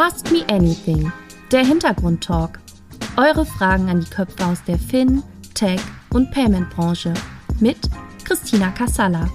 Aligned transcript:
Ask 0.00 0.30
Me 0.30 0.44
Anything, 0.48 1.10
der 1.50 1.64
Hintergrundtalk. 1.64 2.60
Eure 3.16 3.44
Fragen 3.44 3.88
an 3.88 3.98
die 3.98 4.08
Köpfe 4.08 4.46
aus 4.46 4.62
der 4.62 4.78
Fin, 4.78 5.24
Tech 5.54 5.80
und 6.10 6.30
Payment-Branche 6.30 7.12
mit 7.58 7.78
Christina 8.22 8.70
Kassala. 8.70 9.28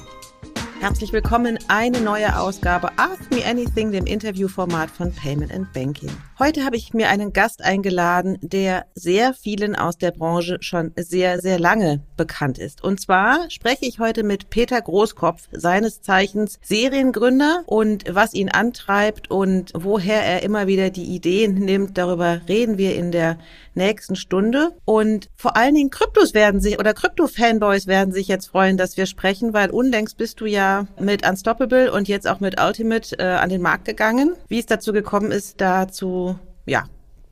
Herzlich 0.83 1.13
willkommen 1.13 1.55
in 1.55 1.59
eine 1.69 2.01
neue 2.01 2.38
Ausgabe 2.38 2.89
Ask 2.97 3.31
Me 3.31 3.46
Anything, 3.46 3.93
dem 3.93 4.05
Interviewformat 4.05 4.91
von 4.91 5.13
Payment 5.13 5.53
and 5.53 5.71
Banking. 5.71 6.12
Heute 6.40 6.65
habe 6.65 6.76
ich 6.76 6.94
mir 6.94 7.08
einen 7.08 7.31
Gast 7.31 7.63
eingeladen, 7.63 8.37
der 8.41 8.87
sehr 8.94 9.33
vielen 9.33 9.77
aus 9.77 9.97
der 9.97 10.12
Branche 10.12 10.58
schon 10.59 10.91
sehr, 10.97 11.40
sehr 11.40 11.58
lange 11.58 12.04
bekannt 12.17 12.58
ist. 12.58 12.83
Und 12.83 12.99
zwar 12.99 13.49
spreche 13.49 13.85
ich 13.85 13.99
heute 13.99 14.23
mit 14.23 14.49
Peter 14.49 14.81
Großkopf, 14.81 15.47
seines 15.54 16.02
Zeichens 16.02 16.59
Seriengründer 16.62 17.63
und 17.66 18.04
was 18.13 18.34
ihn 18.34 18.50
antreibt 18.50 19.31
und 19.31 19.72
woher 19.73 20.22
er 20.22 20.44
immer 20.44 20.68
wieder 20.68 20.90
die 20.90 21.16
Ideen 21.16 21.54
nimmt. 21.54 21.98
Darüber 21.98 22.41
reden 22.50 22.77
wir 22.77 22.94
in 22.98 23.13
der 23.13 23.38
nächsten 23.76 24.16
Stunde. 24.16 24.72
Und 24.86 25.30
vor 25.36 25.58
allen 25.58 25.76
Dingen 25.76 25.90
Kryptos 25.90 26.34
werden 26.34 26.62
sich 26.62 26.80
oder 26.80 26.94
Krypto-Fanboys 26.94 27.88
werden 27.88 28.13
sich 28.13 28.27
jetzt 28.27 28.48
freuen, 28.48 28.77
dass 28.77 28.98
wir 28.98 29.05
sprechen, 29.05 29.54
weil 29.54 29.70
unlängst 29.70 30.18
bist 30.18 30.41
du 30.41 30.46
ja 30.46 30.88
mit 30.99 31.27
Unstoppable 31.27 31.91
und 31.91 32.08
jetzt 32.08 32.27
auch 32.27 32.40
mit 32.40 32.59
Ultimate 32.59 33.18
äh, 33.20 33.23
an 33.23 33.49
den 33.49 33.62
Markt 33.62 33.86
gegangen. 33.86 34.36
Wie 34.48 34.59
es 34.59 34.66
dazu 34.66 34.94
gekommen 34.94 35.32
ist, 35.32 35.62
dazu, 35.62 36.38
ja, 36.66 36.86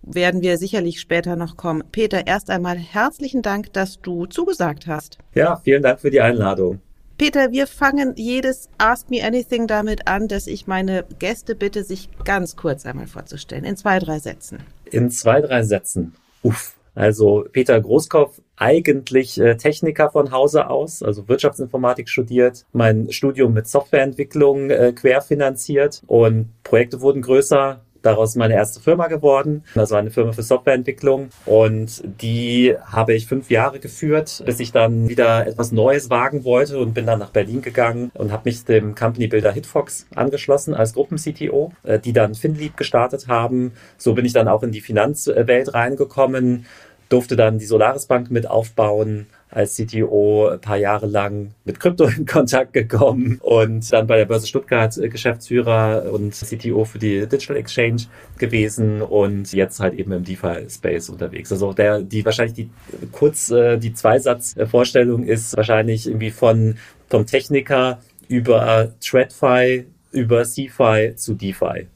werden 0.04 0.42
wir 0.42 0.58
sicherlich 0.58 1.00
später 1.00 1.36
noch 1.36 1.58
kommen. 1.58 1.84
Peter, 1.92 2.28
erst 2.28 2.50
einmal 2.50 2.78
herzlichen 2.78 3.42
Dank, 3.42 3.74
dass 3.74 4.02
du 4.02 4.26
zugesagt 4.26 4.88
hast. 4.88 5.18
Ja, 5.36 5.58
vielen 5.58 5.84
Dank 5.84 6.00
für 6.00 6.12
die 6.12 6.22
Einladung. 6.22 6.80
Peter, 7.18 7.52
wir 7.52 7.68
fangen 7.68 8.16
jedes 8.16 8.68
Ask 8.80 9.12
Me 9.12 9.24
Anything 9.24 9.68
damit 9.68 10.08
an, 10.08 10.28
dass 10.28 10.48
ich 10.48 10.66
meine 10.66 11.06
Gäste 11.20 11.54
bitte, 11.54 11.84
sich 11.84 12.10
ganz 12.26 12.56
kurz 12.56 12.84
einmal 12.88 13.06
vorzustellen, 13.06 13.64
in 13.64 13.78
zwei, 13.78 14.00
drei 14.00 14.18
Sätzen. 14.18 14.64
In 14.86 15.12
zwei, 15.12 15.40
drei 15.40 15.62
Sätzen. 15.62 16.16
Uff. 16.44 16.76
Also 16.94 17.46
Peter 17.52 17.80
Großkopf, 17.80 18.42
eigentlich 18.58 19.40
äh, 19.40 19.56
Techniker 19.56 20.12
von 20.12 20.32
Hause 20.32 20.70
aus, 20.70 21.02
also 21.02 21.28
Wirtschaftsinformatik 21.30 22.10
studiert, 22.10 22.66
mein 22.74 23.12
Studium 23.12 23.54
mit 23.54 23.68
Softwareentwicklung 23.68 24.70
äh, 24.70 24.92
querfinanziert 24.94 26.04
und 26.08 26.50
Projekte 26.64 27.00
wurden 27.00 27.22
größer, 27.22 27.82
daraus 28.02 28.36
meine 28.36 28.54
erste 28.54 28.80
Firma 28.80 29.08
geworden. 29.08 29.64
Also 29.76 29.96
eine 29.96 30.12
Firma 30.12 30.32
für 30.32 30.44
Softwareentwicklung. 30.44 31.30
Und 31.46 32.04
die 32.22 32.76
habe 32.86 33.14
ich 33.14 33.28
fünf 33.28 33.50
Jahre 33.50 33.80
geführt, 33.80 34.44
bis 34.46 34.60
ich 34.60 34.72
dann 34.72 35.10
wieder 35.10 35.48
etwas 35.48 35.72
Neues 35.72 36.10
wagen 36.10 36.44
wollte 36.44 36.80
und 36.80 36.94
bin 36.94 37.06
dann 37.06 37.20
nach 37.20 37.30
Berlin 37.30 37.62
gegangen 37.62 38.12
und 38.14 38.32
habe 38.32 38.44
mich 38.46 38.66
dem 38.66 38.96
Company 38.96 39.28
Builder 39.28 39.52
Hitfox 39.52 40.08
angeschlossen 40.16 40.74
als 40.74 40.94
Gruppen-CTO, 40.94 41.74
äh, 41.84 42.00
die 42.00 42.14
dann 42.14 42.36
FinLeap 42.36 42.78
gestartet 42.78 43.28
haben. 43.28 43.74
So 43.98 44.14
bin 44.14 44.26
ich 44.26 44.34
dann 44.34 44.48
auch 44.48 44.64
in 44.64 44.72
die 44.72 44.82
Finanzwelt 44.82 45.74
reingekommen, 45.74 46.66
durfte 47.10 47.36
dann 47.36 47.58
die 47.58 47.66
Solaris 47.66 48.06
Bank 48.06 48.32
mit 48.32 48.50
aufbauen, 48.50 49.28
als 49.52 49.76
CTO 49.76 50.48
ein 50.48 50.62
paar 50.62 50.78
Jahre 50.78 51.06
lang 51.06 51.52
mit 51.66 51.80
Krypto 51.80 52.06
in 52.06 52.26
Kontakt 52.26 52.74
gekommen 52.74 53.38
und 53.42 53.92
dann 53.92 54.08
bei 54.08 54.18
der 54.18 54.26
Börse 54.26 54.48
Stuttgart 54.48 54.98
äh, 54.98 55.10
Geschäftsführer 55.10 56.12
und 56.12 56.34
CTO 56.34 56.86
für 56.86 57.00
die 57.00 57.28
Digital 57.28 57.58
Exchange 57.58 58.04
gewesen 58.38 59.02
und 59.02 59.52
jetzt 59.52 59.80
halt 59.80 59.94
eben 59.94 60.12
im 60.14 60.24
DeFi-Space 60.24 61.10
unterwegs. 61.10 61.52
Also 61.52 61.74
der, 61.74 62.02
die 62.02 62.24
wahrscheinlich 62.26 62.56
die 62.56 62.70
kurz 63.12 63.52
äh, 63.52 63.78
die 63.78 63.94
Zweisatzvorstellung 63.94 65.24
ist 65.24 65.56
wahrscheinlich 65.58 66.08
irgendwie 66.08 66.32
von 66.32 66.76
vom 67.10 67.26
Techniker 67.26 68.00
über 68.30 68.94
TradFi 69.02 69.86
über 70.12 70.44
CFI 70.44 71.14
zu 71.16 71.34
DeFi. 71.34 71.88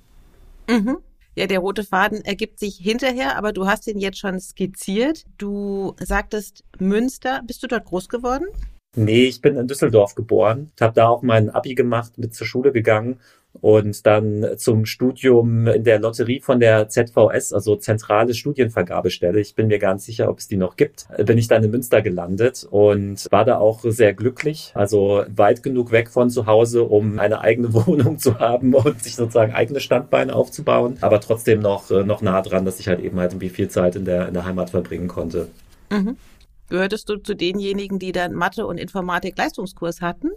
Mhm. 0.69 0.97
Ja, 1.37 1.47
der 1.47 1.59
rote 1.59 1.83
Faden 1.83 2.23
ergibt 2.23 2.59
sich 2.59 2.77
hinterher, 2.77 3.37
aber 3.37 3.51
du 3.51 3.67
hast 3.67 3.87
ihn 3.87 3.99
jetzt 3.99 4.19
schon 4.19 4.39
skizziert. 4.39 5.25
Du 5.37 5.93
sagtest 5.99 6.63
Münster. 6.79 7.41
Bist 7.45 7.61
du 7.61 7.67
dort 7.67 7.85
groß 7.85 8.07
geworden? 8.07 8.45
Nee, 8.95 9.25
ich 9.25 9.41
bin 9.41 9.57
in 9.57 9.67
Düsseldorf 9.67 10.15
geboren, 10.15 10.71
habe 10.79 10.93
da 10.93 11.09
auch 11.09 11.21
mein 11.21 11.49
Abi 11.49 11.75
gemacht, 11.75 12.17
mit 12.17 12.33
zur 12.33 12.47
Schule 12.47 12.71
gegangen 12.71 13.19
und 13.61 14.05
dann 14.05 14.57
zum 14.57 14.85
Studium 14.85 15.67
in 15.67 15.83
der 15.83 15.99
Lotterie 15.99 16.39
von 16.39 16.59
der 16.59 16.89
ZVS, 16.89 17.53
also 17.53 17.75
Zentrale 17.75 18.33
Studienvergabestelle. 18.33 19.39
Ich 19.39 19.55
bin 19.55 19.67
mir 19.67 19.79
gar 19.79 19.93
nicht 19.93 20.03
sicher, 20.03 20.29
ob 20.29 20.39
es 20.39 20.47
die 20.47 20.57
noch 20.57 20.75
gibt. 20.75 21.07
Bin 21.25 21.37
ich 21.37 21.47
dann 21.47 21.63
in 21.63 21.71
Münster 21.71 22.01
gelandet 22.01 22.67
und 22.69 23.27
war 23.31 23.45
da 23.45 23.57
auch 23.57 23.81
sehr 23.83 24.13
glücklich. 24.13 24.71
Also 24.73 25.23
weit 25.27 25.63
genug 25.63 25.91
weg 25.91 26.09
von 26.09 26.29
zu 26.29 26.45
Hause, 26.45 26.83
um 26.83 27.19
eine 27.19 27.41
eigene 27.41 27.73
Wohnung 27.87 28.19
zu 28.19 28.39
haben 28.39 28.73
und 28.73 29.03
sich 29.03 29.15
sozusagen 29.15 29.53
eigene 29.53 29.79
Standbeine 29.79 30.35
aufzubauen, 30.35 30.97
aber 31.01 31.19
trotzdem 31.19 31.59
noch, 31.59 31.89
noch 31.89 32.21
nah 32.21 32.41
dran, 32.41 32.65
dass 32.65 32.79
ich 32.79 32.87
halt 32.87 32.99
eben 32.99 33.19
halt 33.19 33.33
irgendwie 33.33 33.49
viel 33.49 33.69
Zeit 33.69 33.95
in 33.95 34.05
der, 34.05 34.27
in 34.27 34.33
der 34.33 34.45
Heimat 34.45 34.69
verbringen 34.69 35.07
konnte. 35.07 35.47
Mhm. 35.91 36.17
Gehörtest 36.69 37.09
du 37.09 37.17
zu 37.17 37.35
denjenigen, 37.35 37.99
die 37.99 38.11
dann 38.11 38.33
Mathe- 38.33 38.65
und 38.65 38.79
Informatik-Leistungskurs 38.79 40.01
hatten? 40.01 40.31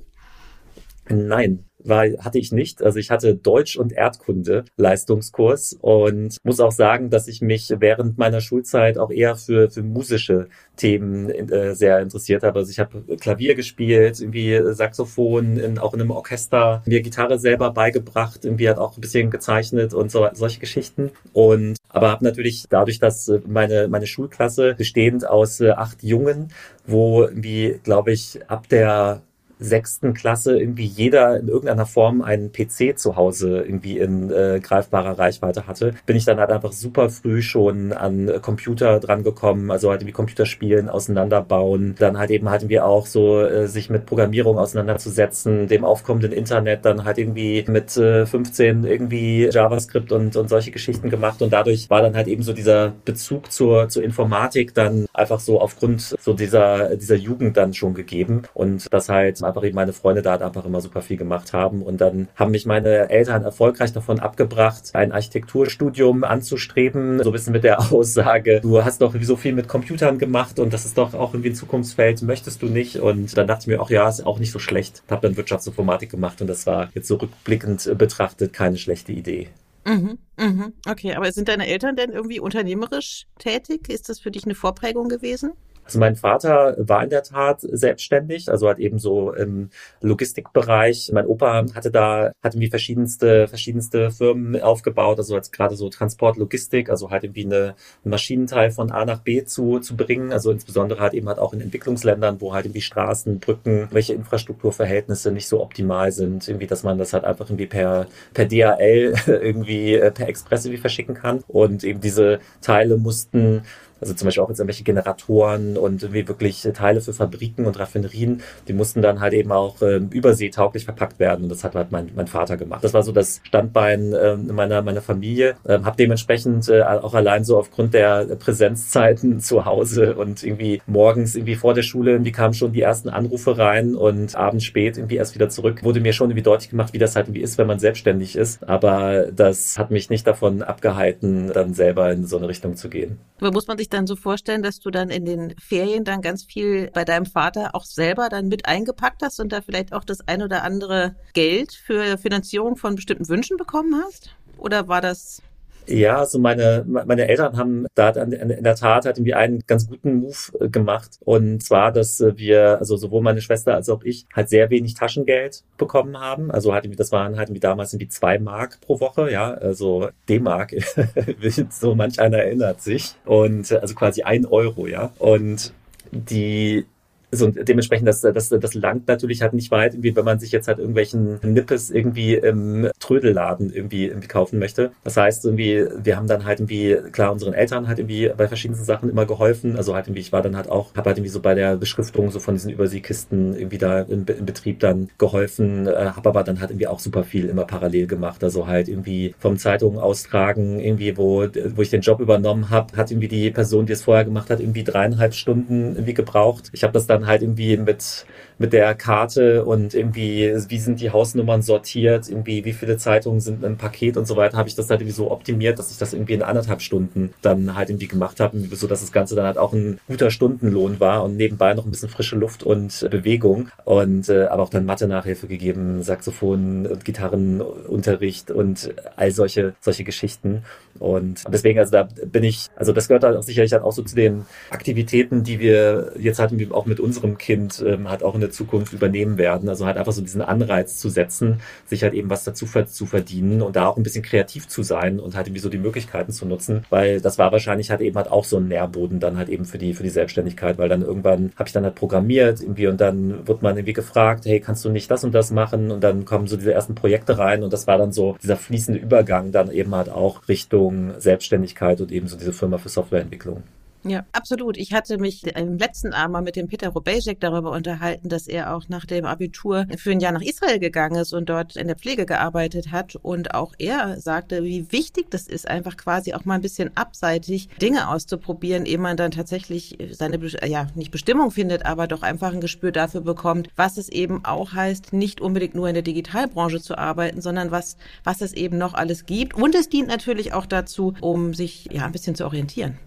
Nein, 1.10 1.64
war, 1.78 2.04
hatte 2.19 2.38
ich 2.38 2.52
nicht. 2.52 2.82
Also 2.82 2.98
ich 2.98 3.10
hatte 3.10 3.34
Deutsch 3.34 3.76
und 3.76 3.92
Erdkunde 3.92 4.64
Leistungskurs 4.76 5.76
und 5.80 6.36
muss 6.42 6.60
auch 6.60 6.72
sagen, 6.72 7.10
dass 7.10 7.28
ich 7.28 7.41
mich 7.41 7.72
während 7.78 8.19
meiner 8.19 8.41
Schulzeit 8.41 8.98
auch 8.98 9.10
eher 9.10 9.36
für, 9.36 9.70
für 9.70 9.82
musische 9.82 10.48
Themen 10.76 11.30
äh, 11.30 11.74
sehr 11.74 12.00
interessiert 12.00 12.42
habe. 12.42 12.58
Also 12.60 12.70
ich 12.70 12.78
habe 12.78 13.16
Klavier 13.16 13.54
gespielt, 13.54 14.20
irgendwie 14.20 14.60
Saxophon, 14.74 15.56
in, 15.56 15.78
auch 15.78 15.94
in 15.94 16.00
einem 16.00 16.10
Orchester, 16.10 16.82
mir 16.86 17.00
Gitarre 17.00 17.38
selber 17.38 17.70
beigebracht, 17.70 18.44
irgendwie 18.44 18.69
hat 18.69 18.78
auch 18.78 18.96
ein 18.96 19.00
bisschen 19.00 19.30
gezeichnet 19.30 19.94
und 19.94 20.10
so, 20.10 20.28
solche 20.32 20.60
Geschichten. 20.60 21.10
Und 21.32 21.76
aber 21.88 22.10
habe 22.10 22.25
natürlich 22.25 22.66
dadurch, 22.69 22.98
dass 22.98 23.32
meine, 23.46 23.88
meine 23.88 24.06
Schulklasse 24.06 24.75
bestehend 24.75 25.26
aus 25.26 25.60
äh, 25.60 25.70
acht 25.70 26.02
Jungen, 26.02 26.48
wo 26.86 27.22
irgendwie, 27.22 27.80
glaube 27.82 28.12
ich, 28.12 28.40
ab 28.48 28.69
der 28.69 29.22
sechsten 29.58 30.14
Klasse 30.14 30.58
irgendwie 30.58 30.84
jeder 30.84 31.38
in 31.38 31.48
irgendeiner 31.48 31.86
Form 31.86 32.22
einen 32.22 32.52
PC 32.52 32.98
zu 32.98 33.16
Hause 33.16 33.62
irgendwie 33.62 33.98
in 33.98 34.30
äh, 34.30 34.60
greifbarer 34.62 35.19
Reichweite 35.19 35.66
hatte, 35.66 35.94
bin 36.06 36.16
ich 36.16 36.24
dann 36.24 36.38
halt 36.38 36.50
einfach 36.50 36.72
super 36.72 37.10
früh 37.10 37.42
schon 37.42 37.92
an 37.92 38.30
Computer 38.42 39.00
dran 39.00 39.22
gekommen, 39.22 39.70
also 39.70 39.91
halt 39.91 40.02
irgendwie 40.02 40.12
Computerspielen 40.12 40.88
auseinanderbauen, 40.88 41.94
dann 41.98 42.19
halt 42.19 42.30
eben 42.30 42.48
halt 42.48 42.62
irgendwie 42.62 42.80
auch 42.80 43.06
so 43.06 43.41
äh, 43.41 43.66
sich 43.69 43.91
mit 43.91 44.06
Programmierung 44.06 44.58
auseinanderzusetzen, 44.58 45.69
dem 45.69 45.84
aufkommenden 45.84 46.32
Internet 46.32 46.84
dann 46.84 47.04
halt 47.04 47.19
irgendwie 47.19 47.64
mit 47.69 47.96
äh, 47.96 48.26
15 48.26 48.84
irgendwie 48.84 49.48
JavaScript 49.50 50.12
und, 50.12 50.36
und 50.36 50.48
solche 50.48 50.70
Geschichten 50.70 51.10
gemacht 51.10 51.42
und 51.42 51.52
dadurch 51.52 51.90
war 51.90 52.02
dann 52.02 52.14
halt 52.14 52.28
eben 52.28 52.42
so 52.42 52.52
dieser 52.52 52.92
Bezug 53.04 53.50
zur, 53.52 53.88
zur 53.88 54.02
Informatik 54.02 54.75
dann 54.75 55.06
einfach 55.12 55.40
so 55.40 55.60
aufgrund 55.60 56.00
so 56.00 56.32
dieser, 56.32 56.96
dieser 56.96 57.16
Jugend 57.16 57.56
dann 57.56 57.75
schon 57.75 57.94
gegeben 57.94 58.42
und 58.54 58.92
das 58.92 59.08
halt 59.08 59.42
eben 59.56 59.75
meine 59.75 59.92
Freunde 59.92 60.22
da 60.22 60.36
einfach 60.36 60.64
immer 60.64 60.81
super 60.81 61.03
viel 61.03 61.16
gemacht 61.16 61.53
haben. 61.53 61.82
Und 61.82 62.00
dann 62.00 62.28
haben 62.36 62.50
mich 62.50 62.66
meine 62.66 63.10
Eltern 63.10 63.44
erfolgreich 63.44 63.92
davon 63.92 64.20
abgebracht, 64.20 64.91
ein 64.94 65.12
Architekturstudium 65.12 66.25
anzustreben. 66.25 67.22
So 67.22 67.31
ein 67.31 67.32
bisschen 67.32 67.53
mit 67.53 67.64
der 67.64 67.81
Aussage, 67.92 68.60
du 68.60 68.84
hast 68.84 69.00
doch 69.03 69.14
so 69.20 69.37
viel 69.37 69.53
mit 69.53 69.69
Computern 69.69 70.19
gemacht 70.19 70.58
und 70.58 70.72
das 70.72 70.84
ist 70.84 70.98
doch 70.98 71.14
auch 71.14 71.34
irgendwie 71.34 71.50
ein 71.50 71.54
Zukunftsfeld, 71.54 72.22
möchtest 72.22 72.62
du 72.62 72.66
nicht? 72.66 72.97
Und 72.97 73.37
dann 73.37 73.47
dachte 73.47 73.62
ich 73.62 73.66
mir, 73.69 73.81
auch 73.81 73.91
ja, 73.91 74.08
ist 74.08 74.26
auch 74.26 74.38
nicht 74.38 74.53
so 74.53 74.58
schlecht. 74.58 75.03
Habe 75.10 75.26
dann 75.26 75.37
Wirtschaftsinformatik 75.37 76.10
gemacht 76.10 76.41
und 76.41 76.47
das 76.47 76.66
war 76.66 76.88
jetzt 76.94 77.08
so 77.08 77.16
rückblickend 77.16 77.97
betrachtet 77.97 78.53
keine 78.53 78.76
schlechte 78.76 79.12
Idee. 79.12 79.48
Mhm, 79.88 80.19
mhm. 80.37 80.72
Okay, 80.87 81.14
aber 81.14 81.32
sind 81.32 81.48
deine 81.48 81.66
Eltern 81.66 81.97
denn 81.97 82.10
irgendwie 82.10 82.41
unternehmerisch 82.41 83.26
tätig? 83.38 83.88
Ist 83.88 84.08
das 84.10 84.20
für 84.20 84.31
dich 84.31 84.44
eine 84.44 84.54
Vorprägung 84.54 85.08
gewesen? 85.08 85.53
Also 85.88 86.00
mein 86.00 86.16
Vater 86.16 86.76
war 86.76 87.03
in 87.03 87.09
der 87.09 87.22
Tat 87.22 87.60
selbstständig, 87.62 88.50
also 88.50 88.69
hat 88.69 88.78
eben 88.78 88.99
so 88.99 89.32
im 89.32 89.71
Logistikbereich. 90.03 91.10
Mein 91.15 91.26
Opa 91.26 91.65
hatte 91.75 91.91
da, 91.91 92.32
hat 92.43 92.54
irgendwie 92.54 92.69
verschiedenste, 92.69 93.49
verschiedenste 93.49 94.10
Firmen 94.10 94.60
aufgebaut, 94.60 95.17
also 95.17 95.35
als 95.35 95.50
gerade 95.50 95.76
so 95.76 95.88
Transport, 95.88 96.37
Logistik, 96.37 96.90
also 96.90 97.11
halt 97.11 97.25
irgendwie 97.25 97.46
eine, 97.46 97.75
ein 98.05 98.11
Maschinenteil 98.11 98.70
von 98.70 98.90
A 98.90 99.06
nach 99.06 99.20
B 99.20 99.44
zu, 99.44 99.79
zu 99.79 99.96
bringen. 99.96 100.31
Also 100.31 100.50
insbesondere 100.50 101.00
halt 101.00 101.14
eben 101.14 101.26
halt 101.26 101.38
auch 101.38 101.55
in 101.55 101.62
Entwicklungsländern, 101.62 102.43
wo 102.43 102.52
halt 102.52 102.67
irgendwie 102.67 102.82
Straßen, 102.82 103.38
Brücken, 103.38 103.88
welche 103.91 104.12
Infrastrukturverhältnisse 104.12 105.32
nicht 105.32 105.49
so 105.49 105.62
optimal 105.62 106.12
sind, 106.12 106.46
irgendwie, 106.46 106.67
dass 106.67 106.82
man 106.82 106.99
das 106.99 107.14
halt 107.14 107.25
einfach 107.25 107.46
irgendwie 107.49 107.67
per, 107.67 108.08
per 108.34 108.44
DHL 108.44 109.14
irgendwie 109.26 109.94
äh, 109.94 110.11
per 110.11 110.29
Express 110.29 110.67
irgendwie 110.67 110.82
verschicken 110.82 111.14
kann. 111.14 111.43
Und 111.49 111.82
eben 111.82 112.02
diese 112.02 112.41
Teile 112.61 112.99
mussten 112.99 113.62
Also 114.00 114.14
zum 114.14 114.26
Beispiel 114.26 114.42
auch 114.42 114.48
jetzt 114.48 114.58
irgendwelche 114.58 114.84
Generatoren 114.84 115.76
und 115.76 116.02
irgendwie 116.02 116.28
wirklich 116.28 116.66
Teile 116.74 117.00
für 117.00 117.12
Fabriken 117.12 117.66
und 117.66 117.78
Raffinerien, 117.78 118.42
die 118.66 118.72
mussten 118.72 119.02
dann 119.02 119.20
halt 119.20 119.32
eben 119.32 119.52
auch 119.52 119.82
äh, 119.82 119.96
überseetauglich 119.96 120.84
verpackt 120.84 121.18
werden. 121.18 121.44
Und 121.44 121.48
das 121.50 121.64
hat 121.64 121.74
halt 121.74 121.90
mein, 121.90 122.10
mein 122.14 122.26
Vater 122.26 122.56
gemacht. 122.56 122.84
Das 122.84 122.94
war 122.94 123.02
so 123.02 123.12
das 123.12 123.40
Standbein 123.44 124.12
äh, 124.12 124.36
meiner, 124.36 124.82
meiner 124.82 125.02
Familie. 125.02 125.56
Ähm, 125.66 125.84
habe 125.84 125.96
dementsprechend 125.96 126.68
äh, 126.68 126.82
auch 126.82 127.14
allein 127.14 127.44
so 127.44 127.58
aufgrund 127.58 127.94
der 127.94 128.24
Präsenzzeiten 128.36 129.40
zu 129.48 129.64
Hause 129.64 130.14
und 130.14 130.42
irgendwie 130.42 130.80
morgens 130.86 131.34
irgendwie 131.34 131.56
vor 131.56 131.74
der 131.74 131.82
Schule, 131.82 132.12
irgendwie 132.12 132.32
kamen 132.32 132.54
schon 132.54 132.72
die 132.72 132.82
ersten 132.82 133.08
Anrufe 133.08 133.58
rein 133.58 133.94
und 133.94 134.34
abends 134.34 134.64
spät 134.64 134.96
irgendwie 134.96 135.16
erst 135.16 135.34
wieder 135.34 135.48
zurück, 135.48 135.82
wurde 135.82 136.00
mir 136.00 136.12
schon 136.12 136.30
irgendwie 136.30 136.42
deutlich 136.42 136.70
gemacht, 136.70 136.92
wie 136.92 136.98
das 136.98 137.16
halt 137.16 137.26
irgendwie 137.26 137.42
ist, 137.42 137.58
wenn 137.58 137.66
man 137.66 137.78
selbstständig 137.78 138.36
ist. 138.36 138.68
Aber 138.68 139.26
das 139.32 139.78
hat 139.78 139.90
mich 139.90 140.10
nicht 140.10 140.26
davon 140.26 140.62
abgehalten, 140.62 141.52
dann 141.52 141.74
selber 141.74 142.12
in 142.12 142.26
so 142.26 142.36
eine 142.36 142.48
Richtung 142.48 142.76
zu 142.76 142.88
gehen. 142.88 143.18
Aber 143.40 143.52
muss 143.52 143.66
man 143.66 143.78
sich 143.78 143.88
dann 143.93 144.06
so 144.06 144.17
vorstellen, 144.17 144.62
dass 144.62 144.81
du 144.81 144.90
dann 144.90 145.11
in 145.11 145.25
den 145.25 145.55
Ferien 145.58 146.05
dann 146.05 146.23
ganz 146.23 146.44
viel 146.44 146.90
bei 146.93 147.05
deinem 147.05 147.26
Vater 147.26 147.75
auch 147.75 147.85
selber 147.85 148.29
dann 148.29 148.49
mit 148.49 148.67
eingepackt 148.67 149.23
hast 149.23 149.40
und 149.40 149.52
da 149.52 149.61
vielleicht 149.61 149.93
auch 149.93 150.05
das 150.05 150.26
ein 150.26 150.43
oder 150.43 150.62
andere 150.62 151.17
Geld 151.32 151.73
für 151.73 152.19
Finanzierung 152.19 152.76
von 152.76 152.94
bestimmten 152.96 153.29
Wünschen 153.29 153.56
bekommen 153.56 154.02
hast? 154.05 154.35
Oder 154.56 154.88
war 154.88 155.00
das 155.00 155.43
ja, 155.88 156.19
also 156.19 156.38
meine, 156.38 156.85
meine 156.87 157.29
Eltern 157.29 157.56
haben 157.56 157.87
da 157.94 158.11
in 158.11 158.62
der 158.62 158.75
Tat 158.75 159.06
halt 159.06 159.17
irgendwie 159.17 159.35
einen 159.35 159.64
ganz 159.67 159.88
guten 159.88 160.14
Move 160.17 160.37
äh, 160.61 160.69
gemacht. 160.69 161.19
Und 161.25 161.62
zwar, 161.62 161.93
dass 161.93 162.20
wir, 162.20 162.79
also 162.79 162.96
sowohl 162.96 163.23
meine 163.23 163.40
Schwester 163.40 163.75
als 163.75 163.88
auch 163.88 164.02
ich, 164.02 164.26
halt 164.35 164.49
sehr 164.49 164.70
wenig 164.70 164.94
Taschengeld 164.94 165.64
bekommen 165.79 166.19
haben. 166.19 166.50
Also 166.50 166.73
halt 166.73 166.85
irgendwie, 166.85 166.99
das 166.99 167.12
waren 167.12 167.37
halt 167.37 167.49
irgendwie 167.49 167.61
damals 167.61 167.93
irgendwie 167.93 168.08
zwei 168.08 168.38
Mark 168.38 168.81
pro 168.81 169.00
Woche, 169.00 169.31
ja, 169.32 169.52
also 169.52 170.11
D-Mark, 170.29 170.75
so 171.70 171.94
manch 171.94 172.20
einer 172.20 172.38
erinnert 172.38 172.82
sich. 172.82 173.14
Und 173.25 173.73
also 173.73 173.94
quasi 173.94 174.23
ein 174.23 174.46
Euro, 174.46 174.87
ja. 174.87 175.12
Und 175.19 175.73
die 176.12 176.87
so, 177.30 177.48
dementsprechend, 177.48 178.08
das, 178.08 178.22
das, 178.22 178.48
das 178.48 178.75
langt 178.75 179.06
natürlich 179.06 179.42
halt 179.42 179.52
nicht 179.52 179.70
weit, 179.70 179.94
irgendwie, 179.94 180.16
wenn 180.16 180.25
man 180.25 180.38
sich 180.38 180.50
jetzt 180.52 180.69
halt 180.69 180.78
irgendwelchen 180.78 181.38
Nippes 181.42 181.90
irgendwie 181.90 182.34
im 182.34 182.88
Trödelladen 183.00 183.70
irgendwie, 183.72 184.06
irgendwie 184.06 184.28
kaufen 184.28 184.58
möchte. 184.58 184.92
Das 185.04 185.16
heißt, 185.16 185.44
irgendwie, 185.44 185.86
wir 186.02 186.16
haben 186.16 186.26
dann 186.26 186.44
halt 186.44 186.60
irgendwie, 186.60 186.96
klar, 187.12 187.32
unseren 187.32 187.52
Eltern 187.52 187.86
halt 187.86 187.98
irgendwie 187.98 188.30
bei 188.36 188.48
verschiedensten 188.48 188.84
Sachen 188.84 189.10
immer 189.10 189.26
geholfen. 189.26 189.76
Also 189.76 189.94
halt 189.94 190.06
irgendwie, 190.06 190.20
ich 190.20 190.32
war 190.32 190.42
dann 190.42 190.56
halt 190.56 190.70
auch, 190.70 190.94
habe 190.94 191.08
halt 191.10 191.19
irgendwie 191.19 191.30
so 191.30 191.40
bei 191.40 191.54
der 191.54 191.76
Beschriftung 191.76 192.30
so 192.30 192.40
von 192.40 192.54
diesen 192.54 192.70
Überseekisten 192.70 193.54
irgendwie 193.54 193.78
da 193.78 194.00
im, 194.00 194.24
im 194.26 194.46
Betrieb 194.46 194.81
dann 194.81 195.10
geholfen, 195.19 195.86
äh, 195.86 196.10
habe 196.16 196.28
aber 196.31 196.44
dann 196.44 196.60
halt 196.60 196.70
irgendwie 196.70 196.86
auch 196.86 196.98
super 196.98 197.24
viel 197.24 197.46
immer 197.46 197.64
parallel 197.64 198.06
gemacht. 198.06 198.42
Also 198.42 198.66
halt 198.66 198.88
irgendwie 198.88 199.34
vom 199.38 199.58
Zeitungen 199.58 199.98
austragen, 199.98 200.81
irgendwie, 200.81 201.16
wo, 201.16 201.46
wo 201.74 201.82
ich 201.82 201.90
den 201.90 202.00
Job 202.00 202.20
übernommen 202.20 202.70
habe, 202.70 202.96
hat 202.96 203.10
irgendwie 203.10 203.28
die 203.28 203.50
Person, 203.50 203.86
die 203.86 203.92
es 203.92 204.02
vorher 204.02 204.24
gemacht 204.24 204.50
hat, 204.50 204.60
irgendwie 204.60 204.84
dreieinhalb 204.84 205.34
Stunden 205.34 205.92
irgendwie 205.94 206.14
gebraucht. 206.14 206.70
Ich 206.72 206.82
habe 206.82 206.92
das 206.92 207.06
dann 207.06 207.18
dann 207.19 207.26
halt 207.29 207.43
irgendwie 207.43 207.76
mit 207.76 208.26
mit 208.58 208.72
der 208.72 208.94
Karte 208.94 209.64
und 209.64 209.94
irgendwie, 209.94 210.52
wie 210.69 210.78
sind 210.78 211.00
die 211.00 211.10
Hausnummern 211.10 211.62
sortiert, 211.62 212.28
irgendwie, 212.28 212.64
wie 212.64 212.72
viele 212.72 212.96
Zeitungen 212.99 213.40
sind 213.40 213.64
im 213.64 213.76
Paket 213.76 214.16
und 214.16 214.26
so 214.26 214.37
weiter, 214.37 214.56
habe 214.56 214.69
ich 214.69 214.75
das 214.75 214.90
halt 214.90 215.00
irgendwie 215.00 215.14
so 215.14 215.31
optimiert, 215.31 215.78
dass 215.78 215.90
ich 215.90 215.99
das 215.99 216.12
irgendwie 216.12 216.34
in 216.34 216.43
anderthalb 216.43 216.82
Stunden 216.82 217.32
dann 217.43 217.76
halt 217.76 217.90
irgendwie 217.90 218.08
gemacht 218.08 218.40
habe, 218.40 218.58
so 218.58 218.87
dass 218.87 219.00
das 219.00 219.12
Ganze 219.12 219.37
dann 219.37 219.46
halt 219.46 219.58
auch 219.58 219.72
ein 219.72 220.00
guter 220.08 220.31
Stundenlohn 220.31 221.00
war 221.00 221.25
und 221.25 221.37
nebenbei 221.37 221.75
noch 221.75 221.84
ein 221.84 221.90
bisschen 221.90 222.08
frische 222.08 222.37
Luft 222.37 222.62
und 222.62 223.08
Bewegung 223.10 223.69
und 223.84 224.28
äh, 224.28 224.46
aber 224.46 224.64
auch 224.64 224.70
dann 224.70 224.84
Mathe-Nachhilfe 224.84 225.46
gegeben, 225.46 226.02
Saxophon 226.02 226.87
und 226.87 227.05
Gitarrenunterricht 227.05 228.50
und 228.50 228.94
all 229.16 229.31
solche, 229.31 229.75
solche 229.81 230.05
Geschichten. 230.05 230.64
Und 230.99 231.44
deswegen, 231.52 231.78
also 231.78 231.93
da 231.93 232.08
bin 232.26 232.43
ich, 232.43 232.66
also 232.75 232.93
das 232.93 233.08
gehört 233.08 233.22
halt 233.22 233.37
auch 233.37 233.43
sicherlich 233.43 233.72
halt 233.72 233.82
auch 233.82 233.93
so 233.93 234.02
zu 234.02 234.16
den 234.16 234.46
Aktivitäten, 234.70 235.44
die 235.44 235.60
wir 235.60 236.12
jetzt 236.19 236.40
halt 236.40 236.52
auch 236.72 236.87
mit 236.87 236.99
unserem 236.99 237.38
Kind 237.38 237.84
ähm, 237.87 238.08
halt 238.08 238.22
auch 238.22 238.34
in 238.34 238.40
der 238.48 238.54
Zukunft 238.54 238.92
übernehmen 238.92 239.38
werden. 239.38 239.68
Also 239.68 239.86
halt 239.86 239.96
einfach 239.96 240.12
so 240.12 240.22
diesen 240.22 240.42
Anreiz 240.42 240.98
zu 240.98 241.08
setzen, 241.08 241.60
sich 241.86 242.02
halt 242.02 242.14
eben 242.14 242.30
was 242.30 242.44
dazu 242.44 242.66
zu 242.66 243.06
verdienen 243.06 243.62
und 243.62 243.76
da 243.76 243.86
auch 243.86 243.96
ein 243.96 244.02
bisschen 244.02 244.22
kreativ 244.22 244.68
zu 244.68 244.82
sein 244.82 245.20
und 245.20 245.36
halt 245.36 245.46
irgendwie 245.46 245.60
so 245.60 245.68
die 245.68 245.78
Möglichkeiten 245.78 246.32
zu 246.32 246.46
nutzen, 246.46 246.84
weil 246.90 247.20
das 247.20 247.38
war 247.38 247.52
wahrscheinlich 247.52 247.90
halt 247.90 248.00
eben 248.00 248.16
halt 248.16 248.30
auch 248.30 248.44
so 248.44 248.58
ein 248.58 248.68
Nährboden 248.68 249.20
dann 249.20 249.36
halt 249.36 249.48
eben 249.48 249.64
für 249.64 249.78
die, 249.78 249.94
für 249.94 250.02
die 250.02 250.08
Selbstständigkeit, 250.10 250.78
weil 250.78 250.88
dann 250.88 251.02
irgendwann 251.02 251.52
habe 251.56 251.68
ich 251.68 251.72
dann 251.72 251.84
halt 251.84 251.94
programmiert 251.94 252.60
irgendwie 252.60 252.86
und 252.86 253.00
dann 253.00 253.46
wird 253.46 253.62
man 253.62 253.76
irgendwie 253.76 253.92
gefragt, 253.92 254.44
hey, 254.46 254.60
kannst 254.60 254.84
du 254.84 254.90
nicht 254.90 255.10
das 255.10 255.24
und 255.24 255.34
das 255.34 255.50
machen? 255.50 255.90
Und 255.90 256.02
dann 256.02 256.24
kommen 256.24 256.46
so 256.46 256.56
diese 256.56 256.72
ersten 256.72 256.94
Projekte 256.94 257.38
rein 257.38 257.62
und 257.62 257.72
das 257.72 257.86
war 257.86 257.98
dann 257.98 258.12
so 258.12 258.36
dieser 258.42 258.56
fließende 258.56 259.00
Übergang 259.00 259.52
dann 259.52 259.70
eben 259.70 259.94
halt 259.94 260.08
auch 260.08 260.48
Richtung 260.48 261.12
Selbstständigkeit 261.18 262.00
und 262.00 262.12
eben 262.12 262.28
so 262.28 262.36
diese 262.36 262.52
Firma 262.52 262.78
für 262.78 262.88
Softwareentwicklung. 262.88 263.62
Ja, 264.04 264.24
absolut. 264.32 264.76
Ich 264.76 264.92
hatte 264.92 265.18
mich 265.18 265.46
im 265.46 265.78
letzten 265.78 266.12
Abend 266.12 266.44
mit 266.44 266.56
dem 266.56 266.68
Peter 266.68 266.90
Robejek 266.90 267.40
darüber 267.40 267.72
unterhalten, 267.72 268.28
dass 268.28 268.46
er 268.46 268.74
auch 268.74 268.88
nach 268.88 269.04
dem 269.04 269.24
Abitur 269.24 269.86
für 269.96 270.12
ein 270.12 270.20
Jahr 270.20 270.32
nach 270.32 270.42
Israel 270.42 270.78
gegangen 270.78 271.16
ist 271.16 271.32
und 271.32 271.48
dort 271.48 271.76
in 271.76 271.88
der 271.88 271.96
Pflege 271.96 272.26
gearbeitet 272.26 272.92
hat. 272.92 273.16
Und 273.16 273.54
auch 273.54 273.74
er 273.78 274.20
sagte, 274.20 274.62
wie 274.62 274.90
wichtig 274.92 275.30
das 275.30 275.48
ist, 275.48 275.68
einfach 275.68 275.96
quasi 275.96 276.34
auch 276.34 276.44
mal 276.44 276.54
ein 276.54 276.60
bisschen 276.60 276.96
abseitig 276.96 277.68
Dinge 277.80 278.08
auszuprobieren, 278.08 278.86
ehe 278.86 278.98
man 278.98 279.16
dann 279.16 279.30
tatsächlich 279.30 279.98
seine, 280.12 280.38
ja, 280.66 280.86
nicht 280.94 281.10
Bestimmung 281.10 281.50
findet, 281.50 281.84
aber 281.84 282.06
doch 282.06 282.22
einfach 282.22 282.52
ein 282.52 282.60
Gespür 282.60 282.92
dafür 282.92 283.20
bekommt, 283.20 283.68
was 283.76 283.98
es 283.98 284.08
eben 284.08 284.44
auch 284.44 284.72
heißt, 284.72 285.12
nicht 285.12 285.40
unbedingt 285.40 285.74
nur 285.74 285.88
in 285.88 285.94
der 285.94 286.02
Digitalbranche 286.02 286.80
zu 286.80 286.96
arbeiten, 286.96 287.40
sondern 287.40 287.70
was, 287.70 287.96
was 288.24 288.40
es 288.40 288.52
eben 288.52 288.78
noch 288.78 288.94
alles 288.94 289.26
gibt. 289.26 289.54
Und 289.54 289.74
es 289.74 289.88
dient 289.88 290.08
natürlich 290.08 290.52
auch 290.52 290.66
dazu, 290.66 291.14
um 291.20 291.54
sich 291.54 291.88
ja 291.92 292.04
ein 292.04 292.12
bisschen 292.12 292.34
zu 292.34 292.44
orientieren. 292.44 292.98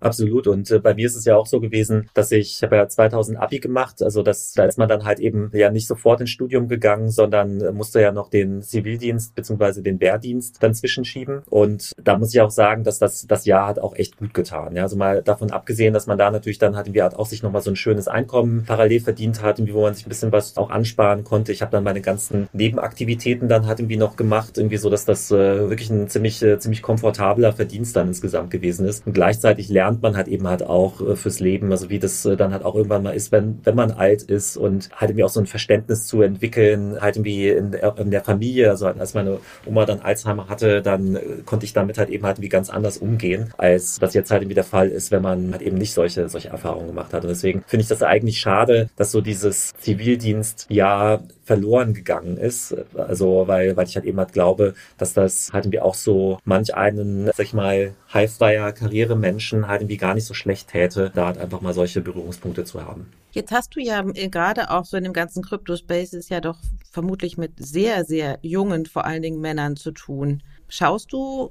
Absolut. 0.00 0.46
Und 0.46 0.70
äh, 0.70 0.78
bei 0.78 0.94
mir 0.94 1.06
ist 1.06 1.16
es 1.16 1.24
ja 1.24 1.36
auch 1.36 1.46
so 1.46 1.60
gewesen, 1.60 2.08
dass 2.14 2.32
ich, 2.32 2.56
ich 2.56 2.62
habe 2.62 2.76
ja 2.76 2.88
2000 2.88 3.38
Abi 3.38 3.60
gemacht, 3.60 4.02
also 4.02 4.22
das, 4.22 4.52
da 4.52 4.64
ist 4.64 4.78
man 4.78 4.88
dann 4.88 5.04
halt 5.04 5.20
eben 5.20 5.50
ja 5.52 5.70
nicht 5.70 5.86
sofort 5.86 6.20
ins 6.20 6.30
Studium 6.30 6.68
gegangen, 6.68 7.10
sondern 7.10 7.60
äh, 7.60 7.72
musste 7.72 8.00
ja 8.00 8.12
noch 8.12 8.30
den 8.30 8.62
Zivildienst 8.62 9.34
beziehungsweise 9.34 9.82
den 9.82 10.00
Wehrdienst 10.00 10.62
dann 10.62 10.74
zwischenschieben. 10.74 11.42
Und 11.48 11.92
da 12.02 12.18
muss 12.18 12.34
ich 12.34 12.40
auch 12.40 12.50
sagen, 12.50 12.84
dass 12.84 12.98
das 12.98 13.26
das 13.26 13.44
Jahr 13.44 13.68
hat 13.68 13.78
auch 13.78 13.94
echt 13.94 14.16
gut 14.16 14.34
getan. 14.34 14.74
Ja, 14.76 14.82
also 14.82 14.96
mal 14.96 15.22
davon 15.22 15.50
abgesehen, 15.50 15.94
dass 15.94 16.06
man 16.06 16.18
da 16.18 16.30
natürlich 16.30 16.58
dann 16.58 16.76
halt 16.76 16.86
irgendwie 16.86 17.02
halt 17.02 17.16
auch 17.16 17.26
sich 17.26 17.42
nochmal 17.42 17.62
so 17.62 17.70
ein 17.70 17.76
schönes 17.76 18.08
Einkommen 18.08 18.64
parallel 18.66 19.00
verdient 19.00 19.42
hat, 19.42 19.58
irgendwie 19.58 19.74
wo 19.74 19.82
man 19.82 19.94
sich 19.94 20.06
ein 20.06 20.08
bisschen 20.08 20.32
was 20.32 20.56
auch 20.56 20.70
ansparen 20.70 21.24
konnte. 21.24 21.52
Ich 21.52 21.62
habe 21.62 21.72
dann 21.72 21.84
meine 21.84 22.00
ganzen 22.00 22.48
Nebenaktivitäten 22.52 23.48
dann 23.48 23.66
halt 23.66 23.80
irgendwie 23.80 23.96
noch 23.96 24.16
gemacht, 24.16 24.58
irgendwie 24.58 24.76
so, 24.76 24.90
dass 24.90 25.04
das 25.04 25.30
äh, 25.30 25.68
wirklich 25.68 25.90
ein 25.90 26.08
ziemlich 26.08 26.42
äh, 26.42 26.58
ziemlich 26.58 26.82
komfortabler 26.82 27.52
Verdienst 27.52 27.96
dann 27.96 28.08
insgesamt 28.08 28.50
gewesen 28.50 28.86
ist. 28.86 29.06
Und 29.06 29.12
gleichzeitig 29.12 29.68
lernen 29.68 29.89
lernt 29.90 30.02
man 30.02 30.16
halt 30.16 30.28
eben 30.28 30.46
halt 30.46 30.62
auch 30.62 31.00
äh, 31.00 31.16
fürs 31.16 31.40
Leben, 31.40 31.70
also 31.72 31.90
wie 31.90 31.98
das 31.98 32.24
äh, 32.24 32.36
dann 32.36 32.52
halt 32.52 32.64
auch 32.64 32.76
irgendwann 32.76 33.02
mal 33.02 33.10
ist, 33.10 33.32
wenn, 33.32 33.58
wenn 33.64 33.74
man 33.74 33.90
alt 33.90 34.22
ist 34.22 34.56
und 34.56 34.88
halt 34.94 35.10
irgendwie 35.10 35.24
auch 35.24 35.30
so 35.30 35.40
ein 35.40 35.46
Verständnis 35.46 36.06
zu 36.06 36.22
entwickeln, 36.22 37.00
halt 37.00 37.16
irgendwie 37.16 37.48
in, 37.48 37.72
in 37.72 38.10
der 38.10 38.22
Familie, 38.22 38.70
also 38.70 38.86
als 38.86 39.14
meine 39.14 39.38
Oma 39.66 39.84
dann 39.86 40.00
Alzheimer 40.00 40.48
hatte, 40.48 40.80
dann 40.82 41.16
äh, 41.16 41.20
konnte 41.44 41.64
ich 41.64 41.72
damit 41.72 41.98
halt 41.98 42.08
eben 42.10 42.24
halt 42.24 42.38
irgendwie 42.38 42.50
ganz 42.50 42.70
anders 42.70 42.98
umgehen, 42.98 43.52
als 43.58 43.98
das 43.98 44.14
jetzt 44.14 44.30
halt 44.30 44.42
irgendwie 44.42 44.54
der 44.54 44.64
Fall 44.64 44.88
ist, 44.88 45.10
wenn 45.10 45.22
man 45.22 45.52
halt 45.52 45.62
eben 45.62 45.76
nicht 45.76 45.92
solche, 45.92 46.28
solche 46.28 46.48
Erfahrungen 46.48 46.88
gemacht 46.88 47.12
hat. 47.12 47.24
Und 47.24 47.30
deswegen 47.30 47.64
finde 47.66 47.82
ich 47.82 47.88
das 47.88 48.02
eigentlich 48.02 48.38
schade, 48.38 48.88
dass 48.96 49.10
so 49.10 49.20
dieses 49.20 49.72
Zivildienstjahr 49.80 51.20
verloren 51.50 51.94
gegangen 51.94 52.36
ist. 52.36 52.76
Also, 52.96 53.48
weil, 53.48 53.76
weil 53.76 53.84
ich 53.84 53.96
halt 53.96 54.06
eben 54.06 54.18
halt 54.18 54.32
glaube, 54.32 54.74
dass 54.98 55.14
das 55.14 55.50
halt 55.52 55.64
irgendwie 55.64 55.80
auch 55.80 55.96
so 55.96 56.38
manch 56.44 56.76
einen, 56.76 57.26
sag 57.26 57.40
ich 57.40 57.54
mal, 57.54 57.94
highflyer 58.14 58.70
Karrieremenschen 58.70 59.66
halt 59.66 59.79
irgendwie 59.80 59.96
gar 59.96 60.14
nicht 60.14 60.26
so 60.26 60.34
schlecht 60.34 60.68
täte, 60.68 61.10
da 61.14 61.26
halt 61.26 61.38
einfach 61.38 61.60
mal 61.60 61.74
solche 61.74 62.00
Berührungspunkte 62.00 62.64
zu 62.64 62.84
haben. 62.84 63.10
Jetzt 63.32 63.52
hast 63.52 63.74
du 63.74 63.80
ja 63.80 64.04
äh, 64.14 64.28
gerade 64.28 64.70
auch 64.70 64.84
so 64.84 64.96
in 64.96 65.04
dem 65.04 65.12
ganzen 65.12 65.42
Crypto-Space 65.42 66.12
ist 66.12 66.30
ja 66.30 66.40
doch 66.40 66.58
vermutlich 66.90 67.38
mit 67.38 67.52
sehr, 67.58 68.04
sehr 68.04 68.38
jungen, 68.42 68.86
vor 68.86 69.04
allen 69.04 69.22
Dingen 69.22 69.40
Männern 69.40 69.76
zu 69.76 69.92
tun. 69.92 70.42
Schaust 70.68 71.12
du, 71.12 71.50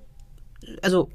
also 0.81 1.09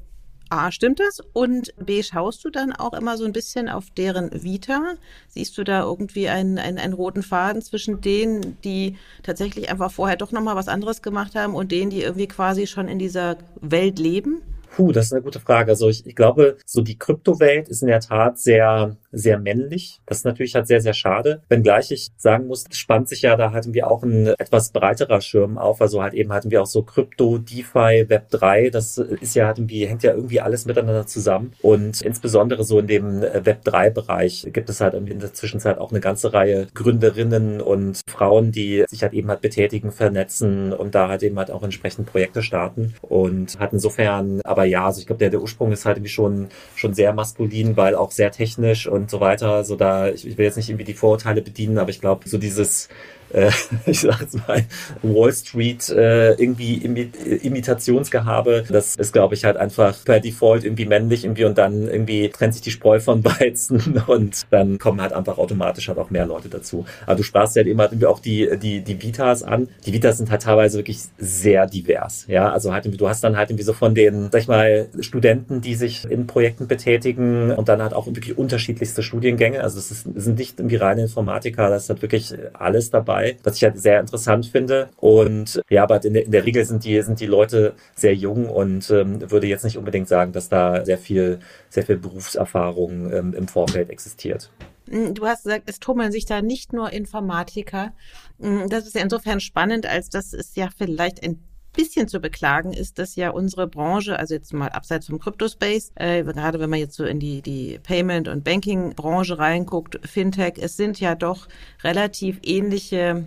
A, 0.49 0.71
stimmt 0.71 0.99
das? 0.99 1.21
Und 1.33 1.73
B, 1.83 2.03
schaust 2.03 2.45
du 2.45 2.49
dann 2.49 2.71
auch 2.71 2.93
immer 2.93 3.17
so 3.17 3.25
ein 3.25 3.33
bisschen 3.33 3.67
auf 3.67 3.89
deren 3.89 4.43
Vita? 4.43 4.93
Siehst 5.27 5.57
du 5.57 5.63
da 5.63 5.81
irgendwie 5.81 6.29
einen, 6.29 6.59
einen, 6.59 6.77
einen 6.77 6.93
roten 6.93 7.23
Faden 7.23 7.61
zwischen 7.61 8.01
denen, 8.01 8.57
die 8.63 8.97
tatsächlich 9.23 9.69
einfach 9.69 9.91
vorher 9.91 10.17
doch 10.17 10.31
nochmal 10.31 10.55
was 10.55 10.67
anderes 10.67 11.01
gemacht 11.01 11.35
haben 11.35 11.55
und 11.55 11.71
denen, 11.71 11.89
die 11.89 12.03
irgendwie 12.03 12.27
quasi 12.27 12.67
schon 12.67 12.87
in 12.87 12.99
dieser 12.99 13.37
Welt 13.59 13.97
leben? 13.97 14.41
Puh, 14.75 14.91
das 14.91 15.05
ist 15.05 15.13
eine 15.13 15.21
gute 15.21 15.39
Frage. 15.39 15.71
Also 15.71 15.87
ich, 15.87 16.05
ich 16.05 16.15
glaube, 16.15 16.57
so 16.65 16.81
die 16.81 16.97
Kryptowelt 16.99 17.69
ist 17.69 17.81
in 17.81 17.87
der 17.87 18.01
Tat 18.01 18.37
sehr 18.39 18.97
sehr 19.15 19.39
männlich. 19.39 20.01
Das 20.05 20.19
ist 20.19 20.25
natürlich 20.25 20.55
halt 20.55 20.67
sehr, 20.67 20.81
sehr 20.81 20.93
schade. 20.93 21.41
Wenngleich 21.49 21.91
ich 21.91 22.09
sagen 22.17 22.47
muss, 22.47 22.65
spannt 22.71 23.09
sich 23.09 23.21
ja, 23.23 23.35
da 23.35 23.51
hatten 23.51 23.73
wir 23.73 23.89
auch 23.89 24.03
ein 24.03 24.27
etwas 24.27 24.71
breiterer 24.71 25.21
Schirm 25.21 25.57
auf. 25.57 25.81
Also 25.81 26.01
halt 26.01 26.13
eben 26.13 26.33
hatten 26.33 26.51
wir 26.51 26.61
auch 26.61 26.67
so 26.67 26.83
Krypto, 26.83 27.37
DeFi, 27.37 28.05
Web 28.09 28.29
3. 28.29 28.69
Das 28.69 28.97
ist 28.97 29.35
ja 29.35 29.49
irgendwie, 29.49 29.85
hängt 29.85 30.03
ja 30.03 30.13
irgendwie 30.13 30.41
alles 30.41 30.65
miteinander 30.65 31.07
zusammen. 31.07 31.53
Und 31.61 32.01
insbesondere 32.01 32.63
so 32.63 32.79
in 32.79 32.87
dem 32.87 33.21
Web 33.21 33.63
3 33.63 33.89
Bereich 33.89 34.47
gibt 34.51 34.69
es 34.69 34.81
halt 34.81 34.93
in 34.93 35.19
der 35.19 35.33
Zwischenzeit 35.33 35.77
auch 35.77 35.91
eine 35.91 35.99
ganze 35.99 36.33
Reihe 36.33 36.67
Gründerinnen 36.73 37.61
und 37.61 38.01
Frauen, 38.07 38.51
die 38.51 38.85
sich 38.87 39.03
halt 39.03 39.13
eben 39.13 39.29
halt 39.29 39.41
betätigen, 39.41 39.91
vernetzen 39.91 40.73
und 40.73 40.95
da 40.95 41.07
halt 41.07 41.23
eben 41.23 41.37
halt 41.37 41.51
auch 41.51 41.63
entsprechend 41.63 42.07
Projekte 42.07 42.43
starten 42.43 42.93
und 43.01 43.57
hat 43.59 43.73
insofern, 43.73 44.41
aber 44.43 44.65
ja, 44.65 44.85
also 44.85 44.99
ich 44.99 45.07
glaube, 45.07 45.19
der, 45.19 45.29
der 45.29 45.41
Ursprung 45.41 45.71
ist 45.71 45.85
halt 45.85 45.97
irgendwie 45.97 46.11
schon, 46.11 46.47
schon 46.75 46.93
sehr 46.93 47.13
maskulin, 47.13 47.77
weil 47.77 47.95
auch 47.95 48.11
sehr 48.11 48.31
technisch 48.31 48.87
und 48.87 49.04
so 49.09 49.19
weiter. 49.19 49.63
So 49.63 49.75
da, 49.75 50.09
ich, 50.09 50.27
ich 50.27 50.37
will 50.37 50.45
jetzt 50.45 50.57
nicht 50.57 50.69
irgendwie 50.69 50.85
die 50.85 50.93
Vorurteile 50.93 51.41
bedienen, 51.41 51.77
aber 51.77 51.89
ich 51.89 52.01
glaube, 52.01 52.27
so 52.27 52.37
dieses 52.37 52.89
äh, 53.33 53.51
ich 53.85 54.01
sag 54.01 54.21
jetzt 54.21 54.47
mal, 54.47 54.63
Wall 55.01 55.33
Street 55.33 55.89
äh, 55.89 56.33
irgendwie 56.33 56.75
Imi 56.75 57.11
Imitationsgehabe. 57.41 58.65
Das 58.69 58.95
ist, 58.95 59.13
glaube 59.13 59.35
ich, 59.35 59.45
halt 59.45 59.57
einfach 59.57 59.95
per 60.03 60.19
Default 60.19 60.63
irgendwie 60.63 60.85
männlich 60.85 61.25
irgendwie 61.25 61.45
und 61.45 61.57
dann 61.57 61.87
irgendwie 61.87 62.29
trennt 62.29 62.53
sich 62.53 62.61
die 62.61 62.71
Spreu 62.71 62.99
von 62.99 63.23
Weizen 63.39 64.03
und 64.07 64.45
dann 64.49 64.77
kommen 64.77 65.01
halt 65.01 65.13
einfach 65.13 65.37
automatisch 65.37 65.87
halt 65.87 65.97
auch 65.97 66.09
mehr 66.09 66.25
Leute 66.25 66.49
dazu. 66.49 66.85
Aber 67.05 67.15
du 67.15 67.23
sprachst 67.23 67.55
ja 67.55 67.61
halt 67.61 67.67
eben 67.67 67.79
halt 67.79 67.91
irgendwie 67.91 68.07
auch 68.07 68.19
die, 68.19 68.49
die, 68.57 68.81
die 68.81 69.01
Vitas 69.01 69.43
an. 69.43 69.67
Die 69.85 69.93
Vitas 69.93 70.17
sind 70.17 70.31
halt 70.31 70.43
teilweise 70.43 70.77
wirklich 70.77 70.99
sehr 71.17 71.67
divers. 71.67 72.25
Ja, 72.27 72.51
also 72.51 72.73
halt 72.73 72.85
irgendwie, 72.85 72.97
du 72.97 73.09
hast 73.09 73.23
dann 73.23 73.37
halt 73.37 73.49
irgendwie 73.49 73.65
so 73.65 73.73
von 73.73 73.95
den, 73.95 74.29
sag 74.31 74.41
ich 74.41 74.47
mal, 74.47 74.87
Studenten, 74.99 75.61
die 75.61 75.75
sich 75.75 76.05
in 76.09 76.27
Projekten 76.27 76.67
betätigen 76.67 77.51
und 77.51 77.69
dann 77.69 77.81
halt 77.81 77.93
auch 77.93 78.07
wirklich 78.07 78.37
unterschiedlichste 78.37 79.03
Studiengänge. 79.03 79.61
Also 79.61 79.79
es, 79.79 79.89
sind 79.89 80.37
nicht 80.37 80.59
irgendwie 80.59 80.75
reine 80.75 81.01
Informatiker, 81.01 81.69
das 81.69 81.83
ist 81.83 81.89
halt 81.89 82.01
wirklich 82.01 82.33
alles 82.53 82.89
dabei 82.89 83.14
dabei, 83.15 83.37
was 83.43 83.57
ich 83.57 83.63
halt 83.63 83.79
sehr 83.79 83.99
interessant 83.99 84.45
finde. 84.45 84.89
Und 84.97 85.61
ja, 85.69 85.83
aber 85.83 86.03
in 86.03 86.13
der, 86.13 86.25
in 86.25 86.31
der 86.31 86.45
Regel 86.45 86.65
sind 86.65 86.83
die, 86.83 87.01
sind 87.01 87.19
die 87.19 87.25
Leute 87.25 87.73
sehr 87.95 88.13
jung 88.13 88.49
und 88.49 88.89
ähm, 88.91 89.29
würde 89.31 89.47
jetzt 89.47 89.63
nicht 89.63 89.77
unbedingt 89.77 90.07
sagen, 90.07 90.31
dass 90.31 90.49
da 90.49 90.85
sehr 90.85 90.97
viel, 90.97 91.39
sehr 91.69 91.83
viel 91.83 91.97
Berufserfahrung 91.97 93.11
ähm, 93.11 93.33
im 93.33 93.47
Vorfeld 93.47 93.89
existiert. 93.89 94.51
Hm, 94.89 95.13
du 95.13 95.25
hast 95.25 95.43
gesagt, 95.43 95.63
es 95.67 95.79
tummeln 95.79 96.11
sich 96.11 96.25
da 96.25 96.41
nicht 96.41 96.73
nur 96.73 96.91
Informatiker. 96.91 97.93
Hm, 98.39 98.69
das 98.69 98.85
ist 98.85 98.95
ja 98.95 99.01
insofern 99.01 99.39
spannend, 99.39 99.85
als 99.85 100.09
das 100.09 100.33
ist 100.33 100.57
ja 100.57 100.69
vielleicht 100.75 101.23
ein 101.23 101.43
bisschen 101.75 102.07
zu 102.07 102.19
beklagen 102.19 102.73
ist, 102.73 102.99
dass 102.99 103.15
ja 103.15 103.29
unsere 103.29 103.67
Branche, 103.67 104.17
also 104.17 104.33
jetzt 104.33 104.53
mal 104.53 104.69
abseits 104.69 105.07
vom 105.07 105.19
Crypto-Space, 105.19 105.91
äh, 105.95 106.23
gerade 106.23 106.59
wenn 106.59 106.69
man 106.69 106.79
jetzt 106.79 106.95
so 106.95 107.05
in 107.05 107.19
die, 107.19 107.41
die 107.41 107.79
Payment- 107.83 108.27
und 108.27 108.43
Banking-Branche 108.43 109.37
reinguckt, 109.37 109.99
Fintech, 110.07 110.55
es 110.57 110.77
sind 110.77 110.99
ja 110.99 111.15
doch 111.15 111.47
relativ 111.83 112.39
ähnliche 112.43 113.25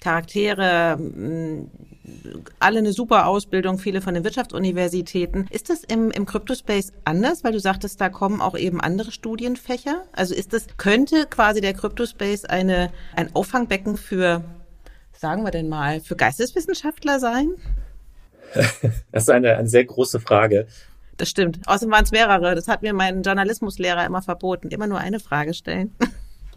Charaktere, 0.00 0.96
mm, 0.96 1.70
alle 2.60 2.78
eine 2.78 2.92
super 2.92 3.26
Ausbildung, 3.26 3.78
viele 3.78 4.00
von 4.00 4.14
den 4.14 4.22
Wirtschaftsuniversitäten. 4.24 5.48
Ist 5.50 5.70
das 5.70 5.82
im, 5.82 6.10
im 6.10 6.26
Crypto-Space 6.26 6.92
anders, 7.04 7.42
weil 7.42 7.52
du 7.52 7.60
sagtest, 7.60 8.00
da 8.00 8.08
kommen 8.08 8.40
auch 8.40 8.56
eben 8.56 8.80
andere 8.80 9.10
Studienfächer? 9.10 10.04
Also 10.12 10.34
ist 10.34 10.52
das, 10.52 10.66
könnte 10.76 11.26
quasi 11.26 11.60
der 11.60 11.74
Crypto-Space 11.74 12.44
eine, 12.44 12.92
ein 13.16 13.34
Auffangbecken 13.34 13.96
für 13.96 14.44
sagen 15.26 15.42
wir 15.42 15.50
denn 15.50 15.68
mal, 15.68 16.00
für 16.00 16.14
Geisteswissenschaftler 16.14 17.18
sein? 17.18 17.56
Das 19.10 19.24
ist 19.24 19.30
eine, 19.30 19.56
eine 19.56 19.68
sehr 19.68 19.84
große 19.84 20.20
Frage. 20.20 20.68
Das 21.16 21.28
stimmt. 21.28 21.58
Außerdem 21.66 21.90
waren 21.92 22.04
es 22.04 22.12
mehrere. 22.12 22.54
Das 22.54 22.68
hat 22.68 22.82
mir 22.82 22.92
mein 22.92 23.22
Journalismuslehrer 23.22 24.06
immer 24.06 24.22
verboten. 24.22 24.68
Immer 24.68 24.86
nur 24.86 24.98
eine 24.98 25.18
Frage 25.20 25.52
stellen. 25.52 25.94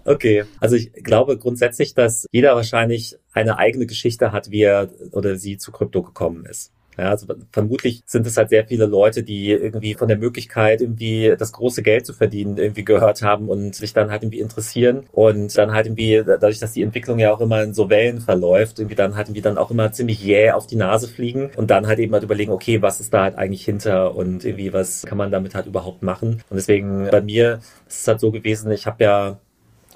Okay, 0.06 0.46
also 0.62 0.78
ich 0.78 0.94
glaube 0.94 1.38
grundsätzlich, 1.38 1.94
dass 1.94 2.26
jeder 2.32 2.56
wahrscheinlich 2.56 3.18
eine 3.34 3.58
eigene 3.58 3.86
Geschichte 3.86 4.32
hat, 4.32 4.50
wie 4.50 4.62
er 4.62 4.90
oder 5.12 5.36
sie 5.36 5.58
zu 5.58 5.74
Krypto 5.74 6.02
gekommen 6.02 6.46
ist. 6.46 6.72
Ja, 7.00 7.12
also 7.12 7.28
vermutlich 7.52 8.02
sind 8.06 8.28
es 8.28 8.38
halt 8.38 8.50
sehr 8.50 8.66
viele 8.66 8.86
Leute, 8.86 9.24
die 9.24 9.52
irgendwie 9.52 9.94
von 9.94 10.08
der 10.08 10.18
Möglichkeit, 10.18 10.82
irgendwie 10.82 11.34
das 11.38 11.52
große 11.54 11.82
Geld 11.82 12.06
zu 12.06 12.14
verdienen, 12.14 12.58
irgendwie 12.58 12.84
gehört 12.84 13.22
haben 13.22 13.50
und 13.50 13.76
sich 13.76 13.94
dann 13.94 14.12
halt 14.12 14.24
irgendwie 14.24 14.40
interessieren 14.40 15.06
und 15.12 15.58
dann 15.58 15.72
halt 15.72 15.88
irgendwie, 15.88 16.22
dadurch, 16.26 16.60
dass 16.60 16.74
die 16.74 16.82
Entwicklung 16.82 17.20
ja 17.20 17.34
auch 17.34 17.42
immer 17.42 17.64
in 17.64 17.74
so 17.74 17.90
Wellen 17.90 18.22
verläuft, 18.22 18.80
irgendwie 18.80 18.96
dann 18.96 19.16
halt 19.16 19.28
irgendwie 19.28 19.42
dann 19.42 19.58
auch 19.58 19.72
immer 19.72 19.92
ziemlich 19.92 20.24
jäh 20.24 20.46
yeah 20.46 20.56
auf 20.56 20.68
die 20.68 20.76
Nase 20.76 21.08
fliegen 21.08 21.52
und 21.56 21.70
dann 21.72 21.88
halt 21.88 22.00
eben 22.00 22.14
halt 22.14 22.24
überlegen, 22.24 22.52
okay, 22.52 22.82
was 22.82 23.00
ist 23.00 23.14
da 23.14 23.24
halt 23.24 23.36
eigentlich 23.38 23.64
hinter 23.66 24.16
und 24.16 24.46
irgendwie 24.46 24.74
was 24.74 25.06
kann 25.06 25.18
man 25.18 25.32
damit 25.32 25.56
halt 25.56 25.68
überhaupt 25.68 26.04
machen. 26.04 26.44
Und 26.50 26.58
deswegen 26.58 27.08
bei 27.10 27.22
mir 27.22 27.60
ist 27.88 28.02
es 28.02 28.08
halt 28.08 28.20
so 28.20 28.32
gewesen, 28.32 28.72
ich 28.72 28.86
habe 28.86 29.04
ja 29.04 29.40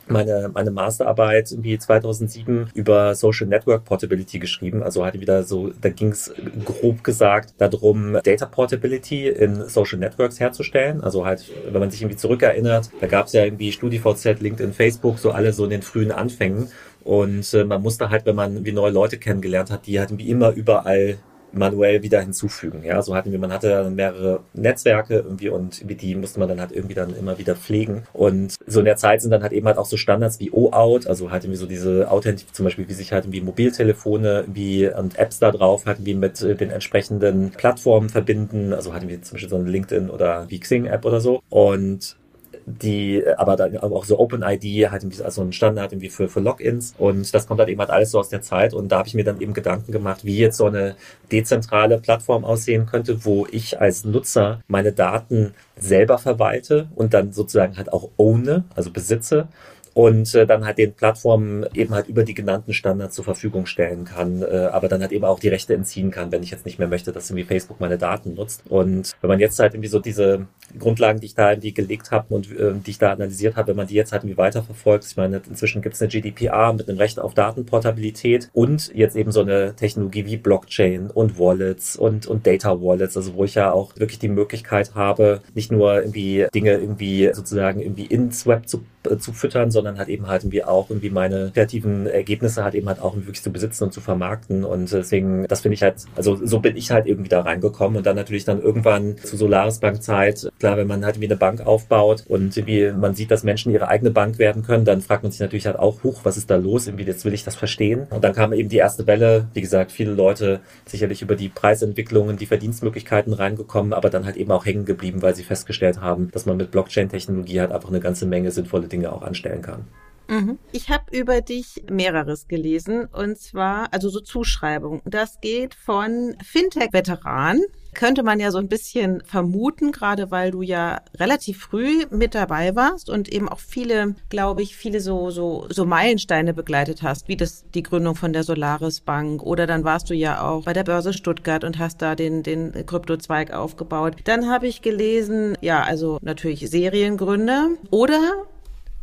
meine, 0.08 0.50
meine 0.54 0.72
Masterarbeit 0.72 1.52
irgendwie 1.52 1.78
2007 1.78 2.70
über 2.74 3.16
Social 3.16 3.48
Network 3.48 3.86
Portability 3.86 4.40
geschrieben. 4.40 4.84
Also 4.84 5.06
hatte 5.06 5.20
wieder 5.20 5.44
so, 5.44 5.72
da 5.82 5.90
ging 5.90 6.10
es 6.10 6.34
grob 6.66 7.04
gesagt 7.04 7.54
darum, 7.58 8.18
Data 8.24 8.46
Portability 8.46 9.28
in 9.30 9.68
Social 9.68 10.00
Networks 10.00 10.40
herzustellen. 10.40 11.02
Also 11.02 11.26
halt, 11.26 11.52
wenn 11.72 11.80
man 11.80 11.92
sich 11.92 12.02
irgendwie 12.02 12.18
zurückerinnert, 12.18 12.90
da 13.00 13.08
gab 13.08 13.28
es 13.28 13.34
ja 13.34 13.44
irgendwie 13.44 13.72
StudiVZ, 13.72 14.42
LinkedIn, 14.42 14.74
Facebook, 14.74 15.20
so 15.20 15.32
alle 15.32 15.54
so 15.54 15.64
in 15.64 15.70
den 15.70 15.82
frühen 15.82 16.12
Anfängen. 16.12 16.70
Und 17.04 17.54
äh, 17.54 17.66
man 17.66 17.82
musste 17.82 18.10
halt, 18.10 18.26
wenn 18.26 18.36
man 18.36 18.66
wie 18.66 18.72
neue 18.72 18.92
Leute 18.92 19.18
kennengelernt 19.18 19.72
hat, 19.72 19.88
die 19.88 20.00
halt 20.00 20.12
irgendwie 20.12 20.30
immer 20.30 20.52
überall 20.52 21.18
manuell 21.54 22.04
wieder 22.04 22.20
hinzufügen. 22.22 22.84
Ja, 22.84 23.02
so 23.02 23.16
hatten 23.16 23.32
wir, 23.32 23.40
man 23.40 23.54
hatte 23.54 23.70
dann 23.70 23.96
mehrere 23.96 24.42
Netzwerke 24.54 25.16
irgendwie 25.16 25.50
und 25.50 25.82
die 25.84 26.16
musste 26.16 26.40
man 26.40 26.50
dann 26.50 26.60
halt 26.60 26.72
irgendwie 26.72 26.96
dann 26.96 27.16
immer 27.16 27.38
wieder 27.38 27.56
pflegen. 27.56 28.04
Und 28.14 28.56
so 28.66 28.80
in 28.80 28.86
der 28.86 28.98
Zeit 28.98 29.22
sind 29.22 29.32
dann 29.32 29.44
halt 29.44 29.54
eben 29.54 29.68
halt 29.68 29.78
auch 29.78 29.86
so 29.86 29.98
Standards 29.98 30.40
wie 30.40 30.52
OAuth, 30.52 31.08
also 31.08 31.32
halt 31.32 31.44
irgendwie 31.44 31.60
so 31.60 31.66
diese 31.66 32.10
Authentik, 32.10 32.54
zum 32.54 32.66
Beispiel 32.66 32.88
wie 32.88 32.94
sich 32.94 33.12
halt 33.12 33.26
irgendwie 33.26 33.42
Mobiltelefone 33.42 34.46
wie 34.48 34.88
und 34.88 35.18
Apps 35.18 35.40
da 35.40 35.52
drauf 35.52 35.86
halt 35.86 36.06
wie 36.06 36.16
mit 36.16 36.42
den 36.42 36.72
entsprechenden 36.72 37.52
Plattformen 37.52 38.10
verbinden. 38.10 38.74
Also 38.74 38.94
hatten 38.94 39.08
wir 39.08 39.22
zum 39.22 39.36
Beispiel 39.36 39.50
so 39.50 39.56
eine 39.58 39.70
LinkedIn 39.70 40.10
oder 40.10 40.46
wie 40.50 40.60
Xing 40.60 40.86
App 40.86 41.06
oder 41.06 41.22
so. 41.22 41.42
Und 41.50 42.18
die, 42.66 43.24
aber 43.38 43.56
dann 43.56 43.78
auch 43.78 44.06
so 44.06 44.20
OpenID 44.20 44.90
halt 44.90 45.04
irgendwie 45.04 45.24
also 45.24 45.42
ein 45.42 45.54
Standard 45.54 45.92
irgendwie 45.92 46.10
für, 46.10 46.30
für 46.30 46.40
Logins. 46.40 46.94
Und 46.98 47.34
das 47.34 47.48
kommt 47.48 47.60
halt 47.60 47.70
eben 47.70 47.80
halt 47.80 47.90
alles 47.90 48.12
so 48.12 48.20
aus 48.20 48.30
der 48.30 48.42
Zeit. 48.42 48.74
Und 48.74 48.90
da 48.92 49.00
habe 49.00 49.08
ich 49.08 49.14
mir 49.14 49.24
dann 49.24 49.42
eben 49.42 49.54
Gedanken 49.54 49.92
gemacht, 49.92 50.24
wie 50.24 50.38
jetzt 50.38 50.58
so 50.58 50.66
eine 50.66 50.96
dezentrale 51.32 52.00
Plattform 52.00 52.46
aussehen 52.46 52.86
könnte, 52.86 53.26
wo 53.26 53.46
ich 53.52 53.80
als 53.80 54.06
Nutzer 54.06 54.62
meine 54.68 54.92
Daten 54.92 55.54
selber 55.78 56.18
verwalte 56.18 56.88
und 56.96 57.14
dann 57.14 57.34
sozusagen 57.34 57.78
halt 57.78 57.92
auch 57.92 58.10
owne, 58.18 58.64
also 58.76 58.92
besitze 58.92 59.48
und 59.94 60.34
äh, 60.36 60.46
dann 60.46 60.66
halt 60.66 60.78
den 60.78 60.94
Plattformen 60.94 61.66
eben 61.74 61.94
halt 61.94 62.08
über 62.08 62.24
die 62.24 62.34
genannten 62.34 62.74
Standards 62.74 63.16
zur 63.16 63.26
Verfügung 63.26 63.66
stellen 63.66 64.06
kann, 64.06 64.42
äh, 64.42 64.70
aber 64.72 64.88
dann 64.88 65.02
halt 65.02 65.12
eben 65.12 65.26
auch 65.26 65.40
die 65.40 65.50
Rechte 65.50 65.74
entziehen 65.74 66.12
kann, 66.12 66.32
wenn 66.32 66.44
ich 66.44 66.52
jetzt 66.52 66.66
nicht 66.66 66.80
mehr 66.80 66.88
möchte, 66.88 67.12
dass 67.12 67.30
irgendwie 67.30 67.46
Facebook 67.46 67.80
meine 67.80 67.98
Daten 67.98 68.34
nutzt. 68.34 68.64
Und 68.70 69.14
wenn 69.22 69.28
man 69.28 69.40
jetzt 69.40 69.60
halt 69.60 69.74
irgendwie 69.74 69.90
so 69.90 70.00
diese 70.00 70.48
Grundlagen, 70.80 71.20
die 71.20 71.28
ich 71.28 71.36
da 71.36 71.52
irgendwie 71.52 71.74
gelegt 71.74 72.12
habe 72.12 72.34
und 72.34 72.52
äh, 72.52 72.74
die 72.74 72.92
ich 72.92 72.98
da 72.98 73.12
analysiert 73.12 73.56
habe, 73.56 73.70
wenn 73.70 73.78
man 73.78 73.88
die 73.88 73.96
jetzt 73.96 74.12
halt 74.12 74.24
irgendwie 74.24 74.38
weiterverfolgt, 74.38 75.06
ich 75.06 75.18
meine, 75.18 75.42
inzwischen 75.48 75.82
gibt 75.82 75.96
es 75.96 76.02
eine 76.02 76.10
GDPR 76.10 76.74
mit 76.74 76.90
einem 76.90 76.98
Recht 76.98 77.20
auf 77.20 77.34
Datenportabilität 77.34 78.50
und 78.54 78.92
jetzt 78.94 79.16
eben 79.16 79.32
so 79.32 79.42
eine 79.42 79.76
Technologie 79.76 80.26
wie 80.26 80.38
Blockchain 80.38 81.10
und 81.12 81.38
Wallets 81.40 81.96
und, 81.96 82.28
und 82.28 82.48
Data 82.48 82.82
Wallets, 82.82 83.18
also 83.18 83.36
wo 83.36 83.44
ich 83.44 83.56
ja 83.56 83.72
auch 83.72 83.96
wirklich 83.98 84.20
die 84.20 84.30
Möglichkeit 84.30 84.96
habe, 84.96 85.42
nicht 85.54 85.72
nur 85.72 86.02
irgendwie 86.02 86.48
Dinge 86.54 86.72
irgendwie 86.74 87.30
sozusagen 87.34 87.82
irgendwie 87.82 88.06
ins 88.06 88.48
Web 88.48 88.68
zu, 88.68 88.84
zu 89.20 89.34
füttern, 89.34 89.72
sondern 89.72 89.98
halt 89.98 90.10
eben 90.10 90.28
halt 90.28 90.44
irgendwie 90.44 90.64
auch 90.64 90.90
irgendwie 90.90 91.10
meine 91.10 91.52
kreativen 91.54 92.08
Ergebnisse 92.08 92.64
halt 92.64 92.76
eben 92.76 92.88
halt 92.88 93.02
auch 93.02 93.16
wirklich 93.16 93.42
zu 93.42 93.52
besitzen 93.52 93.86
und 93.86 93.94
zu 93.94 94.02
vermarkten. 94.02 94.64
Und 94.64 94.92
deswegen, 94.92 95.46
das 95.48 95.62
finde 95.62 95.76
ich 95.76 95.84
halt, 95.84 95.96
also 96.16 96.40
so 96.44 96.60
bin 96.60 96.78
ich 96.78 96.92
halt 96.92 97.06
irgendwie 97.06 97.30
da 97.30 97.42
reingekommen 97.42 97.98
und 97.98 98.06
dann 98.06 98.16
natürlich 98.16 98.46
dann 98.46 98.62
irgendwann 98.62 99.18
zu 99.18 99.38
Solaris 99.38 99.80
Bank 99.80 100.02
Zeit, 100.02 100.50
klar, 100.60 100.78
wenn 100.78 100.88
man 100.88 101.06
halt 101.06 101.20
wie 101.20 101.26
eine 101.26 101.36
Bank 101.36 101.66
aufbaut 101.66 102.24
und 102.28 102.56
irgendwie 102.56 102.92
man 102.92 103.16
sieht, 103.16 103.32
dass 103.32 103.44
Menschen 103.44 103.72
ihre 103.72 103.88
eigene 103.88 104.12
Bank 104.12 104.40
werden 104.40 104.64
können, 104.64 104.86
dann 104.86 105.02
fragt 105.02 105.24
man 105.24 105.32
sich 105.32 105.42
natürlich 105.42 105.66
halt 105.66 105.78
auch, 105.78 106.04
huch, 106.04 106.22
was 106.24 106.38
ist 106.38 106.50
da 106.50 106.56
los? 106.56 106.88
Irgendwie, 106.88 107.04
jetzt 107.04 107.26
will 107.26 107.34
ich 107.34 107.44
das 107.44 107.56
verstehen. 107.56 108.08
Und 108.10 108.24
dann 108.24 108.34
kam 108.34 108.54
eben 108.54 108.70
die 108.70 108.78
erste 108.78 109.08
Welle, 109.08 109.48
wie 109.54 109.62
gesagt, 109.62 109.92
viele 109.92 110.12
Leute 110.12 110.62
sicherlich 110.86 111.22
über 111.22 111.36
die 111.36 111.50
Preisentwicklungen, 111.50 112.38
die 112.38 112.46
Verdienstmöglichkeiten 112.46 113.34
reingekommen, 113.34 113.94
aber 113.94 114.10
dann 114.10 114.26
halt 114.26 114.38
eben 114.38 114.52
auch 114.52 114.66
hängen 114.66 114.86
geblieben, 114.86 115.22
weil 115.22 115.36
sie 115.36 115.44
festgestellt 115.44 116.02
haben, 116.02 116.30
dass 116.32 116.46
man 116.46 116.58
mit 116.58 116.72
Blockchain-Technologie 116.72 117.60
halt 117.60 117.72
einfach 117.72 117.90
eine 117.90 118.00
ganze 118.00 118.26
Menge 118.26 118.52
sinnvolle 118.52 118.88
Dinge 118.94 119.12
auch 119.12 119.24
anstellen 119.24 119.62
kann. 119.62 119.86
Mhm. 120.30 120.58
Ich 120.72 120.90
habe 120.90 121.16
über 121.16 121.42
dich 121.42 121.84
mehreres 121.90 122.48
gelesen 122.48 123.06
und 123.06 123.38
zwar, 123.38 123.88
also 123.92 124.10
so 124.10 124.20
Zuschreibungen. 124.20 125.02
Das 125.06 125.42
geht 125.42 125.76
von 125.76 126.36
Fintech-Veteran, 126.44 127.60
könnte 127.94 128.24
man 128.24 128.40
ja 128.40 128.50
so 128.50 128.58
ein 128.58 128.70
bisschen 128.70 129.22
vermuten, 129.26 129.92
gerade 129.92 130.32
weil 130.32 130.52
du 130.52 130.62
ja 130.62 131.02
relativ 131.20 131.60
früh 131.60 132.06
mit 132.10 132.34
dabei 132.34 132.76
warst 132.76 133.10
und 133.10 133.30
eben 133.30 133.50
auch 133.50 133.60
viele, 133.60 134.16
glaube 134.30 134.64
ich, 134.64 134.76
viele 134.76 135.00
so, 135.00 135.30
so, 135.30 135.68
so 135.70 135.86
Meilensteine 135.86 136.54
begleitet 136.54 137.04
hast, 137.04 137.28
wie 137.28 137.38
das, 137.38 137.66
die 137.74 137.84
Gründung 137.84 138.16
von 138.16 138.34
der 138.34 138.44
Solaris 138.44 139.02
Bank 139.02 139.44
oder 139.44 139.68
dann 139.68 139.84
warst 139.84 140.10
du 140.10 140.16
ja 140.16 140.42
auch 140.42 140.64
bei 140.64 140.74
der 140.74 140.84
Börse 140.84 141.14
Stuttgart 141.14 141.64
und 141.64 141.78
hast 141.78 142.02
da 142.02 142.16
den, 142.16 142.42
den 142.42 142.86
Kryptozweig 142.86 143.54
aufgebaut. 143.54 144.16
Dann 144.24 144.50
habe 144.50 144.68
ich 144.68 144.82
gelesen, 144.82 145.56
ja, 145.62 145.84
also 145.84 146.18
natürlich 146.22 146.68
Seriengründer 146.70 147.70
oder 147.92 148.46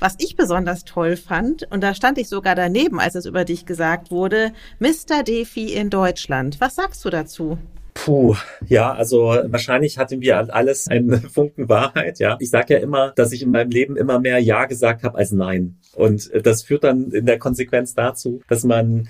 was 0.00 0.16
ich 0.18 0.36
besonders 0.36 0.84
toll 0.84 1.16
fand, 1.16 1.70
und 1.70 1.82
da 1.82 1.94
stand 1.94 2.18
ich 2.18 2.28
sogar 2.28 2.54
daneben, 2.54 2.98
als 2.98 3.14
es 3.14 3.26
über 3.26 3.44
dich 3.44 3.66
gesagt 3.66 4.10
wurde, 4.10 4.52
Mr. 4.78 5.22
Defi 5.22 5.74
in 5.74 5.90
Deutschland. 5.90 6.60
Was 6.60 6.74
sagst 6.74 7.04
du 7.04 7.10
dazu? 7.10 7.58
Puh, 7.94 8.34
ja, 8.66 8.92
also 8.92 9.36
wahrscheinlich 9.46 9.98
hatten 9.98 10.20
wir 10.20 10.54
alles 10.54 10.88
einen 10.88 11.20
Funken 11.30 11.68
Wahrheit, 11.68 12.18
ja. 12.18 12.36
Ich 12.40 12.50
sage 12.50 12.74
ja 12.74 12.80
immer, 12.80 13.12
dass 13.14 13.32
ich 13.32 13.42
in 13.42 13.50
meinem 13.50 13.70
Leben 13.70 13.96
immer 13.96 14.18
mehr 14.18 14.38
Ja 14.38 14.64
gesagt 14.64 15.02
habe 15.02 15.18
als 15.18 15.32
Nein. 15.32 15.76
Und 15.94 16.30
das 16.44 16.62
führt 16.62 16.84
dann 16.84 17.10
in 17.10 17.26
der 17.26 17.38
Konsequenz 17.38 17.94
dazu, 17.94 18.40
dass 18.48 18.64
man 18.64 19.08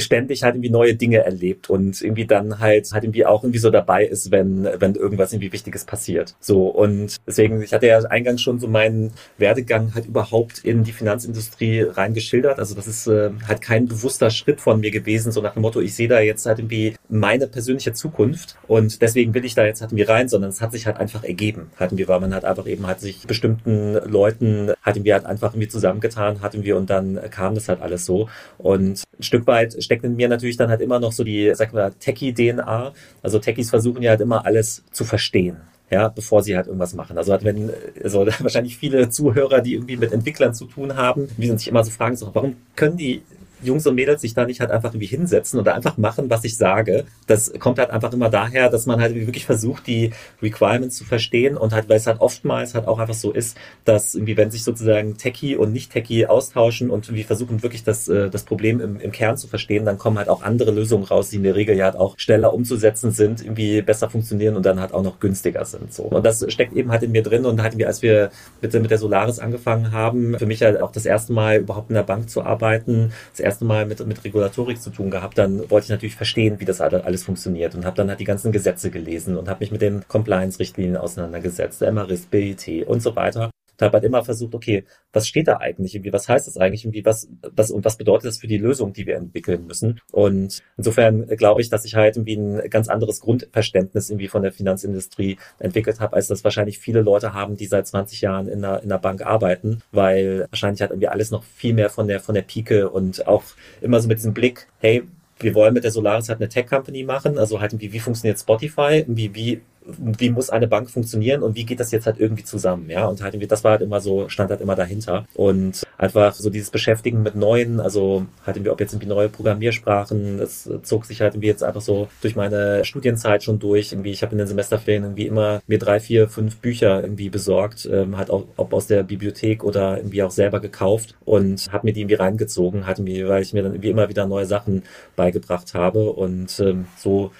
ständig 0.00 0.42
halt 0.42 0.54
irgendwie 0.54 0.70
neue 0.70 0.94
Dinge 0.94 1.18
erlebt 1.18 1.70
und 1.70 2.00
irgendwie 2.00 2.26
dann 2.26 2.58
halt 2.58 2.90
halt 2.92 3.04
irgendwie 3.04 3.26
auch 3.26 3.42
irgendwie 3.42 3.58
so 3.58 3.70
dabei 3.70 4.04
ist, 4.04 4.30
wenn 4.30 4.68
wenn 4.78 4.94
irgendwas 4.94 5.32
irgendwie 5.32 5.52
Wichtiges 5.52 5.84
passiert. 5.84 6.34
So 6.40 6.66
und 6.68 7.16
deswegen 7.26 7.62
ich 7.62 7.72
hatte 7.72 7.86
ja 7.86 7.98
eingangs 8.00 8.40
schon 8.40 8.60
so 8.60 8.68
meinen 8.68 9.12
Werdegang 9.38 9.94
halt 9.94 10.06
überhaupt 10.06 10.64
in 10.64 10.84
die 10.84 10.92
Finanzindustrie 10.92 11.82
reingeschildert. 11.82 12.58
Also 12.58 12.74
das 12.74 12.86
ist 12.86 13.06
äh, 13.06 13.30
halt 13.46 13.60
kein 13.60 13.86
bewusster 13.86 14.30
Schritt 14.30 14.60
von 14.60 14.80
mir 14.80 14.90
gewesen, 14.90 15.32
so 15.32 15.40
nach 15.40 15.54
dem 15.54 15.62
Motto, 15.62 15.80
ich 15.80 15.94
sehe 15.94 16.08
da 16.08 16.20
jetzt 16.20 16.46
halt 16.46 16.58
irgendwie 16.58 16.96
meine 17.08 17.46
persönliche 17.46 17.92
Zukunft 17.92 18.56
und 18.66 19.02
deswegen 19.02 19.34
will 19.34 19.44
ich 19.44 19.54
da 19.54 19.64
jetzt 19.64 19.80
halt 19.80 19.92
irgendwie 19.92 20.10
rein, 20.10 20.28
sondern 20.28 20.50
es 20.50 20.60
hat 20.60 20.72
sich 20.72 20.86
halt 20.86 20.98
einfach 20.98 21.24
ergeben. 21.24 21.70
Hatten 21.76 21.98
wir, 21.98 22.08
weil 22.08 22.20
man 22.20 22.34
halt 22.34 22.44
einfach 22.44 22.66
eben 22.66 22.86
halt 22.86 23.00
sich 23.00 23.26
bestimmten 23.26 23.94
Leuten 23.94 24.72
hatten 24.82 25.04
wir 25.04 25.14
halt 25.14 25.26
einfach 25.26 25.52
irgendwie 25.52 25.68
zusammengetan, 25.68 26.42
hatten 26.42 26.62
wir 26.64 26.76
und 26.76 26.90
dann 26.90 27.18
kam 27.30 27.54
das 27.54 27.68
halt 27.68 27.80
alles 27.80 28.06
so 28.06 28.28
und 28.58 29.02
ein 29.18 29.22
Stück 29.22 29.46
weit 29.46 29.82
steckt 29.90 30.04
in 30.04 30.14
mir 30.14 30.28
natürlich 30.28 30.56
dann 30.56 30.70
halt 30.70 30.80
immer 30.80 31.00
noch 31.00 31.10
so 31.10 31.24
die, 31.24 31.52
sag 31.54 31.72
mal, 31.72 31.92
Techie-DNA. 31.98 32.92
Also 33.22 33.38
Techies 33.40 33.70
versuchen 33.70 34.02
ja 34.02 34.10
halt 34.10 34.20
immer 34.20 34.46
alles 34.46 34.84
zu 34.92 35.04
verstehen 35.04 35.56
ja, 35.90 36.08
bevor 36.08 36.40
sie 36.42 36.56
halt 36.56 36.66
irgendwas 36.66 36.94
machen. 36.94 37.18
Also 37.18 37.32
halt, 37.32 37.42
wenn, 37.42 37.72
also 38.02 38.24
wahrscheinlich 38.38 38.76
viele 38.76 39.08
Zuhörer, 39.08 39.60
die 39.60 39.74
irgendwie 39.74 39.96
mit 39.96 40.12
Entwicklern 40.12 40.54
zu 40.54 40.66
tun 40.66 40.96
haben, 40.96 41.28
die 41.36 41.48
sich 41.48 41.66
immer 41.66 41.82
so 41.82 41.90
fragen, 41.90 42.14
so, 42.14 42.30
warum 42.32 42.54
können 42.76 42.96
die 42.96 43.22
Jungs 43.62 43.86
und 43.86 43.94
Mädels 43.94 44.20
sich 44.22 44.34
da 44.34 44.44
nicht 44.44 44.60
halt 44.60 44.70
einfach 44.70 44.90
irgendwie 44.90 45.06
hinsetzen 45.06 45.60
oder 45.60 45.74
einfach 45.74 45.96
machen, 45.96 46.30
was 46.30 46.44
ich 46.44 46.56
sage. 46.56 47.04
Das 47.26 47.52
kommt 47.58 47.78
halt 47.78 47.90
einfach 47.90 48.12
immer 48.12 48.30
daher, 48.30 48.68
dass 48.68 48.86
man 48.86 49.00
halt 49.00 49.14
wirklich 49.14 49.46
versucht, 49.46 49.86
die 49.86 50.12
Requirements 50.42 50.96
zu 50.96 51.04
verstehen 51.04 51.56
und 51.56 51.72
halt, 51.72 51.88
weil 51.88 51.96
es 51.96 52.06
halt 52.06 52.20
oftmals 52.20 52.74
halt 52.74 52.86
auch 52.86 52.98
einfach 52.98 53.14
so 53.14 53.32
ist, 53.32 53.56
dass 53.84 54.14
irgendwie, 54.14 54.36
wenn 54.36 54.50
sich 54.50 54.64
sozusagen 54.64 55.16
Techie 55.16 55.56
und 55.56 55.72
Nicht-Techie 55.72 56.26
austauschen 56.26 56.90
und 56.90 57.06
irgendwie 57.06 57.24
versuchen 57.24 57.62
wirklich 57.62 57.84
das, 57.84 58.08
äh, 58.08 58.30
das 58.30 58.44
Problem 58.44 58.80
im, 58.80 59.00
im 59.00 59.12
Kern 59.12 59.36
zu 59.36 59.48
verstehen, 59.48 59.84
dann 59.84 59.98
kommen 59.98 60.18
halt 60.18 60.28
auch 60.28 60.42
andere 60.42 60.70
Lösungen 60.70 61.04
raus, 61.04 61.30
die 61.30 61.36
in 61.36 61.42
der 61.42 61.56
Regel 61.56 61.76
ja 61.76 61.86
halt 61.86 61.96
auch 61.96 62.18
schneller 62.18 62.52
umzusetzen 62.54 63.10
sind, 63.12 63.42
irgendwie 63.42 63.82
besser 63.82 64.10
funktionieren 64.10 64.56
und 64.56 64.66
dann 64.66 64.80
halt 64.80 64.92
auch 64.92 65.02
noch 65.02 65.20
günstiger 65.20 65.64
sind. 65.64 65.92
So. 65.92 66.04
Und 66.04 66.24
das 66.24 66.44
steckt 66.52 66.74
eben 66.74 66.90
halt 66.90 67.02
in 67.02 67.12
mir 67.12 67.22
drin 67.22 67.46
und 67.46 67.62
halt 67.62 67.78
wir, 67.78 67.86
als 67.86 68.02
wir 68.02 68.30
mit, 68.60 68.72
mit 68.72 68.90
der 68.90 68.98
Solaris 68.98 69.38
angefangen 69.38 69.92
haben, 69.92 70.38
für 70.38 70.46
mich 70.46 70.62
halt 70.62 70.80
auch 70.80 70.92
das 70.92 71.06
erste 71.06 71.32
Mal 71.32 71.58
überhaupt 71.58 71.90
in 71.90 71.94
der 71.94 72.02
Bank 72.02 72.30
zu 72.30 72.42
arbeiten, 72.42 73.12
das 73.32 73.40
erste 73.50 73.64
Mal 73.64 73.84
mit, 73.84 74.04
mit 74.06 74.22
Regulatorik 74.24 74.80
zu 74.80 74.90
tun 74.90 75.10
gehabt, 75.10 75.36
dann 75.36 75.68
wollte 75.70 75.86
ich 75.86 75.90
natürlich 75.90 76.14
verstehen, 76.14 76.60
wie 76.60 76.64
das 76.64 76.80
alles 76.80 77.24
funktioniert 77.24 77.74
und 77.74 77.84
habe 77.84 77.96
dann 77.96 78.08
halt 78.08 78.20
die 78.20 78.24
ganzen 78.24 78.52
Gesetze 78.52 78.90
gelesen 78.90 79.36
und 79.36 79.48
habe 79.48 79.60
mich 79.60 79.72
mit 79.72 79.82
den 79.82 80.06
Compliance-Richtlinien 80.06 80.96
auseinandergesetzt, 80.96 81.80
der 81.80 81.92
MRIS, 81.92 82.26
BIT 82.26 82.86
und 82.86 83.02
so 83.02 83.16
weiter 83.16 83.50
und 83.80 83.86
habe 83.86 83.94
halt 83.94 84.04
immer 84.04 84.24
versucht, 84.24 84.54
okay, 84.54 84.84
was 85.12 85.26
steht 85.26 85.48
da 85.48 85.58
eigentlich? 85.58 85.94
Irgendwie, 85.94 86.12
was 86.12 86.28
heißt 86.28 86.46
das 86.46 86.56
eigentlich? 86.56 86.84
Irgendwie, 86.84 87.04
was, 87.04 87.28
was 87.54 87.70
und 87.70 87.84
was 87.84 87.96
bedeutet 87.96 88.26
das 88.26 88.38
für 88.38 88.46
die 88.46 88.58
Lösung, 88.58 88.92
die 88.92 89.06
wir 89.06 89.16
entwickeln 89.16 89.66
müssen? 89.66 90.00
Und 90.12 90.62
insofern 90.76 91.26
glaube 91.28 91.60
ich, 91.60 91.70
dass 91.70 91.84
ich 91.84 91.94
halt 91.94 92.16
irgendwie 92.16 92.36
ein 92.36 92.70
ganz 92.70 92.88
anderes 92.88 93.20
Grundverständnis 93.20 94.10
irgendwie 94.10 94.28
von 94.28 94.42
der 94.42 94.52
Finanzindustrie 94.52 95.38
entwickelt 95.58 96.00
habe, 96.00 96.14
als 96.14 96.28
das 96.28 96.44
wahrscheinlich 96.44 96.78
viele 96.78 97.02
Leute 97.02 97.32
haben, 97.32 97.56
die 97.56 97.66
seit 97.66 97.86
20 97.86 98.20
Jahren 98.20 98.48
in 98.48 98.64
einer, 98.64 98.82
in 98.82 98.90
einer 98.90 99.00
Bank 99.00 99.24
arbeiten, 99.24 99.82
weil 99.92 100.46
wahrscheinlich 100.50 100.80
halt 100.80 100.90
irgendwie 100.90 101.08
alles 101.08 101.30
noch 101.30 101.44
viel 101.44 101.74
mehr 101.74 101.90
von 101.90 102.08
der, 102.08 102.20
von 102.20 102.34
der 102.34 102.42
Pike 102.42 102.90
und 102.90 103.26
auch 103.26 103.44
immer 103.80 104.00
so 104.00 104.08
mit 104.08 104.18
diesem 104.18 104.34
Blick, 104.34 104.68
hey, 104.78 105.04
wir 105.38 105.54
wollen 105.54 105.72
mit 105.72 105.84
der 105.84 105.90
Solaris 105.90 106.28
halt 106.28 106.40
eine 106.40 106.48
Tech-Company 106.48 107.02
machen, 107.02 107.38
also 107.38 107.60
halt 107.60 107.72
irgendwie, 107.72 107.92
wie 107.92 108.00
funktioniert 108.00 108.38
Spotify, 108.38 109.04
wie, 109.08 109.34
wie 109.34 109.62
wie 109.86 110.30
muss 110.30 110.50
eine 110.50 110.68
Bank 110.68 110.90
funktionieren 110.90 111.42
und 111.42 111.56
wie 111.56 111.64
geht 111.64 111.80
das 111.80 111.90
jetzt 111.90 112.06
halt 112.06 112.18
irgendwie 112.18 112.44
zusammen, 112.44 112.90
ja? 112.90 113.06
Und 113.06 113.22
halt 113.22 113.34
irgendwie, 113.34 113.46
das 113.46 113.64
war 113.64 113.72
halt 113.72 113.82
immer 113.82 114.00
so, 114.00 114.28
stand 114.28 114.50
halt 114.50 114.60
immer 114.60 114.76
dahinter. 114.76 115.26
Und 115.34 115.86
einfach 115.96 116.34
so 116.34 116.50
dieses 116.50 116.70
Beschäftigen 116.70 117.22
mit 117.22 117.34
neuen, 117.34 117.80
also 117.80 118.26
halt 118.44 118.56
irgendwie, 118.56 118.70
ob 118.70 118.80
jetzt 118.80 118.92
irgendwie 118.92 119.08
neue 119.08 119.28
Programmiersprachen, 119.28 120.38
das 120.38 120.68
zog 120.82 121.06
sich 121.06 121.20
halt 121.20 121.34
irgendwie 121.34 121.48
jetzt 121.48 121.62
einfach 121.62 121.80
so 121.80 122.08
durch 122.20 122.36
meine 122.36 122.84
Studienzeit 122.84 123.42
schon 123.42 123.58
durch. 123.58 123.92
Irgendwie, 123.92 124.10
ich 124.10 124.22
habe 124.22 124.32
in 124.32 124.38
den 124.38 124.46
Semesterferien 124.46 125.04
irgendwie 125.04 125.26
immer 125.26 125.62
mir 125.66 125.78
drei, 125.78 125.98
vier, 125.98 126.28
fünf 126.28 126.58
Bücher 126.58 127.02
irgendwie 127.02 127.30
besorgt, 127.30 127.88
ähm, 127.90 128.16
halt 128.18 128.30
auch 128.30 128.44
ob 128.56 128.72
aus 128.74 128.86
der 128.86 129.02
Bibliothek 129.02 129.64
oder 129.64 129.96
irgendwie 129.96 130.22
auch 130.22 130.30
selber 130.30 130.60
gekauft 130.60 131.14
und 131.24 131.72
habe 131.72 131.86
mir 131.86 131.92
die 131.92 132.00
irgendwie 132.00 132.14
reingezogen, 132.16 132.86
halt 132.86 132.98
irgendwie, 132.98 133.26
weil 133.26 133.42
ich 133.42 133.52
mir 133.52 133.62
dann 133.62 133.72
irgendwie 133.72 133.90
immer 133.90 134.08
wieder 134.08 134.26
neue 134.26 134.46
Sachen 134.46 134.82
beigebracht 135.16 135.74
habe 135.74 136.10
und 136.12 136.60
ähm, 136.60 136.86
so 136.96 137.30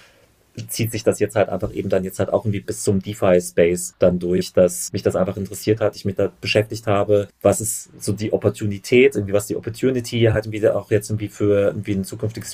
zieht 0.67 0.91
sich 0.91 1.03
das 1.03 1.19
jetzt 1.19 1.35
halt 1.35 1.49
einfach 1.49 1.73
eben 1.73 1.89
dann 1.89 2.03
jetzt 2.03 2.19
halt 2.19 2.31
auch 2.31 2.45
irgendwie 2.45 2.61
bis 2.61 2.83
zum 2.83 3.01
DeFi-Space 3.01 3.95
dann 3.99 4.19
durch, 4.19 4.53
dass 4.53 4.91
mich 4.91 5.01
das 5.01 5.15
einfach 5.15 5.37
interessiert 5.37 5.81
hat, 5.81 5.95
ich 5.95 6.05
mich 6.05 6.15
da 6.15 6.31
beschäftigt 6.41 6.87
habe, 6.87 7.27
was 7.41 7.61
ist 7.61 7.89
so 7.99 8.13
die 8.13 8.33
Opportunität, 8.33 9.15
irgendwie 9.15 9.33
was 9.33 9.47
die 9.47 9.55
Opportunity 9.55 10.29
halt 10.31 10.45
irgendwie 10.45 10.67
auch 10.69 10.91
jetzt 10.91 11.09
irgendwie 11.09 11.29
für 11.29 11.67
irgendwie 11.67 11.93
ein 11.93 12.03
zukünftiges 12.03 12.53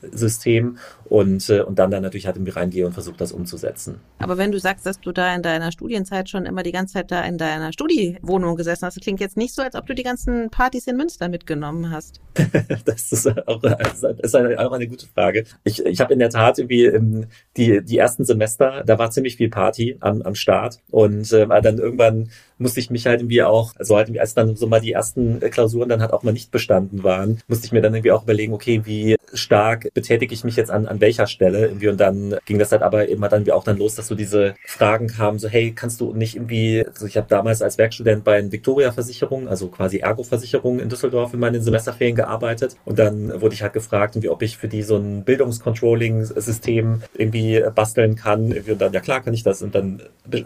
Finanzsystem 0.00 0.78
und, 1.04 1.48
äh, 1.50 1.60
und 1.60 1.78
dann 1.78 1.90
dann 1.90 2.02
natürlich 2.02 2.26
halt 2.26 2.36
irgendwie 2.36 2.52
reingehe 2.52 2.86
und 2.86 2.92
versuche 2.92 3.16
das 3.16 3.32
umzusetzen. 3.32 4.00
Aber 4.18 4.38
wenn 4.38 4.52
du 4.52 4.58
sagst, 4.58 4.86
dass 4.86 5.00
du 5.00 5.12
da 5.12 5.34
in 5.34 5.42
deiner 5.42 5.72
Studienzeit 5.72 6.28
schon 6.28 6.46
immer 6.46 6.62
die 6.62 6.72
ganze 6.72 6.94
Zeit 6.94 7.10
da 7.10 7.22
in 7.22 7.38
deiner 7.38 7.72
Studiewohnung 7.72 8.56
gesessen 8.56 8.86
hast, 8.86 8.96
das 8.96 9.02
klingt 9.02 9.20
jetzt 9.20 9.36
nicht 9.36 9.54
so, 9.54 9.62
als 9.62 9.74
ob 9.74 9.86
du 9.86 9.94
die 9.94 10.02
ganzen 10.02 10.50
Partys 10.50 10.86
in 10.86 10.96
Münster 10.96 11.28
mitgenommen 11.28 11.90
hast. 11.90 12.20
das 12.84 13.12
ist 13.12 13.26
auch, 13.48 13.60
das 13.60 14.02
ist 14.02 14.34
eine, 14.34 14.58
auch 14.58 14.72
eine 14.72 14.86
gute 14.86 15.06
Frage. 15.06 15.44
Ich, 15.64 15.84
ich 15.84 16.00
habe 16.00 16.12
in 16.12 16.18
der 16.18 16.30
Tat 16.30 16.58
irgendwie 16.58 16.86
im 16.86 17.26
die, 17.56 17.84
die 17.84 17.98
ersten 17.98 18.24
Semester, 18.24 18.84
da 18.84 18.98
war 18.98 19.10
ziemlich 19.10 19.36
viel 19.36 19.50
Party 19.50 19.96
am, 20.00 20.22
am 20.22 20.34
Start 20.34 20.80
und 20.90 21.32
äh, 21.32 21.46
dann 21.60 21.78
irgendwann 21.78 22.30
musste 22.60 22.80
ich 22.80 22.90
mich 22.90 23.06
halt 23.06 23.20
irgendwie 23.20 23.42
auch, 23.42 23.74
also 23.76 23.96
halt 23.96 24.16
als 24.18 24.34
dann 24.34 24.56
so 24.56 24.66
mal 24.66 24.80
die 24.80 24.92
ersten 24.92 25.40
Klausuren 25.40 25.88
dann 25.88 26.00
halt 26.00 26.12
auch 26.12 26.22
mal 26.22 26.32
nicht 26.32 26.50
bestanden 26.50 27.02
waren, 27.02 27.40
musste 27.48 27.66
ich 27.66 27.72
mir 27.72 27.80
dann 27.80 27.94
irgendwie 27.94 28.12
auch 28.12 28.22
überlegen, 28.24 28.52
okay, 28.52 28.82
wie 28.84 29.16
stark 29.32 29.88
betätige 29.94 30.34
ich 30.34 30.44
mich 30.44 30.56
jetzt 30.56 30.70
an, 30.70 30.86
an 30.86 31.00
welcher 31.00 31.26
Stelle 31.26 31.66
irgendwie. 31.66 31.88
Und 31.88 31.98
dann 31.98 32.36
ging 32.44 32.58
das 32.58 32.72
halt 32.72 32.82
aber 32.82 33.08
immer 33.08 33.28
dann 33.28 33.46
wie 33.46 33.52
auch 33.52 33.64
dann 33.64 33.78
los, 33.78 33.94
dass 33.94 34.08
so 34.08 34.14
diese 34.14 34.54
Fragen 34.66 35.06
kamen, 35.06 35.38
so 35.38 35.48
hey, 35.48 35.72
kannst 35.72 36.00
du 36.00 36.12
nicht 36.12 36.36
irgendwie, 36.36 36.84
also 36.86 37.06
ich 37.06 37.16
habe 37.16 37.26
damals 37.28 37.62
als 37.62 37.78
Werkstudent 37.78 38.24
bei 38.24 38.40
den 38.40 38.52
Victoria 38.52 38.92
Versicherungen, 38.92 39.48
also 39.48 39.68
quasi 39.68 39.98
Ergo-Versicherungen 39.98 40.80
in 40.80 40.88
Düsseldorf 40.88 41.32
in 41.34 41.40
meinen 41.40 41.62
Semesterferien 41.62 42.16
gearbeitet. 42.16 42.76
Und 42.84 42.98
dann 42.98 43.40
wurde 43.40 43.54
ich 43.54 43.62
halt 43.62 43.72
gefragt, 43.72 44.16
irgendwie, 44.16 44.28
ob 44.28 44.42
ich 44.42 44.56
für 44.56 44.68
die 44.68 44.82
so 44.82 44.96
ein 44.96 45.24
Bildungscontrolling-System 45.24 47.02
irgendwie 47.14 47.64
basteln 47.74 48.16
kann. 48.16 48.50
Irgendwie 48.50 48.72
und 48.72 48.80
dann, 48.80 48.92
ja 48.92 49.00
klar 49.00 49.22
kann 49.22 49.34
ich 49.34 49.42
das. 49.42 49.62
Und 49.62 49.74
dann 49.74 50.02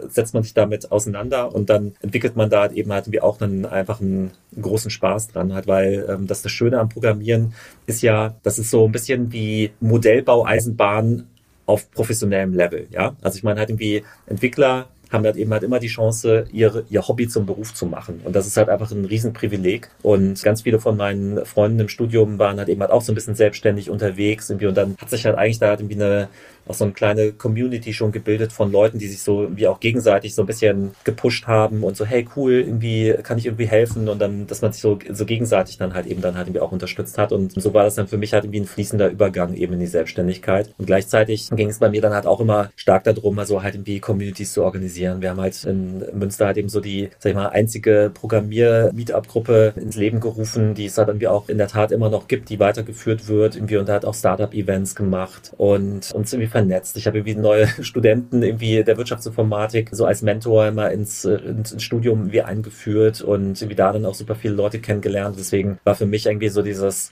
setzt 0.09 0.33
man 0.33 0.43
sich 0.43 0.53
damit 0.53 0.91
auseinander. 0.91 1.53
Und 1.53 1.69
dann 1.69 1.93
entwickelt 2.05 2.35
man 2.35 2.49
da 2.49 2.61
halt 2.61 2.73
eben 2.73 2.93
halt 2.93 3.07
irgendwie 3.07 3.21
auch 3.21 3.41
einen, 3.41 4.31
großen 4.61 4.91
Spaß 4.91 5.29
dran 5.29 5.53
halt, 5.53 5.67
weil 5.67 6.05
ähm, 6.07 6.27
das 6.27 6.43
das 6.43 6.51
Schöne 6.51 6.79
am 6.79 6.89
Programmieren 6.89 7.53
ist 7.87 8.01
ja, 8.01 8.35
das 8.43 8.59
ist 8.59 8.69
so 8.69 8.85
ein 8.85 8.91
bisschen 8.91 9.31
wie 9.33 9.71
Modellbau 9.79 10.45
Eisenbahn 10.45 11.27
auf 11.65 11.89
professionellem 11.91 12.53
Level, 12.53 12.87
ja. 12.91 13.15
Also 13.21 13.37
ich 13.37 13.43
meine 13.43 13.59
halt 13.59 13.69
irgendwie 13.69 14.03
Entwickler 14.27 14.87
haben 15.11 15.25
halt 15.25 15.35
eben 15.35 15.51
halt 15.51 15.63
immer 15.63 15.79
die 15.79 15.87
Chance, 15.87 16.45
ihr, 16.51 16.83
ihr 16.89 17.07
Hobby 17.07 17.27
zum 17.27 17.45
Beruf 17.45 17.73
zu 17.73 17.85
machen. 17.85 18.21
Und 18.23 18.35
das 18.35 18.47
ist 18.47 18.57
halt 18.57 18.69
einfach 18.69 18.91
ein 18.91 19.05
Riesenprivileg. 19.05 19.89
Und 20.01 20.41
ganz 20.43 20.61
viele 20.63 20.79
von 20.79 20.97
meinen 20.97 21.45
Freunden 21.45 21.79
im 21.79 21.89
Studium 21.89 22.39
waren 22.39 22.57
halt 22.57 22.69
eben 22.69 22.81
halt 22.81 22.91
auch 22.91 23.01
so 23.01 23.11
ein 23.11 23.15
bisschen 23.15 23.35
selbstständig 23.35 23.89
unterwegs 23.89 24.49
irgendwie. 24.49 24.67
Und 24.67 24.75
dann 24.75 24.95
hat 24.99 25.09
sich 25.09 25.25
halt 25.25 25.37
eigentlich 25.37 25.59
da 25.59 25.69
halt 25.69 25.81
irgendwie 25.81 25.95
eine, 25.95 26.29
auch 26.67 26.73
so 26.73 26.83
eine 26.83 26.93
kleine 26.93 27.31
Community 27.31 27.93
schon 27.93 28.11
gebildet 28.11 28.51
von 28.51 28.71
Leuten, 28.71 28.97
die 28.97 29.07
sich 29.07 29.21
so 29.21 29.43
irgendwie 29.43 29.67
auch 29.67 29.79
gegenseitig 29.79 30.33
so 30.35 30.43
ein 30.43 30.47
bisschen 30.47 30.91
gepusht 31.03 31.47
haben 31.47 31.83
und 31.83 31.95
so, 31.95 32.05
hey 32.05 32.27
cool, 32.35 32.53
irgendwie 32.53 33.13
kann 33.23 33.37
ich 33.37 33.45
irgendwie 33.45 33.67
helfen 33.67 34.09
und 34.09 34.19
dann, 34.19 34.47
dass 34.47 34.61
man 34.61 34.71
sich 34.71 34.81
so, 34.81 34.99
so 35.11 35.25
gegenseitig 35.25 35.77
dann 35.77 35.93
halt 35.93 36.07
eben 36.07 36.21
dann 36.21 36.35
halt 36.35 36.47
irgendwie 36.47 36.61
auch 36.61 36.71
unterstützt 36.71 37.17
hat 37.17 37.31
und 37.31 37.51
so 37.51 37.73
war 37.73 37.83
das 37.83 37.95
dann 37.95 38.07
für 38.07 38.17
mich 38.17 38.33
halt 38.33 38.45
irgendwie 38.45 38.61
ein 38.61 38.65
fließender 38.65 39.09
Übergang 39.09 39.53
eben 39.53 39.73
in 39.73 39.79
die 39.79 39.87
Selbstständigkeit 39.87 40.73
und 40.77 40.85
gleichzeitig 40.85 41.49
ging 41.51 41.69
es 41.69 41.79
bei 41.79 41.89
mir 41.89 42.01
dann 42.01 42.13
halt 42.13 42.25
auch 42.25 42.39
immer 42.39 42.71
stark 42.75 43.03
darum, 43.03 43.37
also 43.37 43.61
halt 43.61 43.75
irgendwie 43.75 43.99
Communities 43.99 44.53
zu 44.53 44.63
organisieren. 44.63 44.94
Wir 44.99 45.29
haben 45.29 45.41
halt 45.41 45.63
in 45.63 46.03
Münster 46.13 46.47
halt 46.47 46.57
eben 46.57 46.69
so 46.69 46.79
die, 46.79 47.09
sag 47.19 47.29
ich 47.31 47.35
mal, 47.35 47.47
einzige 47.47 48.11
Programmier-Meetup-Gruppe 48.13 49.73
ins 49.75 49.95
Leben 49.95 50.19
gerufen, 50.19 50.73
die 50.73 50.85
es 50.85 50.97
halt 50.97 51.09
irgendwie 51.09 51.27
auch 51.27 51.49
in 51.49 51.57
der 51.57 51.67
Tat 51.67 51.91
immer 51.91 52.09
noch 52.09 52.27
gibt, 52.27 52.49
die 52.49 52.59
weitergeführt 52.59 53.27
wird 53.27 53.55
irgendwie 53.55 53.77
und 53.77 53.89
da 53.89 53.93
hat 53.93 54.05
auch 54.05 54.13
Startup-Events 54.13 54.95
gemacht 54.95 55.53
und 55.57 56.11
uns 56.11 56.33
irgendwie 56.33 56.49
vernetzt. 56.49 56.97
Ich 56.97 57.07
habe 57.07 57.17
irgendwie 57.19 57.35
neue 57.35 57.67
Studenten 57.81 58.43
irgendwie 58.43 58.83
der 58.83 58.97
Wirtschaftsinformatik 58.97 59.89
so 59.91 60.05
als 60.05 60.21
Mentor 60.21 60.67
immer 60.67 60.91
ins, 60.91 61.25
ins 61.25 61.81
Studium 61.81 62.31
wie 62.31 62.41
eingeführt 62.41 63.21
und 63.21 63.61
irgendwie 63.61 63.75
da 63.75 63.91
dann 63.91 64.05
auch 64.05 64.15
super 64.15 64.35
viele 64.35 64.53
Leute 64.53 64.79
kennengelernt. 64.79 65.35
Deswegen 65.37 65.79
war 65.83 65.95
für 65.95 66.05
mich 66.05 66.25
irgendwie 66.25 66.49
so 66.49 66.61
dieses 66.61 67.11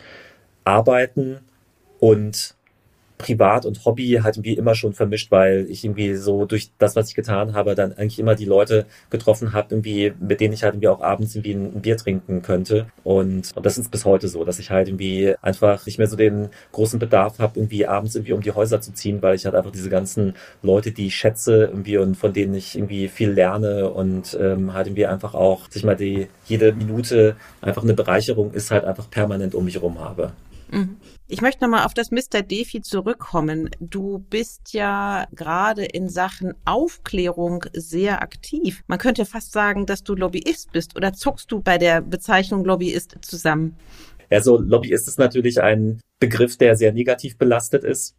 Arbeiten 0.63 1.39
und 1.99 2.55
Privat 3.17 3.65
und 3.65 3.85
Hobby 3.85 4.19
halt 4.23 4.37
irgendwie 4.37 4.53
immer 4.53 4.75
schon 4.75 4.93
vermischt, 4.93 5.31
weil 5.31 5.65
ich 5.69 5.83
irgendwie 5.83 6.15
so 6.15 6.45
durch 6.45 6.71
das, 6.77 6.95
was 6.95 7.09
ich 7.09 7.15
getan 7.15 7.53
habe, 7.53 7.75
dann 7.75 7.93
eigentlich 7.93 8.19
immer 8.19 8.35
die 8.35 8.45
Leute 8.45 8.85
getroffen 9.09 9.53
habe, 9.53 9.67
irgendwie, 9.71 10.13
mit 10.19 10.41
denen 10.41 10.53
ich 10.53 10.63
halt 10.63 10.73
irgendwie 10.73 10.87
auch 10.87 11.01
abends 11.01 11.35
irgendwie 11.35 11.53
ein, 11.53 11.81
Bier 11.81 11.97
trinken 11.97 12.41
könnte. 12.41 12.87
Und, 13.03 13.51
und 13.55 13.65
das 13.65 13.77
ist 13.77 13.91
bis 13.91 14.05
heute 14.05 14.27
so, 14.27 14.43
dass 14.43 14.59
ich 14.59 14.71
halt 14.71 14.87
irgendwie 14.87 15.35
einfach 15.41 15.85
nicht 15.85 15.97
mehr 15.97 16.07
so 16.07 16.15
den 16.15 16.49
großen 16.71 16.99
Bedarf 16.99 17.39
habe, 17.39 17.59
irgendwie 17.59 17.85
abends 17.85 18.15
irgendwie 18.15 18.33
um 18.33 18.41
die 18.41 18.51
Häuser 18.51 18.81
zu 18.81 18.93
ziehen, 18.93 19.21
weil 19.21 19.35
ich 19.35 19.45
halt 19.45 19.55
einfach 19.55 19.71
diese 19.71 19.89
ganzen 19.89 20.33
Leute, 20.61 20.91
die 20.91 21.07
ich 21.07 21.15
schätze 21.15 21.65
irgendwie 21.65 21.97
und 21.97 22.15
von 22.15 22.33
denen 22.33 22.53
ich 22.53 22.75
irgendwie 22.75 23.07
viel 23.07 23.31
lerne 23.31 23.89
und 23.89 24.37
ähm, 24.39 24.73
halt 24.73 24.87
irgendwie 24.87 25.05
einfach 25.05 25.33
auch, 25.33 25.69
sich 25.69 25.83
mal 25.83 25.95
die 25.95 26.27
jede 26.45 26.73
Minute 26.73 27.35
einfach 27.61 27.83
eine 27.83 27.93
Bereicherung 27.93 28.53
ist, 28.53 28.71
halt 28.71 28.85
einfach 28.85 29.09
permanent 29.09 29.55
um 29.55 29.65
mich 29.65 29.75
herum 29.75 29.99
habe. 29.99 30.31
Mhm. 30.71 30.97
Ich 31.27 31.41
möchte 31.41 31.63
nochmal 31.63 31.85
auf 31.85 31.93
das 31.93 32.11
Mr. 32.11 32.41
Defi 32.41 32.81
zurückkommen. 32.81 33.69
Du 33.79 34.19
bist 34.29 34.73
ja 34.73 35.25
gerade 35.31 35.85
in 35.85 36.09
Sachen 36.09 36.53
Aufklärung 36.65 37.65
sehr 37.73 38.21
aktiv. 38.21 38.83
Man 38.87 38.99
könnte 38.99 39.25
fast 39.25 39.53
sagen, 39.53 39.85
dass 39.85 40.03
du 40.03 40.15
Lobbyist 40.15 40.73
bist 40.73 40.97
oder 40.97 41.13
zuckst 41.13 41.49
du 41.51 41.61
bei 41.61 41.77
der 41.77 42.01
Bezeichnung 42.01 42.65
Lobbyist 42.65 43.15
zusammen? 43.21 43.77
Also 44.29 44.59
Lobbyist 44.59 45.07
ist 45.07 45.17
natürlich 45.17 45.61
ein 45.61 46.01
Begriff, 46.19 46.57
der 46.57 46.75
sehr 46.75 46.91
negativ 46.91 47.37
belastet 47.37 47.85
ist. 47.85 48.15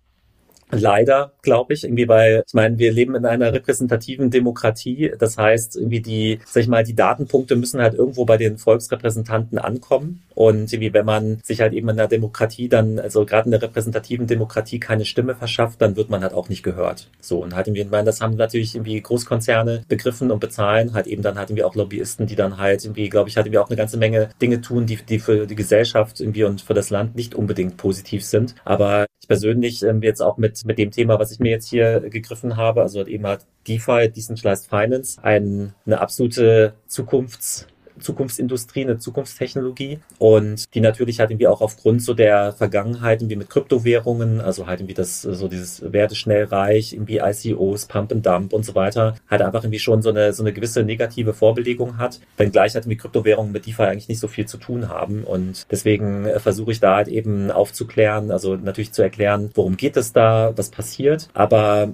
Leider, 0.71 1.33
glaube 1.43 1.75
ich, 1.75 1.85
irgendwie, 1.85 2.09
weil 2.09 2.43
ich 2.47 2.55
meine, 2.55 2.79
wir 2.79 2.93
leben 2.93 3.15
in 3.15 3.27
einer 3.27 3.53
repräsentativen 3.53 4.31
Demokratie. 4.31 5.13
Das 5.19 5.39
heißt, 5.39 5.77
irgendwie 5.77 6.01
die, 6.01 6.41
sag 6.45 6.63
ich 6.63 6.69
mal, 6.69 6.85
die 6.85 6.95
Datenpunkte 6.95 7.57
müssen 7.57 7.81
halt 7.81 7.95
irgendwo 7.95 8.25
bei 8.25 8.37
den 8.37 8.59
Volksrepräsentanten 8.59 9.59
ankommen. 9.59 10.23
Und 10.35 10.73
irgendwie, 10.73 10.93
wenn 10.93 11.07
man 11.07 11.39
sich 11.45 11.61
halt 11.61 11.73
eben 11.73 11.89
in 11.89 11.97
der 11.97 12.09
Demokratie 12.09 12.69
dann, 12.69 12.99
also 12.99 13.25
gerade 13.25 13.47
in 13.47 13.53
der 13.53 13.63
repräsentativen 13.63 14.27
Demokratie 14.27 14.81
keine 14.81 15.05
Stimme 15.05 15.35
verschafft, 15.35 15.81
dann 15.81 15.97
wird 15.97 16.11
man 16.11 16.23
halt 16.23 16.33
auch 16.33 16.49
nicht 16.49 16.65
gehört. 16.65 17.09
So, 17.21 17.39
und 17.43 17.55
halt 17.55 17.69
irgendwie, 17.69 17.83
ich 17.83 17.91
meine, 17.91 18.05
das 18.05 18.21
haben 18.21 18.35
natürlich 18.35 18.75
irgendwie 18.75 19.01
Großkonzerne 19.01 19.85
begriffen 19.89 20.31
und 20.33 20.41
bezahlen 20.41 20.93
halt 20.93 21.07
eben 21.07 21.23
dann 21.23 21.39
halt 21.39 21.51
irgendwie 21.51 21.65
auch 21.65 21.77
Lobbyisten, 21.77 22.27
die 22.27 22.37
dann 22.37 22.59
halt 22.59 22.85
irgendwie, 22.85 23.09
glaube 23.09 23.29
ich, 23.29 23.37
halt 23.37 23.47
irgendwie 23.47 23.59
auch 23.59 23.69
eine 23.69 23.77
ganze 23.77 23.97
Menge 23.97 24.31
Dinge 24.43 24.61
tun, 24.61 24.87
die, 24.87 24.97
die 24.97 25.21
für 25.21 25.47
die 25.47 25.55
Gesellschaft 25.55 26.21
irgendwie 26.21 26.45
und 26.45 26.63
für 26.63 26.75
das 26.75 26.91
Land 26.91 27.15
nicht 27.15 27.35
unbedingt 27.35 27.77
positiv 27.77 28.25
sind. 28.25 28.57
Aber 28.65 29.07
ich 29.25 29.29
persönlich 29.29 29.83
ähm, 29.83 30.03
jetzt 30.03 30.21
auch 30.21 30.37
mit, 30.37 30.65
mit 30.65 30.79
dem 30.79 30.91
Thema, 30.91 31.19
was 31.19 31.33
ich 31.33 31.41
mir 31.41 31.51
jetzt 31.51 31.69
hier 31.69 32.01
gegriffen 32.01 32.57
habe, 32.57 32.83
also 32.83 33.05
eben 33.07 33.27
halt 33.27 33.47
DeFi, 33.67 34.11
Decentralized 34.11 34.69
Finance, 34.69 35.19
ein, 35.23 35.75
eine 35.87 36.01
absolute 36.01 36.75
Zukunfts- 36.89 37.67
Zukunftsindustrie, 38.01 38.85
eine 38.85 38.99
Zukunftstechnologie 38.99 40.01
und 40.19 40.65
die 40.75 40.81
natürlich 40.81 41.21
halt 41.21 41.31
irgendwie 41.31 41.49
auch 41.49 41.61
aufgrund 41.61 42.03
so 42.03 42.15
der 42.15 42.53
Vergangenheit 42.53 43.21
irgendwie 43.21 43.37
mit 43.37 43.51
Kryptowährungen, 43.51 44.41
also 44.41 44.67
halt 44.67 44.81
irgendwie 44.81 44.95
das, 44.95 45.23
so 45.23 45.49
dieses 45.49 45.93
werde 45.93 46.15
schnell 46.15 46.45
reich, 46.45 46.93
irgendwie 46.93 47.19
ICOs, 47.19 47.87
Pump 47.87 48.13
and 48.13 48.27
Dump 48.27 48.53
und 48.53 48.65
so 48.65 48.75
weiter, 48.75 49.15
halt 49.31 49.43
einfach 49.43 49.63
irgendwie 49.63 49.79
schon 49.79 50.03
so 50.03 50.11
eine, 50.11 50.33
so 50.33 50.43
eine 50.43 50.53
gewisse 50.53 50.83
negative 50.83 51.35
Vorbelegung 51.35 51.99
hat, 51.99 52.21
wenngleich 52.37 52.75
halt 52.75 52.85
irgendwie 52.85 52.99
Kryptowährungen 52.99 53.53
mit 53.53 53.67
DeFi 53.67 53.83
eigentlich 53.83 54.09
nicht 54.09 54.21
so 54.21 54.29
viel 54.29 54.47
zu 54.47 54.59
tun 54.59 54.89
haben. 54.89 55.25
Und 55.25 55.67
deswegen 55.71 56.27
äh, 56.27 56.39
versuche 56.41 56.73
ich 56.73 56.81
da 56.81 56.97
halt 56.97 57.09
eben 57.09 57.51
aufzuklären, 57.51 58.31
also 58.31 58.57
natürlich 58.57 58.93
zu 58.93 59.03
erklären, 59.03 59.51
worum 59.55 59.77
geht 59.77 59.97
es 59.97 60.13
da, 60.13 60.53
was 60.57 60.71
passiert, 60.71 61.29
aber 61.35 61.93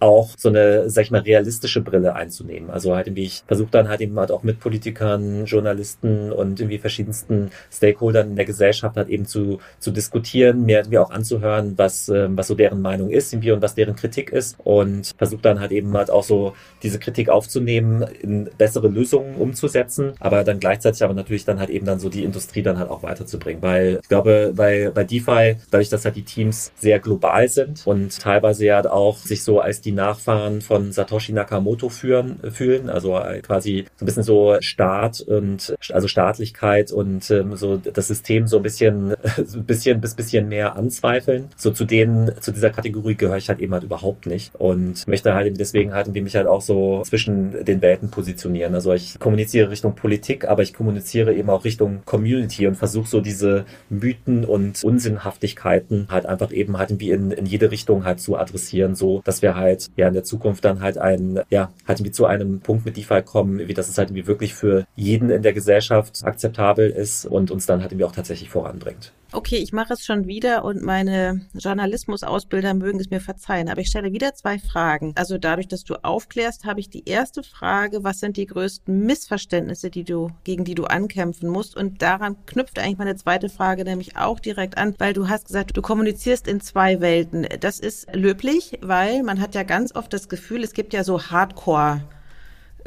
auch 0.00 0.30
so 0.36 0.48
eine, 0.48 0.88
sag 0.90 1.04
ich 1.04 1.10
mal, 1.10 1.20
realistische 1.20 1.80
Brille 1.82 2.14
einzunehmen. 2.14 2.70
Also 2.70 2.96
halt 2.96 3.06
irgendwie, 3.06 3.24
ich 3.24 3.44
versuche 3.46 3.70
dann 3.70 3.88
halt 3.88 4.00
eben 4.00 4.18
halt 4.18 4.32
auch 4.32 4.42
mit 4.42 4.58
Politikern, 4.58 5.44
Journalisten 5.44 6.32
und 6.32 6.58
irgendwie 6.58 6.78
verschiedensten 6.78 7.50
Stakeholdern 7.70 8.30
in 8.30 8.36
der 8.36 8.46
Gesellschaft 8.46 8.96
halt 8.96 9.08
eben 9.08 9.26
zu, 9.26 9.60
zu 9.78 9.90
diskutieren, 9.90 10.64
mir 10.64 10.78
irgendwie 10.78 10.98
auch 10.98 11.10
anzuhören, 11.10 11.74
was, 11.76 12.08
ähm, 12.08 12.36
was 12.36 12.48
so 12.48 12.54
deren 12.54 12.80
Meinung 12.80 13.10
ist 13.10 13.32
irgendwie 13.32 13.52
und 13.52 13.62
was 13.62 13.74
deren 13.74 13.94
Kritik 13.94 14.30
ist 14.30 14.56
und 14.64 15.12
versuche 15.18 15.42
dann 15.42 15.60
halt 15.60 15.72
eben 15.72 15.92
halt 15.96 16.10
auch 16.10 16.24
so 16.24 16.54
diese 16.82 16.98
Kritik 16.98 17.28
aufzunehmen, 17.28 18.02
in 18.02 18.50
bessere 18.56 18.88
Lösungen 18.88 19.36
umzusetzen, 19.36 20.12
aber 20.18 20.44
dann 20.44 20.60
gleichzeitig 20.60 21.02
aber 21.02 21.14
natürlich 21.14 21.44
dann 21.44 21.60
halt 21.60 21.70
eben 21.70 21.86
dann 21.86 22.00
so 22.00 22.08
die 22.08 22.24
Industrie 22.24 22.62
dann 22.62 22.78
halt 22.78 22.90
auch 22.90 23.02
weiterzubringen, 23.02 23.62
weil 23.62 23.98
ich 24.02 24.08
glaube, 24.08 24.52
bei, 24.56 24.90
bei 24.94 25.04
DeFi, 25.04 25.56
dadurch, 25.70 25.90
dass 25.90 26.04
halt 26.04 26.16
die 26.16 26.24
Teams 26.24 26.72
sehr 26.76 26.98
global 26.98 27.48
sind 27.48 27.86
und 27.86 28.18
teilweise 28.18 28.64
ja 28.64 28.80
auch 28.90 29.18
sich 29.18 29.44
so 29.44 29.60
als 29.60 29.80
die 29.80 29.89
die 29.90 29.96
Nachfahren 29.96 30.60
von 30.60 30.92
Satoshi 30.92 31.32
Nakamoto 31.32 31.88
führen, 31.88 32.38
fühlen, 32.52 32.88
also 32.88 33.18
äh, 33.18 33.40
quasi 33.40 33.86
so 33.96 34.04
ein 34.04 34.06
bisschen 34.06 34.22
so 34.22 34.56
Staat 34.60 35.20
und 35.20 35.74
also 35.90 36.06
Staatlichkeit 36.06 36.92
und 36.92 37.28
ähm, 37.30 37.56
so 37.56 37.76
das 37.76 38.06
System 38.06 38.46
so 38.46 38.58
ein 38.58 38.62
bisschen, 38.62 39.16
so 39.44 39.58
ein 39.58 39.64
bisschen 39.64 40.00
bis 40.00 40.14
bisschen 40.14 40.48
mehr 40.48 40.76
anzweifeln. 40.76 41.48
So 41.56 41.72
zu 41.72 41.84
denen, 41.84 42.30
zu 42.40 42.52
dieser 42.52 42.70
Kategorie 42.70 43.16
gehöre 43.16 43.36
ich 43.36 43.48
halt 43.48 43.58
eben 43.58 43.72
halt 43.72 43.82
überhaupt 43.82 44.26
nicht 44.26 44.54
und 44.54 45.06
möchte 45.08 45.34
halt 45.34 45.58
deswegen 45.58 45.92
halt 45.92 46.08
mich 46.14 46.36
halt 46.36 46.46
auch 46.46 46.60
so 46.60 47.02
zwischen 47.04 47.64
den 47.64 47.82
Welten 47.82 48.10
positionieren. 48.10 48.74
Also 48.74 48.92
ich 48.92 49.18
kommuniziere 49.18 49.70
Richtung 49.70 49.94
Politik, 49.94 50.46
aber 50.46 50.62
ich 50.62 50.74
kommuniziere 50.74 51.34
eben 51.34 51.50
auch 51.50 51.64
Richtung 51.64 52.02
Community 52.04 52.66
und 52.66 52.76
versuche 52.76 53.08
so 53.08 53.20
diese 53.20 53.64
Mythen 53.88 54.44
und 54.44 54.84
Unsinnhaftigkeiten 54.84 56.06
halt 56.10 56.26
einfach 56.26 56.52
eben 56.52 56.78
halt 56.78 56.90
irgendwie 56.90 57.10
in, 57.10 57.30
in 57.30 57.46
jede 57.46 57.70
Richtung 57.70 58.04
halt 58.04 58.20
zu 58.20 58.36
adressieren, 58.36 58.94
so 58.94 59.22
dass 59.24 59.42
wir 59.42 59.56
halt 59.56 59.79
ja 59.96 60.08
in 60.08 60.14
der 60.14 60.24
Zukunft 60.24 60.64
dann 60.64 60.80
halt 60.80 60.98
ein, 60.98 61.40
ja, 61.50 61.72
halt 61.86 62.00
irgendwie 62.00 62.12
zu 62.12 62.26
einem 62.26 62.60
Punkt 62.60 62.84
mit 62.84 62.96
DeFi 62.96 63.22
kommen, 63.22 63.58
wie 63.68 63.74
das 63.74 63.88
es 63.88 63.98
halt 63.98 64.10
irgendwie 64.10 64.26
wirklich 64.26 64.54
für 64.54 64.86
jeden 64.96 65.30
in 65.30 65.42
der 65.42 65.52
Gesellschaft 65.52 66.24
akzeptabel 66.24 66.90
ist 66.90 67.26
und 67.26 67.50
uns 67.50 67.66
dann 67.66 67.80
halt 67.80 67.92
irgendwie 67.92 68.04
auch 68.04 68.12
tatsächlich 68.12 68.50
voranbringt. 68.50 69.12
Okay, 69.32 69.58
ich 69.58 69.72
mache 69.72 69.92
es 69.92 70.04
schon 70.04 70.26
wieder 70.26 70.64
und 70.64 70.82
meine 70.82 71.42
Journalismusausbilder 71.54 72.74
mögen 72.74 72.98
es 72.98 73.10
mir 73.10 73.20
verzeihen, 73.20 73.68
aber 73.68 73.80
ich 73.80 73.86
stelle 73.86 74.12
wieder 74.12 74.34
zwei 74.34 74.58
Fragen. 74.58 75.12
Also 75.14 75.38
dadurch, 75.38 75.68
dass 75.68 75.84
du 75.84 75.94
aufklärst, 76.02 76.64
habe 76.64 76.80
ich 76.80 76.90
die 76.90 77.08
erste 77.08 77.44
Frage, 77.44 78.02
was 78.02 78.18
sind 78.18 78.36
die 78.36 78.46
größten 78.46 79.06
Missverständnisse, 79.06 79.88
die 79.88 80.02
du, 80.02 80.30
gegen 80.42 80.64
die 80.64 80.74
du 80.74 80.84
ankämpfen 80.84 81.48
musst? 81.48 81.76
Und 81.76 82.02
daran 82.02 82.44
knüpft 82.46 82.80
eigentlich 82.80 82.98
meine 82.98 83.14
zweite 83.14 83.48
Frage 83.48 83.84
nämlich 83.84 84.16
auch 84.16 84.40
direkt 84.40 84.76
an, 84.76 84.96
weil 84.98 85.12
du 85.12 85.28
hast 85.28 85.46
gesagt, 85.46 85.76
du 85.76 85.82
kommunizierst 85.82 86.48
in 86.48 86.60
zwei 86.60 87.00
Welten. 87.00 87.46
Das 87.60 87.78
ist 87.78 88.12
löblich, 88.12 88.78
weil 88.82 89.22
man 89.22 89.40
hat 89.40 89.54
ja 89.54 89.62
ganz 89.62 89.94
oft 89.94 90.12
das 90.12 90.28
Gefühl, 90.28 90.64
es 90.64 90.72
gibt 90.72 90.92
ja 90.92 91.04
so 91.04 91.22
Hardcore 91.22 92.02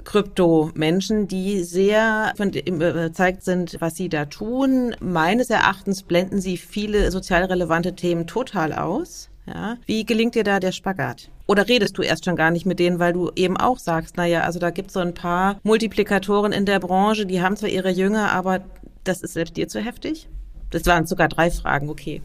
Krypto-Menschen, 0.04 1.28
die 1.28 1.64
sehr 1.64 2.34
von 2.36 2.52
dem 2.52 2.76
überzeugt 2.76 3.44
sind, 3.44 3.78
was 3.80 3.96
sie 3.96 4.10
da 4.10 4.26
tun. 4.26 4.96
Meines 5.00 5.50
Erachtens 5.50 6.04
blenden 6.04 6.42
sie 6.42 6.58
viele 6.58 7.12
sozial 7.12 7.46
relevante 7.46 7.96
Themen 7.96 8.28
total 8.28 8.74
aus. 8.74 9.30
Ja. 9.46 9.78
Wie 9.86 10.06
gelingt 10.06 10.36
dir 10.36 10.44
da 10.44 10.60
der 10.60 10.72
Spagat? 10.72 11.30
Oder 11.48 11.68
redest 11.68 11.98
du 11.98 12.02
erst 12.02 12.24
schon 12.26 12.38
gar 12.38 12.52
nicht 12.52 12.66
mit 12.66 12.80
denen, 12.80 13.00
weil 13.00 13.12
du 13.12 13.32
eben 13.36 13.58
auch 13.58 13.78
sagst, 13.78 14.16
naja, 14.16 14.42
also 14.42 14.60
da 14.60 14.70
gibt 14.70 14.88
es 14.88 14.94
so 14.94 15.02
ein 15.02 15.14
paar 15.14 15.60
Multiplikatoren 15.64 16.54
in 16.54 16.66
der 16.66 16.80
Branche, 16.80 17.26
die 17.26 17.42
haben 17.42 17.58
zwar 17.58 17.70
ihre 17.70 17.90
Jünger, 17.90 18.32
aber 18.32 18.62
das 19.04 19.22
ist 19.22 19.34
selbst 19.34 19.58
dir 19.58 19.68
zu 19.68 19.82
heftig? 19.82 20.30
Das 20.70 20.86
waren 20.86 21.06
sogar 21.06 21.28
drei 21.28 21.52
Fragen, 21.52 21.90
okay. 21.90 22.22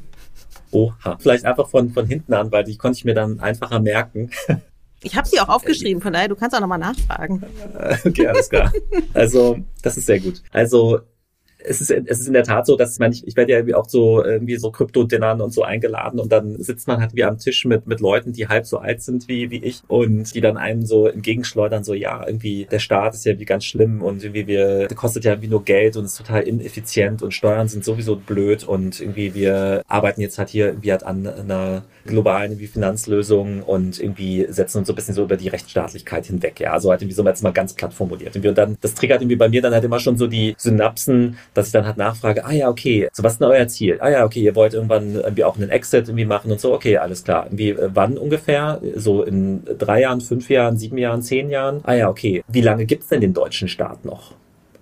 Oha. 0.71 1.17
Vielleicht 1.19 1.45
einfach 1.45 1.69
von, 1.69 1.91
von 1.91 2.07
hinten 2.07 2.33
an, 2.35 2.53
weil 2.53 2.65
die 2.65 2.77
konnte 2.77 2.99
ich 2.99 3.05
mir 3.05 3.15
dann 3.15 3.41
einfacher 3.41 3.81
merken. 3.81 4.31
Ich 5.03 5.17
habe 5.17 5.29
sie 5.29 5.39
auch 5.41 5.49
aufgeschrieben, 5.49 6.03
von 6.03 6.13
daher, 6.13 6.29
du 6.29 6.35
kannst 6.35 6.57
auch 6.57 6.61
nochmal 6.61 6.79
nachfragen. 6.79 7.43
Okay, 8.05 8.27
alles 8.27 8.49
klar. 8.49 8.73
Also, 9.15 9.59
das 9.83 9.97
ist 9.97 10.07
sehr 10.07 10.21
gut. 10.21 10.43
Also, 10.53 11.01
es 11.59 11.81
ist, 11.81 11.91
es 11.91 12.21
ist 12.21 12.27
in 12.27 12.33
der 12.33 12.45
Tat 12.45 12.67
so, 12.67 12.77
dass 12.77 12.99
man, 12.99 13.13
ich, 13.13 13.27
ich 13.27 13.37
werde 13.37 13.53
ja 13.53 13.59
irgendwie 13.59 13.75
auch 13.75 13.89
so 13.89 14.25
irgendwie 14.25 14.57
so 14.57 14.71
Krypto-Dinnern 14.71 15.41
und 15.41 15.53
so 15.53 15.63
eingeladen 15.63 16.21
und 16.21 16.31
dann 16.31 16.61
sitzt 16.63 16.87
man 16.87 17.01
halt 17.01 17.15
wie 17.15 17.25
am 17.25 17.39
Tisch 17.39 17.65
mit, 17.65 17.87
mit 17.87 18.01
Leuten, 18.01 18.33
die 18.33 18.49
halb 18.49 18.65
so 18.67 18.79
alt 18.79 19.03
sind 19.03 19.29
wie, 19.29 19.51
wie 19.51 19.63
ich 19.65 19.83
und 19.89 20.35
die 20.35 20.41
dann 20.41 20.57
einem 20.57 20.87
so 20.87 21.07
entgegenschleudern, 21.07 21.83
so 21.85 21.95
ja, 21.95 22.25
irgendwie 22.27 22.67
der 22.71 22.79
Staat 22.79 23.15
ist 23.15 23.25
ja 23.25 23.39
wie 23.39 23.45
ganz 23.45 23.65
schlimm 23.65 24.03
und 24.03 24.23
irgendwie 24.23 24.47
wir, 24.47 24.87
der 24.87 24.97
kostet 24.97 25.25
ja 25.25 25.33
irgendwie 25.33 25.49
nur 25.49 25.65
Geld 25.65 25.97
und 25.97 26.05
ist 26.05 26.17
total 26.17 26.43
ineffizient 26.43 27.23
und 27.23 27.33
Steuern 27.33 27.69
sind 27.69 27.85
sowieso 27.85 28.17
blöd 28.17 28.65
und 28.65 29.01
irgendwie 29.01 29.35
wir 29.35 29.83
arbeiten 29.89 30.21
jetzt 30.21 30.39
halt 30.39 30.51
hier 30.51 30.67
irgendwie 30.67 30.93
halt 30.93 31.03
an 31.03 31.27
einer 31.27 31.83
globalen 32.09 32.53
irgendwie 32.53 32.67
Finanzlösung 32.67 33.63
und 33.63 34.01
irgendwie 34.01 34.47
setzen 34.49 34.79
uns 34.79 34.89
so 34.89 34.93
ein 34.93 34.97
bisschen 34.97 35.15
so 35.15 35.23
über 35.23 35.37
die 35.37 35.49
Rechtsstaatlichkeit 35.49 36.27
hinweg, 36.27 36.59
ja, 36.61 36.73
also 36.73 36.91
halt 36.91 37.03
irgendwie 37.03 37.15
so 37.15 37.25
jetzt 37.25 37.43
mal 37.43 37.53
ganz 37.53 37.75
platt 37.75 37.95
formuliert. 37.95 38.35
Und 38.35 38.45
dann, 38.59 38.77
das 38.81 38.95
triggert 38.95 39.23
irgendwie 39.23 39.37
bei 39.37 39.49
mir 39.49 39.63
dann 39.63 39.73
halt 39.73 39.85
immer 39.85 40.01
schon 40.01 40.17
so 40.17 40.27
die 40.27 40.55
Synapsen, 40.59 41.39
dass 41.55 41.67
ich 41.67 41.73
dann 41.73 41.87
halt 41.87 41.97
nachfrage, 41.97 42.45
ah 42.45 42.53
ja, 42.53 42.69
okay, 42.69 43.09
so 43.13 43.23
was 43.23 43.35
ist 43.35 43.41
denn 43.41 43.49
euer 43.49 43.69
Ziel? 43.69 43.99
Ah 44.01 44.11
ja, 44.11 44.25
okay, 44.25 44.41
ihr 44.41 44.57
wollt 44.57 44.75
irgendwann 44.75 45.15
irgendwie 45.15 45.45
auch 45.45 45.57
einen 45.57 45.71
Exit 45.71 46.09
irgendwie 46.09 46.25
machen 46.25 46.51
und 46.51 46.61
so, 46.61 46.73
okay, 46.75 46.97
alles 46.97 47.23
klar. 47.25 47.47
Irgendwie, 47.47 47.71
äh, 47.71 47.91
wann 47.93 48.19
ungefähr? 48.19 48.81
So 48.97 49.23
in 49.23 49.63
drei 49.79 50.01
Jahren, 50.01 50.21
fünf 50.21 50.51
Jahren, 50.51 50.77
sieben 50.77 50.99
Jahren, 50.99 51.23
zehn 51.23 51.51
Jahren? 51.51 51.81
Ah 51.85 51.95
ja, 51.95 52.09
okay. 52.09 52.43
Wie 52.49 52.61
lange 52.61 52.87
gibt's 52.87 53.09
denn 53.09 53.21
den 53.21 53.35
deutschen 53.35 53.69
Staat 53.69 54.05
noch? 54.05 54.38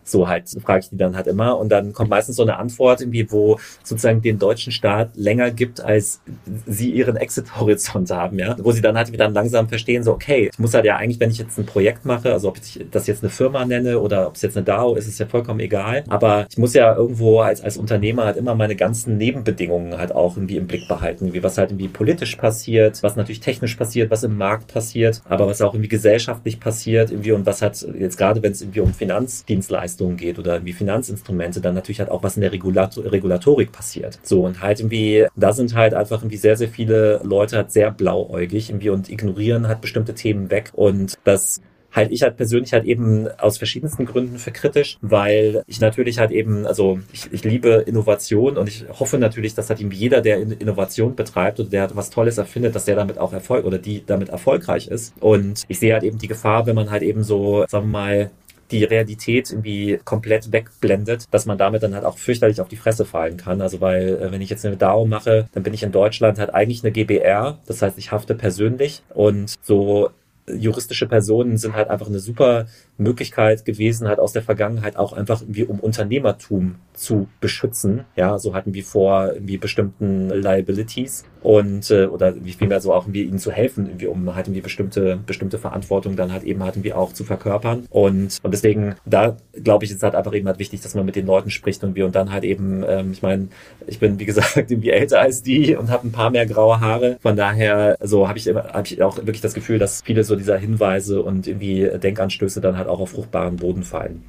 So 0.06 0.28
halt 0.28 0.48
frage 0.62 0.80
ich 0.80 0.90
die 0.90 0.96
dann 0.96 1.16
halt 1.16 1.26
immer. 1.26 1.58
Und 1.58 1.70
dann 1.70 1.92
kommt 1.92 2.10
meistens 2.10 2.36
so 2.36 2.42
eine 2.42 2.56
Antwort 2.56 3.00
irgendwie, 3.00 3.30
wo 3.30 3.58
sozusagen 3.82 4.22
den 4.22 4.38
deutschen 4.38 4.72
Staat 4.72 5.10
länger 5.16 5.50
gibt, 5.50 5.80
als 5.80 6.20
sie 6.66 6.90
ihren 6.90 7.16
Exit-Horizont 7.16 8.10
haben, 8.10 8.38
ja, 8.38 8.56
wo 8.60 8.72
sie 8.72 8.80
dann 8.80 8.96
halt 8.96 9.12
wieder 9.12 9.28
langsam 9.28 9.68
verstehen, 9.68 10.02
so 10.02 10.12
okay, 10.12 10.50
ich 10.52 10.58
muss 10.58 10.74
halt 10.74 10.84
ja 10.84 10.96
eigentlich, 10.96 11.20
wenn 11.20 11.30
ich 11.30 11.38
jetzt 11.38 11.58
ein 11.58 11.66
Projekt 11.66 12.04
mache, 12.04 12.32
also 12.32 12.48
ob 12.48 12.58
ich 12.58 12.86
das 12.90 13.06
jetzt 13.06 13.22
eine 13.22 13.30
Firma 13.30 13.64
nenne 13.64 13.98
oder 13.98 14.28
ob 14.28 14.36
es 14.36 14.42
jetzt 14.42 14.56
eine 14.56 14.64
DAO 14.64 14.94
ist, 14.94 15.08
ist 15.08 15.18
ja 15.18 15.26
vollkommen 15.26 15.60
egal, 15.60 16.04
aber 16.08 16.46
ich 16.48 16.58
muss 16.58 16.74
ja 16.74 16.94
irgendwo 16.94 17.40
als 17.40 17.60
als 17.62 17.76
Unternehmer 17.76 18.24
halt 18.24 18.36
immer 18.36 18.54
meine 18.54 18.76
ganzen 18.76 19.16
Nebenbedingungen 19.16 19.98
halt 19.98 20.14
auch 20.14 20.36
irgendwie 20.36 20.56
im 20.56 20.66
Blick 20.66 20.86
behalten, 20.88 21.32
wie 21.32 21.42
was 21.42 21.58
halt 21.58 21.70
irgendwie 21.70 21.88
politisch 21.88 22.36
passiert, 22.36 23.02
was 23.02 23.16
natürlich 23.16 23.40
technisch 23.40 23.74
passiert, 23.74 24.10
was 24.10 24.22
im 24.22 24.36
Markt 24.36 24.72
passiert, 24.72 25.22
aber 25.28 25.46
was 25.46 25.60
auch 25.60 25.74
irgendwie 25.74 25.88
gesellschaftlich 25.88 26.60
passiert 26.60 27.10
irgendwie 27.10 27.32
und 27.32 27.46
was 27.46 27.62
hat 27.62 27.84
jetzt 27.98 28.16
gerade, 28.16 28.42
wenn 28.42 28.52
es 28.52 28.62
irgendwie 28.62 28.80
um 28.80 28.92
Finanzdienstleistungen 28.94 29.95
Dienstleistungen 29.96 30.16
geht 30.16 30.38
oder 30.38 30.64
wie 30.64 30.72
Finanzinstrumente, 30.72 31.60
dann 31.60 31.74
natürlich 31.74 32.00
halt 32.00 32.10
auch 32.10 32.22
was 32.22 32.36
in 32.36 32.42
der 32.42 32.52
Regulator 32.52 33.04
Regulatorik 33.10 33.72
passiert. 33.72 34.18
So 34.22 34.44
und 34.44 34.60
halt 34.60 34.80
irgendwie, 34.80 35.26
da 35.36 35.52
sind 35.52 35.74
halt 35.74 35.94
einfach 35.94 36.22
irgendwie 36.22 36.36
sehr, 36.36 36.56
sehr 36.56 36.68
viele 36.68 37.20
Leute 37.22 37.56
halt 37.56 37.72
sehr 37.72 37.90
blauäugig 37.90 38.70
irgendwie 38.70 38.90
und 38.90 39.08
ignorieren 39.08 39.68
halt 39.68 39.80
bestimmte 39.80 40.14
Themen 40.14 40.50
weg 40.50 40.72
und 40.74 41.14
das 41.24 41.60
halte 41.92 42.12
ich 42.12 42.22
halt 42.22 42.36
persönlich 42.36 42.74
halt 42.74 42.84
eben 42.84 43.26
aus 43.38 43.56
verschiedensten 43.56 44.04
Gründen 44.04 44.38
für 44.38 44.50
kritisch, 44.50 44.98
weil 45.00 45.62
ich 45.66 45.80
natürlich 45.80 46.18
halt 46.18 46.30
eben, 46.30 46.66
also 46.66 46.98
ich, 47.10 47.32
ich 47.32 47.42
liebe 47.42 47.84
Innovation 47.86 48.58
und 48.58 48.68
ich 48.68 48.84
hoffe 48.92 49.16
natürlich, 49.16 49.54
dass 49.54 49.70
halt 49.70 49.80
eben 49.80 49.90
jeder, 49.90 50.20
der 50.20 50.38
Innovation 50.38 51.16
betreibt 51.16 51.58
oder 51.58 51.70
der 51.70 51.96
was 51.96 52.10
Tolles 52.10 52.36
erfindet, 52.36 52.74
dass 52.74 52.84
der 52.84 52.96
damit 52.96 53.18
auch 53.18 53.32
Erfolg 53.32 53.64
oder 53.64 53.78
die 53.78 54.04
damit 54.04 54.28
erfolgreich 54.28 54.88
ist. 54.88 55.14
Und 55.20 55.62
ich 55.68 55.78
sehe 55.78 55.94
halt 55.94 56.02
eben 56.02 56.18
die 56.18 56.28
Gefahr, 56.28 56.66
wenn 56.66 56.74
man 56.74 56.90
halt 56.90 57.02
eben 57.02 57.24
so, 57.24 57.64
sagen 57.66 57.86
wir 57.86 57.92
mal, 57.92 58.30
die 58.70 58.84
Realität 58.84 59.50
irgendwie 59.50 59.98
komplett 60.04 60.52
wegblendet, 60.52 61.24
dass 61.30 61.46
man 61.46 61.58
damit 61.58 61.82
dann 61.82 61.94
halt 61.94 62.04
auch 62.04 62.18
fürchterlich 62.18 62.60
auf 62.60 62.68
die 62.68 62.76
Fresse 62.76 63.04
fallen 63.04 63.36
kann. 63.36 63.60
Also 63.60 63.80
weil, 63.80 64.16
äh, 64.20 64.32
wenn 64.32 64.40
ich 64.40 64.50
jetzt 64.50 64.64
eine 64.64 64.76
DAO 64.76 65.06
mache, 65.06 65.48
dann 65.52 65.62
bin 65.62 65.74
ich 65.74 65.82
in 65.82 65.92
Deutschland 65.92 66.38
halt 66.38 66.54
eigentlich 66.54 66.82
eine 66.82 66.92
GBR. 66.92 67.58
Das 67.66 67.82
heißt, 67.82 67.98
ich 67.98 68.12
hafte 68.12 68.34
persönlich 68.34 69.02
und 69.14 69.54
so 69.62 70.10
juristische 70.48 71.06
Personen 71.06 71.56
sind 71.56 71.74
halt 71.74 71.88
einfach 71.90 72.06
eine 72.06 72.20
super 72.20 72.66
Möglichkeit 72.98 73.64
gewesen, 73.64 74.08
halt 74.08 74.18
aus 74.18 74.32
der 74.32 74.42
Vergangenheit 74.42 74.96
auch 74.96 75.12
einfach 75.12 75.42
irgendwie 75.42 75.64
um 75.64 75.80
Unternehmertum 75.80 76.76
zu 76.94 77.28
beschützen. 77.40 78.04
Ja, 78.16 78.38
so 78.38 78.54
hatten 78.54 78.74
wir 78.74 78.84
vor 78.84 79.32
irgendwie 79.34 79.58
bestimmten 79.58 80.30
Liabilities 80.30 81.24
und 81.42 81.90
äh, 81.90 82.06
oder 82.06 82.34
wie 82.44 82.52
vielmehr 82.52 82.80
so 82.80 82.92
auch 82.92 83.04
irgendwie 83.04 83.22
ihnen 83.22 83.38
zu 83.38 83.52
helfen, 83.52 83.86
irgendwie 83.86 84.08
um 84.08 84.34
halt 84.34 84.48
irgendwie 84.48 84.62
bestimmte 84.62 85.18
bestimmte 85.26 85.58
Verantwortung 85.58 86.16
dann 86.16 86.32
halt 86.32 86.42
eben 86.42 86.62
halt 86.64 86.74
irgendwie 86.74 86.92
auch 86.92 87.12
zu 87.12 87.22
verkörpern 87.22 87.86
und 87.90 88.38
und 88.42 88.50
deswegen 88.52 88.96
da 89.04 89.36
glaube 89.62 89.84
ich 89.84 89.92
ist 89.92 90.02
halt 90.02 90.16
einfach 90.16 90.34
eben 90.34 90.48
halt 90.48 90.58
wichtig, 90.58 90.80
dass 90.80 90.94
man 90.94 91.06
mit 91.06 91.14
den 91.14 91.26
Leuten 91.26 91.50
spricht 91.50 91.84
und 91.84 91.94
wir 91.94 92.06
und 92.06 92.16
dann 92.16 92.32
halt 92.32 92.42
eben 92.42 92.82
ähm, 92.88 93.12
ich 93.12 93.22
meine 93.22 93.48
ich 93.86 94.00
bin 94.00 94.18
wie 94.18 94.24
gesagt 94.24 94.56
irgendwie 94.56 94.90
älter 94.90 95.20
als 95.20 95.42
die 95.42 95.76
und 95.76 95.90
habe 95.90 96.08
ein 96.08 96.12
paar 96.12 96.30
mehr 96.30 96.46
graue 96.46 96.80
Haare 96.80 97.18
von 97.20 97.36
daher 97.36 97.96
so 98.00 98.26
habe 98.26 98.38
ich 98.38 98.46
immer 98.48 98.64
habe 98.72 98.86
ich 98.86 99.02
auch 99.02 99.18
wirklich 99.18 99.40
das 99.40 99.54
Gefühl, 99.54 99.78
dass 99.78 100.02
viele 100.02 100.24
so 100.24 100.34
dieser 100.34 100.56
Hinweise 100.56 101.22
und 101.22 101.46
irgendwie 101.46 101.88
Denkanstöße 102.02 102.60
dann 102.60 102.76
halt 102.76 102.85
auch 102.86 103.00
auf 103.00 103.10
fruchtbaren 103.10 103.56
Boden 103.56 103.82
fallen. 103.82 104.24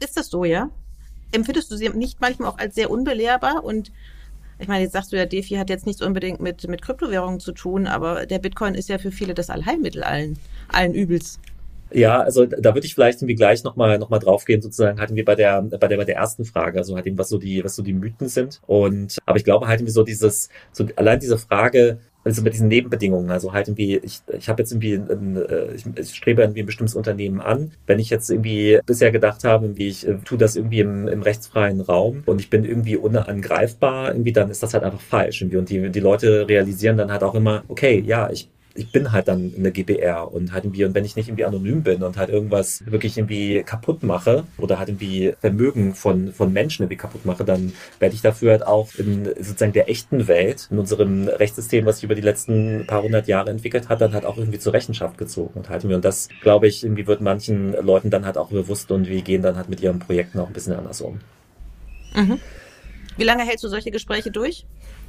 Ist 0.00 0.16
das 0.16 0.28
so, 0.28 0.44
ja? 0.44 0.70
Empfindest 1.32 1.70
du 1.70 1.76
sie 1.76 1.88
nicht 1.90 2.20
manchmal 2.20 2.50
auch 2.50 2.58
als 2.58 2.74
sehr 2.74 2.90
unbelehrbar? 2.90 3.64
Und 3.64 3.92
ich 4.58 4.68
meine, 4.68 4.82
jetzt 4.82 4.92
sagst 4.92 5.12
du 5.12 5.16
ja, 5.16 5.26
DeFi 5.26 5.56
hat 5.56 5.70
jetzt 5.70 5.86
nichts 5.86 6.02
unbedingt 6.02 6.40
mit, 6.40 6.66
mit 6.68 6.82
Kryptowährungen 6.82 7.40
zu 7.40 7.52
tun, 7.52 7.86
aber 7.86 8.26
der 8.26 8.38
Bitcoin 8.38 8.74
ist 8.74 8.88
ja 8.88 8.98
für 8.98 9.12
viele 9.12 9.34
das 9.34 9.50
Allheilmittel 9.50 10.02
allen, 10.02 10.38
allen 10.68 10.94
Übels. 10.94 11.38
Ja, 11.90 12.20
also 12.20 12.44
da 12.44 12.74
würde 12.74 12.86
ich 12.86 12.94
vielleicht 12.94 13.22
irgendwie 13.22 13.34
gleich 13.34 13.64
nochmal 13.64 13.98
noch 13.98 14.10
mal 14.10 14.18
draufgehen, 14.18 14.60
sozusagen 14.60 15.00
hatten 15.00 15.16
wir 15.16 15.24
bei 15.24 15.34
der, 15.34 15.62
bei 15.62 15.88
der, 15.88 15.96
bei 15.96 16.04
der 16.04 16.16
ersten 16.16 16.44
Frage, 16.44 16.78
also 16.78 16.94
halt 16.96 17.06
eben, 17.06 17.16
was 17.16 17.30
so 17.30 17.38
die, 17.38 17.64
was 17.64 17.76
so 17.76 17.82
die 17.82 17.94
Mythen 17.94 18.28
sind. 18.28 18.60
Und 18.66 19.18
aber 19.24 19.38
ich 19.38 19.44
glaube 19.44 19.68
halt 19.68 19.80
irgendwie 19.80 19.92
so 19.92 20.02
dieses, 20.02 20.50
so 20.72 20.86
allein 20.96 21.18
diese 21.20 21.38
Frage, 21.38 22.00
also 22.28 22.42
mit 22.42 22.52
diesen 22.52 22.68
Nebenbedingungen, 22.68 23.30
also 23.30 23.52
halt 23.52 23.68
irgendwie, 23.68 23.96
ich, 23.96 24.20
ich 24.36 24.48
habe 24.48 24.62
jetzt 24.62 24.72
irgendwie, 24.72 24.94
ein, 24.94 25.36
äh, 25.36 25.74
ich, 25.74 25.84
ich 25.96 26.14
strebe 26.14 26.42
irgendwie 26.42 26.62
ein 26.62 26.66
bestimmtes 26.66 26.94
Unternehmen 26.94 27.40
an. 27.40 27.72
Wenn 27.86 27.98
ich 27.98 28.10
jetzt 28.10 28.30
irgendwie 28.30 28.80
bisher 28.84 29.10
gedacht 29.10 29.44
habe, 29.44 29.76
wie 29.78 29.88
ich 29.88 30.06
äh, 30.06 30.18
tue 30.24 30.36
das 30.36 30.56
irgendwie 30.56 30.80
im, 30.80 31.08
im 31.08 31.22
rechtsfreien 31.22 31.80
Raum 31.80 32.22
und 32.26 32.40
ich 32.40 32.50
bin 32.50 32.64
irgendwie 32.64 32.96
unangreifbar, 32.96 34.12
irgendwie 34.12 34.32
dann 34.32 34.50
ist 34.50 34.62
das 34.62 34.74
halt 34.74 34.84
einfach 34.84 35.00
falsch. 35.00 35.40
Irgendwie. 35.40 35.56
Und 35.56 35.70
die, 35.70 35.90
die 35.90 36.00
Leute 36.00 36.46
realisieren 36.48 36.98
dann 36.98 37.10
halt 37.10 37.22
auch 37.22 37.34
immer, 37.34 37.64
okay, 37.68 38.02
ja, 38.06 38.30
ich 38.30 38.48
ich 38.78 38.92
bin 38.92 39.10
halt 39.10 39.26
dann 39.26 39.52
eine 39.56 39.72
GBR 39.72 40.32
und 40.32 40.52
halt 40.52 40.64
irgendwie, 40.64 40.84
und 40.84 40.94
wenn 40.94 41.04
ich 41.04 41.16
nicht 41.16 41.28
irgendwie 41.28 41.44
anonym 41.44 41.82
bin 41.82 42.04
und 42.04 42.16
halt 42.16 42.30
irgendwas 42.30 42.84
wirklich 42.86 43.18
irgendwie 43.18 43.64
kaputt 43.64 44.04
mache 44.04 44.44
oder 44.56 44.78
halt 44.78 44.88
irgendwie 44.88 45.34
Vermögen 45.40 45.94
von, 45.94 46.32
von 46.32 46.52
Menschen 46.52 46.84
irgendwie 46.84 46.96
kaputt 46.96 47.26
mache, 47.26 47.44
dann 47.44 47.72
werde 47.98 48.14
ich 48.14 48.22
dafür 48.22 48.52
halt 48.52 48.66
auch 48.66 48.94
in 48.94 49.24
sozusagen 49.24 49.72
der 49.72 49.90
echten 49.90 50.28
Welt, 50.28 50.68
in 50.70 50.78
unserem 50.78 51.26
Rechtssystem, 51.26 51.86
was 51.86 51.96
sich 51.96 52.04
über 52.04 52.14
die 52.14 52.22
letzten 52.22 52.86
paar 52.86 53.02
hundert 53.02 53.26
Jahre 53.26 53.50
entwickelt 53.50 53.88
hat, 53.88 54.00
dann 54.00 54.12
halt 54.12 54.24
auch 54.24 54.38
irgendwie 54.38 54.60
zur 54.60 54.72
Rechenschaft 54.72 55.18
gezogen 55.18 55.54
und 55.54 55.68
halten 55.68 55.88
wir. 55.88 55.96
Und 55.96 56.04
das, 56.04 56.28
glaube 56.40 56.68
ich, 56.68 56.84
irgendwie 56.84 57.08
wird 57.08 57.20
manchen 57.20 57.72
Leuten 57.72 58.10
dann 58.10 58.24
halt 58.24 58.38
auch 58.38 58.50
bewusst 58.50 58.92
und 58.92 59.08
wir 59.08 59.22
gehen 59.22 59.42
dann 59.42 59.56
halt 59.56 59.68
mit 59.68 59.80
ihren 59.80 59.98
Projekten 59.98 60.38
auch 60.38 60.46
ein 60.46 60.52
bisschen 60.52 60.74
anders 60.74 61.00
um. 61.00 61.18
Mhm. 62.14 62.38
Wie 63.16 63.24
lange 63.24 63.44
hältst 63.44 63.64
du 63.64 63.68
solche 63.68 63.90
Gespräche 63.90 64.30
durch? 64.30 64.64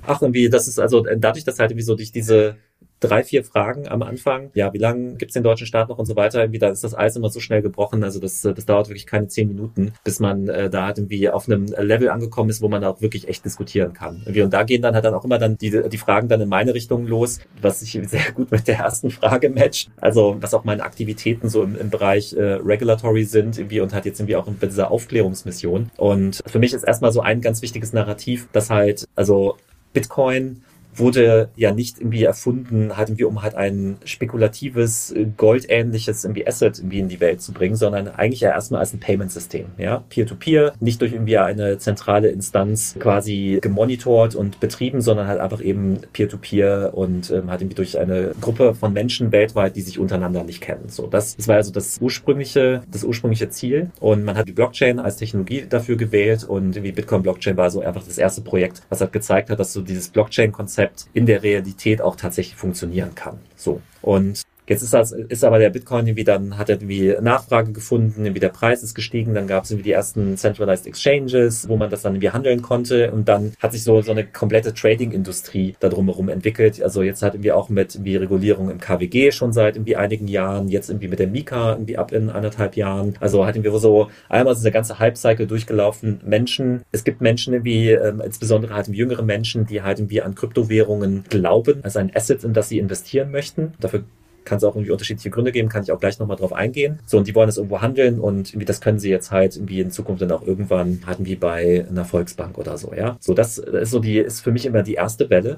Ach, 0.07 0.21
irgendwie, 0.23 0.49
das 0.49 0.67
ist 0.67 0.79
also 0.79 1.05
dadurch, 1.17 1.43
dass 1.43 1.59
halt 1.59 1.69
irgendwie 1.69 1.85
so 1.85 1.93
durch 1.95 2.11
diese 2.11 2.55
drei, 2.99 3.23
vier 3.23 3.43
Fragen 3.43 3.87
am 3.87 4.01
Anfang. 4.01 4.51
Ja, 4.53 4.73
wie 4.73 4.77
lange 4.77 5.15
gibt's 5.15 5.33
den 5.33 5.43
deutschen 5.43 5.67
Staat 5.67 5.89
noch 5.89 5.97
und 5.97 6.05
so 6.05 6.15
weiter. 6.15 6.41
Irgendwie, 6.41 6.59
da 6.59 6.69
ist 6.69 6.83
das 6.83 6.95
Eis 6.95 7.15
immer 7.15 7.29
so 7.29 7.39
schnell 7.39 7.61
gebrochen. 7.61 8.03
Also 8.03 8.19
das, 8.19 8.41
das 8.41 8.65
dauert 8.65 8.89
wirklich 8.89 9.05
keine 9.05 9.27
zehn 9.27 9.47
Minuten, 9.47 9.93
bis 10.03 10.19
man 10.19 10.47
äh, 10.47 10.69
da 10.69 10.87
halt 10.87 10.97
irgendwie 10.97 11.29
auf 11.29 11.47
einem 11.47 11.65
Level 11.65 12.09
angekommen 12.09 12.49
ist, 12.49 12.61
wo 12.61 12.67
man 12.67 12.83
auch 12.83 13.01
wirklich 13.01 13.27
echt 13.27 13.45
diskutieren 13.45 13.93
kann. 13.93 14.21
Irgendwie, 14.25 14.41
und 14.41 14.53
da 14.53 14.63
gehen 14.63 14.81
dann 14.81 14.95
halt 14.95 15.05
dann 15.05 15.13
auch 15.13 15.23
immer 15.23 15.37
dann 15.37 15.57
die, 15.57 15.89
die 15.89 15.97
Fragen 15.97 16.27
dann 16.27 16.41
in 16.41 16.49
meine 16.49 16.73
Richtung 16.73 17.07
los, 17.07 17.39
was 17.61 17.79
sich 17.79 17.99
sehr 18.07 18.31
gut 18.33 18.51
mit 18.51 18.67
der 18.67 18.77
ersten 18.77 19.11
Frage 19.11 19.49
matcht. 19.49 19.89
Also 19.97 20.37
was 20.39 20.53
auch 20.53 20.63
meine 20.63 20.83
Aktivitäten 20.83 21.49
so 21.49 21.63
im, 21.63 21.77
im 21.77 21.89
Bereich 21.89 22.33
äh, 22.33 22.59
Regulatory 22.63 23.23
sind 23.23 23.57
irgendwie 23.57 23.81
und 23.81 23.93
hat 23.93 24.05
jetzt 24.05 24.19
irgendwie 24.19 24.35
auch 24.35 24.45
bei 24.45 24.67
dieser 24.67 24.91
Aufklärungsmission. 24.91 25.91
Und 25.97 26.41
für 26.45 26.59
mich 26.59 26.73
ist 26.73 26.83
erstmal 26.83 27.11
so 27.11 27.21
ein 27.21 27.41
ganz 27.41 27.61
wichtiges 27.61 27.93
Narrativ, 27.93 28.47
dass 28.51 28.69
halt, 28.69 29.07
also 29.15 29.57
Bitcoin 29.93 30.63
wurde 30.99 31.49
ja 31.55 31.73
nicht 31.73 31.99
irgendwie 31.99 32.23
erfunden, 32.23 32.95
halt 32.97 33.09
irgendwie, 33.09 33.23
um 33.25 33.41
halt 33.41 33.55
ein 33.55 33.97
spekulatives, 34.05 35.11
äh, 35.11 35.25
goldähnliches 35.37 36.23
irgendwie 36.23 36.47
Asset 36.47 36.79
irgendwie 36.79 36.99
in 36.99 37.09
die 37.09 37.19
Welt 37.19 37.41
zu 37.41 37.53
bringen, 37.53 37.75
sondern 37.75 38.07
eigentlich 38.07 38.41
ja 38.41 38.51
erstmal 38.51 38.81
als 38.81 38.93
ein 38.93 38.99
Payment-System, 38.99 39.65
ja. 39.77 40.03
Peer-to-Peer, 40.09 40.73
nicht 40.79 41.01
durch 41.01 41.13
irgendwie 41.13 41.37
eine 41.37 41.77
zentrale 41.77 42.29
Instanz 42.29 42.95
quasi 42.99 43.59
gemonitort 43.61 44.35
und 44.35 44.59
betrieben, 44.59 45.01
sondern 45.01 45.27
halt 45.27 45.39
einfach 45.39 45.61
eben 45.61 45.99
Peer-to-Peer 46.13 46.91
und 46.93 47.31
ähm, 47.31 47.49
halt 47.49 47.61
irgendwie 47.61 47.75
durch 47.75 47.97
eine 47.97 48.31
Gruppe 48.39 48.73
von 48.73 48.93
Menschen 48.93 49.31
weltweit, 49.31 49.75
die 49.75 49.81
sich 49.81 49.99
untereinander 49.99 50.43
nicht 50.43 50.61
kennen. 50.61 50.89
So, 50.89 51.07
das, 51.07 51.35
das 51.35 51.47
war 51.47 51.55
also 51.55 51.71
das 51.71 51.97
ursprüngliche, 52.01 52.81
das 52.91 53.03
ursprüngliche 53.03 53.49
Ziel. 53.49 53.91
Und 53.99 54.23
man 54.23 54.37
hat 54.37 54.47
die 54.47 54.53
Blockchain 54.53 54.99
als 54.99 55.17
Technologie 55.17 55.65
dafür 55.69 55.97
gewählt 55.97 56.43
und 56.43 56.75
irgendwie 56.75 56.91
Bitcoin 56.91 57.23
Blockchain 57.23 57.57
war 57.57 57.69
so 57.69 57.81
einfach 57.81 58.03
das 58.03 58.17
erste 58.17 58.41
Projekt, 58.41 58.81
was 58.89 59.01
halt 59.01 59.13
gezeigt 59.13 59.49
hat, 59.49 59.59
dass 59.59 59.73
so 59.73 59.81
dieses 59.81 60.09
Blockchain-Konzept 60.09 60.88
Konzept 60.89 61.09
in 61.13 61.25
der 61.25 61.43
Realität 61.43 62.01
auch 62.01 62.15
tatsächlich 62.15 62.55
funktionieren 62.55 63.15
kann. 63.15 63.39
So. 63.55 63.81
Und 64.01 64.41
Jetzt 64.69 64.83
ist 64.83 64.93
das, 64.93 65.11
ist 65.11 65.43
aber 65.43 65.57
der 65.57 65.71
Bitcoin 65.71 66.05
irgendwie 66.05 66.23
dann, 66.23 66.59
hat 66.59 66.69
er 66.69 66.75
irgendwie 66.75 67.15
Nachfrage 67.19 67.71
gefunden, 67.71 68.23
irgendwie 68.23 68.39
der 68.39 68.49
Preis 68.49 68.83
ist 68.83 68.93
gestiegen, 68.93 69.33
dann 69.33 69.47
gab 69.47 69.63
es 69.63 69.71
irgendwie 69.71 69.89
die 69.89 69.93
ersten 69.93 70.37
Centralized 70.37 70.85
Exchanges, 70.85 71.67
wo 71.67 71.75
man 71.75 71.89
das 71.89 72.03
dann 72.03 72.13
irgendwie 72.13 72.29
handeln 72.29 72.61
konnte 72.61 73.11
und 73.11 73.27
dann 73.27 73.53
hat 73.59 73.71
sich 73.71 73.83
so, 73.83 74.01
so 74.03 74.11
eine 74.11 74.25
komplette 74.25 74.71
Trading-Industrie 74.75 75.75
da 75.79 75.89
drumherum 75.89 76.29
entwickelt. 76.29 76.83
Also 76.83 77.01
jetzt 77.01 77.23
hat 77.23 77.33
irgendwie 77.33 77.51
auch 77.51 77.69
mit 77.69 77.95
irgendwie 77.95 78.17
Regulierung 78.17 78.69
im 78.69 78.79
KWG 78.79 79.31
schon 79.31 79.53
seit 79.53 79.75
irgendwie 79.75 79.95
einigen 79.95 80.27
Jahren, 80.27 80.67
jetzt 80.67 80.89
irgendwie 80.89 81.07
mit 81.07 81.17
der 81.17 81.27
Mika 81.27 81.71
irgendwie 81.71 81.97
ab 81.97 82.11
in 82.11 82.29
anderthalb 82.29 82.75
Jahren. 82.75 83.15
Also 83.19 83.47
hat 83.47 83.55
irgendwie 83.55 83.75
so 83.79 84.11
einmal 84.29 84.53
ist 84.53 84.63
der 84.63 84.71
ganze 84.71 84.99
Hype-Cycle 84.99 85.47
durchgelaufen. 85.47 86.21
Menschen, 86.23 86.83
es 86.91 87.03
gibt 87.03 87.21
Menschen 87.21 87.53
irgendwie, 87.53 87.89
ähm, 87.89 88.21
insbesondere 88.21 88.75
halt 88.75 88.87
jüngere 88.89 89.23
Menschen, 89.23 89.65
die 89.65 89.81
halt 89.81 89.97
irgendwie 89.97 90.21
an 90.21 90.35
Kryptowährungen 90.35 91.23
glauben, 91.27 91.83
als 91.83 91.97
ein 91.97 92.15
Asset, 92.15 92.43
in 92.43 92.53
das 92.53 92.69
sie 92.69 92.77
investieren 92.77 93.31
möchten. 93.31 93.73
Dafür 93.79 94.03
kann 94.49 94.57
es 94.57 94.63
auch 94.63 94.75
irgendwie 94.75 94.91
unterschiedliche 94.91 95.29
Gründe 95.29 95.51
geben, 95.51 95.69
kann 95.69 95.83
ich 95.83 95.91
auch 95.91 95.99
gleich 95.99 96.19
nochmal 96.19 96.37
drauf 96.37 96.51
eingehen. 96.53 96.99
So, 97.05 97.17
und 97.17 97.27
die 97.27 97.35
wollen 97.35 97.47
es 97.47 97.57
irgendwo 97.57 97.81
handeln 97.81 98.19
und 98.19 98.49
irgendwie 98.49 98.65
das 98.65 98.81
können 98.81 98.99
sie 98.99 99.09
jetzt 99.09 99.31
halt 99.31 99.55
irgendwie 99.55 99.79
in 99.79 99.91
Zukunft 99.91 100.21
dann 100.21 100.31
auch 100.31 100.45
irgendwann 100.45 101.01
hatten 101.05 101.25
wie 101.25 101.35
bei 101.35 101.85
einer 101.89 102.05
Volksbank 102.05 102.57
oder 102.57 102.77
so, 102.77 102.93
ja. 102.93 103.17
So, 103.19 103.33
das 103.33 103.57
ist 103.57 103.91
so 103.91 103.99
die, 103.99 104.17
ist 104.17 104.41
für 104.41 104.51
mich 104.51 104.65
immer 104.65 104.83
die 104.83 104.95
erste 104.95 105.29
Welle. 105.29 105.57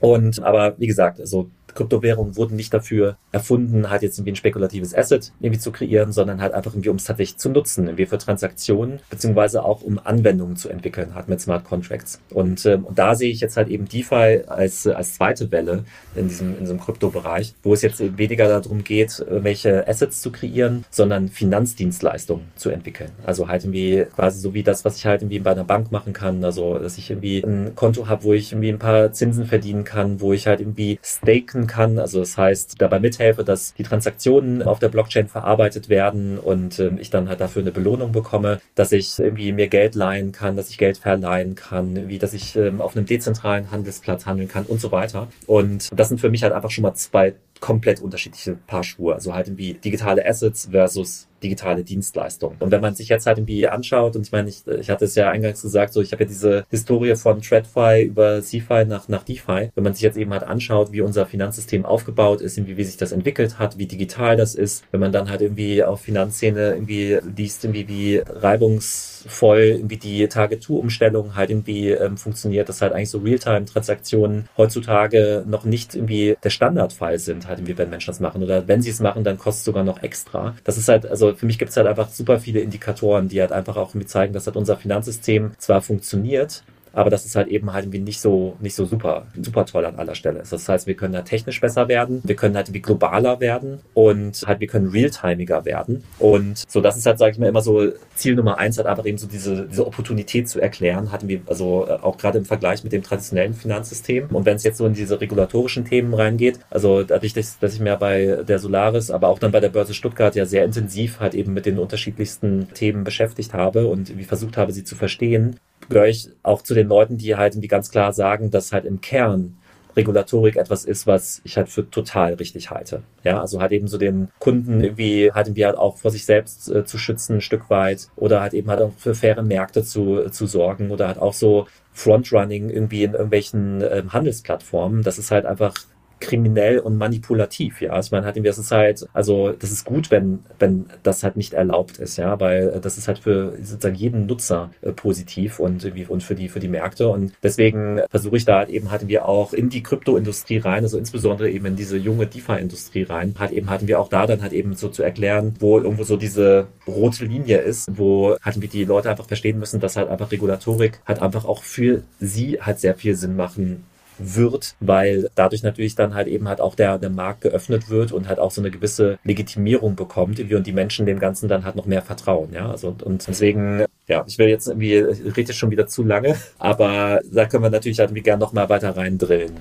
Und 0.00 0.42
aber 0.42 0.74
wie 0.78 0.86
gesagt, 0.86 1.20
also 1.20 1.48
Kryptowährungen 1.76 2.36
wurden 2.36 2.56
nicht 2.56 2.74
dafür 2.74 3.16
erfunden, 3.32 3.90
halt 3.90 4.02
jetzt 4.02 4.18
irgendwie 4.18 4.32
ein 4.32 4.36
spekulatives 4.36 4.94
Asset 4.94 5.32
irgendwie 5.40 5.60
zu 5.60 5.70
kreieren, 5.70 6.12
sondern 6.12 6.40
halt 6.40 6.54
einfach 6.54 6.72
irgendwie, 6.72 6.88
um 6.88 6.96
es 6.96 7.04
tatsächlich 7.04 7.38
zu 7.38 7.50
nutzen, 7.50 7.86
irgendwie 7.86 8.06
für 8.06 8.18
Transaktionen, 8.18 9.00
beziehungsweise 9.10 9.64
auch 9.64 9.82
um 9.82 10.00
Anwendungen 10.02 10.56
zu 10.56 10.68
entwickeln, 10.68 11.14
halt 11.14 11.28
mit 11.28 11.40
Smart 11.40 11.64
Contracts. 11.64 12.20
Und, 12.30 12.66
ähm, 12.66 12.84
und 12.84 12.98
da 12.98 13.14
sehe 13.14 13.30
ich 13.30 13.40
jetzt 13.40 13.56
halt 13.56 13.68
eben 13.68 13.86
DeFi 13.86 14.42
als, 14.46 14.86
als 14.86 15.14
zweite 15.14 15.50
Welle 15.52 15.84
in 16.14 16.28
diesem, 16.28 16.54
in 16.54 16.60
diesem 16.60 16.80
Kryptobereich, 16.80 17.54
wo 17.62 17.74
es 17.74 17.82
jetzt 17.82 18.00
eben 18.00 18.18
weniger 18.18 18.48
darum 18.48 18.82
geht, 18.84 19.24
welche 19.28 19.86
Assets 19.86 20.22
zu 20.22 20.32
kreieren, 20.32 20.84
sondern 20.90 21.28
Finanzdienstleistungen 21.28 22.46
zu 22.56 22.70
entwickeln. 22.70 23.10
Also 23.24 23.48
halt 23.48 23.64
irgendwie 23.64 24.06
quasi 24.14 24.40
so 24.40 24.54
wie 24.54 24.62
das, 24.62 24.84
was 24.84 24.96
ich 24.96 25.06
halt 25.06 25.22
irgendwie 25.22 25.38
bei 25.40 25.52
einer 25.52 25.64
Bank 25.64 25.92
machen 25.92 26.12
kann. 26.12 26.44
Also, 26.44 26.78
dass 26.78 26.98
ich 26.98 27.10
irgendwie 27.10 27.42
ein 27.42 27.74
Konto 27.74 28.08
habe, 28.08 28.24
wo 28.24 28.32
ich 28.32 28.52
irgendwie 28.52 28.70
ein 28.70 28.78
paar 28.78 29.12
Zinsen 29.12 29.46
verdienen 29.46 29.84
kann, 29.84 30.20
wo 30.20 30.32
ich 30.32 30.46
halt 30.46 30.60
irgendwie 30.60 30.98
staken 31.02 31.65
kann. 31.66 31.98
Also 31.98 32.20
das 32.20 32.36
heißt, 32.36 32.80
dabei 32.80 33.00
mithelfe, 33.00 33.44
dass 33.44 33.74
die 33.74 33.82
Transaktionen 33.82 34.62
auf 34.62 34.78
der 34.78 34.88
Blockchain 34.88 35.28
verarbeitet 35.28 35.88
werden 35.88 36.38
und 36.38 36.78
äh, 36.78 36.90
ich 36.98 37.10
dann 37.10 37.28
halt 37.28 37.40
dafür 37.40 37.62
eine 37.62 37.72
Belohnung 37.72 38.12
bekomme, 38.12 38.60
dass 38.74 38.92
ich 38.92 39.18
irgendwie 39.18 39.52
mir 39.52 39.68
Geld 39.68 39.94
leihen 39.94 40.32
kann, 40.32 40.56
dass 40.56 40.70
ich 40.70 40.78
Geld 40.78 40.98
verleihen 40.98 41.54
kann, 41.54 42.08
wie 42.08 42.18
dass 42.18 42.34
ich 42.34 42.56
ähm, 42.56 42.80
auf 42.80 42.96
einem 42.96 43.06
dezentralen 43.06 43.70
Handelsplatz 43.70 44.26
handeln 44.26 44.48
kann 44.48 44.64
und 44.64 44.80
so 44.80 44.92
weiter. 44.92 45.28
Und 45.46 45.88
das 45.94 46.08
sind 46.08 46.20
für 46.20 46.30
mich 46.30 46.42
halt 46.42 46.52
einfach 46.52 46.70
schon 46.70 46.82
mal 46.82 46.94
zwei 46.94 47.34
komplett 47.60 48.00
unterschiedliche 48.00 48.54
Paar 48.66 48.84
Schuhe. 48.84 49.14
Also 49.14 49.34
halt 49.34 49.48
irgendwie 49.48 49.74
digitale 49.74 50.26
Assets 50.26 50.68
versus 50.70 51.28
digitale 51.42 51.84
Dienstleistung. 51.84 52.56
Und 52.60 52.70
wenn 52.70 52.80
man 52.80 52.94
sich 52.94 53.08
jetzt 53.08 53.26
halt 53.26 53.38
irgendwie 53.38 53.68
anschaut, 53.68 54.16
und 54.16 54.22
ich 54.22 54.32
meine, 54.32 54.48
ich, 54.48 54.66
ich 54.66 54.90
hatte 54.90 55.04
es 55.04 55.14
ja 55.14 55.30
eingangs 55.30 55.62
gesagt, 55.62 55.92
so 55.92 56.00
ich 56.00 56.12
habe 56.12 56.24
ja 56.24 56.28
diese 56.28 56.64
Historie 56.70 57.14
von 57.14 57.40
TradFi 57.40 58.02
über 58.02 58.40
CFI 58.42 58.84
nach, 58.86 59.08
nach 59.08 59.22
DeFi. 59.22 59.70
Wenn 59.74 59.84
man 59.84 59.94
sich 59.94 60.02
jetzt 60.02 60.16
eben 60.16 60.32
halt 60.32 60.44
anschaut, 60.44 60.92
wie 60.92 61.00
unser 61.00 61.26
Finanzsystem 61.26 61.84
aufgebaut 61.84 62.40
ist, 62.40 62.56
irgendwie, 62.56 62.76
wie 62.76 62.84
sich 62.84 62.96
das 62.96 63.12
entwickelt 63.12 63.58
hat, 63.58 63.78
wie 63.78 63.86
digital 63.86 64.36
das 64.36 64.54
ist, 64.54 64.84
wenn 64.90 65.00
man 65.00 65.12
dann 65.12 65.30
halt 65.30 65.42
irgendwie 65.42 65.84
auf 65.84 66.00
Finanzszene 66.00 66.72
irgendwie 66.72 67.18
liest, 67.36 67.64
irgendwie 67.64 67.88
wie 67.88 68.22
reibungsvoll 68.26 69.58
irgendwie 69.58 69.98
die 69.98 70.26
Target-2-Umstellung 70.26 71.36
halt 71.36 71.50
irgendwie 71.50 71.90
ähm, 71.90 72.16
funktioniert, 72.16 72.68
dass 72.68 72.82
halt 72.82 72.92
eigentlich 72.92 73.10
so 73.10 73.18
Realtime-Transaktionen 73.18 74.48
heutzutage 74.56 75.44
noch 75.46 75.64
nicht 75.64 75.94
irgendwie 75.94 76.36
der 76.42 76.50
Standardfall 76.50 77.18
sind, 77.18 77.45
halt 77.48 77.58
irgendwie, 77.58 77.78
wenn 77.78 77.90
Menschen 77.90 78.08
das 78.08 78.20
machen. 78.20 78.42
Oder 78.42 78.66
wenn 78.68 78.82
sie 78.82 78.90
es 78.90 79.00
machen, 79.00 79.24
dann 79.24 79.38
kostet 79.38 79.60
es 79.60 79.64
sogar 79.64 79.84
noch 79.84 80.02
extra. 80.02 80.54
Das 80.64 80.78
ist 80.78 80.88
halt, 80.88 81.06
also 81.06 81.34
für 81.34 81.46
mich 81.46 81.58
gibt 81.58 81.70
es 81.70 81.76
halt 81.76 81.86
einfach 81.86 82.08
super 82.08 82.38
viele 82.40 82.60
Indikatoren, 82.60 83.28
die 83.28 83.40
halt 83.40 83.52
einfach 83.52 83.76
auch 83.76 83.94
mir 83.94 84.06
zeigen, 84.06 84.32
dass 84.32 84.46
halt 84.46 84.56
unser 84.56 84.76
Finanzsystem 84.76 85.52
zwar 85.58 85.82
funktioniert, 85.82 86.62
aber 86.96 87.10
das 87.10 87.26
ist 87.26 87.36
halt 87.36 87.48
eben 87.48 87.72
halt 87.72 87.84
irgendwie 87.84 88.00
nicht 88.00 88.20
so, 88.20 88.56
nicht 88.60 88.74
so 88.74 88.86
super, 88.86 89.26
super 89.40 89.66
toll 89.66 89.84
an 89.84 89.96
aller 89.96 90.14
Stelle 90.14 90.42
Das 90.50 90.68
heißt, 90.68 90.86
wir 90.86 90.94
können 90.94 91.12
da 91.12 91.22
technisch 91.22 91.60
besser 91.60 91.88
werden, 91.88 92.22
wir 92.24 92.36
können 92.36 92.56
halt 92.56 92.68
irgendwie 92.68 92.80
globaler 92.80 93.38
werden 93.38 93.80
und 93.92 94.42
halt 94.46 94.60
wir 94.60 94.66
können 94.66 94.88
realtimiger 94.88 95.66
werden. 95.66 96.04
Und 96.18 96.64
so, 96.66 96.80
das 96.80 96.96
ist 96.96 97.04
halt, 97.04 97.18
sage 97.18 97.32
ich 97.32 97.38
mal, 97.38 97.48
immer 97.48 97.60
so 97.60 97.92
Ziel 98.14 98.34
Nummer 98.34 98.58
eins, 98.58 98.78
halt 98.78 98.86
einfach 98.86 99.04
eben 99.04 99.18
so 99.18 99.26
diese, 99.26 99.66
diese 99.66 99.86
Opportunität 99.86 100.48
zu 100.48 100.58
erklären, 100.58 101.12
hatten 101.12 101.28
wir 101.28 101.40
also 101.46 101.86
äh, 101.86 101.92
auch 101.92 102.16
gerade 102.16 102.38
im 102.38 102.46
Vergleich 102.46 102.82
mit 102.82 102.94
dem 102.94 103.02
traditionellen 103.02 103.52
Finanzsystem. 103.52 104.28
Und 104.32 104.46
wenn 104.46 104.56
es 104.56 104.64
jetzt 104.64 104.78
so 104.78 104.86
in 104.86 104.94
diese 104.94 105.20
regulatorischen 105.20 105.84
Themen 105.84 106.14
reingeht, 106.14 106.60
also 106.70 107.02
dadurch, 107.02 107.34
dass, 107.34 107.58
dass 107.58 107.74
ich 107.74 107.80
mir 107.80 107.96
bei 107.96 108.42
der 108.48 108.58
Solaris, 108.58 109.10
aber 109.10 109.28
auch 109.28 109.38
dann 109.38 109.52
bei 109.52 109.60
der 109.60 109.68
Börse 109.68 109.92
Stuttgart 109.92 110.34
ja 110.34 110.46
sehr 110.46 110.64
intensiv 110.64 111.20
halt 111.20 111.34
eben 111.34 111.52
mit 111.52 111.66
den 111.66 111.78
unterschiedlichsten 111.78 112.68
Themen 112.72 113.04
beschäftigt 113.04 113.52
habe 113.52 113.86
und 113.86 114.16
wie 114.16 114.24
versucht 114.24 114.56
habe, 114.56 114.72
sie 114.72 114.84
zu 114.84 114.96
verstehen, 114.96 115.56
gehöre 115.88 116.08
ich 116.08 116.30
auch 116.42 116.62
zu 116.62 116.74
den 116.74 116.88
Leuten, 116.88 117.18
die 117.18 117.36
halt 117.36 117.54
irgendwie 117.54 117.68
ganz 117.68 117.90
klar 117.90 118.12
sagen, 118.12 118.50
dass 118.50 118.72
halt 118.72 118.84
im 118.84 119.00
Kern 119.00 119.56
Regulatorik 119.96 120.56
etwas 120.56 120.84
ist, 120.84 121.06
was 121.06 121.40
ich 121.44 121.56
halt 121.56 121.68
für 121.68 121.88
total 121.90 122.34
richtig 122.34 122.70
halte. 122.70 123.02
Ja, 123.24 123.40
also 123.40 123.60
halt 123.60 123.72
eben 123.72 123.88
so 123.88 123.96
den 123.96 124.28
Kunden 124.38 124.82
irgendwie 124.82 125.32
halt 125.32 125.48
irgendwie 125.48 125.64
halt 125.64 125.78
auch 125.78 125.96
vor 125.96 126.10
sich 126.10 126.26
selbst 126.26 126.70
äh, 126.70 126.84
zu 126.84 126.98
schützen, 126.98 127.36
ein 127.36 127.40
Stück 127.40 127.70
weit 127.70 128.08
oder 128.14 128.42
halt 128.42 128.52
eben 128.52 128.68
halt 128.68 128.82
auch 128.82 128.92
für 128.96 129.14
faire 129.14 129.42
Märkte 129.42 129.82
zu, 129.82 130.20
äh, 130.20 130.30
zu 130.30 130.46
sorgen 130.46 130.90
oder 130.90 131.08
halt 131.08 131.18
auch 131.18 131.32
so 131.32 131.66
Frontrunning 131.92 132.68
irgendwie 132.68 133.04
in 133.04 133.12
irgendwelchen 133.12 133.82
ähm, 133.90 134.12
Handelsplattformen. 134.12 135.02
Das 135.02 135.18
ist 135.18 135.30
halt 135.30 135.46
einfach 135.46 135.72
kriminell 136.20 136.78
und 136.78 136.96
manipulativ, 136.96 137.80
ja. 137.82 137.92
Also 137.92 138.14
man 138.14 138.24
hat 138.24 138.36
in 138.36 138.42
der 138.42 138.54
Zeit, 138.54 139.06
also 139.12 139.52
das 139.52 139.70
ist 139.70 139.84
gut, 139.84 140.10
wenn, 140.10 140.40
wenn 140.58 140.86
das 141.02 141.22
halt 141.22 141.36
nicht 141.36 141.52
erlaubt 141.52 141.98
ist, 141.98 142.16
ja, 142.16 142.40
weil 142.40 142.80
das 142.80 142.96
ist 142.96 143.06
halt 143.06 143.18
für 143.18 143.52
sozusagen 143.62 143.94
jeden 143.94 144.26
Nutzer 144.26 144.70
äh, 144.80 144.92
positiv 144.92 145.60
und 145.60 145.84
und 146.08 146.22
für 146.22 146.34
die, 146.34 146.48
für 146.48 146.60
die 146.60 146.68
Märkte. 146.68 147.08
Und 147.08 147.32
deswegen 147.42 148.00
versuche 148.10 148.36
ich 148.36 148.44
da 148.44 148.58
halt 148.58 148.70
eben 148.70 148.90
hatten 148.90 149.08
wir 149.08 149.26
auch 149.26 149.52
in 149.52 149.68
die 149.68 149.82
Kryptoindustrie 149.82 150.58
rein, 150.58 150.84
also 150.84 150.98
insbesondere 150.98 151.50
eben 151.50 151.66
in 151.66 151.76
diese 151.76 151.96
junge 151.96 152.26
DeFi-Industrie 152.26 153.04
rein, 153.04 153.34
halt 153.38 153.52
eben 153.52 153.68
hatten 153.70 153.86
wir 153.86 154.00
auch 154.00 154.08
da 154.08 154.26
dann 154.26 154.42
halt 154.42 154.52
eben 154.52 154.74
so 154.74 154.88
zu 154.88 155.02
erklären, 155.02 155.54
wo 155.60 155.78
irgendwo 155.78 156.04
so 156.04 156.16
diese 156.16 156.68
rote 156.86 157.24
Linie 157.24 157.58
ist, 157.58 157.88
wo 157.92 158.36
hatten 158.40 158.62
wir 158.62 158.68
die 158.68 158.84
Leute 158.84 159.10
einfach 159.10 159.26
verstehen 159.26 159.58
müssen, 159.58 159.80
dass 159.80 159.96
halt 159.96 160.08
einfach 160.08 160.32
Regulatorik 160.32 161.00
halt 161.06 161.20
einfach 161.20 161.44
auch 161.44 161.62
für 161.62 162.02
sie 162.20 162.58
halt 162.60 162.80
sehr 162.80 162.94
viel 162.94 163.14
Sinn 163.14 163.36
machen 163.36 163.84
wird, 164.18 164.74
weil 164.80 165.30
dadurch 165.34 165.62
natürlich 165.62 165.94
dann 165.94 166.14
halt 166.14 166.28
eben 166.28 166.48
halt 166.48 166.60
auch 166.60 166.74
der, 166.74 166.98
der 166.98 167.10
Markt 167.10 167.42
geöffnet 167.42 167.88
wird 167.88 168.12
und 168.12 168.28
halt 168.28 168.38
auch 168.38 168.50
so 168.50 168.60
eine 168.60 168.70
gewisse 168.70 169.18
Legitimierung 169.24 169.96
bekommt 169.96 170.38
und 170.40 170.66
die 170.66 170.72
Menschen 170.72 171.06
dem 171.06 171.18
Ganzen 171.18 171.48
dann 171.48 171.64
halt 171.64 171.76
noch 171.76 171.86
mehr 171.86 172.02
vertrauen, 172.02 172.52
ja, 172.52 172.70
also 172.70 172.94
und 173.04 173.26
deswegen, 173.26 173.84
ja, 174.08 174.24
ich 174.26 174.38
will 174.38 174.48
jetzt 174.48 174.68
irgendwie, 174.68 174.96
rede 174.96 175.52
schon 175.52 175.70
wieder 175.70 175.86
zu 175.86 176.02
lange, 176.02 176.36
aber 176.58 177.20
da 177.30 177.46
können 177.46 177.62
wir 177.62 177.70
natürlich 177.70 177.98
halt 177.98 178.10
irgendwie 178.10 178.22
gerne 178.22 178.40
noch 178.40 178.52
mal 178.52 178.68
weiter 178.68 178.96
reindrillen. 178.96 179.56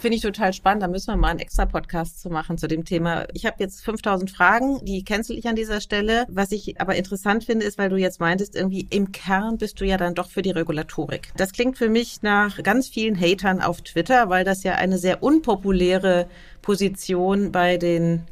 Finde 0.00 0.16
ich 0.16 0.22
total 0.22 0.52
spannend. 0.52 0.82
Da 0.82 0.88
müssen 0.88 1.08
wir 1.08 1.16
mal 1.16 1.28
einen 1.28 1.40
extra 1.40 1.66
Podcast 1.66 2.20
zu 2.20 2.30
machen 2.30 2.58
zu 2.58 2.68
dem 2.68 2.84
Thema. 2.84 3.26
Ich 3.32 3.46
habe 3.46 3.56
jetzt 3.58 3.82
5000 3.84 4.30
Fragen, 4.30 4.84
die 4.84 5.04
cancel 5.04 5.38
ich 5.38 5.46
an 5.46 5.56
dieser 5.56 5.80
Stelle. 5.80 6.26
Was 6.28 6.52
ich 6.52 6.80
aber 6.80 6.96
interessant 6.96 7.44
finde, 7.44 7.64
ist, 7.64 7.78
weil 7.78 7.88
du 7.88 7.96
jetzt 7.96 8.20
meintest, 8.20 8.54
irgendwie 8.54 8.86
im 8.90 9.12
Kern 9.12 9.58
bist 9.58 9.80
du 9.80 9.84
ja 9.84 9.96
dann 9.96 10.14
doch 10.14 10.30
für 10.30 10.42
die 10.42 10.50
Regulatorik. 10.50 11.32
Das 11.36 11.52
klingt 11.52 11.78
für 11.78 11.88
mich 11.88 12.22
nach 12.22 12.62
ganz 12.62 12.88
vielen 12.88 13.18
Hatern 13.18 13.60
auf 13.60 13.80
Twitter, 13.82 14.28
weil 14.28 14.44
das 14.44 14.62
ja 14.62 14.74
eine 14.74 14.98
sehr 14.98 15.22
unpopuläre 15.22 16.28
Position 16.62 17.52
bei 17.52 17.76
den 17.76 18.22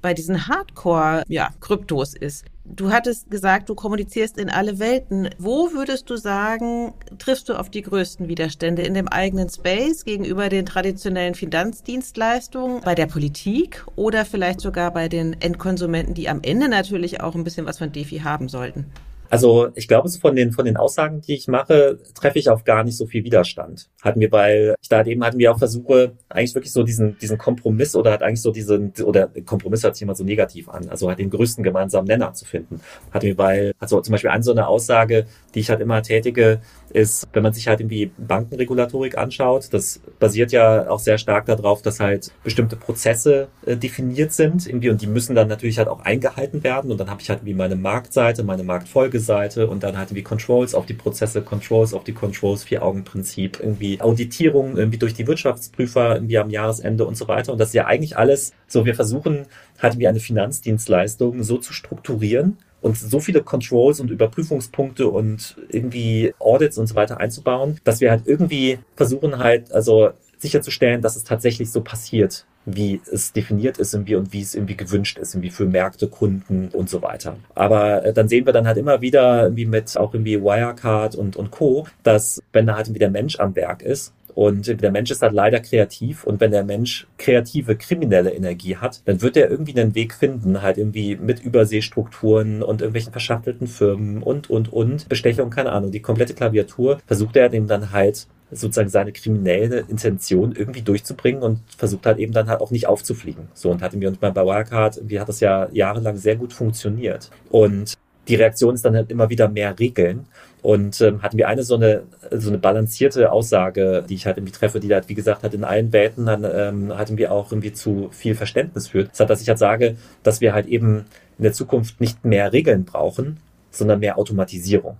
bei 0.00 0.14
diesen 0.14 0.46
Hardcore-Kryptos 0.46 2.14
ja, 2.14 2.20
ist. 2.20 2.44
Du 2.70 2.92
hattest 2.92 3.30
gesagt, 3.30 3.70
du 3.70 3.74
kommunizierst 3.74 4.38
in 4.38 4.50
alle 4.50 4.78
Welten. 4.78 5.30
Wo 5.38 5.72
würdest 5.72 6.10
du 6.10 6.16
sagen, 6.16 6.92
triffst 7.18 7.48
du 7.48 7.54
auf 7.54 7.70
die 7.70 7.82
größten 7.82 8.28
Widerstände? 8.28 8.82
In 8.82 8.94
dem 8.94 9.08
eigenen 9.08 9.48
Space 9.48 10.04
gegenüber 10.04 10.48
den 10.48 10.66
traditionellen 10.66 11.34
Finanzdienstleistungen, 11.34 12.82
bei 12.82 12.94
der 12.94 13.06
Politik 13.06 13.84
oder 13.96 14.24
vielleicht 14.24 14.60
sogar 14.60 14.92
bei 14.92 15.08
den 15.08 15.40
Endkonsumenten, 15.40 16.14
die 16.14 16.28
am 16.28 16.40
Ende 16.42 16.68
natürlich 16.68 17.22
auch 17.22 17.34
ein 17.34 17.44
bisschen 17.44 17.66
was 17.66 17.78
von 17.78 17.90
DeFi 17.90 18.18
haben 18.18 18.48
sollten? 18.48 18.86
Also 19.30 19.68
ich 19.74 19.88
glaube, 19.88 20.08
von 20.08 20.34
den 20.34 20.52
von 20.52 20.64
den 20.64 20.76
Aussagen, 20.76 21.20
die 21.20 21.34
ich 21.34 21.48
mache, 21.48 21.98
treffe 22.14 22.38
ich 22.38 22.48
auf 22.48 22.64
gar 22.64 22.84
nicht 22.84 22.96
so 22.96 23.06
viel 23.06 23.24
Widerstand. 23.24 23.88
Hatten 24.02 24.20
wir 24.20 24.30
bei, 24.30 24.74
da 24.88 25.04
eben 25.04 25.24
hatten 25.24 25.38
wir 25.38 25.52
auch 25.52 25.58
Versuche, 25.58 26.12
eigentlich 26.28 26.54
wirklich 26.54 26.72
so 26.72 26.82
diesen 26.82 27.18
diesen 27.18 27.38
Kompromiss 27.38 27.94
oder 27.94 28.12
hat 28.12 28.22
eigentlich 28.22 28.42
so 28.42 28.50
diesen 28.50 28.92
oder 29.02 29.28
Kompromiss 29.44 29.84
hört 29.84 29.96
sich 29.96 30.02
immer 30.02 30.14
so 30.14 30.24
negativ 30.24 30.68
an, 30.68 30.88
also 30.88 31.08
halt 31.08 31.18
den 31.18 31.30
größten 31.30 31.62
gemeinsamen 31.64 32.06
Nenner 32.06 32.32
zu 32.32 32.44
finden. 32.44 32.80
Hatten 33.10 33.26
wir 33.26 33.36
bei, 33.36 33.72
also 33.78 34.00
zum 34.00 34.12
Beispiel 34.12 34.30
eine 34.30 34.42
so 34.42 34.52
eine 34.52 34.66
Aussage, 34.68 35.26
die 35.54 35.60
ich 35.60 35.70
halt 35.70 35.80
immer 35.80 36.02
tätige, 36.02 36.60
ist, 36.90 37.28
wenn 37.32 37.42
man 37.42 37.52
sich 37.52 37.68
halt 37.68 37.80
irgendwie 37.80 38.10
Bankenregulatorik 38.18 39.18
anschaut, 39.18 39.68
das 39.72 40.00
basiert 40.18 40.52
ja 40.52 40.88
auch 40.88 40.98
sehr 40.98 41.18
stark 41.18 41.46
darauf, 41.46 41.82
dass 41.82 42.00
halt 42.00 42.32
bestimmte 42.44 42.76
Prozesse 42.76 43.48
äh, 43.66 43.76
definiert 43.76 44.32
sind 44.32 44.66
irgendwie 44.66 44.90
und 44.90 45.00
die 45.00 45.06
müssen 45.06 45.34
dann 45.34 45.48
natürlich 45.48 45.78
halt 45.78 45.88
auch 45.88 46.00
eingehalten 46.00 46.62
werden 46.64 46.90
und 46.90 46.98
dann 46.98 47.10
habe 47.10 47.20
ich 47.20 47.30
halt 47.30 47.44
wie 47.44 47.54
meine 47.54 47.76
Marktseite, 47.76 48.42
meine 48.42 48.64
Marktfolgeseite 48.64 49.68
und 49.68 49.82
dann 49.82 49.96
halt 49.96 50.14
wie 50.14 50.22
Controls 50.22 50.74
auf 50.74 50.86
die 50.86 50.94
Prozesse, 50.94 51.42
Controls 51.42 51.94
auf 51.94 52.04
die 52.04 52.12
Controls, 52.12 52.64
Vier-Augen-Prinzip, 52.64 53.60
irgendwie 53.60 54.00
Auditierung 54.00 54.76
irgendwie 54.76 54.98
durch 54.98 55.14
die 55.14 55.26
Wirtschaftsprüfer 55.26 56.14
irgendwie 56.14 56.38
am 56.38 56.50
Jahresende 56.50 57.04
und 57.04 57.16
so 57.16 57.28
weiter. 57.28 57.52
Und 57.52 57.58
das 57.58 57.68
ist 57.68 57.74
ja 57.74 57.86
eigentlich 57.86 58.16
alles 58.16 58.52
so, 58.66 58.84
wir 58.84 58.94
versuchen 58.94 59.46
halt 59.80 59.98
wie 59.98 60.08
eine 60.08 60.20
Finanzdienstleistung 60.20 61.42
so 61.42 61.58
zu 61.58 61.72
strukturieren, 61.72 62.58
und 62.80 62.96
so 62.96 63.20
viele 63.20 63.42
Controls 63.42 64.00
und 64.00 64.10
Überprüfungspunkte 64.10 65.08
und 65.08 65.56
irgendwie 65.68 66.34
Audits 66.38 66.78
und 66.78 66.86
so 66.86 66.94
weiter 66.94 67.18
einzubauen, 67.18 67.80
dass 67.84 68.00
wir 68.00 68.10
halt 68.10 68.22
irgendwie 68.26 68.78
versuchen 68.96 69.38
halt, 69.38 69.72
also 69.72 70.10
sicherzustellen, 70.38 71.02
dass 71.02 71.16
es 71.16 71.24
tatsächlich 71.24 71.70
so 71.70 71.80
passiert, 71.80 72.46
wie 72.64 73.00
es 73.10 73.32
definiert 73.32 73.78
ist 73.78 73.94
irgendwie 73.94 74.14
und 74.14 74.32
wie 74.32 74.40
es 74.40 74.54
irgendwie 74.54 74.76
gewünscht 74.76 75.18
ist, 75.18 75.34
irgendwie 75.34 75.50
für 75.50 75.64
Märkte, 75.64 76.08
Kunden 76.08 76.68
und 76.68 76.88
so 76.88 77.02
weiter. 77.02 77.36
Aber 77.54 78.04
äh, 78.04 78.12
dann 78.12 78.28
sehen 78.28 78.46
wir 78.46 78.52
dann 78.52 78.66
halt 78.66 78.76
immer 78.76 79.00
wieder 79.00 79.44
irgendwie 79.44 79.66
mit 79.66 79.96
auch 79.96 80.14
irgendwie 80.14 80.40
Wirecard 80.40 81.14
und, 81.14 81.36
und 81.36 81.50
Co., 81.50 81.86
dass 82.02 82.40
wenn 82.52 82.66
da 82.66 82.76
halt 82.76 82.86
irgendwie 82.86 83.00
der 83.00 83.10
Mensch 83.10 83.40
am 83.40 83.56
Werk 83.56 83.82
ist, 83.82 84.12
und 84.38 84.80
der 84.80 84.92
Mensch 84.92 85.10
ist 85.10 85.20
halt 85.20 85.32
leider 85.32 85.58
kreativ. 85.58 86.22
Und 86.22 86.38
wenn 86.38 86.52
der 86.52 86.62
Mensch 86.62 87.08
kreative, 87.16 87.74
kriminelle 87.74 88.30
Energie 88.30 88.76
hat, 88.76 89.02
dann 89.04 89.20
wird 89.20 89.36
er 89.36 89.50
irgendwie 89.50 89.76
einen 89.76 89.96
Weg 89.96 90.14
finden, 90.14 90.62
halt 90.62 90.78
irgendwie 90.78 91.16
mit 91.16 91.40
Überseestrukturen 91.40 92.62
und 92.62 92.80
irgendwelchen 92.80 93.10
verschachtelten 93.10 93.66
Firmen 93.66 94.22
und, 94.22 94.48
und, 94.48 94.72
und, 94.72 95.08
Bestechung, 95.08 95.50
keine 95.50 95.72
Ahnung, 95.72 95.90
die 95.90 95.98
komplette 95.98 96.34
Klaviatur, 96.34 97.00
versucht 97.04 97.34
er 97.34 97.48
dem 97.48 97.66
dann 97.66 97.90
halt 97.90 98.28
sozusagen 98.52 98.88
seine 98.88 99.10
kriminelle 99.10 99.80
Intention 99.88 100.52
irgendwie 100.52 100.82
durchzubringen 100.82 101.42
und 101.42 101.58
versucht 101.76 102.06
halt 102.06 102.18
eben 102.18 102.32
dann 102.32 102.46
halt 102.46 102.60
auch 102.60 102.70
nicht 102.70 102.86
aufzufliegen. 102.86 103.48
So 103.54 103.72
und 103.72 103.82
hatten 103.82 104.00
wir 104.00 104.06
uns 104.06 104.18
bei 104.18 104.32
Wirecard, 104.32 104.98
irgendwie 104.98 105.18
hat 105.18 105.28
das 105.28 105.40
ja 105.40 105.68
jahrelang 105.72 106.16
sehr 106.16 106.36
gut 106.36 106.52
funktioniert. 106.52 107.28
Und 107.50 107.98
die 108.28 108.36
Reaktion 108.36 108.74
ist 108.74 108.84
dann 108.84 108.94
halt 108.94 109.10
immer 109.10 109.30
wieder 109.30 109.48
mehr 109.48 109.76
Regeln. 109.80 110.26
Und 110.62 111.00
ähm, 111.00 111.22
hatten 111.22 111.38
wir 111.38 111.48
eine 111.48 111.62
so 111.62 111.76
eine 111.76 112.02
so 112.32 112.48
eine 112.50 112.58
balancierte 112.58 113.30
Aussage, 113.30 114.04
die 114.08 114.14
ich 114.14 114.26
halt 114.26 114.38
irgendwie 114.38 114.52
treffe, 114.52 114.80
die 114.80 114.92
halt, 114.92 115.08
wie 115.08 115.14
gesagt, 115.14 115.42
hat 115.44 115.54
in 115.54 115.64
allen 115.64 115.92
Welten 115.92 116.26
dann 116.26 116.44
ähm, 116.44 116.98
hatten 116.98 117.16
wir 117.16 117.32
auch 117.32 117.52
irgendwie 117.52 117.72
zu 117.72 118.08
viel 118.10 118.34
Verständnis 118.34 118.88
führt. 118.88 119.10
Das 119.12 119.20
hat, 119.20 119.30
dass 119.30 119.40
ich 119.40 119.48
halt 119.48 119.58
sage, 119.58 119.96
dass 120.22 120.40
wir 120.40 120.52
halt 120.52 120.66
eben 120.66 121.04
in 121.38 121.44
der 121.44 121.52
Zukunft 121.52 122.00
nicht 122.00 122.24
mehr 122.24 122.52
Regeln 122.52 122.84
brauchen, 122.84 123.38
sondern 123.70 124.00
mehr 124.00 124.18
Automatisierung. 124.18 124.96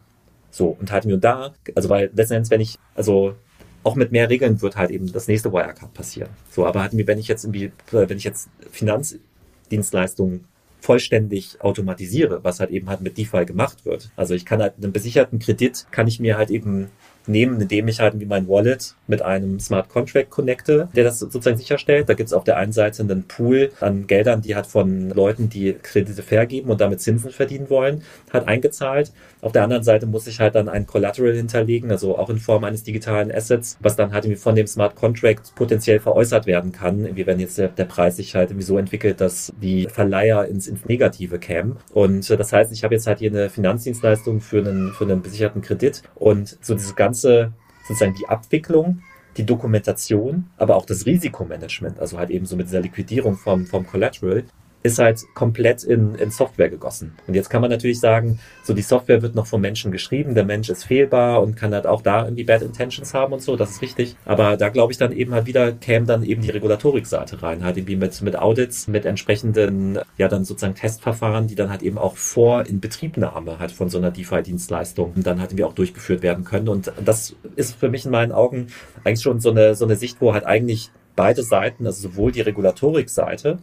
So, 0.50 0.76
und 0.80 0.92
hatten 0.92 1.08
wir 1.08 1.18
da, 1.18 1.52
also 1.74 1.88
weil 1.88 2.10
letzten 2.14 2.34
Endes, 2.34 2.50
wenn 2.50 2.60
ich, 2.60 2.78
also 2.94 3.34
auch 3.82 3.94
mit 3.94 4.12
mehr 4.12 4.30
Regeln 4.30 4.60
wird 4.62 4.76
halt 4.76 4.90
eben 4.90 5.12
das 5.12 5.28
nächste 5.28 5.52
Wirecard 5.52 5.92
passieren. 5.92 6.30
So, 6.50 6.66
aber 6.66 6.82
hatten 6.82 6.98
wir, 6.98 7.06
wenn 7.06 7.18
ich 7.18 7.28
jetzt 7.28 7.44
irgendwie, 7.44 7.72
wenn 7.90 8.16
ich 8.16 8.24
jetzt 8.24 8.48
Finanzdienstleistungen 8.70 10.44
vollständig 10.80 11.60
automatisiere, 11.60 12.44
was 12.44 12.60
halt 12.60 12.70
eben 12.70 12.88
halt 12.88 13.00
mit 13.00 13.18
DeFi 13.18 13.44
gemacht 13.44 13.84
wird. 13.84 14.10
Also 14.16 14.34
ich 14.34 14.44
kann 14.44 14.60
halt 14.62 14.74
einen 14.76 14.92
besicherten 14.92 15.38
Kredit, 15.38 15.86
kann 15.90 16.06
ich 16.06 16.20
mir 16.20 16.36
halt 16.36 16.50
eben 16.50 16.90
nehmen, 17.28 17.60
indem 17.60 17.88
ich 17.88 18.00
halt 18.00 18.18
wie 18.18 18.26
mein 18.26 18.48
Wallet 18.48 18.94
mit 19.06 19.22
einem 19.22 19.60
Smart 19.60 19.88
Contract 19.88 20.30
connecte, 20.30 20.88
der 20.94 21.04
das 21.04 21.18
sozusagen 21.18 21.56
sicherstellt. 21.56 22.08
Da 22.08 22.14
gibt 22.14 22.28
es 22.28 22.32
auf 22.32 22.44
der 22.44 22.56
einen 22.56 22.72
Seite 22.72 23.02
einen 23.02 23.24
Pool 23.24 23.70
an 23.80 24.06
Geldern, 24.06 24.42
die 24.42 24.54
halt 24.54 24.66
von 24.66 25.10
Leuten, 25.10 25.48
die 25.48 25.74
Kredite 25.74 26.22
vergeben 26.22 26.70
und 26.70 26.80
damit 26.80 27.00
Zinsen 27.00 27.30
verdienen 27.30 27.70
wollen, 27.70 28.02
hat 28.30 28.48
eingezahlt. 28.48 29.12
Auf 29.40 29.52
der 29.52 29.62
anderen 29.62 29.84
Seite 29.84 30.06
muss 30.06 30.26
ich 30.26 30.40
halt 30.40 30.54
dann 30.54 30.68
ein 30.68 30.86
Collateral 30.86 31.34
hinterlegen, 31.34 31.90
also 31.90 32.18
auch 32.18 32.30
in 32.30 32.38
Form 32.38 32.64
eines 32.64 32.82
digitalen 32.82 33.30
Assets, 33.30 33.76
was 33.80 33.96
dann 33.96 34.12
halt 34.12 34.24
irgendwie 34.24 34.40
von 34.40 34.54
dem 34.54 34.66
Smart 34.66 34.96
Contract 34.96 35.54
potenziell 35.54 36.00
veräußert 36.00 36.46
werden 36.46 36.72
kann, 36.72 37.04
irgendwie 37.04 37.26
wenn 37.26 37.38
jetzt 37.38 37.58
der, 37.58 37.68
der 37.68 37.84
Preis 37.84 38.16
sich 38.16 38.34
halt 38.34 38.50
irgendwie 38.50 38.66
so 38.66 38.78
entwickelt, 38.78 39.20
dass 39.20 39.52
die 39.60 39.86
Verleiher 39.86 40.46
ins, 40.46 40.66
ins 40.66 40.84
Negative 40.86 41.38
kämen. 41.38 41.76
Und 41.92 42.28
äh, 42.30 42.36
das 42.36 42.52
heißt, 42.52 42.72
ich 42.72 42.84
habe 42.84 42.94
jetzt 42.94 43.06
halt 43.06 43.18
hier 43.18 43.30
eine 43.30 43.50
Finanzdienstleistung 43.50 44.40
für 44.40 44.58
einen, 44.58 44.92
für 44.92 45.04
einen 45.04 45.22
besicherten 45.22 45.62
Kredit 45.62 46.02
und 46.14 46.58
so 46.60 46.74
dieses 46.74 46.96
ganze, 46.96 47.17
sozusagen 47.22 48.14
die 48.14 48.28
Abwicklung 48.28 49.02
die 49.38 49.46
Dokumentation, 49.46 50.50
aber 50.56 50.76
auch 50.76 50.84
das 50.84 51.06
Risikomanagement, 51.06 52.00
also 52.00 52.18
halt 52.18 52.30
eben 52.30 52.44
so 52.44 52.56
mit 52.56 52.66
dieser 52.66 52.80
Liquidierung 52.80 53.36
vom, 53.36 53.66
vom 53.66 53.86
Collateral, 53.86 54.44
ist 54.82 54.98
halt 54.98 55.24
komplett 55.34 55.82
in, 55.82 56.14
in 56.14 56.30
Software 56.30 56.68
gegossen. 56.68 57.14
Und 57.26 57.34
jetzt 57.34 57.50
kann 57.50 57.60
man 57.60 57.70
natürlich 57.70 57.98
sagen, 57.98 58.38
so 58.62 58.74
die 58.74 58.82
Software 58.82 59.22
wird 59.22 59.34
noch 59.34 59.46
vom 59.46 59.60
Menschen 59.60 59.90
geschrieben, 59.90 60.34
der 60.34 60.44
Mensch 60.44 60.68
ist 60.68 60.84
fehlbar 60.84 61.42
und 61.42 61.56
kann 61.56 61.74
halt 61.74 61.86
auch 61.86 62.00
da 62.00 62.24
irgendwie 62.24 62.44
Bad 62.44 62.62
Intentions 62.62 63.12
haben 63.12 63.32
und 63.32 63.42
so, 63.42 63.56
das 63.56 63.70
ist 63.70 63.82
richtig. 63.82 64.16
Aber 64.24 64.56
da 64.56 64.68
glaube 64.68 64.92
ich 64.92 64.98
dann 64.98 65.12
eben 65.12 65.34
halt 65.34 65.46
wieder, 65.46 65.72
käme 65.72 66.06
dann 66.06 66.22
eben 66.22 66.42
die 66.42 66.50
Regulatorik-Seite 66.50 67.42
rein, 67.42 67.64
halt 67.64 67.76
irgendwie 67.76 67.96
mit, 67.96 68.22
mit 68.22 68.38
Audits, 68.38 68.86
mit 68.86 69.04
entsprechenden, 69.04 69.98
ja 70.16 70.28
dann 70.28 70.44
sozusagen 70.44 70.74
Testverfahren, 70.74 71.48
die 71.48 71.56
dann 71.56 71.70
halt 71.70 71.82
eben 71.82 71.98
auch 71.98 72.16
vor 72.16 72.66
Inbetriebnahme 72.66 73.58
halt 73.58 73.72
von 73.72 73.88
so 73.88 73.98
einer 73.98 74.12
DeFi-Dienstleistung 74.12 75.14
dann 75.16 75.40
halt 75.40 75.50
irgendwie 75.50 75.64
auch 75.64 75.74
durchgeführt 75.74 76.22
werden 76.22 76.44
können. 76.44 76.68
Und 76.68 76.92
das 77.04 77.34
ist 77.56 77.74
für 77.74 77.88
mich 77.88 78.04
in 78.04 78.12
meinen 78.12 78.32
Augen 78.32 78.68
eigentlich 79.02 79.22
schon 79.22 79.40
so 79.40 79.50
eine, 79.50 79.74
so 79.74 79.84
eine 79.84 79.96
Sicht, 79.96 80.20
wo 80.20 80.34
halt 80.34 80.46
eigentlich 80.46 80.90
beide 81.16 81.42
Seiten, 81.42 81.84
also 81.84 82.08
sowohl 82.08 82.30
die 82.30 82.42
Regulatorik-Seite 82.42 83.58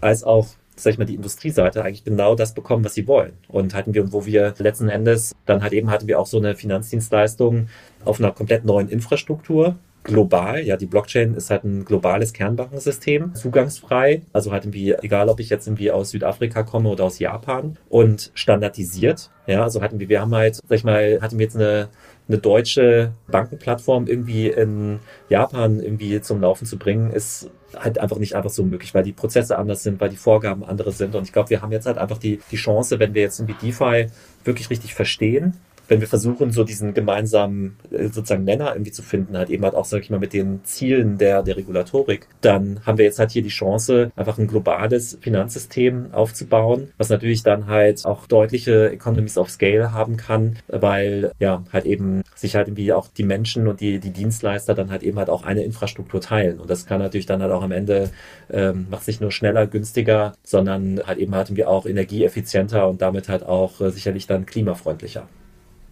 als 0.00 0.24
auch 0.24 0.46
sag 0.76 0.92
ich 0.92 0.98
mal, 0.98 1.06
die 1.06 1.14
Industrieseite 1.14 1.82
eigentlich 1.82 2.04
genau 2.04 2.34
das 2.34 2.54
bekommen, 2.54 2.84
was 2.84 2.94
sie 2.94 3.08
wollen. 3.08 3.32
Und 3.48 3.74
hatten 3.74 3.94
wir, 3.94 4.12
wo 4.12 4.26
wir 4.26 4.54
letzten 4.58 4.88
Endes, 4.88 5.34
dann 5.46 5.62
halt 5.62 5.72
eben 5.72 5.90
hatten 5.90 6.06
wir 6.06 6.20
auch 6.20 6.26
so 6.26 6.36
eine 6.38 6.54
Finanzdienstleistung 6.54 7.68
auf 8.04 8.20
einer 8.20 8.30
komplett 8.30 8.64
neuen 8.64 8.88
Infrastruktur, 8.88 9.76
global. 10.04 10.60
Ja, 10.60 10.76
die 10.76 10.86
Blockchain 10.86 11.34
ist 11.34 11.50
halt 11.50 11.64
ein 11.64 11.84
globales 11.84 12.32
Kernbankensystem, 12.32 13.34
zugangsfrei. 13.34 14.22
Also 14.32 14.52
halt 14.52 14.64
irgendwie, 14.64 14.92
egal 15.02 15.28
ob 15.28 15.40
ich 15.40 15.48
jetzt 15.50 15.66
irgendwie 15.66 15.90
aus 15.90 16.10
Südafrika 16.10 16.62
komme 16.62 16.90
oder 16.90 17.04
aus 17.04 17.18
Japan 17.18 17.76
und 17.88 18.30
standardisiert. 18.34 19.30
Ja, 19.46 19.62
also 19.62 19.82
hatten 19.82 19.98
wir, 19.98 20.08
wir 20.08 20.20
haben 20.20 20.34
halt, 20.34 20.56
sag 20.56 20.76
ich 20.76 20.84
mal, 20.84 21.18
hatten 21.20 21.38
wir 21.38 21.44
jetzt 21.44 21.56
eine 21.56 21.88
eine 22.28 22.38
deutsche 22.38 23.12
Bankenplattform 23.28 24.06
irgendwie 24.06 24.48
in 24.48 24.98
Japan 25.28 25.80
irgendwie 25.80 26.20
zum 26.20 26.40
Laufen 26.40 26.66
zu 26.66 26.76
bringen, 26.76 27.12
ist 27.12 27.50
halt 27.76 27.98
einfach 27.98 28.18
nicht 28.18 28.34
einfach 28.34 28.50
so 28.50 28.64
möglich, 28.64 28.94
weil 28.94 29.02
die 29.02 29.12
Prozesse 29.12 29.58
anders 29.58 29.82
sind, 29.82 30.00
weil 30.00 30.08
die 30.08 30.16
Vorgaben 30.16 30.64
andere 30.64 30.92
sind. 30.92 31.14
Und 31.14 31.24
ich 31.24 31.32
glaube, 31.32 31.50
wir 31.50 31.62
haben 31.62 31.72
jetzt 31.72 31.86
halt 31.86 31.98
einfach 31.98 32.18
die, 32.18 32.40
die 32.50 32.56
Chance, 32.56 32.98
wenn 32.98 33.14
wir 33.14 33.22
jetzt 33.22 33.38
irgendwie 33.40 33.66
DeFi 33.66 34.08
wirklich 34.44 34.70
richtig 34.70 34.94
verstehen 34.94 35.54
wenn 35.88 36.00
wir 36.00 36.08
versuchen, 36.08 36.50
so 36.50 36.64
diesen 36.64 36.94
gemeinsamen 36.94 37.76
äh, 37.90 38.08
sozusagen 38.08 38.44
Nenner 38.44 38.72
irgendwie 38.74 38.92
zu 38.92 39.02
finden, 39.02 39.36
halt 39.36 39.50
eben 39.50 39.64
halt 39.64 39.74
auch, 39.74 39.84
sag 39.84 40.02
ich 40.02 40.10
mal, 40.10 40.18
mit 40.18 40.32
den 40.32 40.64
Zielen 40.64 41.18
der, 41.18 41.42
der 41.42 41.56
Regulatorik, 41.56 42.28
dann 42.40 42.80
haben 42.84 42.98
wir 42.98 43.04
jetzt 43.04 43.18
halt 43.18 43.30
hier 43.30 43.42
die 43.42 43.48
Chance, 43.48 44.10
einfach 44.16 44.38
ein 44.38 44.46
globales 44.46 45.18
Finanzsystem 45.20 46.12
aufzubauen, 46.12 46.88
was 46.98 47.08
natürlich 47.08 47.42
dann 47.42 47.66
halt 47.66 48.04
auch 48.04 48.26
deutliche 48.26 48.90
Economies 48.90 49.38
of 49.38 49.50
Scale 49.50 49.92
haben 49.92 50.16
kann, 50.16 50.58
weil 50.68 51.32
ja 51.38 51.64
halt 51.72 51.86
eben 51.86 52.22
sich 52.34 52.56
halt 52.56 52.68
irgendwie 52.68 52.92
auch 52.92 53.08
die 53.08 53.24
Menschen 53.24 53.68
und 53.68 53.80
die, 53.80 53.98
die 53.98 54.10
Dienstleister 54.10 54.74
dann 54.74 54.90
halt 54.90 55.02
eben 55.02 55.18
halt 55.18 55.30
auch 55.30 55.44
eine 55.44 55.62
Infrastruktur 55.62 56.20
teilen. 56.20 56.60
Und 56.60 56.70
das 56.70 56.86
kann 56.86 57.00
natürlich 57.00 57.26
dann 57.26 57.42
halt 57.42 57.52
auch 57.52 57.62
am 57.62 57.72
Ende, 57.72 58.10
ähm, 58.50 58.86
macht 58.90 59.04
sich 59.04 59.20
nur 59.20 59.30
schneller, 59.30 59.66
günstiger, 59.66 60.34
sondern 60.42 61.00
halt 61.06 61.18
eben 61.18 61.34
halt 61.34 61.48
irgendwie 61.48 61.64
auch 61.64 61.86
energieeffizienter 61.86 62.88
und 62.88 63.00
damit 63.02 63.28
halt 63.28 63.44
auch 63.44 63.80
äh, 63.80 63.90
sicherlich 63.90 64.26
dann 64.26 64.46
klimafreundlicher. 64.46 65.28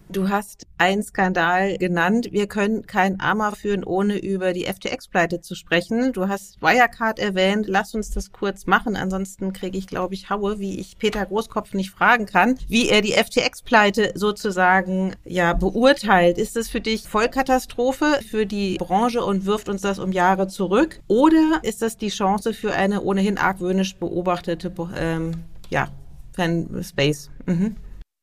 Du 0.07 0.29
hast 0.29 0.67
einen 0.77 1.01
Skandal 1.01 1.77
genannt. 1.77 2.29
Wir 2.31 2.47
können 2.47 2.85
kein 2.85 3.19
AMA 3.19 3.51
führen, 3.51 3.83
ohne 3.83 4.17
über 4.17 4.53
die 4.53 4.65
FTX-Pleite 4.65 5.41
zu 5.41 5.55
sprechen. 5.55 6.13
Du 6.13 6.27
hast 6.27 6.61
Wirecard 6.61 7.17
erwähnt. 7.17 7.65
Lass 7.67 7.95
uns 7.95 8.11
das 8.11 8.31
kurz 8.31 8.67
machen. 8.67 8.95
Ansonsten 8.95 9.51
kriege 9.51 9.77
ich, 9.77 9.87
glaube 9.87 10.13
ich, 10.13 10.29
Haue, 10.29 10.59
wie 10.59 10.79
ich 10.79 10.99
Peter 10.99 11.25
Großkopf 11.25 11.73
nicht 11.73 11.89
fragen 11.89 12.27
kann, 12.27 12.59
wie 12.67 12.87
er 12.87 13.01
die 13.01 13.13
FTX-Pleite 13.13 14.11
sozusagen 14.13 15.15
ja 15.25 15.53
beurteilt. 15.53 16.37
Ist 16.37 16.55
das 16.55 16.69
für 16.69 16.81
dich 16.81 17.07
Vollkatastrophe 17.07 18.19
für 18.29 18.45
die 18.45 18.77
Branche 18.77 19.23
und 19.23 19.45
wirft 19.45 19.69
uns 19.69 19.81
das 19.81 19.97
um 19.97 20.11
Jahre 20.11 20.47
zurück? 20.47 20.99
Oder 21.07 21.59
ist 21.63 21.81
das 21.81 21.97
die 21.97 22.09
Chance 22.09 22.53
für 22.53 22.73
eine 22.73 23.01
ohnehin 23.01 23.39
argwöhnisch 23.39 23.95
beobachtete 23.95 24.71
ähm, 24.97 25.31
ja, 25.71 25.87
Fan-Space? 26.33 27.31
Mhm. 27.47 27.75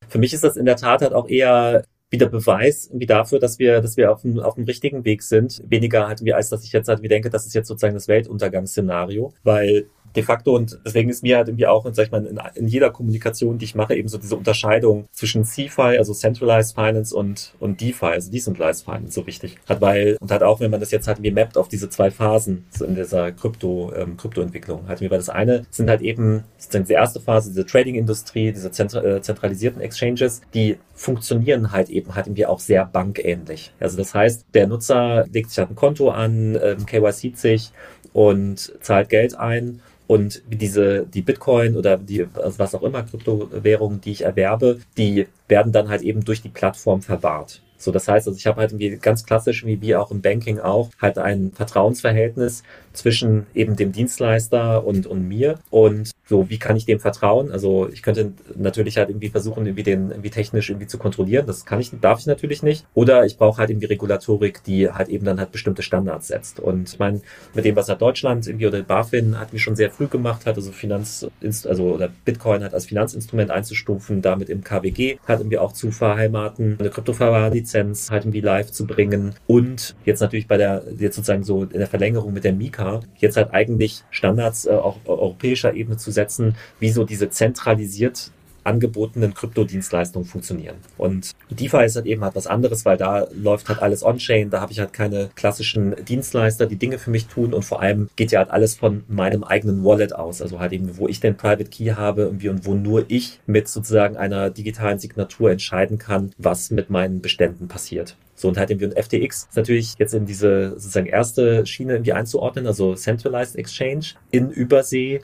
Für 0.07 0.19
mich 0.19 0.33
ist 0.33 0.43
das 0.43 0.57
in 0.57 0.65
der 0.65 0.75
Tat 0.75 1.01
halt 1.01 1.13
auch 1.13 1.27
eher 1.27 1.83
wieder 2.09 2.27
Beweis 2.27 2.89
wie 2.93 3.07
dafür, 3.07 3.39
dass 3.39 3.59
wir, 3.59 3.81
dass 3.81 3.97
wir 3.97 4.11
auf 4.11 4.21
dem, 4.21 4.39
auf 4.39 4.55
dem 4.55 4.65
richtigen 4.65 5.03
Weg 5.03 5.23
sind. 5.23 5.61
Weniger 5.67 6.07
halt 6.07 6.23
wie 6.23 6.33
als 6.33 6.49
dass 6.49 6.63
ich 6.63 6.71
jetzt 6.71 6.87
halt 6.87 7.01
wie 7.01 7.07
denke, 7.07 7.29
das 7.29 7.45
ist 7.45 7.55
jetzt 7.55 7.67
sozusagen 7.67 7.95
das 7.95 8.07
Weltuntergangsszenario, 8.07 9.33
weil 9.43 9.87
de 10.15 10.23
facto 10.23 10.55
und 10.55 10.79
deswegen 10.85 11.09
ist 11.09 11.23
mir 11.23 11.37
halt 11.37 11.47
irgendwie 11.47 11.67
auch, 11.67 11.85
sag 11.91 12.05
ich 12.05 12.11
mal, 12.11 12.25
in, 12.25 12.39
in 12.55 12.67
jeder 12.67 12.91
Kommunikation, 12.91 13.57
die 13.57 13.65
ich 13.65 13.75
mache, 13.75 13.95
eben 13.95 14.07
so 14.07 14.17
diese 14.17 14.35
Unterscheidung 14.35 15.05
zwischen 15.11 15.43
CFI, 15.43 15.97
also 15.97 16.13
Centralized 16.13 16.75
Finance 16.75 17.15
und, 17.15 17.53
und 17.59 17.81
DeFi, 17.81 18.05
also 18.05 18.31
Decentralized 18.31 18.85
Finance 18.85 19.13
so 19.13 19.25
wichtig. 19.27 19.57
Hat 19.67 19.81
weil, 19.81 20.17
und 20.19 20.31
halt 20.31 20.43
auch, 20.43 20.59
wenn 20.59 20.71
man 20.71 20.79
das 20.79 20.91
jetzt 20.91 21.07
halt 21.07 21.21
wie 21.21 21.31
mappt 21.31 21.57
auf 21.57 21.67
diese 21.67 21.89
zwei 21.89 22.11
Phasen 22.11 22.65
so 22.69 22.85
in 22.85 22.95
dieser 22.95 23.31
Krypto, 23.31 23.91
ähm, 23.95 24.17
Kryptoentwicklung, 24.17 24.87
halt 24.87 25.01
mir, 25.01 25.09
weil 25.09 25.17
das 25.17 25.29
eine 25.29 25.65
sind 25.69 25.89
halt 25.89 26.01
eben 26.01 26.43
sozusagen 26.57 26.85
die 26.85 26.93
erste 26.93 27.19
Phase, 27.19 27.49
diese 27.49 27.65
Trading-Industrie, 27.65 28.51
diese 28.51 28.69
äh, 28.69 29.21
zentralisierten 29.21 29.81
Exchanges, 29.81 30.41
die 30.53 30.77
funktionieren 30.93 31.71
halt 31.71 31.89
eben 31.89 32.15
halt 32.15 32.27
irgendwie 32.27 32.45
auch 32.45 32.59
sehr 32.59 32.85
bankähnlich. 32.85 33.73
Also 33.79 33.97
das 33.97 34.13
heißt, 34.13 34.45
der 34.53 34.67
Nutzer 34.67 35.25
legt 35.31 35.49
sich 35.49 35.59
halt 35.59 35.71
ein 35.71 35.75
Konto 35.75 36.09
an, 36.09 36.57
ähm, 36.61 36.85
KYC 36.85 37.35
sich 37.35 37.71
und 38.13 38.73
zahlt 38.81 39.09
Geld 39.09 39.37
ein 39.37 39.81
und 40.07 40.43
diese, 40.47 41.05
die 41.05 41.21
Bitcoin 41.21 41.75
oder 41.77 41.97
die, 41.97 42.25
also 42.35 42.59
was 42.59 42.75
auch 42.75 42.83
immer 42.83 43.03
Kryptowährungen, 43.03 44.01
die 44.01 44.11
ich 44.11 44.21
erwerbe, 44.23 44.79
die 44.97 45.27
werden 45.47 45.71
dann 45.71 45.89
halt 45.89 46.01
eben 46.01 46.25
durch 46.25 46.41
die 46.41 46.49
Plattform 46.49 47.01
verwahrt. 47.01 47.61
So, 47.77 47.91
das 47.91 48.07
heißt, 48.07 48.27
also 48.27 48.37
ich 48.37 48.47
habe 48.47 48.61
halt 48.61 48.71
irgendwie 48.71 48.97
ganz 48.97 49.25
klassisch, 49.25 49.65
wie 49.65 49.95
auch 49.95 50.11
im 50.11 50.21
Banking 50.21 50.59
auch, 50.59 50.89
halt 51.01 51.17
ein 51.17 51.51
Vertrauensverhältnis 51.53 52.63
zwischen 52.93 53.47
eben 53.53 53.75
dem 53.75 53.91
Dienstleister 53.91 54.85
und, 54.85 55.07
und 55.07 55.27
mir. 55.27 55.59
Und 55.69 56.11
so, 56.25 56.49
wie 56.49 56.57
kann 56.57 56.75
ich 56.75 56.85
dem 56.85 56.99
vertrauen? 56.99 57.51
Also 57.51 57.89
ich 57.91 58.01
könnte 58.01 58.33
natürlich 58.55 58.97
halt 58.97 59.09
irgendwie 59.09 59.29
versuchen, 59.29 59.65
irgendwie 59.65 59.83
den 59.83 60.11
irgendwie 60.11 60.29
technisch 60.29 60.69
irgendwie 60.69 60.87
zu 60.87 60.97
kontrollieren. 60.97 61.45
Das 61.45 61.65
kann 61.65 61.79
ich, 61.79 61.91
darf 61.99 62.19
ich 62.19 62.25
natürlich 62.27 62.63
nicht. 62.63 62.85
Oder 62.93 63.25
ich 63.25 63.37
brauche 63.37 63.57
halt 63.57 63.69
irgendwie 63.69 63.87
Regulatorik, 63.87 64.63
die 64.63 64.89
halt 64.89 65.09
eben 65.09 65.25
dann 65.25 65.39
halt 65.39 65.51
bestimmte 65.51 65.81
Standards 65.81 66.27
setzt. 66.27 66.59
Und 66.59 66.89
ich 66.93 66.99
meine, 66.99 67.21
mit 67.53 67.65
dem, 67.65 67.75
was 67.75 67.89
halt 67.89 68.01
Deutschland 68.01 68.47
irgendwie 68.47 68.67
oder 68.67 68.81
BaFin 68.81 69.39
hat 69.39 69.53
mich 69.53 69.61
schon 69.61 69.75
sehr 69.75 69.91
früh 69.91 70.07
gemacht 70.07 70.45
hat, 70.45 70.55
also 70.55 70.71
Finanz, 70.71 71.27
also 71.41 71.93
oder 71.93 72.09
Bitcoin 72.25 72.63
hat 72.63 72.73
als 72.73 72.85
Finanzinstrument 72.85 73.51
einzustufen, 73.51 74.21
damit 74.21 74.49
im 74.49 74.63
KWG 74.63 75.17
halt 75.27 75.39
irgendwie 75.39 75.57
auch 75.57 75.73
zu 75.73 75.91
verheimaten, 75.91 76.77
eine 76.79 76.89
Kryptoverwahrlizenz 76.89 78.11
halt 78.11 78.23
irgendwie 78.23 78.41
live 78.41 78.71
zu 78.71 78.85
bringen 78.85 79.35
und 79.47 79.95
jetzt 80.05 80.19
natürlich 80.19 80.47
bei 80.47 80.57
der, 80.57 80.83
jetzt 80.97 81.15
sozusagen 81.15 81.43
so 81.43 81.63
in 81.63 81.79
der 81.79 81.87
Verlängerung 81.87 82.33
mit 82.33 82.43
der 82.43 82.53
Mika, 82.53 82.82
jetzt 83.17 83.37
halt 83.37 83.53
eigentlich 83.53 84.03
Standards 84.09 84.65
äh, 84.65 84.71
auch 84.71 84.97
europäischer 85.05 85.73
Ebene 85.73 85.97
zu 85.97 86.11
setzen, 86.11 86.55
wie 86.79 86.89
so 86.89 87.03
diese 87.03 87.29
zentralisiert 87.29 88.31
angebotenen 88.63 89.33
Kryptodienstleistungen 89.33 90.27
funktionieren. 90.27 90.75
Und 90.97 91.31
DeFi 91.49 91.85
ist 91.85 91.95
halt 91.95 92.05
eben 92.05 92.23
halt 92.23 92.35
was 92.35 92.47
anderes, 92.47 92.85
weil 92.85 92.97
da 92.97 93.27
läuft 93.33 93.69
halt 93.69 93.81
alles 93.81 94.03
on-chain, 94.03 94.49
da 94.49 94.61
habe 94.61 94.71
ich 94.71 94.79
halt 94.79 94.93
keine 94.93 95.29
klassischen 95.35 95.95
Dienstleister, 96.05 96.65
die 96.65 96.77
Dinge 96.77 96.97
für 96.97 97.11
mich 97.11 97.27
tun 97.27 97.53
und 97.53 97.63
vor 97.63 97.81
allem 97.81 98.09
geht 98.15 98.31
ja 98.31 98.39
halt 98.39 98.51
alles 98.51 98.75
von 98.75 99.03
meinem 99.07 99.43
eigenen 99.43 99.83
Wallet 99.83 100.13
aus, 100.15 100.41
also 100.41 100.59
halt 100.59 100.73
eben, 100.73 100.97
wo 100.97 101.07
ich 101.07 101.19
den 101.19 101.37
Private 101.37 101.69
Key 101.69 101.91
habe 101.91 102.23
irgendwie 102.23 102.49
und 102.49 102.65
wo 102.65 102.73
nur 102.73 103.05
ich 103.07 103.39
mit 103.45 103.67
sozusagen 103.67 104.17
einer 104.17 104.49
digitalen 104.49 104.99
Signatur 104.99 105.51
entscheiden 105.51 105.97
kann, 105.97 106.31
was 106.37 106.71
mit 106.71 106.89
meinen 106.89 107.21
Beständen 107.21 107.67
passiert. 107.67 108.15
So, 108.35 108.47
und 108.47 108.57
halt 108.57 108.71
irgendwie 108.71 108.87
und 108.87 108.97
FTX 108.97 109.47
ist 109.49 109.55
natürlich 109.55 109.93
jetzt 109.99 110.13
in 110.13 110.25
diese 110.25 110.71
sozusagen 110.71 111.05
erste 111.05 111.65
Schiene 111.65 111.93
irgendwie 111.93 112.13
einzuordnen, 112.13 112.67
also 112.67 112.95
Centralized 112.95 113.55
Exchange 113.55 114.05
in 114.31 114.49
Übersee 114.49 115.21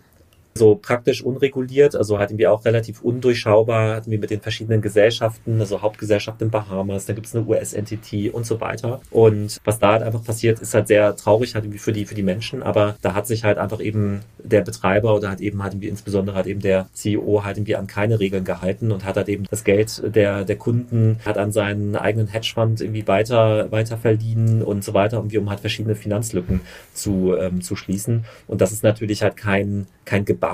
so 0.59 0.75
praktisch 0.75 1.23
unreguliert, 1.23 1.95
also 1.95 2.19
halt 2.19 2.29
irgendwie 2.29 2.47
auch 2.47 2.65
relativ 2.65 3.01
undurchschaubar, 3.01 3.95
hatten 3.95 4.11
wir 4.11 4.19
mit 4.19 4.29
den 4.29 4.41
verschiedenen 4.41 4.81
Gesellschaften, 4.81 5.59
also 5.59 5.81
Hauptgesellschaft 5.81 6.41
in 6.41 6.51
Bahamas, 6.51 7.05
dann 7.05 7.15
gibt 7.15 7.25
es 7.27 7.35
eine 7.35 7.45
US-Entity 7.45 8.29
und 8.29 8.45
so 8.45 8.61
weiter. 8.61 9.01
Und 9.09 9.57
was 9.63 9.79
da 9.79 9.93
halt 9.93 10.03
einfach 10.03 10.23
passiert, 10.23 10.59
ist 10.59 10.73
halt 10.73 10.87
sehr 10.87 11.15
traurig 11.15 11.55
halt 11.55 11.65
irgendwie 11.65 11.79
für 11.79 11.93
die, 11.93 12.05
für 12.05 12.15
die 12.15 12.23
Menschen, 12.23 12.61
aber 12.61 12.95
da 13.01 13.15
hat 13.15 13.25
sich 13.25 13.43
halt 13.43 13.57
einfach 13.57 13.79
eben 13.79 14.19
der 14.37 14.61
Betreiber 14.61 15.15
oder 15.15 15.29
halt 15.29 15.41
eben 15.41 15.63
halt 15.63 15.73
irgendwie 15.73 15.87
insbesondere 15.87 16.35
halt 16.35 16.47
eben 16.47 16.59
der 16.59 16.87
CEO 16.93 17.43
halt 17.43 17.57
irgendwie 17.57 17.75
an 17.75 17.87
keine 17.87 18.19
Regeln 18.19 18.43
gehalten 18.43 18.91
und 18.91 19.05
hat 19.05 19.17
halt 19.17 19.29
eben 19.29 19.45
das 19.49 19.63
Geld 19.63 20.01
der, 20.05 20.43
der 20.43 20.57
Kunden, 20.57 21.19
hat 21.25 21.37
an 21.37 21.51
seinen 21.51 21.95
eigenen 21.95 22.27
Hedgefonds 22.27 22.81
irgendwie 22.81 23.07
weiter, 23.07 23.71
weiter 23.71 23.97
verliehen 23.97 24.61
und 24.61 24.83
so 24.83 24.93
weiter, 24.93 25.17
irgendwie 25.17 25.37
um 25.37 25.49
halt 25.49 25.61
verschiedene 25.61 25.95
Finanzlücken 25.95 26.61
zu, 26.93 27.35
ähm, 27.39 27.61
zu 27.61 27.75
schließen. 27.75 28.25
Und 28.47 28.61
das 28.61 28.71
ist 28.71 28.83
natürlich 28.83 29.23
halt 29.23 29.37
kein, 29.37 29.87
kein 30.05 30.25
Gebaren, 30.25 30.48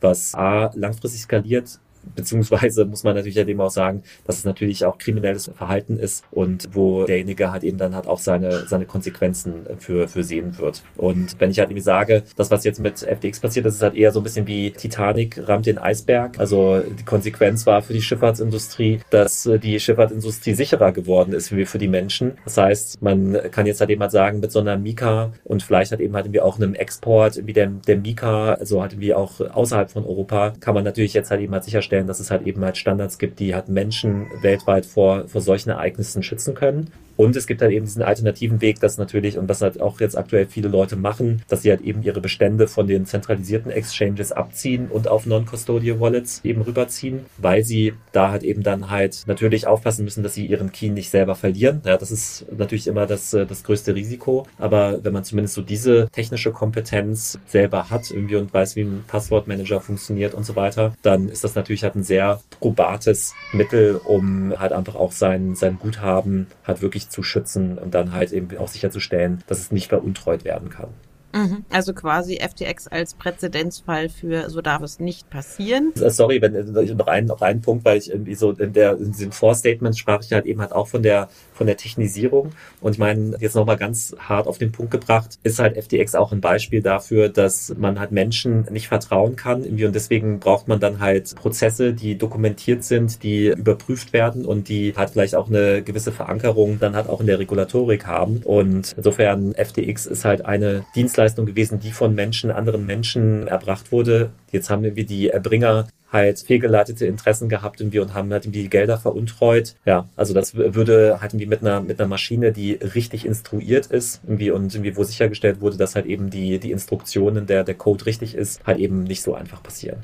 was 0.00 0.34
A, 0.34 0.70
langfristig 0.74 1.20
skaliert, 1.22 1.80
beziehungsweise 2.14 2.84
muss 2.84 3.04
man 3.04 3.14
natürlich 3.14 3.34
dem 3.44 3.60
auch 3.60 3.70
sagen, 3.70 4.02
dass 4.26 4.38
es 4.38 4.44
natürlich 4.44 4.84
auch 4.84 4.98
kriminelles 4.98 5.50
Verhalten 5.56 5.98
ist 5.98 6.24
und 6.30 6.68
wo 6.72 7.04
derjenige 7.04 7.52
halt 7.52 7.64
eben 7.64 7.78
dann 7.78 7.94
halt 7.94 8.06
auch 8.06 8.18
seine, 8.18 8.66
seine 8.66 8.86
Konsequenzen 8.86 9.66
für, 9.78 10.08
für 10.08 10.24
sehen 10.24 10.58
wird. 10.58 10.82
Und 10.96 11.36
wenn 11.38 11.50
ich 11.50 11.58
halt 11.58 11.70
irgendwie 11.70 11.82
sage, 11.82 12.22
das, 12.36 12.50
was 12.50 12.64
jetzt 12.64 12.80
mit 12.80 12.98
FTX 12.98 13.40
passiert, 13.40 13.66
das 13.66 13.74
ist 13.74 13.82
halt 13.82 13.94
eher 13.94 14.12
so 14.12 14.20
ein 14.20 14.22
bisschen 14.22 14.46
wie 14.46 14.70
Titanic 14.70 15.48
rammt 15.48 15.66
den 15.66 15.78
Eisberg. 15.78 16.38
Also 16.38 16.80
die 16.80 17.04
Konsequenz 17.04 17.66
war 17.66 17.82
für 17.82 17.92
die 17.92 18.02
Schifffahrtsindustrie, 18.02 19.00
dass 19.10 19.48
die 19.62 19.78
Schifffahrtsindustrie 19.78 20.54
sicherer 20.54 20.92
geworden 20.92 21.32
ist 21.32 21.54
wie 21.54 21.66
für 21.66 21.78
die 21.78 21.88
Menschen. 21.88 22.32
Das 22.44 22.56
heißt, 22.56 23.02
man 23.02 23.38
kann 23.50 23.66
jetzt 23.66 23.80
halt 23.80 23.90
eben 23.90 24.02
halt 24.02 24.12
sagen, 24.12 24.40
mit 24.40 24.52
so 24.52 24.60
einer 24.60 24.76
Mika 24.76 25.32
und 25.44 25.62
vielleicht 25.62 25.90
halt 25.90 26.00
eben 26.00 26.14
halt 26.14 26.26
irgendwie 26.26 26.40
auch 26.40 26.56
einem 26.56 26.74
Export 26.74 27.46
wie 27.46 27.52
der, 27.52 27.66
der 27.66 27.96
Mika, 27.96 28.54
also 28.54 28.82
halt 28.82 28.92
irgendwie 28.92 29.14
auch 29.14 29.40
außerhalb 29.40 29.90
von 29.90 30.04
Europa, 30.04 30.52
kann 30.60 30.74
man 30.74 30.84
natürlich 30.84 31.14
jetzt 31.14 31.30
halt 31.30 31.40
eben 31.40 31.52
halt 31.52 31.64
sicherstellen, 31.64 31.93
sicherstellen, 31.94 32.06
dass 32.06 32.20
es 32.20 32.30
halt 32.30 32.46
eben 32.46 32.64
halt 32.64 32.76
Standards 32.76 33.18
gibt, 33.18 33.38
die 33.38 33.54
halt 33.54 33.68
Menschen 33.68 34.26
weltweit 34.42 34.86
vor, 34.86 35.28
vor 35.28 35.40
solchen 35.40 35.70
Ereignissen 35.70 36.22
schützen 36.22 36.54
können. 36.54 36.90
Und 37.16 37.36
es 37.36 37.46
gibt 37.46 37.62
halt 37.62 37.72
eben 37.72 37.84
diesen 37.84 38.02
alternativen 38.02 38.60
Weg, 38.60 38.80
dass 38.80 38.98
natürlich, 38.98 39.38
und 39.38 39.48
was 39.48 39.62
halt 39.62 39.80
auch 39.80 40.00
jetzt 40.00 40.16
aktuell 40.16 40.46
viele 40.46 40.68
Leute 40.68 40.96
machen, 40.96 41.42
dass 41.48 41.62
sie 41.62 41.70
halt 41.70 41.82
eben 41.82 42.02
ihre 42.02 42.20
Bestände 42.20 42.68
von 42.68 42.86
den 42.86 43.06
zentralisierten 43.06 43.70
Exchanges 43.70 44.32
abziehen 44.32 44.88
und 44.88 45.08
auf 45.08 45.26
Non-Custodial 45.26 46.00
Wallets 46.00 46.40
eben 46.44 46.62
rüberziehen, 46.62 47.26
weil 47.38 47.62
sie 47.64 47.94
da 48.12 48.30
halt 48.30 48.42
eben 48.42 48.62
dann 48.62 48.90
halt 48.90 49.24
natürlich 49.26 49.66
aufpassen 49.66 50.04
müssen, 50.04 50.22
dass 50.22 50.34
sie 50.34 50.46
ihren 50.46 50.72
Key 50.72 50.90
nicht 50.90 51.10
selber 51.10 51.34
verlieren. 51.34 51.82
Ja, 51.84 51.96
das 51.96 52.10
ist 52.10 52.46
natürlich 52.56 52.86
immer 52.86 53.06
das, 53.06 53.32
äh, 53.34 53.46
das 53.46 53.64
größte 53.64 53.94
Risiko. 53.94 54.46
Aber 54.58 55.04
wenn 55.04 55.12
man 55.12 55.24
zumindest 55.24 55.54
so 55.54 55.62
diese 55.62 56.08
technische 56.12 56.52
Kompetenz 56.52 57.38
selber 57.46 57.90
hat 57.90 58.10
irgendwie 58.10 58.36
und 58.36 58.52
weiß, 58.52 58.76
wie 58.76 58.82
ein 58.82 59.04
Passwortmanager 59.06 59.80
funktioniert 59.80 60.34
und 60.34 60.44
so 60.44 60.56
weiter, 60.56 60.94
dann 61.02 61.28
ist 61.28 61.44
das 61.44 61.54
natürlich 61.54 61.84
halt 61.84 61.94
ein 61.94 62.02
sehr 62.02 62.40
probates 62.60 63.34
Mittel, 63.52 64.00
um 64.04 64.54
halt 64.58 64.72
einfach 64.72 64.94
auch 64.94 65.12
sein, 65.12 65.54
sein 65.54 65.78
Guthaben 65.78 66.46
halt 66.66 66.82
wirklich 66.82 67.03
zu 67.08 67.22
schützen 67.22 67.78
und 67.78 67.94
dann 67.94 68.12
halt 68.12 68.32
eben 68.32 68.56
auch 68.58 68.68
sicherzustellen, 68.68 69.42
dass 69.46 69.58
es 69.58 69.72
nicht 69.72 69.88
veruntreut 69.88 70.44
werden 70.44 70.70
kann. 70.70 70.88
Mhm. 71.34 71.64
Also 71.68 71.94
quasi 71.94 72.38
FTX 72.40 72.86
als 72.86 73.14
Präzedenzfall 73.14 74.08
für 74.08 74.48
so 74.50 74.60
darf 74.60 74.82
es 74.82 75.00
nicht 75.00 75.28
passieren. 75.30 75.92
Äh, 76.00 76.10
sorry, 76.10 76.40
wenn 76.40 76.54
äh, 76.54 76.94
noch 76.94 77.08
ein, 77.08 77.26
noch 77.26 77.42
ein 77.42 77.60
Punkt, 77.60 77.84
weil 77.84 77.98
ich 77.98 78.10
irgendwie 78.10 78.36
so 78.36 78.52
in 78.52 78.72
der 78.72 78.92
in 78.92 79.10
diesen 79.10 79.32
Vorstatements 79.32 79.98
sprach 79.98 80.22
ich 80.22 80.32
halt 80.32 80.46
eben 80.46 80.60
halt 80.60 80.72
auch 80.72 80.86
von 80.86 81.02
der 81.02 81.28
von 81.52 81.66
der 81.66 81.76
Technisierung 81.76 82.52
und 82.80 82.92
ich 82.92 82.98
meine 82.98 83.36
jetzt 83.40 83.56
nochmal 83.56 83.76
ganz 83.76 84.14
hart 84.18 84.46
auf 84.46 84.58
den 84.58 84.70
Punkt 84.70 84.92
gebracht, 84.92 85.38
ist 85.42 85.58
halt 85.58 85.76
FTX 85.76 86.14
auch 86.14 86.30
ein 86.30 86.40
Beispiel 86.40 86.82
dafür, 86.82 87.28
dass 87.28 87.74
man 87.76 87.98
halt 87.98 88.12
Menschen 88.12 88.66
nicht 88.70 88.86
vertrauen 88.86 89.34
kann 89.34 89.64
irgendwie 89.64 89.86
und 89.86 89.94
deswegen 89.94 90.38
braucht 90.38 90.68
man 90.68 90.78
dann 90.78 91.00
halt 91.00 91.34
Prozesse, 91.34 91.94
die 91.94 92.16
dokumentiert 92.16 92.84
sind, 92.84 93.24
die 93.24 93.48
überprüft 93.48 94.12
werden 94.12 94.44
und 94.44 94.68
die 94.68 94.94
halt 94.96 95.10
vielleicht 95.10 95.34
auch 95.34 95.48
eine 95.48 95.82
gewisse 95.82 96.12
Verankerung 96.12 96.78
dann 96.78 96.94
halt 96.94 97.08
auch 97.08 97.20
in 97.20 97.26
der 97.26 97.40
Regulatorik 97.40 98.06
haben 98.06 98.40
und 98.44 98.92
insofern 98.96 99.52
FTX 99.54 100.06
ist 100.06 100.24
halt 100.24 100.44
eine 100.44 100.84
Dienstleistung 100.94 101.23
Dienstleistung 101.24 101.46
gewesen, 101.46 101.80
die 101.80 101.90
von 101.90 102.14
Menschen, 102.14 102.50
anderen 102.50 102.86
Menschen 102.86 103.46
erbracht 103.48 103.92
wurde. 103.92 104.30
Jetzt 104.52 104.70
haben 104.70 104.82
wir 104.82 104.92
die 104.92 105.30
Erbringer 105.30 105.88
halt 106.12 106.38
fehlgeleitete 106.38 107.06
Interessen 107.06 107.48
gehabt 107.48 107.80
irgendwie 107.80 107.98
und 107.98 108.14
haben 108.14 108.30
halt 108.32 108.44
irgendwie 108.44 108.62
die 108.62 108.70
Gelder 108.70 108.98
veruntreut. 108.98 109.74
Ja, 109.84 110.08
also 110.16 110.32
das 110.32 110.54
würde 110.54 111.18
halt 111.20 111.32
irgendwie 111.32 111.46
mit 111.46 111.62
einer, 111.62 111.80
mit 111.80 111.98
einer 111.98 112.08
Maschine, 112.08 112.52
die 112.52 112.74
richtig 112.74 113.24
instruiert 113.26 113.86
ist 113.86 114.20
irgendwie 114.24 114.50
und 114.50 114.72
irgendwie 114.72 114.96
wo 114.96 115.02
sichergestellt 115.02 115.60
wurde, 115.60 115.76
dass 115.76 115.96
halt 115.96 116.06
eben 116.06 116.30
die, 116.30 116.58
die 116.58 116.70
Instruktionen, 116.70 117.46
der, 117.46 117.64
der 117.64 117.74
Code 117.74 118.06
richtig 118.06 118.34
ist, 118.34 118.64
halt 118.64 118.78
eben 118.78 119.02
nicht 119.02 119.22
so 119.22 119.34
einfach 119.34 119.62
passieren. 119.62 120.00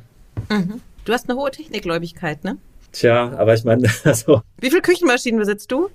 Mhm. 0.49 0.81
Du 1.05 1.13
hast 1.13 1.29
eine 1.29 1.39
hohe 1.39 1.51
Technikgläubigkeit, 1.51 2.43
ne? 2.45 2.57
Tja, 2.93 3.33
aber 3.39 3.55
ich 3.55 3.63
meine, 3.63 3.89
also. 4.05 4.43
Wie 4.59 4.71
viele 4.71 4.83
Küchenmaschinen 4.83 5.39
besitzt 5.39 5.71
du? 5.71 5.91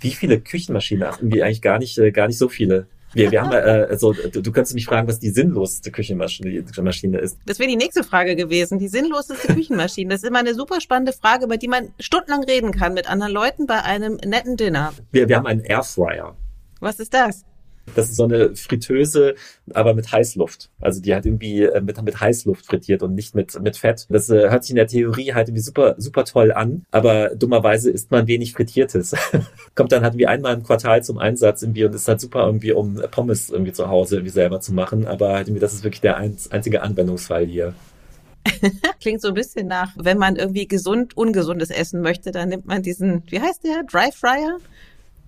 wie 0.00 0.10
viele 0.10 0.40
Küchenmaschinen? 0.40 1.08
Irgendwie 1.18 1.44
eigentlich 1.44 1.62
gar 1.62 1.78
nicht, 1.78 1.96
äh, 1.98 2.10
gar 2.10 2.26
nicht 2.26 2.38
so 2.38 2.48
viele. 2.48 2.86
Wir, 3.14 3.30
wir 3.30 3.42
haben 3.42 3.52
äh, 3.52 3.86
also 3.88 4.12
du, 4.12 4.42
du 4.42 4.52
kannst 4.52 4.74
mich 4.74 4.84
fragen, 4.84 5.08
was 5.08 5.18
die 5.18 5.30
sinnloseste 5.30 5.90
Küchenmaschine 5.90 7.18
ist. 7.18 7.38
Das 7.46 7.58
wäre 7.58 7.68
die 7.68 7.76
nächste 7.76 8.04
Frage 8.04 8.36
gewesen. 8.36 8.78
Die 8.78 8.88
sinnloseste 8.88 9.52
Küchenmaschine. 9.54 10.10
Das 10.10 10.22
ist 10.22 10.28
immer 10.28 10.40
eine 10.40 10.54
super 10.54 10.80
spannende 10.80 11.12
Frage, 11.12 11.46
über 11.46 11.56
die 11.56 11.68
man 11.68 11.88
stundenlang 11.98 12.44
reden 12.44 12.72
kann 12.72 12.94
mit 12.94 13.08
anderen 13.08 13.32
Leuten 13.32 13.66
bei 13.66 13.82
einem 13.82 14.16
netten 14.24 14.56
Dinner. 14.56 14.92
Wir, 15.10 15.28
wir 15.28 15.36
haben 15.36 15.46
einen 15.46 15.62
Airfryer. 15.62 16.36
Was 16.80 17.00
ist 17.00 17.14
das? 17.14 17.44
Das 17.94 18.08
ist 18.08 18.16
so 18.16 18.24
eine 18.24 18.54
Fritteuse, 18.54 19.34
aber 19.72 19.94
mit 19.94 20.10
Heißluft. 20.10 20.70
Also 20.80 21.00
die 21.00 21.14
hat 21.14 21.26
irgendwie 21.26 21.62
äh, 21.62 21.80
mit, 21.80 22.00
mit 22.02 22.20
Heißluft 22.20 22.66
frittiert 22.66 23.02
und 23.02 23.14
nicht 23.14 23.34
mit, 23.34 23.60
mit 23.60 23.76
Fett. 23.76 24.06
Das 24.10 24.30
äh, 24.30 24.50
hört 24.50 24.64
sich 24.64 24.70
in 24.70 24.76
der 24.76 24.86
Theorie 24.86 25.34
halt 25.34 25.48
irgendwie 25.48 25.62
super, 25.62 25.94
super 25.98 26.24
toll 26.24 26.52
an, 26.52 26.84
aber 26.90 27.30
dummerweise 27.34 27.90
isst 27.90 28.10
man 28.10 28.26
wenig 28.26 28.52
Frittiertes. 28.52 29.14
Kommt 29.74 29.92
dann 29.92 30.02
halt 30.02 30.16
wie 30.16 30.26
einmal 30.26 30.54
im 30.54 30.62
Quartal 30.62 31.02
zum 31.02 31.18
Einsatz 31.18 31.62
irgendwie 31.62 31.84
und 31.84 31.94
ist 31.94 32.08
halt 32.08 32.20
super 32.20 32.46
irgendwie, 32.46 32.72
um 32.72 33.00
Pommes 33.10 33.50
irgendwie 33.50 33.72
zu 33.72 33.88
Hause 33.88 34.16
irgendwie 34.16 34.32
selber 34.32 34.60
zu 34.60 34.72
machen. 34.72 35.06
Aber 35.06 35.34
halt 35.34 35.48
irgendwie, 35.48 35.60
das 35.60 35.74
ist 35.74 35.84
wirklich 35.84 36.00
der 36.00 36.16
einzige 36.16 36.82
Anwendungsfall 36.82 37.46
hier. 37.46 37.74
Klingt 39.00 39.20
so 39.20 39.28
ein 39.28 39.34
bisschen 39.34 39.66
nach, 39.66 39.92
wenn 39.96 40.18
man 40.18 40.36
irgendwie 40.36 40.66
gesund, 40.66 41.16
ungesundes 41.16 41.70
essen 41.70 42.00
möchte, 42.00 42.30
dann 42.30 42.48
nimmt 42.48 42.66
man 42.66 42.82
diesen, 42.82 43.22
wie 43.28 43.40
heißt 43.40 43.64
der, 43.64 43.84
Dry 43.84 44.10
Fryer? 44.12 44.58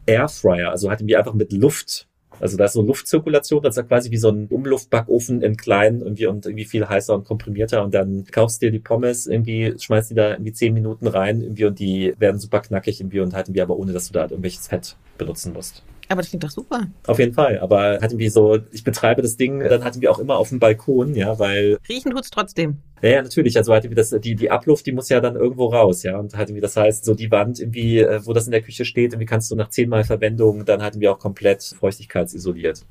Airfryer, 0.07 0.71
also 0.71 0.89
halt 0.89 1.01
irgendwie 1.01 1.17
einfach 1.17 1.35
mit 1.35 1.53
Luft 1.53 2.09
also 2.41 2.57
da 2.57 2.65
ist 2.65 2.73
so 2.73 2.83
Luftzirkulation, 2.83 3.63
das 3.63 3.75
ist 3.77 3.83
ja 3.83 3.83
quasi 3.85 4.11
wie 4.11 4.17
so 4.17 4.31
ein 4.31 4.47
Umluftbackofen 4.49 5.43
in 5.43 5.57
klein 5.57 6.01
irgendwie 6.01 6.27
und 6.27 6.47
irgendwie 6.47 6.65
viel 6.65 6.89
heißer 6.89 7.15
und 7.15 7.25
komprimierter 7.25 7.85
und 7.85 7.95
dann 7.95 8.25
kaufst 8.25 8.61
du 8.61 8.67
dir 8.67 8.73
die 8.73 8.79
Pommes 8.79 9.27
irgendwie, 9.27 9.75
schmeißt 9.79 10.11
die 10.11 10.15
da 10.15 10.31
irgendwie 10.33 10.53
zehn 10.53 10.75
Minuten 10.75 11.07
rein 11.07 11.43
irgendwie 11.43 11.67
und 11.67 11.79
die 11.79 12.15
werden 12.19 12.41
super 12.41 12.61
knackig 12.61 13.01
irgendwie 13.01 13.21
und 13.21 13.35
halt 13.35 13.49
irgendwie 13.49 13.63
aber 13.63 13.77
ohne, 13.77 13.93
dass 13.93 14.09
du 14.09 14.13
da 14.13 14.23
halt 14.23 14.31
irgendwelches 14.33 14.69
Fett 14.69 14.97
benutzen 15.19 15.53
musst. 15.53 15.85
Aber 16.11 16.23
das 16.23 16.31
klingt 16.31 16.43
doch 16.43 16.51
super. 16.51 16.89
Auf 17.07 17.21
jeden 17.21 17.35
Fall. 17.35 17.61
Aber 17.61 18.01
hatten 18.01 18.19
wir 18.19 18.33
so, 18.33 18.59
ich 18.73 18.83
betreibe 18.83 19.23
das 19.23 19.37
Ding, 19.37 19.61
dann 19.61 19.85
hatten 19.85 20.01
wir 20.01 20.11
auch 20.11 20.19
immer 20.19 20.39
auf 20.39 20.49
dem 20.49 20.59
Balkon, 20.59 21.15
ja, 21.15 21.39
weil. 21.39 21.79
Riechen 21.89 22.11
tut's 22.11 22.31
trotzdem. 22.31 22.79
Ja, 23.01 23.11
ja, 23.11 23.23
natürlich. 23.23 23.57
Also 23.57 23.73
hatten 23.73 23.91
wir 23.91 23.95
das, 23.95 24.11
die, 24.11 24.35
die 24.35 24.51
Abluft, 24.51 24.87
die 24.87 24.93
muss 24.93 25.09
ja 25.09 25.21
dann 25.21 25.37
irgendwo 25.37 25.67
raus, 25.67 26.03
ja. 26.03 26.19
Und 26.19 26.37
hatten 26.37 26.55
wir, 26.55 26.63
das 26.63 26.77
heißt, 26.77 27.05
so 27.05 27.15
die 27.15 27.31
Wand 27.31 27.61
irgendwie, 27.61 28.01
äh, 28.01 28.27
wo 28.27 28.33
das 28.33 28.47
in 28.47 28.51
der 28.51 28.61
Küche 28.61 28.85
steht, 28.85 29.13
irgendwie 29.13 29.27
kannst 29.27 29.53
du 29.53 29.55
nach 29.55 29.69
zehnmal 29.69 30.03
Verwendung, 30.03 30.65
dann 30.65 30.83
hatten 30.83 30.99
wir 30.99 31.13
auch 31.13 31.21
komplett 31.21 31.63
feuchtigkeitsisoliert. 31.63 32.85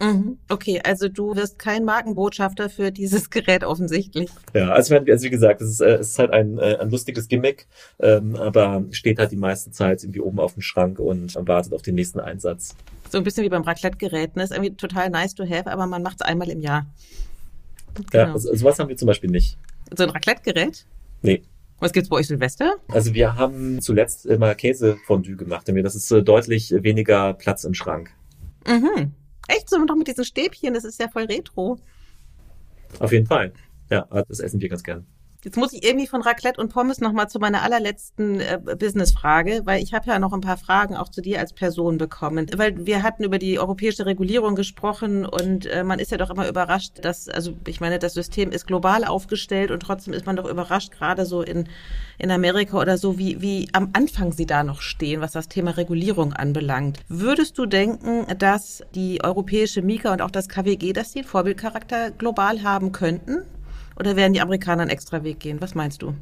Mhm. 0.00 0.38
Okay, 0.48 0.80
also 0.84 1.08
du 1.08 1.34
wirst 1.34 1.58
kein 1.58 1.84
Markenbotschafter 1.84 2.70
für 2.70 2.92
dieses 2.92 3.30
Gerät 3.30 3.64
offensichtlich. 3.64 4.30
Ja, 4.54 4.70
also, 4.70 4.94
also 4.94 5.24
wie 5.24 5.30
gesagt, 5.30 5.60
es 5.60 5.70
ist, 5.70 5.80
äh, 5.80 5.96
es 5.96 6.10
ist 6.10 6.18
halt 6.18 6.30
ein, 6.30 6.58
äh, 6.58 6.76
ein 6.80 6.90
lustiges 6.90 7.28
Gimmick, 7.28 7.66
ähm, 7.98 8.36
aber 8.36 8.84
steht 8.90 9.18
halt 9.18 9.32
die 9.32 9.36
meiste 9.36 9.70
Zeit 9.70 10.04
irgendwie 10.04 10.20
oben 10.20 10.38
auf 10.38 10.54
dem 10.54 10.62
Schrank 10.62 10.98
und 10.98 11.34
wartet 11.46 11.72
auf 11.72 11.82
den 11.82 11.96
nächsten 11.96 12.20
Einsatz. 12.20 12.76
So 13.10 13.18
ein 13.18 13.24
bisschen 13.24 13.44
wie 13.44 13.48
beim 13.48 13.62
Raclette-Gerät, 13.62 14.36
ne? 14.36 14.44
Ist 14.44 14.52
irgendwie 14.52 14.74
total 14.74 15.10
nice 15.10 15.34
to 15.34 15.44
have, 15.44 15.70
aber 15.70 15.86
man 15.86 16.02
macht 16.02 16.16
es 16.20 16.22
einmal 16.22 16.48
im 16.48 16.60
Jahr. 16.60 16.86
Genau. 17.94 18.08
Ja, 18.12 18.32
also, 18.32 18.54
sowas 18.54 18.78
haben 18.78 18.88
wir 18.88 18.96
zum 18.96 19.06
Beispiel 19.06 19.30
nicht. 19.30 19.58
So 19.96 20.04
ein 20.04 20.10
Raclette-Gerät? 20.10 20.84
Nee. 21.22 21.42
Was 21.80 21.92
gibt's 21.92 22.08
bei 22.08 22.16
euch 22.16 22.26
Silvester? 22.26 22.76
Also 22.88 23.14
wir 23.14 23.36
haben 23.36 23.80
zuletzt 23.80 24.26
immer 24.26 24.54
Käsefondue 24.54 25.36
gemacht. 25.36 25.68
Das 25.68 25.94
ist 25.94 26.10
äh, 26.10 26.22
deutlich 26.22 26.74
weniger 26.76 27.34
Platz 27.34 27.64
im 27.64 27.74
Schrank. 27.74 28.10
Mhm. 28.66 29.12
Echt 29.48 29.68
so 29.68 29.78
noch 29.78 29.96
mit 29.96 30.06
diesen 30.06 30.24
Stäbchen, 30.24 30.74
das 30.74 30.84
ist 30.84 31.00
ja 31.00 31.08
voll 31.08 31.24
retro. 31.24 31.78
Auf 33.00 33.12
jeden 33.12 33.26
Fall. 33.26 33.52
Ja, 33.90 34.06
das 34.28 34.40
essen 34.40 34.60
wir 34.60 34.68
ganz 34.68 34.82
gern. 34.82 35.06
Jetzt 35.48 35.56
muss 35.56 35.72
ich 35.72 35.82
irgendwie 35.82 36.06
von 36.06 36.20
Raclette 36.20 36.60
und 36.60 36.70
Pommes 36.70 37.00
nochmal 37.00 37.30
zu 37.30 37.38
meiner 37.38 37.62
allerletzten 37.62 38.38
äh, 38.38 38.60
Businessfrage, 38.78 39.62
weil 39.64 39.82
ich 39.82 39.94
habe 39.94 40.06
ja 40.10 40.18
noch 40.18 40.34
ein 40.34 40.42
paar 40.42 40.58
Fragen 40.58 40.94
auch 40.94 41.08
zu 41.08 41.22
dir 41.22 41.40
als 41.40 41.54
Person 41.54 41.96
bekommen. 41.96 42.48
Weil 42.54 42.84
wir 42.84 43.02
hatten 43.02 43.24
über 43.24 43.38
die 43.38 43.58
europäische 43.58 44.04
Regulierung 44.04 44.56
gesprochen 44.56 45.24
und 45.24 45.64
äh, 45.64 45.84
man 45.84 46.00
ist 46.00 46.10
ja 46.10 46.18
doch 46.18 46.28
immer 46.28 46.46
überrascht, 46.50 46.96
dass, 47.00 47.30
also 47.30 47.54
ich 47.66 47.80
meine, 47.80 47.98
das 47.98 48.12
System 48.12 48.52
ist 48.52 48.66
global 48.66 49.06
aufgestellt 49.06 49.70
und 49.70 49.80
trotzdem 49.80 50.12
ist 50.12 50.26
man 50.26 50.36
doch 50.36 50.44
überrascht, 50.44 50.92
gerade 50.92 51.24
so 51.24 51.40
in, 51.40 51.66
in 52.18 52.30
Amerika 52.30 52.78
oder 52.78 52.98
so, 52.98 53.16
wie, 53.16 53.40
wie 53.40 53.70
am 53.72 53.88
Anfang 53.94 54.32
sie 54.32 54.44
da 54.44 54.62
noch 54.62 54.82
stehen, 54.82 55.22
was 55.22 55.32
das 55.32 55.48
Thema 55.48 55.70
Regulierung 55.70 56.34
anbelangt. 56.34 56.98
Würdest 57.08 57.56
du 57.56 57.64
denken, 57.64 58.26
dass 58.36 58.82
die 58.94 59.24
europäische 59.24 59.80
Mika 59.80 60.12
und 60.12 60.20
auch 60.20 60.30
das 60.30 60.50
KWG, 60.50 60.92
dass 60.92 61.12
sie 61.12 61.20
einen 61.20 61.28
Vorbildcharakter 61.28 62.10
global 62.10 62.62
haben 62.62 62.92
könnten? 62.92 63.46
Oder 63.98 64.16
werden 64.16 64.32
die 64.32 64.40
Amerikaner 64.40 64.82
einen 64.82 64.90
extra 64.90 65.24
Weg 65.24 65.40
gehen? 65.40 65.60
Was 65.60 65.74
meinst 65.74 66.02
du? 66.02 66.14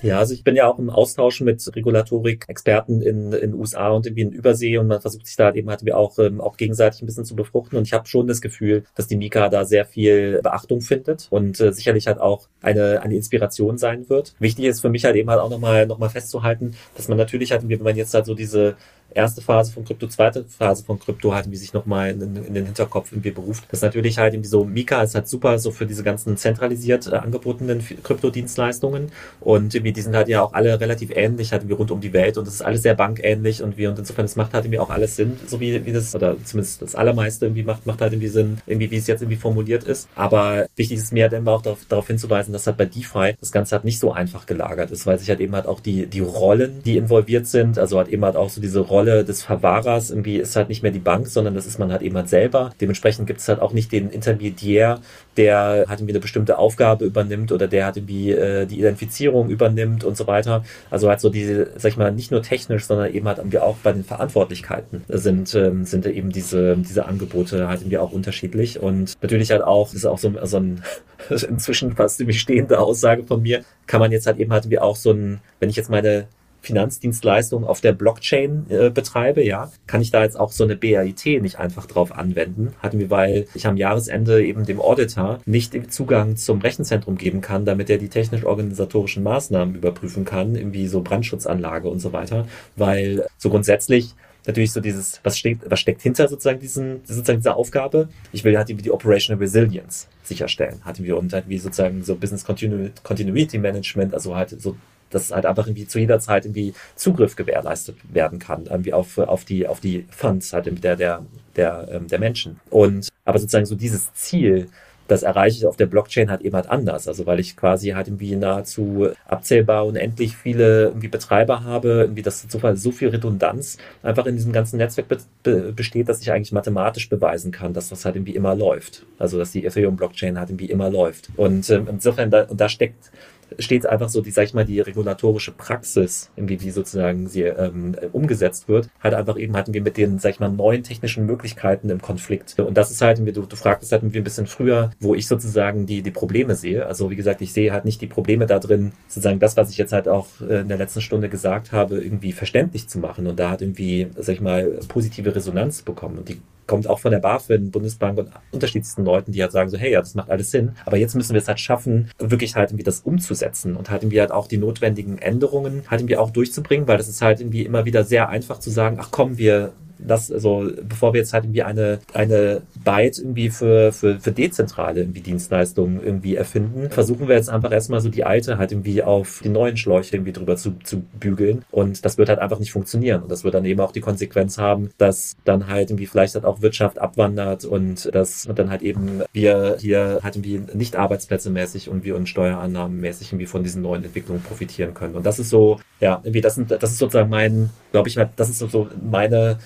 Ja, 0.00 0.18
also 0.18 0.32
ich 0.32 0.44
bin 0.44 0.54
ja 0.54 0.68
auch 0.68 0.78
im 0.78 0.90
Austausch 0.90 1.40
mit 1.40 1.68
Regulatorik-Experten 1.74 3.02
in 3.02 3.32
in 3.32 3.54
USA 3.54 3.88
und 3.88 4.06
irgendwie 4.06 4.22
in 4.22 4.30
Übersee 4.30 4.78
und 4.78 4.86
man 4.86 5.00
versucht 5.00 5.26
sich 5.26 5.34
da 5.34 5.52
eben 5.52 5.68
halt 5.68 5.90
auch 5.92 6.18
ähm, 6.20 6.40
auch 6.40 6.56
gegenseitig 6.56 7.02
ein 7.02 7.06
bisschen 7.06 7.24
zu 7.24 7.34
befruchten 7.34 7.76
und 7.76 7.84
ich 7.84 7.92
habe 7.92 8.06
schon 8.06 8.28
das 8.28 8.40
Gefühl, 8.40 8.84
dass 8.94 9.08
die 9.08 9.16
Mika 9.16 9.48
da 9.48 9.64
sehr 9.64 9.84
viel 9.84 10.40
Beachtung 10.40 10.82
findet 10.82 11.26
und 11.30 11.58
äh, 11.60 11.72
sicherlich 11.72 12.06
halt 12.06 12.20
auch 12.20 12.48
eine 12.62 13.02
eine 13.02 13.16
Inspiration 13.16 13.76
sein 13.76 14.08
wird. 14.08 14.34
Wichtig 14.38 14.66
ist 14.66 14.80
für 14.80 14.88
mich 14.88 15.04
halt 15.04 15.16
eben 15.16 15.30
halt 15.30 15.40
auch 15.40 15.50
nochmal 15.50 15.86
noch 15.86 15.98
mal 15.98 16.10
festzuhalten, 16.10 16.76
dass 16.96 17.08
man 17.08 17.18
natürlich 17.18 17.50
halt, 17.50 17.68
wenn 17.68 17.82
man 17.82 17.96
jetzt 17.96 18.14
halt 18.14 18.26
so 18.26 18.34
diese 18.34 18.76
erste 19.10 19.40
Phase 19.40 19.72
von 19.72 19.84
Krypto, 19.84 20.06
zweite 20.06 20.44
Phase 20.44 20.84
von 20.84 20.98
Krypto 20.98 21.34
halt, 21.34 21.50
wie 21.50 21.56
sich 21.56 21.72
nochmal 21.72 22.10
in, 22.10 22.36
in, 22.36 22.54
den 22.54 22.66
Hinterkopf 22.66 23.12
irgendwie 23.12 23.30
beruft. 23.30 23.64
Das 23.70 23.78
ist 23.78 23.82
natürlich 23.82 24.18
halt 24.18 24.34
irgendwie 24.34 24.48
so, 24.48 24.64
Mika 24.64 25.02
ist 25.02 25.14
halt 25.14 25.28
super 25.28 25.58
so 25.58 25.70
für 25.70 25.86
diese 25.86 26.02
ganzen 26.02 26.36
zentralisiert 26.36 27.06
äh, 27.06 27.16
angebotenen 27.16 27.84
Kryptodienstleistungen 28.02 29.10
und 29.40 29.74
irgendwie 29.74 29.92
die 29.92 30.02
sind 30.02 30.14
halt 30.14 30.28
ja 30.28 30.42
auch 30.42 30.52
alle 30.52 30.78
relativ 30.80 31.10
ähnlich, 31.14 31.52
halt 31.52 31.62
irgendwie 31.62 31.76
rund 31.76 31.90
um 31.90 32.00
die 32.00 32.12
Welt 32.12 32.38
und 32.38 32.46
das 32.46 32.54
ist 32.54 32.62
alles 32.62 32.82
sehr 32.82 32.94
bankähnlich 32.94 33.62
und 33.62 33.76
wie 33.76 33.86
und 33.86 33.98
insofern, 33.98 34.24
das 34.24 34.36
macht 34.36 34.54
halt 34.54 34.64
irgendwie 34.64 34.78
auch 34.78 34.90
alles 34.90 35.16
Sinn, 35.16 35.38
so 35.46 35.60
wie, 35.60 35.84
wie 35.84 35.92
das, 35.92 36.14
oder 36.14 36.36
zumindest 36.44 36.82
das 36.82 36.94
allermeiste 36.94 37.46
irgendwie 37.46 37.62
macht, 37.62 37.86
macht 37.86 38.00
halt 38.00 38.12
irgendwie 38.12 38.28
Sinn, 38.28 38.58
irgendwie 38.66 38.90
wie 38.90 38.96
es 38.96 39.06
jetzt 39.06 39.22
irgendwie 39.22 39.36
formuliert 39.36 39.84
ist. 39.84 40.08
Aber 40.14 40.66
wichtig 40.76 40.98
ist 40.98 41.12
mir 41.12 41.24
halt 41.24 41.32
immer 41.32 41.52
auch 41.52 41.62
darauf, 41.62 41.80
darauf 41.88 42.06
hinzuweisen, 42.06 42.52
dass 42.52 42.66
halt 42.66 42.76
bei 42.76 42.84
DeFi 42.84 43.34
das 43.40 43.52
Ganze 43.52 43.76
halt 43.76 43.84
nicht 43.84 43.98
so 43.98 44.12
einfach 44.12 44.46
gelagert 44.46 44.90
ist, 44.90 45.06
weil 45.06 45.18
sich 45.18 45.28
halt 45.28 45.40
eben 45.40 45.54
halt 45.54 45.66
auch 45.66 45.80
die, 45.80 46.06
die 46.06 46.20
Rollen, 46.20 46.82
die 46.84 46.96
involviert 46.96 47.46
sind, 47.46 47.78
also 47.78 47.98
halt 47.98 48.08
eben 48.08 48.24
halt 48.24 48.36
auch 48.36 48.50
so 48.50 48.60
diese 48.60 48.80
Rollen 48.80 48.97
Rolle 48.98 49.24
des 49.24 49.42
Verwahrers 49.42 50.10
irgendwie 50.10 50.38
ist 50.38 50.56
halt 50.56 50.68
nicht 50.68 50.82
mehr 50.82 50.90
die 50.90 50.98
Bank, 50.98 51.28
sondern 51.28 51.54
das 51.54 51.66
ist 51.66 51.78
man 51.78 51.92
halt 51.92 52.02
eben 52.02 52.16
halt 52.16 52.28
selber. 52.28 52.70
Dementsprechend 52.80 53.26
gibt 53.26 53.40
es 53.40 53.48
halt 53.48 53.60
auch 53.60 53.72
nicht 53.72 53.92
den 53.92 54.10
Intermediär, 54.10 55.00
der 55.36 55.84
halt 55.88 56.00
irgendwie 56.00 56.12
eine 56.12 56.20
bestimmte 56.20 56.58
Aufgabe 56.58 57.04
übernimmt 57.04 57.52
oder 57.52 57.68
der 57.68 57.84
halt 57.84 57.96
irgendwie 57.96 58.32
äh, 58.32 58.66
die 58.66 58.80
Identifizierung 58.80 59.50
übernimmt 59.50 60.02
und 60.02 60.16
so 60.16 60.26
weiter. 60.26 60.64
Also 60.90 61.08
halt 61.08 61.20
so 61.20 61.30
diese, 61.30 61.70
sag 61.76 61.92
ich 61.92 61.96
mal, 61.96 62.10
nicht 62.10 62.32
nur 62.32 62.42
technisch, 62.42 62.86
sondern 62.86 63.14
eben 63.14 63.28
halt 63.28 63.38
irgendwie 63.38 63.60
auch 63.60 63.76
bei 63.76 63.92
den 63.92 64.04
Verantwortlichkeiten 64.04 65.04
sind, 65.08 65.54
ähm, 65.54 65.84
sind 65.84 66.06
eben 66.06 66.30
diese, 66.30 66.76
diese 66.76 67.06
Angebote 67.06 67.68
halt 67.68 67.82
irgendwie 67.82 67.98
auch 67.98 68.10
unterschiedlich 68.10 68.80
und 68.80 69.14
natürlich 69.22 69.52
halt 69.52 69.62
auch, 69.62 69.86
das 69.86 69.94
ist 69.94 70.06
auch 70.06 70.18
so, 70.18 70.32
so 70.42 70.56
ein 70.56 70.82
inzwischen 71.30 71.94
fast 71.94 72.16
ziemlich 72.16 72.40
stehende 72.40 72.80
Aussage 72.80 73.24
von 73.24 73.42
mir, 73.42 73.62
kann 73.86 74.00
man 74.00 74.10
jetzt 74.10 74.26
halt 74.26 74.38
eben 74.38 74.52
halt 74.52 74.64
irgendwie 74.64 74.80
auch 74.80 74.96
so 74.96 75.12
ein, 75.12 75.40
wenn 75.60 75.70
ich 75.70 75.76
jetzt 75.76 75.90
meine 75.90 76.26
Finanzdienstleistung 76.60 77.64
auf 77.64 77.80
der 77.80 77.92
Blockchain 77.92 78.66
äh, 78.68 78.90
betreibe, 78.90 79.44
ja, 79.44 79.70
kann 79.86 80.00
ich 80.00 80.10
da 80.10 80.22
jetzt 80.22 80.38
auch 80.38 80.52
so 80.52 80.64
eine 80.64 80.76
BAIT 80.76 81.42
nicht 81.42 81.58
einfach 81.58 81.86
drauf 81.86 82.12
anwenden. 82.12 82.74
Hatten 82.80 82.98
wir, 82.98 83.10
weil 83.10 83.46
ich 83.54 83.66
am 83.66 83.76
Jahresende 83.76 84.44
eben 84.44 84.66
dem 84.66 84.80
Auditor 84.80 85.40
nicht 85.46 85.74
den 85.74 85.90
Zugang 85.90 86.36
zum 86.36 86.60
Rechenzentrum 86.60 87.16
geben 87.16 87.40
kann, 87.40 87.64
damit 87.64 87.90
er 87.90 87.98
die 87.98 88.08
technisch-organisatorischen 88.08 89.22
Maßnahmen 89.22 89.74
überprüfen 89.74 90.24
kann, 90.24 90.56
irgendwie 90.56 90.88
so 90.88 91.00
Brandschutzanlage 91.00 91.88
und 91.88 92.00
so 92.00 92.12
weiter, 92.12 92.46
weil 92.76 93.26
so 93.38 93.50
grundsätzlich 93.50 94.14
natürlich 94.46 94.72
so 94.72 94.80
dieses, 94.80 95.20
was 95.24 95.38
steckt, 95.38 95.70
was 95.70 95.78
steckt 95.78 96.02
hinter 96.02 96.26
sozusagen 96.26 96.58
diesen, 96.58 97.00
sozusagen 97.04 97.40
dieser 97.40 97.56
Aufgabe? 97.56 98.08
Ich 98.32 98.44
will 98.44 98.56
halt 98.56 98.68
die 98.68 98.90
Operational 98.90 99.40
Resilience 99.40 100.08
sicherstellen. 100.22 100.80
Hatten 100.84 101.04
wir 101.04 101.18
und 101.18 101.32
halt 101.32 101.48
wie 101.48 101.58
sozusagen 101.58 102.02
so 102.02 102.16
Business 102.16 102.44
Continuity 102.44 103.58
Management, 103.58 104.14
also 104.14 104.34
halt 104.34 104.60
so 104.60 104.76
dass 105.10 105.30
halt 105.30 105.46
einfach 105.46 105.66
irgendwie 105.66 105.86
zu 105.86 105.98
jeder 105.98 106.20
Zeit 106.20 106.44
irgendwie 106.44 106.74
Zugriff 106.94 107.36
gewährleistet 107.36 107.96
werden 108.12 108.38
kann, 108.38 108.66
irgendwie 108.66 108.92
auf, 108.92 109.18
auf 109.18 109.44
die, 109.44 109.66
auf 109.66 109.80
die 109.80 110.06
Funds 110.10 110.52
halt 110.52 110.66
der, 110.82 110.96
der, 110.96 111.24
der, 111.56 111.88
ähm, 111.90 112.08
der 112.08 112.18
Menschen. 112.18 112.60
Und, 112.70 113.08
aber 113.24 113.38
sozusagen 113.38 113.66
so 113.66 113.74
dieses 113.74 114.12
Ziel, 114.14 114.68
das 115.08 115.22
erreiche 115.22 115.56
ich 115.56 115.66
auf 115.66 115.76
der 115.76 115.86
Blockchain 115.86 116.30
halt 116.30 116.42
eben 116.42 116.54
halt 116.54 116.68
anders. 116.68 117.08
Also 117.08 117.26
weil 117.26 117.40
ich 117.40 117.56
quasi 117.56 117.88
halt 117.88 118.08
irgendwie 118.08 118.36
nahezu 118.36 119.08
abzählbar 119.26 119.86
unendlich 119.86 120.36
viele 120.36 120.84
irgendwie 120.88 121.08
Betreiber 121.08 121.64
habe, 121.64 121.88
irgendwie 122.02 122.22
das 122.22 122.46
so, 122.48 122.60
so 122.74 122.92
viel 122.92 123.08
Redundanz 123.08 123.78
einfach 124.02 124.26
in 124.26 124.36
diesem 124.36 124.52
ganzen 124.52 124.76
Netzwerk 124.76 125.08
be 125.08 125.18
be 125.42 125.72
besteht, 125.72 126.08
dass 126.08 126.20
ich 126.20 126.30
eigentlich 126.30 126.52
mathematisch 126.52 127.08
beweisen 127.08 127.50
kann, 127.50 127.72
dass 127.72 127.88
das 127.88 128.04
halt 128.04 128.16
irgendwie 128.16 128.34
immer 128.34 128.54
läuft. 128.54 129.06
Also 129.18 129.38
dass 129.38 129.50
die 129.50 129.64
Ethereum-Blockchain 129.64 130.38
halt 130.38 130.50
irgendwie 130.50 130.70
immer 130.70 130.90
läuft. 130.90 131.30
Und 131.36 131.68
ähm, 131.70 131.88
insofern, 131.90 132.30
da, 132.30 132.42
und 132.42 132.60
da 132.60 132.68
steckt 132.68 133.10
steht 133.58 133.86
einfach 133.86 134.08
so, 134.08 134.20
die, 134.20 134.30
sag 134.30 134.44
ich 134.44 134.54
mal, 134.54 134.64
die 134.64 134.80
regulatorische 134.80 135.52
Praxis, 135.52 136.30
wie 136.36 136.70
sozusagen 136.70 137.28
sie 137.28 137.42
ähm, 137.42 137.96
umgesetzt 138.12 138.68
wird, 138.68 138.88
halt 139.02 139.14
einfach 139.14 139.38
eben 139.38 139.56
hatten 139.56 139.74
wir 139.74 139.82
mit 139.82 139.96
den, 139.96 140.18
sag 140.18 140.30
ich 140.30 140.40
mal, 140.40 140.48
neuen 140.48 140.82
technischen 140.82 141.26
Möglichkeiten 141.26 141.90
im 141.90 142.00
Konflikt. 142.00 142.58
Und 142.58 142.76
das 142.76 142.90
ist 142.90 143.00
halt, 143.00 143.18
du, 143.18 143.42
du 143.42 143.56
fragtest 143.56 143.92
halt 143.92 144.02
irgendwie 144.02 144.18
ein 144.18 144.24
bisschen 144.24 144.46
früher, 144.46 144.90
wo 145.00 145.14
ich 145.14 145.26
sozusagen 145.26 145.86
die, 145.86 146.02
die 146.02 146.10
Probleme 146.10 146.54
sehe. 146.54 146.86
Also 146.86 147.10
wie 147.10 147.16
gesagt, 147.16 147.40
ich 147.40 147.52
sehe 147.52 147.72
halt 147.72 147.84
nicht 147.84 148.00
die 148.00 148.06
Probleme 148.06 148.46
da 148.46 148.58
drin, 148.58 148.92
sozusagen 149.08 149.38
das, 149.38 149.56
was 149.56 149.70
ich 149.70 149.78
jetzt 149.78 149.92
halt 149.92 150.08
auch 150.08 150.26
äh, 150.40 150.60
in 150.60 150.68
der 150.68 150.78
letzten 150.78 151.00
Stunde 151.00 151.28
gesagt 151.28 151.72
habe, 151.72 152.02
irgendwie 152.02 152.32
verständlich 152.32 152.88
zu 152.88 152.98
machen 152.98 153.26
und 153.26 153.38
da 153.38 153.50
hat 153.50 153.62
irgendwie, 153.62 154.08
sag 154.16 154.34
ich 154.34 154.40
mal, 154.40 154.78
positive 154.88 155.34
Resonanz 155.34 155.82
bekommen. 155.82 156.18
Und 156.18 156.28
die 156.28 156.40
kommt 156.68 156.86
auch 156.86 157.00
von 157.00 157.10
der 157.10 157.18
BaFin, 157.18 157.72
Bundesbank 157.72 158.18
und 158.18 158.30
unterschiedlichsten 158.52 159.04
Leuten, 159.04 159.32
die 159.32 159.42
halt 159.42 159.50
sagen 159.50 159.70
so, 159.70 159.76
hey, 159.76 159.90
ja, 159.90 160.00
das 160.00 160.14
macht 160.14 160.30
alles 160.30 160.52
Sinn. 160.52 160.72
Aber 160.84 160.96
jetzt 160.96 161.16
müssen 161.16 161.32
wir 161.32 161.40
es 161.40 161.48
halt 161.48 161.58
schaffen, 161.58 162.10
wirklich 162.18 162.54
halt 162.54 162.70
irgendwie 162.70 162.84
das 162.84 163.00
umzusetzen 163.00 163.74
und 163.74 163.90
halt 163.90 164.02
irgendwie 164.02 164.20
halt 164.20 164.30
auch 164.30 164.46
die 164.46 164.58
notwendigen 164.58 165.18
Änderungen 165.18 165.82
halt 165.90 166.02
irgendwie 166.02 166.16
auch 166.16 166.30
durchzubringen, 166.30 166.86
weil 166.86 166.98
das 166.98 167.08
ist 167.08 167.22
halt 167.22 167.40
irgendwie 167.40 167.62
immer 167.64 167.84
wieder 167.86 168.04
sehr 168.04 168.28
einfach 168.28 168.60
zu 168.60 168.70
sagen, 168.70 168.98
ach 169.00 169.08
komm, 169.10 169.38
wir 169.38 169.72
das, 169.98 170.30
also 170.30 170.70
bevor 170.82 171.12
wir 171.12 171.20
jetzt 171.20 171.32
halt 171.32 171.44
irgendwie 171.44 171.62
eine, 171.62 171.98
eine 172.14 172.62
Byte 172.84 173.18
irgendwie 173.18 173.50
für, 173.50 173.92
für, 173.92 174.18
für 174.20 174.32
dezentrale 174.32 175.00
irgendwie 175.00 175.20
Dienstleistungen 175.20 176.02
irgendwie 176.02 176.36
erfinden, 176.36 176.90
versuchen 176.90 177.28
wir 177.28 177.36
jetzt 177.36 177.50
einfach 177.50 177.72
erstmal 177.72 178.00
so 178.00 178.08
die 178.08 178.24
alte 178.24 178.58
halt 178.58 178.72
irgendwie 178.72 179.02
auf 179.02 179.40
die 179.42 179.48
neuen 179.48 179.76
Schläuche 179.76 180.16
irgendwie 180.16 180.32
drüber 180.32 180.56
zu, 180.56 180.74
zu 180.84 181.02
bügeln. 181.20 181.64
Und 181.70 182.04
das 182.04 182.18
wird 182.18 182.28
halt 182.28 182.38
einfach 182.38 182.58
nicht 182.58 182.72
funktionieren. 182.72 183.22
Und 183.22 183.30
das 183.30 183.44
wird 183.44 183.54
dann 183.54 183.64
eben 183.64 183.80
auch 183.80 183.92
die 183.92 184.00
Konsequenz 184.00 184.58
haben, 184.58 184.90
dass 184.98 185.36
dann 185.44 185.66
halt 185.68 185.90
irgendwie 185.90 186.06
vielleicht 186.06 186.34
halt 186.34 186.44
auch 186.44 186.62
Wirtschaft 186.62 186.98
abwandert 186.98 187.64
und 187.64 188.14
dass 188.14 188.48
dann 188.54 188.70
halt 188.70 188.82
eben 188.82 189.22
wir 189.32 189.76
hier 189.80 190.20
halt 190.22 190.36
irgendwie 190.36 190.60
nicht 190.74 190.96
arbeitsplätze 190.96 191.50
mäßig 191.50 191.88
und 191.88 192.04
wir 192.04 192.16
uns 192.16 192.28
Steuerannahmen 192.28 193.00
mäßig 193.00 193.28
irgendwie 193.28 193.46
von 193.46 193.62
diesen 193.62 193.82
neuen 193.82 194.04
Entwicklungen 194.04 194.42
profitieren 194.42 194.94
können. 194.94 195.14
Und 195.14 195.26
das 195.26 195.38
ist 195.38 195.50
so, 195.50 195.80
ja, 196.00 196.20
irgendwie 196.22 196.40
das, 196.40 196.54
sind, 196.54 196.70
das 196.70 196.90
ist 196.90 196.98
sozusagen 196.98 197.30
mein, 197.30 197.70
glaube 197.92 198.08
ich, 198.08 198.18
das 198.36 198.48
ist 198.48 198.58
so 198.58 198.88
meine 199.10 199.58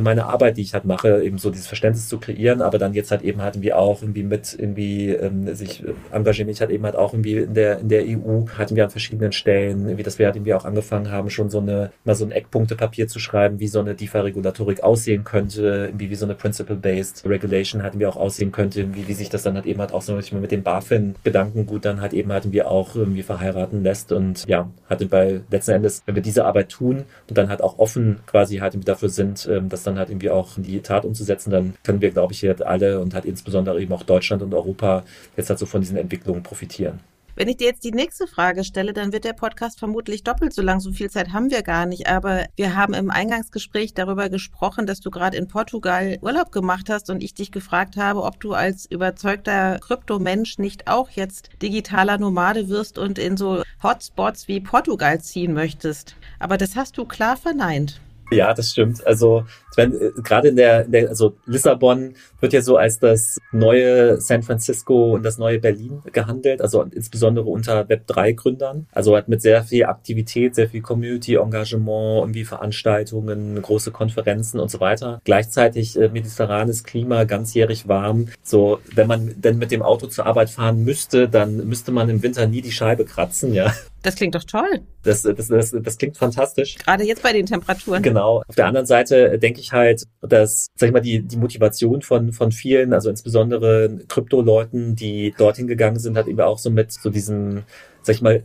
meine 0.00 0.26
Arbeit, 0.26 0.56
die 0.56 0.62
ich 0.62 0.74
halt 0.74 0.84
mache, 0.84 1.22
eben 1.22 1.38
so 1.38 1.50
dieses 1.50 1.66
Verständnis 1.66 2.08
zu 2.08 2.18
kreieren, 2.18 2.62
aber 2.62 2.78
dann 2.78 2.94
jetzt 2.94 3.10
halt 3.10 3.22
eben 3.22 3.42
halt 3.42 3.56
irgendwie 3.56 3.72
auch 3.72 4.02
irgendwie 4.02 4.22
mit 4.22 4.56
irgendwie 4.58 5.10
ähm, 5.10 5.54
sich 5.54 5.82
äh, 5.84 5.92
engagiere 6.10 6.46
mich 6.46 6.60
halt 6.60 6.70
eben 6.70 6.84
halt 6.84 6.96
auch 6.96 7.12
irgendwie 7.12 7.38
in 7.38 7.54
der 7.54 7.78
in 7.78 7.88
der 7.88 8.04
EU 8.04 8.46
hatten 8.56 8.76
wir 8.76 8.84
an 8.84 8.90
verschiedenen 8.90 9.32
Stellen, 9.32 9.84
irgendwie, 9.86 10.02
dass 10.02 10.18
wir 10.18 10.26
halt 10.26 10.36
irgendwie 10.36 10.54
auch 10.54 10.64
angefangen 10.64 11.10
haben, 11.10 11.30
schon 11.30 11.50
so 11.50 11.58
eine 11.58 11.92
mal 12.04 12.14
so 12.14 12.24
ein 12.24 12.32
Eckpunktepapier 12.32 13.08
zu 13.08 13.18
schreiben, 13.18 13.60
wie 13.60 13.68
so 13.68 13.80
eine 13.80 13.94
DeFi-Regulatorik 13.94 14.82
aussehen 14.82 15.24
könnte, 15.24 15.86
irgendwie 15.86 16.10
wie 16.10 16.14
so 16.14 16.26
eine 16.26 16.34
Principle-based 16.34 17.26
Regulation 17.26 17.82
hatten 17.82 17.98
wir 17.98 18.08
auch 18.08 18.16
aussehen 18.16 18.52
könnte, 18.52 18.94
wie, 18.94 19.08
wie 19.08 19.14
sich 19.14 19.28
das 19.28 19.42
dann 19.42 19.54
halt 19.54 19.66
eben 19.66 19.80
halt 19.80 19.92
auch 19.92 20.02
so 20.02 20.14
mit 20.14 20.50
dem 20.50 20.62
BaFin-Gedankengut 20.62 21.84
dann 21.84 22.00
halt 22.00 22.12
eben 22.12 22.32
halt 22.32 22.44
irgendwie 22.44 22.62
auch 22.62 22.94
irgendwie 22.94 23.22
verheiraten 23.22 23.82
lässt. 23.82 24.12
Und 24.12 24.46
ja, 24.46 24.70
hatte 24.88 25.06
bei 25.06 25.40
letzten 25.50 25.72
Endes, 25.72 26.02
wenn 26.06 26.14
wir 26.14 26.22
diese 26.22 26.44
Arbeit 26.44 26.70
tun 26.70 27.04
und 27.28 27.38
dann 27.38 27.48
halt 27.48 27.62
auch 27.62 27.78
offen 27.78 28.20
quasi 28.26 28.58
halt 28.58 28.76
dafür 28.88 29.08
sind, 29.08 29.48
ähm, 29.50 29.68
das 29.72 29.82
dann 29.82 29.98
halt 29.98 30.10
irgendwie 30.10 30.30
auch 30.30 30.56
in 30.56 30.62
die 30.62 30.80
Tat 30.80 31.04
umzusetzen, 31.04 31.50
dann 31.50 31.74
können 31.82 32.00
wir, 32.00 32.10
glaube 32.10 32.32
ich, 32.32 32.40
hier 32.40 32.54
alle 32.66 33.00
und 33.00 33.14
halt 33.14 33.24
insbesondere 33.24 33.80
eben 33.80 33.92
auch 33.92 34.02
Deutschland 34.02 34.42
und 34.42 34.54
Europa 34.54 35.04
jetzt 35.36 35.50
halt 35.50 35.58
so 35.58 35.66
von 35.66 35.80
diesen 35.80 35.96
Entwicklungen 35.96 36.42
profitieren. 36.42 37.00
Wenn 37.34 37.48
ich 37.48 37.56
dir 37.56 37.68
jetzt 37.68 37.82
die 37.84 37.92
nächste 37.92 38.26
Frage 38.26 38.62
stelle, 38.62 38.92
dann 38.92 39.12
wird 39.12 39.24
der 39.24 39.32
Podcast 39.32 39.78
vermutlich 39.78 40.22
doppelt 40.22 40.52
so 40.52 40.60
lang. 40.60 40.80
So 40.80 40.92
viel 40.92 41.10
Zeit 41.10 41.32
haben 41.32 41.50
wir 41.50 41.62
gar 41.62 41.86
nicht. 41.86 42.06
Aber 42.06 42.44
wir 42.56 42.76
haben 42.76 42.92
im 42.92 43.10
Eingangsgespräch 43.10 43.94
darüber 43.94 44.28
gesprochen, 44.28 44.84
dass 44.84 45.00
du 45.00 45.10
gerade 45.10 45.38
in 45.38 45.48
Portugal 45.48 46.18
Urlaub 46.20 46.52
gemacht 46.52 46.90
hast 46.90 47.08
und 47.08 47.22
ich 47.22 47.32
dich 47.32 47.50
gefragt 47.50 47.96
habe, 47.96 48.22
ob 48.22 48.38
du 48.38 48.52
als 48.52 48.84
überzeugter 48.84 49.78
Kryptomensch 49.78 50.58
nicht 50.58 50.88
auch 50.88 51.08
jetzt 51.08 51.48
digitaler 51.62 52.18
Nomade 52.18 52.68
wirst 52.68 52.98
und 52.98 53.18
in 53.18 53.38
so 53.38 53.62
Hotspots 53.82 54.46
wie 54.46 54.60
Portugal 54.60 55.18
ziehen 55.22 55.54
möchtest. 55.54 56.16
Aber 56.38 56.58
das 56.58 56.76
hast 56.76 56.98
du 56.98 57.06
klar 57.06 57.38
verneint. 57.38 57.98
Ja, 58.30 58.52
das 58.52 58.72
stimmt. 58.72 59.06
Also 59.06 59.44
wenn, 59.76 59.94
äh, 59.94 60.10
gerade 60.22 60.48
in 60.48 60.56
der, 60.56 60.84
in 60.84 60.92
der, 60.92 61.08
also 61.08 61.34
Lissabon 61.46 62.14
wird 62.40 62.52
ja 62.52 62.62
so 62.62 62.76
als 62.76 62.98
das 62.98 63.38
neue 63.52 64.20
San 64.20 64.42
Francisco 64.42 65.14
und 65.14 65.22
das 65.22 65.38
neue 65.38 65.58
Berlin 65.58 66.02
gehandelt, 66.12 66.60
also 66.60 66.82
insbesondere 66.82 67.46
unter 67.46 67.82
Web3-Gründern. 67.82 68.86
Also 68.92 69.16
hat 69.16 69.28
mit 69.28 69.42
sehr 69.42 69.62
viel 69.64 69.84
Aktivität, 69.84 70.54
sehr 70.54 70.68
viel 70.68 70.82
Community-Engagement, 70.82 72.22
irgendwie 72.22 72.44
Veranstaltungen, 72.44 73.60
große 73.60 73.90
Konferenzen 73.90 74.60
und 74.60 74.70
so 74.70 74.80
weiter. 74.80 75.20
Gleichzeitig 75.24 75.98
äh, 75.98 76.08
mediterranes 76.08 76.84
Klima, 76.84 77.24
ganzjährig 77.24 77.88
warm. 77.88 78.28
So, 78.42 78.80
wenn 78.94 79.06
man 79.06 79.34
denn 79.40 79.58
mit 79.58 79.70
dem 79.70 79.82
Auto 79.82 80.06
zur 80.06 80.26
Arbeit 80.26 80.50
fahren 80.50 80.84
müsste, 80.84 81.28
dann 81.28 81.68
müsste 81.68 81.92
man 81.92 82.08
im 82.08 82.22
Winter 82.22 82.46
nie 82.46 82.62
die 82.62 82.72
Scheibe 82.72 83.04
kratzen, 83.04 83.54
ja. 83.54 83.72
Das 84.02 84.16
klingt 84.16 84.34
doch 84.34 84.44
toll. 84.44 84.80
Das, 85.04 85.22
das, 85.22 85.48
das, 85.48 85.70
das 85.70 85.98
klingt 85.98 86.16
fantastisch. 86.16 86.76
Gerade 86.78 87.04
jetzt 87.04 87.22
bei 87.22 87.32
den 87.32 87.46
Temperaturen. 87.46 88.02
Genau. 88.02 88.42
Auf 88.46 88.54
der 88.56 88.66
anderen 88.66 88.86
Seite 88.86 89.38
denke 89.38 89.60
ich 89.60 89.61
halt, 89.70 90.02
dass, 90.20 90.66
sag 90.74 90.88
ich 90.88 90.92
mal, 90.92 91.00
die, 91.00 91.22
die 91.22 91.36
Motivation 91.36 92.02
von, 92.02 92.32
von 92.32 92.50
vielen, 92.50 92.92
also 92.92 93.08
insbesondere 93.08 94.00
Krypto-Leuten, 94.08 94.96
die 94.96 95.32
dorthin 95.38 95.68
gegangen 95.68 96.00
sind, 96.00 96.16
hat 96.16 96.26
eben 96.26 96.40
auch 96.40 96.58
so 96.58 96.70
mit 96.70 96.90
so 96.90 97.10
diesem, 97.10 97.62
sag 98.02 98.16
ich 98.16 98.22
mal, 98.22 98.42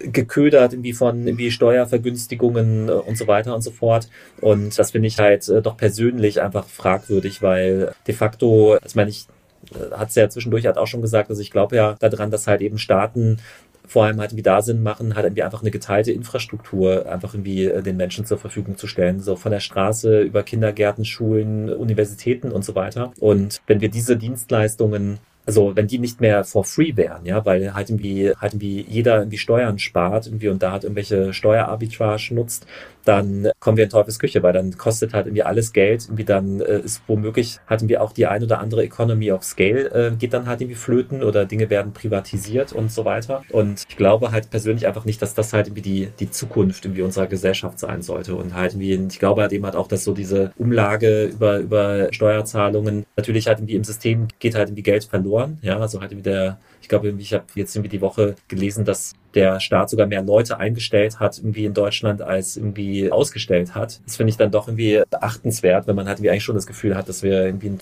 geködert 0.00 0.72
irgendwie 0.72 0.92
von 0.92 1.26
irgendwie 1.26 1.50
Steuervergünstigungen 1.50 2.90
und 2.90 3.16
so 3.16 3.26
weiter 3.26 3.54
und 3.54 3.62
so 3.62 3.70
fort. 3.70 4.08
Und 4.40 4.78
das 4.78 4.90
finde 4.90 5.08
ich 5.08 5.18
halt 5.18 5.48
äh, 5.48 5.62
doch 5.62 5.76
persönlich 5.76 6.40
einfach 6.40 6.66
fragwürdig, 6.66 7.42
weil 7.42 7.94
de 8.06 8.14
facto, 8.14 8.74
also 8.74 8.96
meine 8.96 9.10
ich, 9.10 9.26
äh, 9.72 9.94
hat 9.96 10.08
es 10.08 10.14
ja 10.14 10.28
zwischendurch 10.28 10.66
halt 10.66 10.78
auch 10.78 10.86
schon 10.86 11.02
gesagt, 11.02 11.30
also 11.30 11.40
ich 11.40 11.50
glaube 11.50 11.76
ja 11.76 11.94
daran, 12.00 12.30
dass 12.30 12.46
halt 12.46 12.60
eben 12.60 12.78
Staaten 12.78 13.38
vor 13.86 14.04
allem 14.04 14.20
halt 14.20 14.30
irgendwie 14.30 14.42
da 14.42 14.62
Sinn 14.62 14.82
machen, 14.82 15.14
halt 15.14 15.26
irgendwie 15.26 15.42
einfach 15.42 15.60
eine 15.60 15.70
geteilte 15.70 16.12
Infrastruktur 16.12 17.06
einfach 17.10 17.34
irgendwie 17.34 17.66
äh, 17.66 17.82
den 17.82 17.96
Menschen 17.96 18.24
zur 18.24 18.38
Verfügung 18.38 18.76
zu 18.76 18.86
stellen. 18.86 19.20
So 19.20 19.36
von 19.36 19.52
der 19.52 19.60
Straße 19.60 20.22
über 20.22 20.42
Kindergärten, 20.42 21.04
Schulen, 21.04 21.72
Universitäten 21.72 22.50
und 22.50 22.64
so 22.64 22.74
weiter. 22.74 23.12
Und 23.20 23.60
wenn 23.66 23.80
wir 23.80 23.90
diese 23.90 24.16
Dienstleistungen 24.16 25.18
also 25.46 25.76
wenn 25.76 25.86
die 25.86 25.98
nicht 25.98 26.20
mehr 26.20 26.44
for 26.44 26.64
free 26.64 26.96
wären, 26.96 27.26
ja, 27.26 27.44
weil 27.44 27.74
halt 27.74 27.90
irgendwie, 27.90 28.32
halt 28.34 28.54
irgendwie 28.54 28.86
jeder 28.88 29.18
irgendwie 29.18 29.38
Steuern 29.38 29.78
spart 29.78 30.26
irgendwie 30.26 30.48
und 30.48 30.62
da 30.62 30.72
halt 30.72 30.84
irgendwelche 30.84 31.34
Steuerarbitrage 31.34 32.34
nutzt, 32.34 32.66
dann 33.04 33.50
kommen 33.60 33.76
wir 33.76 33.84
in 33.84 33.90
Teufels 33.90 34.18
Küche, 34.18 34.42
weil 34.42 34.52
dann 34.52 34.76
kostet 34.76 35.14
halt 35.14 35.26
irgendwie 35.26 35.42
alles 35.42 35.72
Geld, 35.72 36.04
irgendwie 36.04 36.24
dann 36.24 36.60
äh, 36.60 36.80
ist 36.80 37.02
womöglich 37.06 37.58
halt 37.68 37.82
irgendwie 37.82 37.98
auch 37.98 38.12
die 38.12 38.26
ein 38.26 38.42
oder 38.42 38.60
andere 38.60 38.82
Economy 38.82 39.32
of 39.32 39.44
Scale 39.44 39.90
äh, 39.90 40.16
geht 40.16 40.32
dann 40.32 40.46
halt 40.46 40.60
irgendwie 40.60 40.76
flöten 40.76 41.22
oder 41.22 41.44
Dinge 41.44 41.70
werden 41.70 41.92
privatisiert 41.92 42.72
und 42.72 42.90
so 42.90 43.04
weiter. 43.04 43.42
Und 43.50 43.84
ich 43.88 43.96
glaube 43.96 44.32
halt 44.32 44.50
persönlich 44.50 44.86
einfach 44.86 45.04
nicht, 45.04 45.20
dass 45.22 45.34
das 45.34 45.52
halt 45.52 45.66
irgendwie 45.68 45.82
die, 45.82 46.08
die 46.18 46.30
Zukunft 46.30 46.84
irgendwie 46.84 47.02
unserer 47.02 47.26
Gesellschaft 47.26 47.78
sein 47.78 48.02
sollte. 48.02 48.34
Und 48.34 48.54
halt 48.54 48.72
irgendwie, 48.72 48.94
ich 49.10 49.18
glaube 49.18 49.42
halt 49.42 49.52
eben 49.52 49.64
halt 49.64 49.76
auch, 49.76 49.88
dass 49.88 50.04
so 50.04 50.14
diese 50.14 50.52
Umlage 50.56 51.24
über, 51.26 51.58
über 51.58 52.08
Steuerzahlungen 52.12 53.04
natürlich 53.16 53.46
halt 53.46 53.58
irgendwie 53.58 53.74
im 53.74 53.84
System 53.84 54.28
geht 54.38 54.54
halt 54.54 54.68
irgendwie 54.68 54.82
Geld 54.82 55.04
verloren, 55.04 55.58
ja, 55.62 55.78
also 55.78 56.00
halt 56.00 56.12
irgendwie 56.12 56.30
der 56.30 56.58
ich 56.84 56.88
glaube, 56.90 57.14
ich 57.16 57.32
habe 57.32 57.44
jetzt 57.54 57.74
irgendwie 57.74 57.88
die 57.88 58.02
Woche 58.02 58.34
gelesen, 58.46 58.84
dass 58.84 59.14
der 59.34 59.58
Staat 59.58 59.90
sogar 59.90 60.06
mehr 60.06 60.22
Leute 60.22 60.58
eingestellt 60.58 61.18
hat 61.18 61.38
irgendwie 61.38 61.64
in 61.64 61.74
Deutschland 61.74 62.22
als 62.22 62.56
irgendwie 62.56 63.10
ausgestellt 63.10 63.74
hat. 63.74 64.00
Das 64.04 64.16
finde 64.16 64.30
ich 64.30 64.36
dann 64.36 64.50
doch 64.50 64.68
irgendwie 64.68 65.02
beachtenswert, 65.10 65.86
wenn 65.86 65.96
man 65.96 66.06
halt 66.06 66.22
wie 66.22 66.30
eigentlich 66.30 66.44
schon 66.44 66.54
das 66.54 66.66
Gefühl 66.66 66.94
hat, 66.94 67.08
dass 67.08 67.22
wir 67.22 67.44
irgendwie 67.44 67.68
einen 67.68 67.80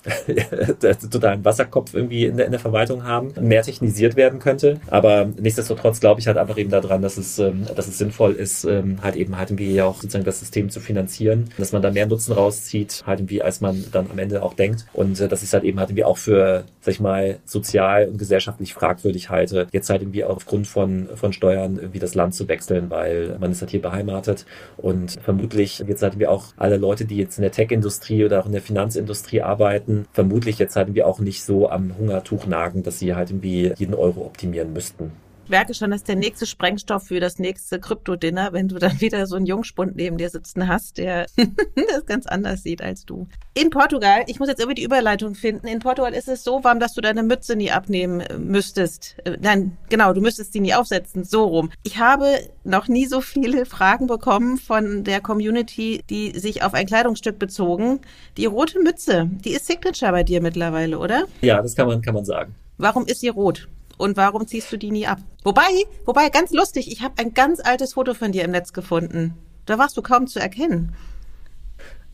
totalen 1.11 1.45
Wasserkopf 1.45 1.93
irgendwie 1.93 2.25
in 2.25 2.37
der, 2.37 2.45
in 2.45 2.53
der 2.53 2.61
Verwaltung 2.61 3.03
haben, 3.03 3.33
mehr 3.39 3.61
technisiert 3.61 4.15
werden 4.15 4.39
könnte. 4.39 4.79
Aber 4.87 5.25
nichtsdestotrotz 5.37 5.99
glaube 5.99 6.21
ich 6.21 6.27
halt 6.27 6.37
einfach 6.37 6.57
eben 6.57 6.71
daran, 6.71 7.01
dass 7.01 7.17
es, 7.17 7.37
ähm, 7.39 7.65
dass 7.75 7.87
es 7.87 7.97
sinnvoll 7.97 8.31
ist, 8.31 8.63
ähm, 8.63 9.03
halt 9.03 9.17
eben 9.17 9.37
halt 9.37 9.51
irgendwie 9.51 9.81
auch 9.81 9.97
sozusagen 9.97 10.25
das 10.25 10.39
System 10.39 10.69
zu 10.69 10.79
finanzieren, 10.79 11.49
dass 11.57 11.73
man 11.73 11.81
da 11.81 11.91
mehr 11.91 12.07
Nutzen 12.07 12.33
rauszieht, 12.33 13.03
halt 13.05 13.19
irgendwie, 13.19 13.43
als 13.43 13.61
man 13.61 13.83
dann 13.91 14.09
am 14.09 14.17
Ende 14.17 14.41
auch 14.41 14.53
denkt. 14.53 14.85
Und 14.93 15.19
äh, 15.19 15.27
dass 15.27 15.43
es 15.43 15.53
halt 15.53 15.65
eben 15.65 15.79
halt 15.79 15.89
irgendwie 15.89 16.05
auch 16.05 16.17
für, 16.17 16.63
sag 16.81 16.93
ich 16.93 16.99
mal, 16.99 17.37
sozial 17.45 18.07
und 18.07 18.17
gesellschaftlich 18.17 18.73
fragwürdig 18.73 18.92
halte, 19.29 19.67
jetzt 19.71 19.89
halt 19.89 20.01
irgendwie 20.01 20.23
aufgrund 20.23 20.67
von, 20.67 21.09
von 21.15 21.33
Steuern 21.33 21.77
irgendwie 21.77 21.99
das 21.99 22.15
Land 22.15 22.35
zu 22.35 22.47
wechseln, 22.47 22.89
weil 22.89 23.37
man 23.39 23.51
ist 23.51 23.61
halt 23.61 23.71
hier 23.71 23.81
beheimatet. 23.81 24.45
Und 24.77 25.17
vermutlich 25.21 25.79
jetzt 25.79 26.03
hatten 26.03 26.19
wir 26.19 26.31
auch 26.31 26.45
alle 26.57 26.77
Leute, 26.77 27.05
die 27.05 27.17
jetzt 27.17 27.37
in 27.37 27.43
der 27.43 27.51
Tech-Industrie 27.51 28.25
oder 28.25 28.41
auch 28.41 28.45
in 28.45 28.51
der 28.51 28.61
Finanzindustrie 28.61 29.41
arbeiten, 29.41 30.05
vermutlich 30.11 30.59
jetzt 30.59 30.75
hatten 30.75 30.95
wir 30.95 31.07
auch 31.07 31.19
nicht 31.19 31.43
so 31.43 31.69
am 31.69 31.97
Hungertuch 31.97 32.45
nagen, 32.45 32.83
dass 32.83 32.99
sie 32.99 33.15
halt 33.15 33.31
irgendwie 33.31 33.73
jeden 33.77 33.93
Euro 33.93 34.25
optimieren 34.25 34.73
müssten 34.73 35.11
merke 35.49 35.73
schon, 35.73 35.91
das 35.91 36.01
ist 36.01 36.07
der 36.07 36.15
nächste 36.15 36.45
Sprengstoff 36.45 37.07
für 37.07 37.19
das 37.19 37.39
nächste 37.39 37.79
Krypto-Dinner, 37.79 38.53
wenn 38.53 38.67
du 38.67 38.79
dann 38.79 38.99
wieder 39.01 39.25
so 39.27 39.35
einen 39.35 39.45
Jungspund 39.45 39.95
neben 39.95 40.17
dir 40.17 40.29
sitzen 40.29 40.67
hast, 40.67 40.97
der 40.97 41.25
das 41.75 42.05
ganz 42.05 42.25
anders 42.25 42.63
sieht 42.63 42.81
als 42.81 43.05
du. 43.05 43.27
In 43.53 43.69
Portugal, 43.69 44.23
ich 44.27 44.39
muss 44.39 44.49
jetzt 44.49 44.59
irgendwie 44.59 44.81
die 44.81 44.83
Überleitung 44.83 45.35
finden, 45.35 45.67
in 45.67 45.79
Portugal 45.79 46.13
ist 46.13 46.27
es 46.27 46.43
so 46.43 46.63
warm, 46.63 46.79
dass 46.79 46.93
du 46.93 47.01
deine 47.01 47.23
Mütze 47.23 47.55
nie 47.55 47.71
abnehmen 47.71 48.21
äh, 48.21 48.37
müsstest. 48.37 49.15
Äh, 49.25 49.37
nein, 49.41 49.77
genau, 49.89 50.13
du 50.13 50.21
müsstest 50.21 50.53
sie 50.53 50.59
nie 50.59 50.73
aufsetzen, 50.73 51.23
so 51.23 51.45
rum. 51.45 51.71
Ich 51.83 51.99
habe 51.99 52.39
noch 52.63 52.87
nie 52.87 53.05
so 53.05 53.21
viele 53.21 53.65
Fragen 53.73 54.07
bekommen 54.07 54.57
von 54.57 55.03
der 55.03 55.21
Community, 55.21 56.03
die 56.09 56.37
sich 56.37 56.63
auf 56.63 56.73
ein 56.73 56.85
Kleidungsstück 56.85 57.39
bezogen. 57.39 58.01
Die 58.37 58.45
rote 58.45 58.79
Mütze, 58.79 59.29
die 59.43 59.51
ist 59.51 59.67
Signature 59.67 60.11
bei 60.11 60.23
dir 60.23 60.41
mittlerweile, 60.41 60.97
oder? 60.99 61.25
Ja, 61.41 61.61
das 61.61 61.75
kann 61.75 61.87
man, 61.87 62.01
kann 62.01 62.13
man 62.13 62.25
sagen. 62.25 62.55
Warum 62.77 63.05
ist 63.05 63.21
sie 63.21 63.29
rot? 63.29 63.67
Und 63.97 64.17
warum 64.17 64.47
ziehst 64.47 64.71
du 64.71 64.77
die 64.77 64.91
nie 64.91 65.07
ab? 65.07 65.19
Wobei, 65.43 65.69
wobei, 66.05 66.29
ganz 66.29 66.51
lustig, 66.51 66.91
ich 66.91 67.01
habe 67.01 67.15
ein 67.17 67.33
ganz 67.33 67.59
altes 67.59 67.93
Foto 67.93 68.13
von 68.13 68.31
dir 68.31 68.43
im 68.43 68.51
Netz 68.51 68.73
gefunden. 68.73 69.33
Da 69.65 69.77
warst 69.77 69.95
du 69.97 70.01
kaum 70.01 70.27
zu 70.27 70.39
erkennen. 70.39 70.95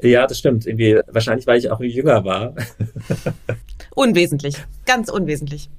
Ja, 0.01 0.27
das 0.27 0.39
stimmt. 0.39 0.65
Irgendwie, 0.65 0.99
wahrscheinlich, 1.07 1.45
weil 1.47 1.59
ich 1.59 1.71
auch 1.71 1.81
jünger 1.81 2.23
war. 2.23 2.53
unwesentlich. 3.95 4.55
Ganz 4.85 5.09
unwesentlich. 5.09 5.69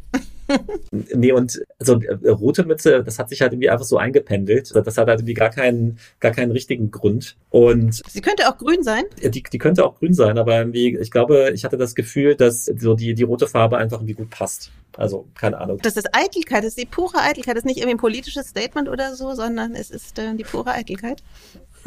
nee, 0.90 1.32
und 1.32 1.61
so 1.78 2.01
äh, 2.01 2.28
rote 2.28 2.64
Mütze, 2.64 3.03
das 3.05 3.18
hat 3.18 3.28
sich 3.28 3.40
halt 3.40 3.53
irgendwie 3.53 3.70
einfach 3.70 3.84
so 3.84 3.98
eingependelt. 3.98 4.74
Das 4.74 4.96
hat 4.96 5.09
halt 5.09 5.20
irgendwie 5.20 5.34
gar 5.34 5.51
keinen, 5.51 5.98
gar 6.20 6.32
keinen 6.32 6.51
richtigen 6.51 6.90
Grund. 6.90 7.36
Und 7.51 8.03
sie 8.09 8.20
könnte 8.20 8.48
auch 8.48 8.59
grün 8.59 8.82
sein? 8.82 9.05
Die, 9.22 9.42
die 9.42 9.59
könnte 9.59 9.84
auch 9.84 9.98
grün 9.98 10.14
sein, 10.14 10.38
aber 10.38 10.59
irgendwie, 10.59 10.96
ich 10.96 11.11
glaube, 11.11 11.51
ich 11.55 11.64
hatte 11.64 11.76
das 11.76 11.94
Gefühl, 11.94 12.34
dass 12.34 12.64
so 12.64 12.94
die, 12.94 13.14
die 13.14 13.22
rote 13.22 13.46
Farbe 13.46 13.78
einfach 13.78 13.98
irgendwie 13.98 14.14
gut 14.14 14.30
passt. 14.30 14.70
Also, 14.96 15.28
keine 15.34 15.59
Ahnung. 15.59 15.78
Das 15.82 15.96
ist 15.96 16.09
Eitelkeit, 16.12 16.64
das 16.64 16.70
ist 16.70 16.78
die 16.78 16.86
pure 16.86 17.18
Eitelkeit. 17.18 17.57
Das 17.57 17.62
ist 17.62 17.66
nicht 17.66 17.78
irgendwie 17.78 17.94
ein 17.94 18.01
politisches 18.01 18.48
Statement 18.48 18.88
oder 18.88 19.14
so, 19.14 19.34
sondern 19.34 19.74
es 19.74 19.90
ist 19.90 20.18
äh, 20.18 20.34
die 20.34 20.44
pure 20.44 20.72
Eitelkeit. 20.72 21.22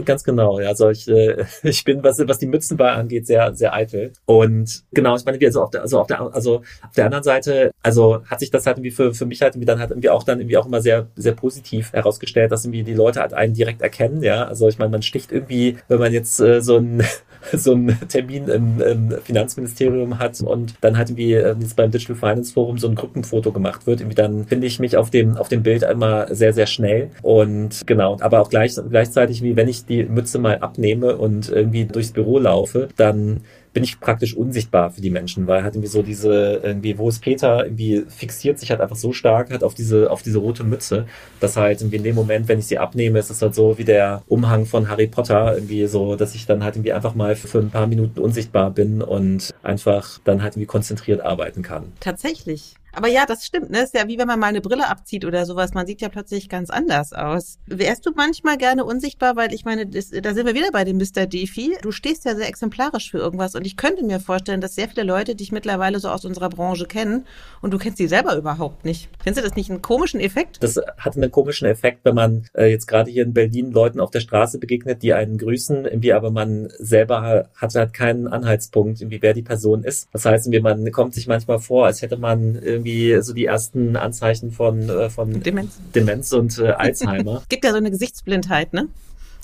Ganz 0.04 0.24
genau, 0.24 0.60
ja. 0.60 0.70
Also 0.70 0.90
ich, 0.90 1.08
äh, 1.08 1.46
ich 1.64 1.84
bin, 1.84 2.04
was, 2.04 2.20
was 2.28 2.40
die 2.40 2.48
Mützenwahl 2.48 2.96
angeht, 2.96 3.28
sehr, 3.28 3.54
sehr 3.56 3.74
eitel. 3.74 4.14
Und 4.26 4.84
genau, 4.92 5.16
ich 5.16 5.26
meine, 5.26 5.40
wie 5.40 5.46
also 5.46 5.62
auf 5.62 5.70
der, 5.70 5.82
also 5.82 6.00
auf 6.00 6.08
der, 6.08 6.22
also 6.34 6.58
auf 6.58 6.96
der 6.96 7.06
anderen 7.06 7.24
Seite, 7.24 7.72
also 7.82 8.24
hat 8.26 8.40
sich 8.40 8.52
das 8.52 8.66
halt 8.66 8.78
irgendwie 8.78 8.92
für, 8.92 9.14
für 9.14 9.26
mich 9.26 9.42
halt 9.42 9.56
irgendwie 9.56 9.66
dann 9.66 9.80
halt 9.80 9.92
irgendwie 9.92 10.10
auch 10.10 10.24
dann 10.24 10.40
irgendwie 10.40 10.58
auch 10.58 10.66
immer 10.66 10.82
sehr, 10.82 11.08
sehr 11.16 11.34
positiv 11.34 11.94
herausgestellt, 11.94 12.52
dass 12.52 12.66
irgendwie 12.66 12.84
die 12.84 12.94
Leute 12.94 13.22
halt 13.22 13.34
einen 13.34 13.54
direkt 13.54 13.82
erkennen, 13.82 14.24
ja. 14.24 14.46
Also 14.46 14.68
ich 14.68 14.78
meine, 14.80 14.92
man 14.92 15.02
sticht 15.02 15.32
irgendwie, 15.32 15.78
wenn 15.88 16.00
man 16.00 16.14
jetzt 16.14 16.40
äh, 16.40 16.62
so 16.62 16.78
ein 16.78 17.04
so 17.54 17.74
einen 17.74 17.98
Termin 18.08 18.48
im, 18.48 18.82
im 18.82 19.12
Finanzministerium 19.24 20.20
hat 20.20 20.40
und 20.42 20.76
dann 20.82 20.98
halt 20.98 21.10
irgendwie 21.10 21.34
äh, 21.34 21.56
jetzt 21.60 21.76
beim 21.76 21.92
Digital 21.92 22.16
Finance 22.16 22.54
Forum 22.54 22.78
so 22.78 22.88
ein 22.88 22.96
Gruppenfoto 22.96 23.52
gemacht 23.52 23.86
wird, 23.86 24.02
irgendwie 24.02 24.16
dann 24.16 24.46
finde 24.46 24.68
ich 24.68 24.80
mich 24.80 24.98
auf 24.98 25.10
dem, 25.10 25.38
auf 25.38 25.50
dem 25.50 25.64
Bild 25.64 25.84
immer 25.84 26.34
sehr, 26.34 26.54
sehr 26.54 26.68
schnell. 26.68 27.10
Und 27.22 27.86
genau, 27.86 28.18
aber 28.22 28.42
auch 28.42 28.50
gleich, 28.50 28.76
gleichzeitig, 28.90 29.42
wie 29.42 29.56
wenn 29.56 29.68
ich 29.68 29.83
die 29.86 30.04
Mütze 30.04 30.40
mal 30.40 30.60
abnehme 30.60 31.16
und 31.18 31.50
irgendwie 31.50 31.86
durchs 31.86 32.12
Büro 32.12 32.40
laufe, 32.40 32.90
dann 32.96 33.42
bin 33.74 33.84
ich 33.84 34.00
praktisch 34.00 34.36
unsichtbar 34.38 34.92
für 34.92 35.02
die 35.02 35.10
Menschen, 35.10 35.48
weil 35.48 35.64
halt 35.64 35.74
irgendwie 35.74 35.90
so 35.90 36.04
diese, 36.04 36.62
irgendwie, 36.64 36.98
wo 36.98 37.10
ist 37.10 37.22
Peter, 37.22 37.66
irgendwie 37.66 38.06
fixiert 38.08 38.60
sich 38.60 38.70
halt 38.70 38.82
einfach 38.82 38.96
so 38.96 39.12
stark 39.14 39.50
halt 39.50 39.64
auf 39.64 39.74
diese, 39.74 40.12
auf 40.12 40.22
diese 40.22 40.38
rote 40.38 40.64
Mütze, 40.64 41.08
dass 41.40 41.58
halt 41.58 41.82
irgendwie 41.82 41.98
in 41.98 42.04
dem 42.04 42.16
Moment, 42.16 42.48
wenn 42.48 42.60
ich 42.60 42.68
sie 42.68 42.78
abnehme, 42.78 43.18
ist 43.18 43.32
es 43.32 43.42
halt 43.42 43.56
so 43.56 43.78
wie 43.78 43.84
der 43.84 44.22
Umhang 44.28 44.68
von 44.68 44.90
Harry 44.90 45.08
Potter, 45.08 45.56
irgendwie 45.56 45.88
so, 45.88 46.16
dass 46.16 46.36
ich 46.36 46.46
dann 46.46 46.64
halt 46.64 46.76
irgendwie 46.76 46.94
einfach 46.94 47.16
mal 47.16 47.36
für 47.36 47.60
ein 47.60 47.72
paar 47.72 47.88
Minuten 47.88 48.20
unsichtbar 48.20 48.70
bin 48.70 49.02
und 49.02 49.52
einfach 49.64 50.20
dann 50.24 50.44
halt 50.44 50.54
irgendwie 50.54 50.68
konzentriert 50.68 51.22
arbeiten 51.22 51.64
kann. 51.64 51.92
Tatsächlich. 52.00 52.76
Aber 52.96 53.08
ja, 53.08 53.26
das 53.26 53.46
stimmt, 53.46 53.72
ne? 53.72 53.84
Ist 53.84 53.96
ja 53.96 54.08
wie 54.08 54.18
wenn 54.18 54.28
man 54.28 54.40
mal 54.40 54.48
eine 54.48 54.62
Brille 54.62 54.88
abzieht 54.88 55.26
oder 55.26 55.46
sowas. 55.46 55.74
Man 55.74 55.88
sieht 55.88 56.02
ja 56.02 56.10
plötzlich 56.10 56.50
ganz 56.50 56.70
anders 56.70 57.14
aus. 57.14 57.58
Wärst 57.66 58.06
du 58.06 58.12
manchmal 58.16 58.58
gerne 58.58 58.86
unsichtbar, 58.86 59.36
weil 59.36 59.54
ich 59.54 59.66
meine, 59.66 59.88
das, 59.88 60.12
da 60.12 60.34
sind 60.34 60.46
wir 60.46 60.54
wieder 60.54 60.72
bei 60.72 60.84
dem 60.84 60.98
Mr. 60.98 61.26
Defi. 61.26 61.76
Du 61.82 61.92
stehst 61.92 62.26
ja 62.26 62.36
sehr 62.36 62.48
exemplarisch 62.48 63.12
für 63.12 63.18
irgendwas 63.18 63.56
und 63.56 63.66
ich 63.66 63.78
könnte 63.78 64.04
mir 64.04 64.20
vorstellen, 64.20 64.62
dass 64.62 64.76
sehr 64.76 64.90
viele 64.90 65.04
Leute 65.04 65.36
dich 65.36 65.52
mittlerweile 65.52 66.00
so 66.00 66.10
aus 66.10 66.26
unserer 66.26 66.50
Branche 66.50 66.86
kennen 66.86 67.26
und 67.62 67.72
du 67.72 67.78
kennst 67.78 67.98
sie 67.98 68.08
selber 68.08 68.36
überhaupt 68.36 68.86
nicht. 68.86 69.10
Findest 69.24 69.44
du 69.44 69.50
das 69.50 69.56
nicht 69.56 69.70
einen 69.70 69.82
komischen 69.82 70.20
Effekt? 70.20 70.62
Das 70.62 70.80
hat 70.98 71.16
einen 71.16 71.32
komischen 71.32 71.68
Effekt, 71.68 72.06
wenn 72.06 72.16
man 72.16 72.46
äh, 72.54 72.66
jetzt 72.66 72.88
gerade 72.88 73.10
hier 73.10 73.24
in 73.24 73.34
Berlin 73.34 73.72
Leuten 73.72 74.00
auf 74.00 74.12
der 74.12 74.20
Straße 74.20 74.60
begegnet, 74.60 75.02
die 75.02 75.14
einen 75.14 75.38
grüßen, 75.38 75.86
irgendwie 75.86 76.14
aber 76.14 76.32
man 76.32 76.70
selber 76.78 77.50
hat 77.56 77.76
halt 77.76 77.94
keinen 77.94 78.28
Anhaltspunkt, 78.28 79.02
irgendwie 79.02 79.22
wer 79.22 79.34
die 79.34 79.42
Person 79.42 79.84
ist. 79.84 80.10
Das 80.14 80.26
heißt, 80.26 80.46
irgendwie 80.46 80.62
man 80.62 80.92
kommt 80.92 81.14
sich 81.14 81.28
manchmal 81.28 81.60
vor, 81.60 81.86
als 81.86 82.02
hätte 82.02 82.18
man 82.18 82.56
irgendwie 82.84 83.22
so 83.22 83.34
die 83.34 83.46
ersten 83.46 83.96
Anzeichen 83.96 84.52
von, 84.52 84.90
äh, 84.90 85.10
von 85.10 85.42
Demenz, 85.42 85.80
Demenz 85.96 86.32
und 86.34 86.58
äh, 86.60 86.68
Alzheimer. 86.78 87.44
Gibt 87.50 87.64
ja 87.66 87.72
so 87.72 87.78
eine 87.78 87.92
Gesichtsblindheit, 87.92 88.74
ne? 88.74 88.88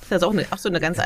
Das 0.10 0.22
ist 0.22 0.28
auch, 0.28 0.32
eine, 0.32 0.46
auch 0.50 0.58
so 0.58 0.70
eine 0.70 0.80
ganz 0.80 0.98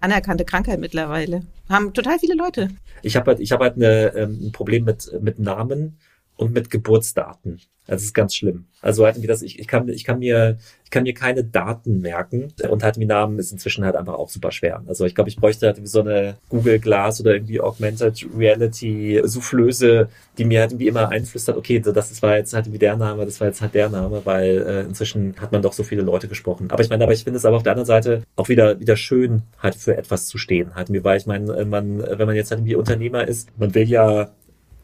anerkannte 0.00 0.44
Krankheit 0.44 0.80
mittlerweile. 0.80 1.42
Haben 1.68 1.92
total 1.92 2.18
viele 2.18 2.34
Leute. 2.34 2.68
Ich 3.02 3.14
habe 3.14 3.32
halt, 3.32 3.40
ich 3.40 3.52
hab 3.52 3.60
halt 3.60 3.76
eine, 3.76 4.14
ähm, 4.14 4.38
ein 4.46 4.52
Problem 4.52 4.84
mit, 4.84 5.10
mit 5.20 5.38
Namen 5.38 5.98
und 6.38 6.54
mit 6.54 6.70
Geburtsdaten. 6.70 7.60
Das 7.88 8.02
ist 8.02 8.12
ganz 8.12 8.36
schlimm. 8.36 8.66
Also 8.82 9.06
halt 9.06 9.16
das, 9.28 9.40
ich, 9.40 9.58
ich, 9.58 9.66
kann, 9.66 9.88
ich, 9.88 10.04
kann 10.04 10.18
mir, 10.18 10.58
ich 10.84 10.90
kann 10.90 11.04
mir 11.04 11.14
keine 11.14 11.42
Daten 11.42 12.00
merken 12.00 12.52
und 12.68 12.84
halt 12.84 12.96
die 12.96 13.06
Namen 13.06 13.38
ist 13.38 13.50
inzwischen 13.50 13.82
halt 13.82 13.96
einfach 13.96 14.12
auch 14.12 14.28
super 14.28 14.52
schwer. 14.52 14.82
Also 14.86 15.06
ich 15.06 15.14
glaube, 15.14 15.30
ich 15.30 15.36
bräuchte 15.36 15.66
halt 15.66 15.80
so 15.88 16.00
eine 16.00 16.36
Google 16.50 16.78
Glass 16.78 17.18
oder 17.18 17.32
irgendwie 17.32 17.60
Augmented 17.62 18.26
Reality 18.36 19.22
Soufflöse, 19.24 20.10
die 20.36 20.44
mir 20.44 20.60
halt 20.60 20.72
irgendwie 20.72 20.88
immer 20.88 21.08
einflüstert, 21.08 21.56
okay, 21.56 21.80
das 21.80 22.22
war 22.22 22.36
jetzt 22.36 22.52
halt 22.52 22.66
irgendwie 22.66 22.78
der 22.78 22.96
Name, 22.96 23.24
das 23.24 23.40
war 23.40 23.48
jetzt 23.48 23.62
halt 23.62 23.74
der 23.74 23.88
Name, 23.88 24.20
weil 24.24 24.58
äh, 24.58 24.80
inzwischen 24.82 25.34
hat 25.40 25.50
man 25.50 25.62
doch 25.62 25.72
so 25.72 25.82
viele 25.82 26.02
Leute 26.02 26.28
gesprochen. 26.28 26.70
Aber 26.70 26.82
ich 26.82 26.90
meine, 26.90 27.04
aber 27.04 27.14
ich 27.14 27.24
finde 27.24 27.38
es 27.38 27.46
aber 27.46 27.56
auf 27.56 27.62
der 27.62 27.72
anderen 27.72 27.86
Seite 27.86 28.22
auch 28.36 28.50
wieder, 28.50 28.78
wieder 28.78 28.96
schön, 28.96 29.44
halt 29.62 29.74
für 29.74 29.96
etwas 29.96 30.28
zu 30.28 30.36
stehen. 30.36 30.74
Halt 30.74 30.90
mir, 30.90 31.02
weil 31.04 31.16
ich 31.16 31.26
meine, 31.26 31.64
man, 31.64 32.00
wenn 32.00 32.26
man 32.26 32.36
jetzt 32.36 32.50
halt 32.50 32.60
irgendwie 32.60 32.76
Unternehmer 32.76 33.26
ist, 33.26 33.48
man 33.58 33.74
will 33.74 33.88
ja 33.88 34.30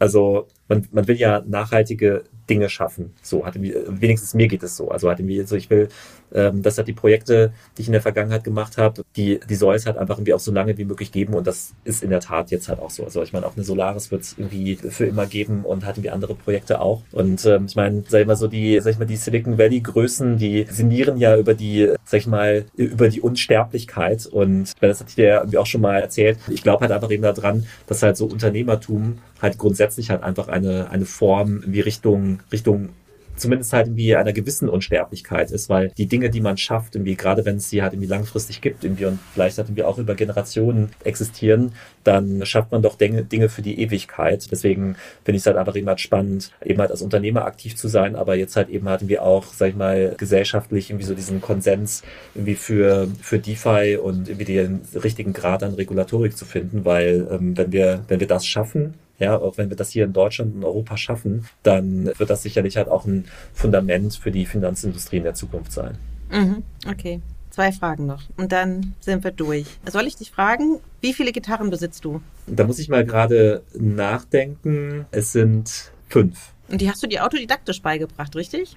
also 0.05 0.49
man, 0.69 0.87
man 0.93 1.09
will 1.09 1.17
ja 1.17 1.43
nachhaltige 1.47 2.25
Dinge 2.49 2.69
schaffen. 2.69 3.13
So 3.23 3.47
hat 3.47 3.55
wenigstens 3.57 4.35
mir 4.35 4.49
geht 4.49 4.63
es 4.63 4.77
so. 4.77 4.91
Also 4.91 5.11
hat 5.11 5.21
irgendwie, 5.21 5.43
so 5.43 5.57
ich 5.57 5.71
will, 5.71 5.89
ähm, 6.35 6.63
dass 6.63 6.77
halt 6.77 6.89
die 6.89 6.93
Projekte, 6.93 7.53
die 7.77 7.83
ich 7.83 7.89
in 7.89 7.93
der 7.93 8.03
Vergangenheit 8.03 8.45
gemacht 8.45 8.77
habe, 8.77 9.05
die, 9.17 9.41
die 9.49 9.55
soll 9.55 9.75
es 9.75 9.87
halt 9.87 9.97
einfach 9.97 10.19
irgendwie 10.19 10.35
auch 10.35 10.41
so 10.41 10.53
lange 10.53 10.77
wie 10.77 10.85
möglich 10.85 11.13
geben 11.13 11.35
und 11.35 11.47
das 11.47 11.73
ist 11.85 12.03
in 12.03 12.11
der 12.11 12.21
Tat 12.21 12.51
jetzt 12.51 12.69
halt 12.69 12.81
auch 12.81 12.91
so. 12.91 13.05
Also 13.05 13.23
ich 13.23 13.33
meine, 13.33 13.47
auch 13.47 13.57
eine 13.57 13.65
Solaris 13.65 14.11
wird 14.11 14.23
es 14.23 14.35
irgendwie 14.37 14.77
für 14.77 15.07
immer 15.07 15.27
geben 15.27 15.65
und 15.65 15.85
hatten 15.87 16.03
wir 16.03 16.13
andere 16.13 16.35
Projekte 16.35 16.81
auch. 16.81 17.03
Und 17.13 17.45
ähm, 17.47 17.67
ich 17.67 17.77
meine, 17.77 18.05
sag 18.09 18.23
ich 18.23 18.27
mal 18.27 18.37
so 18.37 18.49
die, 18.49 18.81
sag 18.81 18.93
ich 18.93 18.99
mal, 18.99 19.05
die 19.05 19.17
Silicon 19.17 19.59
Valley 19.59 19.81
Größen, 19.81 20.37
die 20.39 20.67
sinnieren 20.69 21.17
ja 21.19 21.37
über 21.37 21.55
die, 21.55 21.93
sag 22.05 22.19
ich 22.19 22.27
mal, 22.27 22.65
über 22.77 23.09
die 23.09 23.21
Unsterblichkeit 23.21 24.27
und 24.27 24.69
ich 24.75 24.81
meine, 24.81 24.93
das 24.93 25.01
hatte 25.01 25.11
ich 25.11 25.17
dir 25.17 25.37
irgendwie 25.37 25.59
auch 25.59 25.67
schon 25.67 25.81
mal 25.81 26.01
erzählt. 26.01 26.39
Ich 26.49 26.63
glaube 26.63 26.83
halt 26.83 26.93
einfach 26.93 27.11
eben 27.11 27.23
daran, 27.23 27.67
dass 27.87 28.03
halt 28.03 28.17
so 28.17 28.27
Unternehmertum 28.27 29.19
halt 29.41 29.59
grundsätzlich 29.59 30.11
halt 30.11 30.23
einfach 30.23 30.49
eine, 30.49 30.91
eine 30.91 31.05
Form 31.05 31.63
wie 31.67 31.81
Richtung, 31.81 32.34
Richtung 32.53 32.91
zumindest 33.37 33.73
halt 33.73 33.87
irgendwie 33.87 34.15
einer 34.17 34.33
gewissen 34.33 34.69
Unsterblichkeit 34.69 35.51
ist, 35.51 35.69
weil 35.69 35.91
die 35.99 36.07
Dinge, 36.07 36.31
die 36.31 36.41
man 36.41 36.57
schafft, 36.57 36.95
irgendwie, 36.95 37.17
gerade 37.17 37.45
wenn 37.45 37.57
es 37.57 37.69
sie 37.69 37.83
halt 37.83 37.93
irgendwie 37.93 38.09
langfristig 38.09 38.61
gibt, 38.61 38.85
irgendwie 38.85 39.07
und 39.07 39.19
vielleicht 39.33 39.59
halt 39.59 39.69
irgendwie 39.69 39.85
auch 39.85 39.99
über 39.99 40.15
Generationen 40.15 40.91
existieren, 41.03 41.73
dann 42.05 42.45
schafft 42.47 42.71
man 42.73 42.83
doch 42.83 42.97
Dinge, 42.97 43.25
Dinge 43.25 43.49
für 43.49 43.63
die 43.63 43.81
Ewigkeit. 43.81 44.47
Deswegen 44.51 44.97
finde 45.25 45.37
ich 45.37 45.43
es 45.43 45.47
halt 45.47 45.57
einfach 45.57 45.75
immer 45.75 45.93
halt 45.93 46.01
spannend, 46.01 46.53
eben 46.65 46.81
halt 46.81 46.91
als 46.91 47.03
Unternehmer 47.03 47.45
aktiv 47.45 47.77
zu 47.77 47.89
sein, 47.89 48.17
aber 48.17 48.37
jetzt 48.37 48.57
halt 48.57 48.69
eben 48.69 48.89
halt 48.89 49.03
irgendwie 49.03 49.19
auch, 49.19 49.47
sag 49.53 49.71
ich 49.71 49.77
mal, 49.77 50.15
gesellschaftlich 50.17 50.91
irgendwie 50.91 51.07
so 51.07 51.15
diesen 51.15 51.41
Konsens 51.41 52.03
irgendwie 52.35 52.55
für, 52.55 53.09
für 53.21 53.39
DeFi 53.39 53.99
und 54.03 54.29
irgendwie 54.29 54.45
den 54.45 54.83
richtigen 55.03 55.33
Grad 55.33 55.63
an 55.63 55.75
Regulatorik 55.75 56.37
zu 56.37 56.45
finden, 56.45 56.85
weil 56.85 57.27
ähm, 57.31 57.57
wenn 57.57 57.73
wir, 57.73 58.05
wenn 58.09 58.21
wir 58.21 58.27
das 58.27 58.47
schaffen, 58.47 58.95
ja, 59.19 59.39
auch 59.39 59.59
wenn 59.59 59.71
wir 59.71 59.77
das 59.77 59.91
hier 59.91 60.05
in 60.05 60.13
Deutschland 60.13 60.55
und 60.55 60.65
Europa 60.65 60.97
schaffen, 60.97 61.49
dann 61.63 62.07
wird 62.19 62.31
das 62.31 62.43
sicherlich 62.43 62.77
halt 62.77 62.89
auch 62.89 63.05
ein 63.05 63.27
Fundament 63.53 64.15
für 64.15 64.31
die 64.31 64.47
Finanzindustrie 64.47 65.19
in 65.19 65.25
der 65.25 65.35
Zukunft 65.35 65.73
sein. 65.73 65.97
Mhm, 66.31 66.63
okay. 66.89 67.21
Zwei 67.51 67.71
Fragen 67.71 68.07
noch 68.07 68.23
und 68.37 68.51
dann 68.51 68.95
sind 68.99 69.23
wir 69.23 69.31
durch. 69.31 69.67
Soll 69.89 70.09
ich 70.09 70.17
dich 70.17 70.33
fragen, 70.33 70.81
wie 71.01 71.15
viele 71.15 71.31
Gitarren 71.31 71.71
besitzt 71.71 72.05
du? 72.05 72.21
Da 72.49 72.65
muss 72.65 72.81
ich 72.81 72.89
mal 72.89 73.05
gerade 73.05 73.63
nachdenken. 73.75 75.07
Es 75.13 75.31
sind 75.31 75.93
fünf. 76.09 76.53
Und 76.69 76.81
die 76.81 76.91
hast 76.91 77.01
du 77.05 77.07
dir 77.07 77.25
autodidaktisch 77.25 77.81
beigebracht, 77.81 78.35
richtig? 78.35 78.77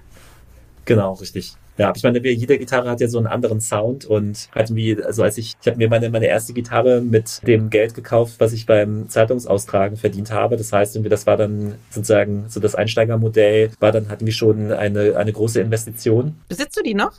Genau, 0.84 1.14
richtig. 1.14 1.56
Ja, 1.78 1.92
ich 1.94 2.02
meine, 2.02 2.18
jede 2.26 2.58
Gitarre 2.58 2.90
hat 2.90 3.00
ja 3.00 3.08
so 3.08 3.18
einen 3.18 3.28
anderen 3.28 3.60
Sound 3.60 4.04
und 4.04 4.48
halt 4.54 4.74
wie, 4.74 5.02
also 5.02 5.22
als 5.22 5.38
ich, 5.38 5.56
ich 5.60 5.66
habe 5.66 5.78
mir 5.78 5.88
meine, 5.88 6.10
meine 6.10 6.26
erste 6.26 6.52
Gitarre 6.52 7.00
mit 7.00 7.40
dem 7.46 7.70
Geld 7.70 7.94
gekauft, 7.94 8.34
was 8.38 8.52
ich 8.52 8.66
beim 8.66 9.08
Zeitungsaustragen 9.08 9.96
verdient 9.96 10.32
habe. 10.32 10.56
Das 10.56 10.72
heißt, 10.72 10.96
irgendwie, 10.96 11.08
das 11.08 11.26
war 11.26 11.36
dann 11.36 11.76
sozusagen 11.90 12.46
so 12.48 12.58
das 12.58 12.74
Einsteigermodell, 12.74 13.70
war 13.78 13.92
dann 13.92 14.08
hatten 14.08 14.26
wir 14.26 14.32
schon 14.32 14.72
eine, 14.72 15.16
eine 15.16 15.32
große 15.32 15.60
Investition. 15.60 16.34
Besitzt 16.48 16.76
du 16.76 16.82
die 16.82 16.94
noch? 16.94 17.12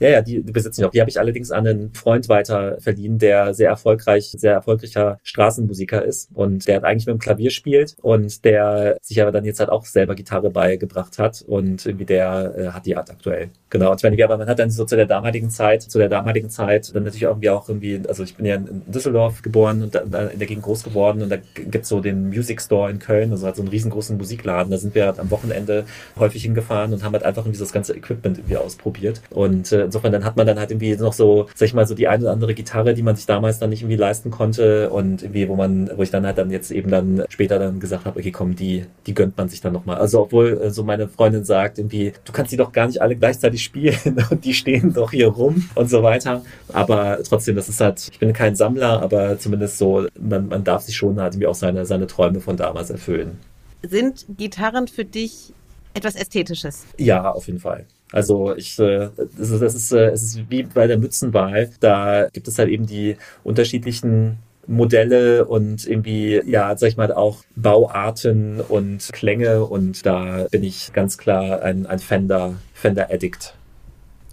Ja, 0.00 0.08
ja, 0.08 0.22
die, 0.22 0.42
die 0.42 0.52
besitzen 0.52 0.80
ich 0.80 0.86
auch. 0.86 0.90
Die 0.90 1.00
habe 1.00 1.10
ich 1.10 1.20
allerdings 1.20 1.50
an 1.50 1.66
einen 1.66 1.92
Freund 1.92 2.28
weiter 2.30 2.80
verliehen, 2.80 3.18
der 3.18 3.52
sehr 3.52 3.68
erfolgreich, 3.68 4.34
sehr 4.36 4.54
erfolgreicher 4.54 5.18
Straßenmusiker 5.22 6.02
ist 6.02 6.30
und 6.34 6.66
der 6.66 6.76
hat 6.76 6.84
eigentlich 6.84 7.06
mit 7.06 7.14
dem 7.14 7.18
Klavier 7.18 7.50
spielt 7.50 7.96
und 8.00 8.44
der 8.44 8.96
sich 9.02 9.20
aber 9.20 9.30
dann 9.30 9.44
jetzt 9.44 9.60
halt 9.60 9.68
auch 9.68 9.84
selber 9.84 10.14
Gitarre 10.14 10.50
beigebracht 10.50 11.18
hat 11.18 11.42
und 11.46 11.84
irgendwie 11.84 12.06
der 12.06 12.54
äh, 12.56 12.66
hat 12.68 12.86
die 12.86 12.96
Art 12.96 13.10
aktuell. 13.10 13.50
Genau. 13.68 13.92
Und 13.92 14.02
wenn 14.02 14.20
aber 14.22 14.38
man 14.38 14.48
hat 14.48 14.58
dann 14.58 14.70
so 14.70 14.84
zu 14.84 14.96
der 14.96 15.06
damaligen 15.06 15.50
Zeit, 15.50 15.82
zu 15.82 15.98
der 15.98 16.08
damaligen 16.08 16.50
Zeit 16.50 16.94
dann 16.94 17.04
natürlich 17.04 17.22
irgendwie 17.22 17.50
auch 17.50 17.68
irgendwie, 17.68 18.00
also 18.08 18.24
ich 18.24 18.34
bin 18.36 18.46
ja 18.46 18.56
in 18.56 18.82
Düsseldorf 18.86 19.42
geboren 19.42 19.82
und 19.82 19.94
da, 19.94 20.00
in 20.00 20.38
der 20.38 20.48
Gegend 20.48 20.64
groß 20.64 20.82
geworden 20.82 21.22
und 21.22 21.28
da 21.28 21.36
gibt's 21.54 21.88
so 21.88 22.00
den 22.00 22.28
Music 22.30 22.60
Store 22.60 22.90
in 22.90 22.98
Köln, 22.98 23.32
also 23.32 23.46
halt 23.46 23.56
so 23.56 23.62
einen 23.62 23.68
riesengroßen 23.68 24.16
Musikladen. 24.16 24.70
Da 24.70 24.78
sind 24.78 24.94
wir 24.94 25.06
halt 25.06 25.18
am 25.18 25.30
Wochenende 25.30 25.84
häufig 26.18 26.42
hingefahren 26.42 26.92
und 26.92 27.04
haben 27.04 27.12
halt 27.12 27.22
einfach 27.22 27.44
irgendwie 27.44 27.60
das 27.60 27.72
ganze 27.72 27.94
Equipment 27.94 28.38
irgendwie 28.38 28.56
ausprobiert 28.56 29.20
und 29.30 29.70
äh, 29.72 29.89
insofern 29.90 30.12
dann 30.12 30.24
hat 30.24 30.36
man 30.36 30.46
dann 30.46 30.58
halt 30.58 30.70
irgendwie 30.70 30.94
noch 30.96 31.12
so, 31.12 31.48
sag 31.54 31.66
ich 31.66 31.74
mal, 31.74 31.86
so 31.86 31.94
die 31.94 32.06
eine 32.06 32.22
oder 32.22 32.32
andere 32.32 32.54
Gitarre, 32.54 32.94
die 32.94 33.02
man 33.02 33.16
sich 33.16 33.26
damals 33.26 33.58
dann 33.58 33.70
nicht 33.70 33.82
irgendwie 33.82 33.96
leisten 33.96 34.30
konnte 34.30 34.90
und 34.90 35.22
irgendwie, 35.22 35.48
wo 35.48 35.56
man, 35.56 35.90
wo 35.96 36.02
ich 36.02 36.10
dann 36.10 36.24
halt 36.24 36.38
dann 36.38 36.50
jetzt 36.50 36.70
eben 36.70 36.90
dann 36.90 37.24
später 37.28 37.58
dann 37.58 37.80
gesagt 37.80 38.04
habe, 38.04 38.20
okay, 38.20 38.30
komm, 38.30 38.54
die, 38.54 38.86
die 39.06 39.14
gönnt 39.14 39.36
man 39.36 39.48
sich 39.48 39.60
dann 39.60 39.72
nochmal. 39.72 39.98
Also 39.98 40.22
obwohl 40.22 40.60
äh, 40.62 40.70
so 40.70 40.84
meine 40.84 41.08
Freundin 41.08 41.44
sagt 41.44 41.78
irgendwie, 41.78 42.12
du 42.24 42.32
kannst 42.32 42.52
die 42.52 42.56
doch 42.56 42.72
gar 42.72 42.86
nicht 42.86 43.02
alle 43.02 43.16
gleichzeitig 43.16 43.62
spielen 43.62 43.98
und 44.30 44.44
die 44.44 44.54
stehen 44.54 44.94
doch 44.94 45.10
hier 45.10 45.28
rum 45.28 45.68
und 45.74 45.90
so 45.90 46.02
weiter. 46.02 46.42
Aber 46.72 47.18
trotzdem, 47.28 47.56
das 47.56 47.68
ist 47.68 47.80
halt, 47.80 48.08
ich 48.12 48.18
bin 48.18 48.32
kein 48.32 48.54
Sammler, 48.54 49.02
aber 49.02 49.38
zumindest 49.38 49.78
so, 49.78 50.06
man, 50.18 50.48
man 50.48 50.62
darf 50.62 50.82
sich 50.82 50.96
schon 50.96 51.20
halt 51.20 51.34
irgendwie 51.34 51.48
auch 51.48 51.54
seine, 51.54 51.84
seine 51.84 52.06
Träume 52.06 52.40
von 52.40 52.56
damals 52.56 52.90
erfüllen. 52.90 53.38
Sind 53.82 54.26
Gitarren 54.36 54.88
für 54.88 55.04
dich 55.04 55.52
etwas 55.94 56.14
Ästhetisches? 56.14 56.84
Ja, 56.98 57.30
auf 57.32 57.46
jeden 57.46 57.58
Fall. 57.58 57.86
Also 58.12 58.54
ich, 58.56 58.78
äh, 58.78 59.10
das 59.16 59.50
ist, 59.50 59.62
das 59.62 59.74
ist, 59.74 59.92
äh, 59.92 60.10
es 60.10 60.22
ist 60.22 60.50
wie 60.50 60.64
bei 60.64 60.86
der 60.86 60.98
Mützenwahl. 60.98 61.70
Da 61.80 62.28
gibt 62.32 62.48
es 62.48 62.58
halt 62.58 62.68
eben 62.68 62.86
die 62.86 63.16
unterschiedlichen 63.44 64.38
Modelle 64.66 65.44
und 65.46 65.86
irgendwie, 65.86 66.40
ja, 66.46 66.76
sag 66.76 66.88
ich 66.88 66.96
mal, 66.96 67.12
auch 67.12 67.44
Bauarten 67.56 68.60
und 68.60 69.10
Klänge 69.12 69.64
und 69.64 70.06
da 70.06 70.46
bin 70.50 70.62
ich 70.62 70.92
ganz 70.92 71.18
klar 71.18 71.62
ein, 71.62 71.86
ein 71.86 71.98
Fender, 71.98 72.54
Fender 72.74 73.10
Addict. 73.10 73.54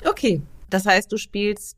Okay. 0.05 0.41
Das 0.69 0.85
heißt, 0.85 1.11
du 1.11 1.17
spielst 1.17 1.76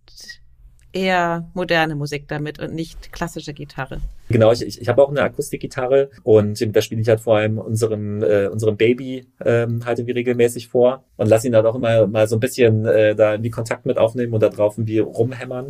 eher 0.94 1.50
moderne 1.54 1.96
Musik 1.96 2.28
damit 2.28 2.60
und 2.60 2.74
nicht 2.74 3.12
klassische 3.12 3.54
Gitarre. 3.54 4.02
Genau, 4.30 4.52
ich, 4.52 4.62
ich, 4.62 4.82
ich 4.82 4.90
habe 4.90 5.04
auch 5.04 5.10
eine 5.10 5.22
Akustikgitarre 5.22 6.10
und 6.24 6.76
da 6.76 6.82
spiele 6.82 7.02
ich 7.02 7.08
halt 7.08 7.20
vor 7.20 7.38
allem 7.38 7.58
unserem, 7.58 8.24
äh, 8.24 8.48
unserem 8.48 8.78
Baby 8.78 9.28
ähm, 9.44 9.86
halt 9.86 10.00
irgendwie 10.00 10.14
regelmäßig 10.14 10.68
vor 10.68 11.04
und 11.18 11.28
lasse 11.28 11.48
ihn 11.48 11.54
dann 11.54 11.66
auch 11.66 11.76
immer 11.76 12.08
mal 12.08 12.28
so 12.28 12.36
ein 12.36 12.40
bisschen 12.40 12.86
äh, 12.86 13.16
da 13.16 13.34
irgendwie 13.34 13.52
Kontakt 13.52 13.86
mit 13.86 13.98
aufnehmen 13.98 14.34
und 14.34 14.42
da 14.42 14.50
drauf 14.50 14.78
irgendwie 14.78 15.00
rumhämmern. 15.00 15.68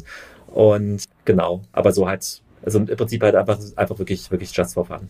Und 0.48 1.04
genau, 1.26 1.62
aber 1.72 1.92
so 1.92 2.08
halt, 2.08 2.42
also 2.64 2.80
im 2.80 2.86
Prinzip 2.88 3.22
halt 3.22 3.36
einfach, 3.36 3.60
einfach 3.76 4.00
wirklich, 4.00 4.32
wirklich 4.32 4.56
just 4.56 4.74
for 4.74 4.86
fun. 4.86 5.08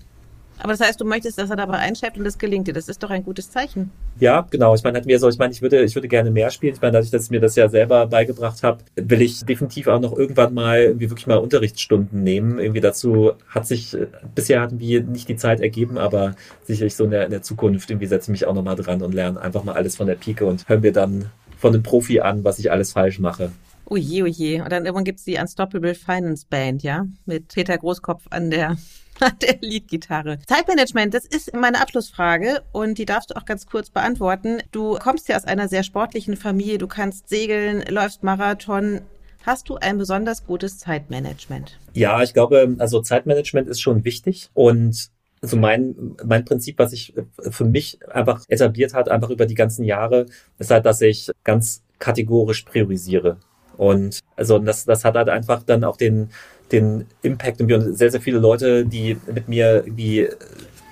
Aber 0.62 0.74
das 0.74 0.82
heißt, 0.82 1.00
du 1.00 1.06
möchtest, 1.06 1.38
dass 1.38 1.50
er 1.50 1.56
dabei 1.56 1.78
einschäbt 1.78 2.18
und 2.18 2.26
das 2.26 2.38
gelingt 2.38 2.68
dir. 2.68 2.74
Das 2.74 2.90
ist 2.90 3.02
doch 3.02 3.10
ein 3.10 3.24
gutes 3.24 3.50
Zeichen. 3.50 3.92
Ja, 4.20 4.46
genau. 4.50 4.76
Ich 4.76 4.84
meine, 4.84 4.98
hat 4.98 5.06
mir 5.06 5.18
so, 5.18 5.30
ich 5.30 5.38
meine, 5.38 5.54
ich 5.54 5.62
würde, 5.62 5.82
ich 5.84 5.96
würde 5.96 6.10
gerne 6.10 6.32
mehr 6.32 6.52
spielen. 6.52 6.74
Ich 6.74 6.82
meine, 6.82 6.94
dadurch, 6.94 7.12
dass 7.12 7.26
ich 7.26 7.32
mir 7.32 7.40
das 7.40 7.56
ja 7.56 7.70
selber 7.70 8.08
beigebracht 8.08 8.62
habe, 8.64 8.80
will 8.96 9.22
ich 9.22 9.46
definitiv 9.46 9.88
auch 9.88 10.02
noch 10.02 10.18
irgendwann 10.18 10.54
mal 10.54 10.82
irgendwie 10.82 11.10
wirklich 11.10 11.28
mal 11.28 11.38
Unterrichtsstunden 11.38 12.24
nehmen. 12.24 12.60
Irgendwie 12.60 12.82
dazu 12.82 13.32
hat 13.48 13.68
sich 13.68 13.96
bisher 14.36 14.62
hat 14.62 14.74
mir 14.74 15.02
nicht 15.04 15.30
die 15.30 15.38
Zeit 15.38 15.62
ergeben, 15.62 15.98
aber 15.98 16.36
sicherlich 16.64 16.96
so 16.96 17.06
in 17.06 17.12
der, 17.12 17.26
in 17.26 17.32
der 17.32 17.42
Zukunft 17.42 17.90
irgendwie 17.90 18.08
setze 18.08 18.26
ich 18.26 18.42
mich 18.42 18.46
auch 18.46 18.54
nochmal 18.54 18.76
dran 18.76 19.02
und 19.02 19.14
lerne 19.14 19.40
einfach 19.40 19.64
mal 19.64 19.76
alles 19.76 19.96
von 19.96 20.08
der 20.08 20.16
Pike 20.16 20.46
und 20.46 20.68
höre 20.68 20.80
mir 20.80 20.92
dann 20.92 21.32
von 21.58 21.74
einem 21.74 21.84
Profi 21.84 22.20
an, 22.20 22.44
was 22.44 22.60
ich 22.60 22.72
alles 22.72 22.92
falsch 22.92 23.20
mache. 23.20 23.52
Oje, 23.86 24.24
oje. 24.24 24.64
Und 24.64 24.72
dann 24.72 24.86
irgendwann 24.86 25.04
gibt's 25.04 25.24
die 25.24 25.38
Unstoppable 25.38 25.96
Finance 25.96 26.46
Band, 26.48 26.84
ja? 26.84 27.06
Mit 27.26 27.48
Peter 27.48 27.78
Großkopf 27.78 28.28
an 28.30 28.52
der 28.52 28.78
der 29.42 29.58
Leadgitarre. 29.62 30.40
Zeitmanagement, 30.48 31.14
das 31.14 31.26
ist 31.26 31.56
meine 31.56 31.82
Abschlussfrage 31.82 32.64
und 32.72 32.98
die 32.98 33.06
darfst 33.06 33.32
du 33.32 33.36
auch 33.36 33.46
ganz 33.46 33.66
kurz 33.66 33.90
beantworten. 33.90 34.62
Du 34.72 34.96
kommst 34.96 35.28
ja 35.28 35.36
aus 35.36 35.46
einer 35.46 35.68
sehr 35.68 35.84
sportlichen 35.84 36.38
Familie, 36.38 36.78
du 36.78 36.88
kannst 36.88 37.30
segeln, 37.30 37.84
läufst 37.90 38.24
Marathon. 38.24 39.02
Hast 39.46 39.70
du 39.70 39.78
ein 39.78 39.98
besonders 39.98 40.46
gutes 40.46 40.78
Zeitmanagement? 40.80 41.80
Ja, 41.94 42.22
ich 42.22 42.34
glaube, 42.34 42.76
also 42.80 43.02
Zeitmanagement 43.02 43.68
ist 43.68 43.82
schon 43.82 44.04
wichtig 44.04 44.50
und 44.54 45.10
also 45.42 45.56
mein, 45.56 46.18
mein 46.24 46.44
Prinzip, 46.44 46.80
was 46.80 46.92
ich 46.92 47.14
für 47.50 47.64
mich 47.64 48.00
einfach 48.12 48.44
etabliert 48.50 48.94
hat, 48.94 49.08
einfach 49.08 49.30
über 49.30 49.46
die 49.46 49.56
ganzen 49.56 49.86
Jahre, 49.86 50.26
ist 50.58 50.70
halt, 50.70 50.86
dass 50.86 51.00
ich 51.00 51.32
ganz 51.46 51.82
kategorisch 51.98 52.64
priorisiere. 52.64 53.38
Und 53.78 54.20
also 54.36 54.60
das, 54.60 54.84
das 54.84 55.06
hat 55.06 55.16
halt 55.16 55.30
einfach 55.30 55.64
dann 55.64 55.86
auch 55.86 55.96
den, 55.96 56.32
den 56.72 57.06
Impact 57.22 57.62
und 57.62 57.98
sehr, 57.98 58.12
sehr 58.12 58.22
viele 58.22 58.40
Leute, 58.40 58.86
die 58.86 59.18
mit 59.34 59.48
mir 59.48 59.84
irgendwie 59.86 60.28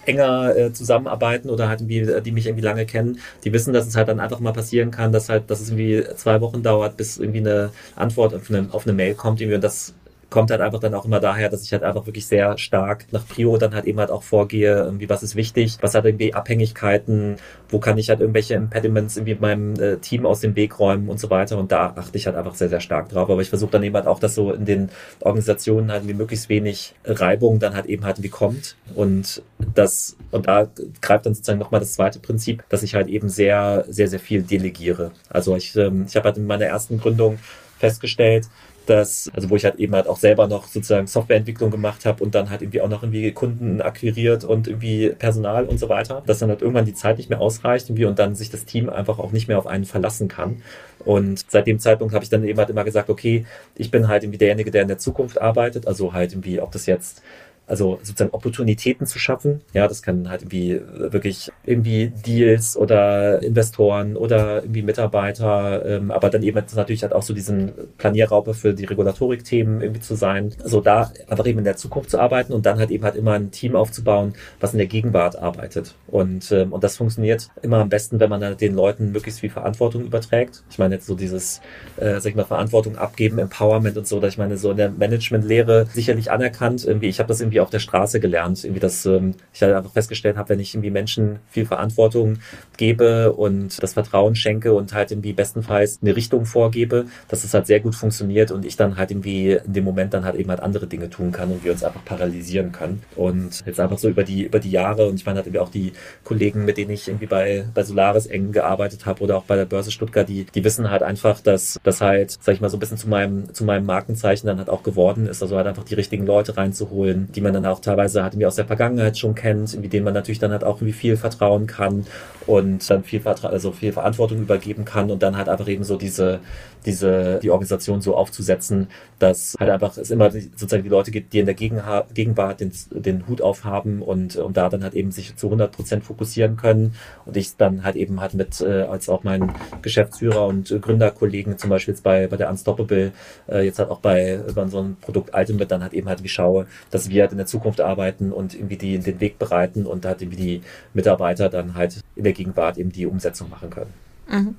enger 0.05 0.55
äh, 0.55 0.73
zusammenarbeiten 0.73 1.49
oder 1.49 1.67
halt 1.67 1.82
irgendwie, 1.82 2.21
die 2.21 2.32
mich 2.32 2.47
irgendwie 2.47 2.63
lange 2.63 2.86
kennen, 2.86 3.19
die 3.43 3.51
wissen, 3.51 3.73
dass 3.73 3.88
es 3.88 3.95
halt 3.95 4.07
dann 4.07 4.19
einfach 4.19 4.39
mal 4.39 4.53
passieren 4.53 4.89
kann, 4.89 5.11
dass 5.11 5.30
halt, 5.30 5.49
dass 5.51 5.59
es 5.59 5.69
irgendwie 5.69 6.03
zwei 6.15 6.39
Wochen 6.41 6.63
dauert, 6.63 6.97
bis 6.97 7.17
irgendwie 7.17 7.39
eine 7.39 7.71
Antwort 7.95 8.34
auf 8.34 8.49
eine, 8.49 8.67
auf 8.71 8.88
eine 8.88 8.93
Mail 8.93 9.15
kommt 9.15 9.41
irgendwie 9.41 9.55
und 9.55 9.63
das 9.63 9.93
kommt 10.30 10.51
halt 10.51 10.61
einfach 10.61 10.80
dann 10.80 10.93
auch 10.93 11.05
immer 11.05 11.19
daher, 11.19 11.49
dass 11.49 11.63
ich 11.63 11.71
halt 11.71 11.84
einfach 11.84 12.05
wirklich 12.05 12.28
sehr 12.28 12.57
stark 12.57 13.05
nach 13.11 13.25
Prio 13.25 13.57
dann 13.57 13.73
halt 13.73 13.86
eben 13.86 13.99
halt 13.99 14.11
auch 14.11 14.23
vorgehe, 14.23 14.75
irgendwie 14.84 15.09
was 15.09 15.23
ist 15.23 15.36
wichtig, 15.36 15.78
was 15.82 15.95
hat 15.95 16.05
irgendwie 16.05 16.34
Abhängigkeiten, 16.34 17.38
wo 17.69 17.80
kann 17.80 17.97
ich 17.97 18.09
halt 18.09 18.19
irgendwelche 18.19 18.55
Impediments 18.55 19.15
irgendwie 19.15 19.36
meinem 19.36 19.80
äh, 19.80 19.97
Team 19.97 20.25
aus 20.25 20.41
dem 20.41 20.55
Weg 20.55 20.80
räumen 20.80 21.09
und 21.09 21.19
so 21.19 21.30
weiter. 21.30 21.57
Und 21.57 21.71
da 21.71 21.93
achte 21.95 22.17
ich 22.17 22.25
halt 22.25 22.36
einfach 22.36 22.55
sehr, 22.55 22.69
sehr 22.69 22.82
stark 22.82 23.09
drauf, 23.09 23.30
aber 23.30 23.41
ich 23.41 23.49
versuche 23.49 23.71
dann 23.71 23.84
eben 23.84 23.95
halt 23.95 24.07
auch, 24.07 24.19
dass 24.19 24.36
so 24.36 24.51
in 24.51 24.65
den 24.65 24.89
Organisationen 25.21 25.91
halt 25.91 26.07
wie 26.07 26.13
möglichst 26.13 26.49
wenig 26.49 26.95
Reibung 27.05 27.59
dann 27.59 27.73
halt 27.73 27.86
eben 27.86 28.03
halt 28.03 28.21
wie 28.21 28.30
kommt. 28.30 28.75
Und 28.95 29.41
das, 29.75 30.17
und 30.32 30.47
da 30.47 30.67
greift 31.01 31.25
dann 31.25 31.34
sozusagen 31.36 31.59
nochmal 31.59 31.80
das 31.80 31.93
zweite 31.93 32.19
Prinzip, 32.19 32.63
dass 32.69 32.84
ich 32.84 32.95
halt 32.95 33.07
eben 33.07 33.30
sehr, 33.30 33.86
sehr, 33.88 34.09
sehr 34.09 34.19
viel 34.19 34.41
delegiere. 34.41 35.11
Also 35.30 35.55
ich, 35.55 35.75
ähm, 35.78 36.05
ich 36.07 36.15
habe 36.17 36.25
halt 36.25 36.38
in 36.38 36.47
meiner 36.47 36.65
ersten 36.65 36.99
Gründung 36.99 37.39
festgestellt, 37.78 38.47
dass, 38.89 39.29
also 39.33 39.49
wo 39.49 39.55
ich 39.55 39.65
halt 39.65 39.75
eben 39.75 39.93
halt 39.93 40.07
auch 40.07 40.17
selber 40.17 40.47
noch 40.47 40.67
sozusagen 40.67 41.07
Softwareentwicklung 41.07 41.71
gemacht 41.71 42.05
habe 42.05 42.23
und 42.23 42.33
dann 42.35 42.49
halt 42.49 42.61
irgendwie 42.61 42.81
auch 42.81 42.89
noch 42.89 43.03
irgendwie 43.03 43.31
Kunden 43.31 43.81
akquiriert 43.81 44.43
und 44.43 44.67
irgendwie 44.67 45.09
Personal 45.09 45.65
und 45.65 45.79
so 45.79 45.89
weiter, 45.89 46.23
dass 46.25 46.39
dann 46.39 46.49
halt 46.49 46.61
irgendwann 46.61 46.85
die 46.85 46.93
Zeit 46.93 47.17
nicht 47.17 47.29
mehr 47.29 47.41
ausreicht 47.41 47.89
irgendwie 47.89 48.05
und 48.05 48.19
dann 48.19 48.35
sich 48.35 48.49
das 48.49 48.65
Team 48.65 48.89
einfach 48.89 49.19
auch 49.19 49.31
nicht 49.31 49.47
mehr 49.47 49.57
auf 49.57 49.67
einen 49.67 49.85
verlassen 49.85 50.27
kann. 50.27 50.61
Und 50.99 51.45
seit 51.49 51.67
dem 51.67 51.79
Zeitpunkt 51.79 52.13
habe 52.13 52.23
ich 52.23 52.29
dann 52.29 52.43
eben 52.43 52.57
halt 52.57 52.69
immer 52.69 52.83
gesagt, 52.83 53.09
okay, 53.09 53.45
ich 53.75 53.91
bin 53.91 54.07
halt 54.07 54.23
irgendwie 54.23 54.39
derjenige, 54.39 54.71
der 54.71 54.81
in 54.81 54.88
der 54.88 54.97
Zukunft 54.97 55.39
arbeitet, 55.39 55.88
also 55.88 56.13
halt 56.13 56.33
irgendwie, 56.33 56.59
ob 56.59 56.71
das 56.71 56.85
jetzt 56.85 57.21
also 57.68 57.99
sozusagen 58.01 58.32
Opportunitäten 58.32 59.05
zu 59.05 59.20
schaffen. 59.20 59.61
Ja, 59.74 59.88
das 59.88 60.01
kann 60.01 60.30
halt 60.30 60.41
irgendwie 60.43 60.82
wirklich 60.95 61.51
irgendwie 61.65 62.07
Deals 62.26 62.78
oder 62.78 63.43
Investoren 63.43 64.15
oder 64.15 64.63
irgendwie 64.63 64.82
Mitarbeiter, 64.82 65.86
ähm, 65.86 66.11
aber 66.11 66.30
dann 66.30 66.43
eben 66.43 66.57
natürlich 66.76 67.03
halt 67.03 67.13
auch 67.13 67.24
so 67.24 67.34
diesen 67.34 67.74
Planierraupe 67.97 68.53
für 68.53 68.74
die 68.74 68.86
Regulatorik-Themen 68.86 69.82
irgendwie 69.82 70.01
zu 70.01 70.15
sein. 70.15 70.55
Also 70.63 70.82
da 70.82 71.11
einfach 71.28 71.45
eben 71.45 71.59
in 71.59 71.65
der 71.65 71.76
Zukunft 71.76 72.09
zu 72.09 72.20
arbeiten 72.20 72.53
und 72.53 72.65
dann 72.65 72.80
halt 72.80 72.89
eben 72.89 73.03
halt 73.03 73.15
immer 73.15 73.34
ein 73.34 73.51
Team 73.51 73.76
aufzubauen, 73.76 74.34
was 74.59 74.74
in 74.74 74.78
der 74.78 74.88
Gegenwart 74.88 75.38
arbeitet. 75.38 75.95
Und, 76.07 76.51
ähm, 76.51 76.72
und 76.72 76.84
das 76.84 76.97
funktioniert 76.97 77.49
immer 77.61 77.80
am 77.80 77.89
besten, 77.89 78.20
wenn 78.20 78.30
man 78.30 78.39
dann 78.39 78.57
den 78.57 78.76
Leuten 78.76 79.11
möglichst 79.11 79.41
viel 79.41 79.49
Verantwortung 79.49 80.03
überträgt. 80.03 80.63
Ich 80.70 80.80
meine 80.80 80.95
jetzt 80.95 81.07
so 81.07 81.15
dieses, 81.15 81.61
äh, 81.97 82.20
sag 82.20 82.28
ich 82.28 82.36
mal, 82.36 82.45
Verantwortung 82.45 82.97
abgeben, 82.97 83.39
Empowerment 83.39 83.97
und 83.97 84.07
so, 84.07 84.20
dass 84.20 84.34
ich 84.34 84.38
meine, 84.38 84.57
so 84.57 84.72
in 84.72 84.78
der 84.78 84.89
Management-Lehre 84.89 85.88
sicherlich 85.93 86.32
anerkannt. 86.32 86.86
Irgendwie, 86.86 87.07
ich 87.07 87.20
habe 87.20 87.28
das 87.28 87.41
irgendwie 87.41 87.57
irgendwie 87.58 87.62
auf 87.62 87.70
der 87.70 87.80
Straße 87.80 88.20
gelernt. 88.20 88.64
Irgendwie, 88.64 88.80
dass 88.80 89.05
ähm, 89.05 89.36
ich 89.53 89.62
halt 89.62 89.74
einfach 89.74 89.91
festgestellt 89.91 90.38
habe, 90.38 90.49
wenn 90.49 90.60
ich 90.60 90.74
irgendwie 90.74 90.91
Menschen 90.91 91.39
viel 91.49 91.66
Verantwortung 91.66 92.39
gebe 92.78 93.34
und 93.34 93.82
das 93.82 93.93
Vertrauen 93.93 94.36
schenke 94.36 94.74
und 94.74 94.93
halt 94.93 95.12
irgendwie 95.12 95.34
bestenfalls 95.34 95.99
eine 96.01 96.16
Richtung 96.16 96.45
vorgebe, 96.45 97.05
dass 97.28 97.43
es 97.43 97.53
halt 97.53 97.68
sehr 97.68 97.80
gut 97.80 97.95
funktioniert 97.95 98.51
und 98.51 98.66
ich 98.66 98.76
dann 98.76 98.97
halt 98.97 99.12
irgendwie 99.12 99.53
in 99.53 99.74
dem 99.74 99.84
Moment 99.84 100.14
dann 100.14 100.24
halt 100.24 100.36
eben 100.36 100.49
halt 100.49 100.60
andere 100.60 100.88
Dinge 100.88 101.10
tun 101.10 101.32
kann 101.32 101.51
und 101.51 101.64
wir 101.64 101.72
uns 101.72 101.84
einfach 101.84 102.03
paralysieren 102.05 102.72
können. 102.72 103.01
Und 103.16 103.64
jetzt 103.66 103.80
einfach 103.80 103.97
so 103.97 104.10
über 104.10 104.24
die, 104.24 104.43
über 104.43 104.60
die 104.60 104.72
Jahre 104.72 105.08
und 105.08 105.16
ich 105.16 105.26
meine 105.26 105.38
halt 105.38 105.47
irgendwie 105.47 105.60
auch 105.60 105.72
die 105.72 105.93
Kollegen, 106.24 106.66
mit 106.66 106.78
denen 106.78 106.91
ich 106.91 107.08
irgendwie 107.08 107.26
bei, 107.26 107.66
bei 107.74 107.84
Solaris 107.84 108.28
eng 108.28 108.51
gearbeitet 108.51 109.05
habe 109.05 109.24
oder 109.24 109.38
auch 109.38 109.43
bei 109.43 109.55
der 109.55 109.66
Börse 109.66 109.91
Stuttgart, 109.91 110.28
die, 110.28 110.45
die 110.45 110.64
wissen 110.64 110.89
halt 110.89 111.03
einfach, 111.03 111.41
dass 111.41 111.80
das 111.84 112.01
halt, 112.01 112.38
sag 112.41 112.53
ich 112.55 112.62
mal, 112.62 112.70
so 112.70 112.78
ein 112.78 112.80
bisschen 112.80 112.97
zu 112.97 113.10
meinem, 113.10 113.53
zu 113.53 113.64
meinem 113.64 113.86
Markenzeichen 113.86 114.47
dann 114.47 114.58
halt 114.58 114.70
auch 114.70 114.84
geworden 114.84 115.28
ist. 115.28 115.41
Also 115.41 115.58
halt 115.58 115.68
einfach 115.68 115.84
die 115.84 115.95
richtigen 115.95 116.26
Leute 116.26 116.58
reinzuholen, 116.58 117.30
die 117.34 117.41
man 117.54 117.64
dann 117.64 117.72
auch 117.72 117.80
teilweise 117.80 118.24
halt 118.24 118.34
irgendwie 118.34 118.45
aus 118.45 118.56
der 118.56 118.66
Vergangenheit 118.66 119.18
schon 119.18 119.36
kennt, 119.36 119.80
mit 119.80 119.93
denen 119.93 120.06
man 120.06 120.14
natürlich 120.14 120.39
dann 120.39 120.52
halt 120.52 120.64
auch 120.64 120.78
irgendwie 120.78 120.93
viel 120.93 121.18
vertrauen 121.18 121.68
kann 121.68 122.06
und 122.45 122.89
dann 122.89 123.04
viel, 123.04 123.22
also 123.26 123.72
viel 123.72 123.91
Verantwortung 123.91 124.39
übergeben 124.39 124.86
kann 124.86 125.10
und 125.12 125.24
dann 125.24 125.38
halt 125.38 125.50
einfach 125.50 125.68
eben 125.68 125.84
so 125.84 125.98
diese, 125.98 126.39
diese, 126.88 127.39
die 127.43 127.51
Organisation 127.51 128.01
so 128.01 128.15
aufzusetzen, 128.15 128.88
dass 129.19 129.55
halt 129.59 129.69
einfach 129.69 129.97
es 129.97 130.09
immer 130.09 130.31
sozusagen 130.31 130.83
die 130.83 130.89
Leute 130.89 131.11
gibt, 131.11 131.33
die 131.33 131.39
in 131.39 131.45
der 131.45 131.53
Gegenwart 131.53 132.61
den, 132.61 132.71
den 132.91 133.27
Hut 133.27 133.41
aufhaben 133.41 134.01
und, 134.01 134.38
und 134.38 134.57
da 134.57 134.69
dann 134.69 134.83
halt 134.83 134.93
eben 134.93 135.11
sich 135.11 135.35
zu 135.35 135.47
100 135.47 135.71
Prozent 135.71 136.03
fokussieren 136.05 136.55
können 136.55 136.95
und 137.25 137.35
ich 137.35 137.57
dann 137.57 137.83
halt 137.83 137.97
eben 137.97 138.21
halt 138.21 138.33
mit, 138.33 138.61
äh, 138.61 138.83
als 138.83 139.09
auch 139.09 139.23
meinen 139.23 139.51
Geschäftsführer 139.81 140.47
und 140.47 140.81
Gründerkollegen 140.81 141.57
zum 141.57 141.69
Beispiel 141.69 141.93
jetzt 141.93 142.03
bei, 142.03 142.27
bei 142.27 142.38
der 142.38 142.49
Unstoppable, 142.49 143.11
äh, 143.49 143.65
jetzt 143.65 143.79
halt 143.79 143.89
auch 143.89 143.99
bei, 143.99 144.39
bei 144.55 144.61
unserem 144.61 144.95
Produkt 145.01 145.35
Ultimate 145.35 145.67
dann 145.67 145.83
halt 145.83 145.93
eben 145.93 146.07
halt 146.07 146.23
wie 146.23 146.29
schaue, 146.29 146.67
dass 146.89 147.09
wir 147.09 147.23
halt 147.23 147.33
in 147.33 147.38
der 147.38 147.47
Zukunft 147.47 147.81
arbeiten 147.81 148.31
und 148.31 148.53
irgendwie 148.53 148.77
die, 148.77 148.97
den 148.97 149.19
Weg 149.19 149.38
bereiten 149.38 149.85
und 149.85 150.05
halt 150.05 150.21
irgendwie 150.21 150.41
die 150.41 150.61
Mitarbeiter 150.93 151.49
dann 151.49 151.75
halt 151.75 152.01
in 152.15 152.23
der 152.23 152.33
Gegenwart 152.33 152.77
eben 152.77 152.93
die 152.93 153.05
Umsetzung 153.05 153.49
machen 153.49 153.69
können. 153.69 153.93
Mhm. 154.29 154.55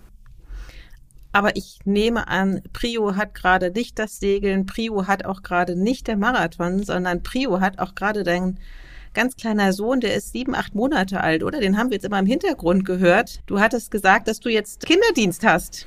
Aber 1.32 1.56
ich 1.56 1.80
nehme 1.84 2.28
an, 2.28 2.62
Prio 2.72 3.16
hat 3.16 3.34
gerade 3.34 3.70
nicht 3.70 3.98
das 3.98 4.18
Segeln, 4.18 4.66
Prio 4.66 5.06
hat 5.06 5.24
auch 5.24 5.42
gerade 5.42 5.76
nicht 5.76 6.06
der 6.06 6.16
Marathon, 6.16 6.82
sondern 6.82 7.22
Prio 7.22 7.60
hat 7.60 7.78
auch 7.78 7.94
gerade 7.94 8.22
dein 8.22 8.58
ganz 9.14 9.36
kleiner 9.36 9.72
Sohn, 9.72 10.00
der 10.00 10.14
ist 10.14 10.32
sieben, 10.32 10.54
acht 10.54 10.74
Monate 10.74 11.20
alt, 11.20 11.42
oder? 11.42 11.60
Den 11.60 11.76
haben 11.76 11.90
wir 11.90 11.96
jetzt 11.96 12.04
immer 12.04 12.18
im 12.18 12.26
Hintergrund 12.26 12.84
gehört. 12.84 13.40
Du 13.46 13.60
hattest 13.60 13.90
gesagt, 13.90 14.28
dass 14.28 14.40
du 14.40 14.48
jetzt 14.48 14.86
Kinderdienst 14.86 15.44
hast. 15.44 15.86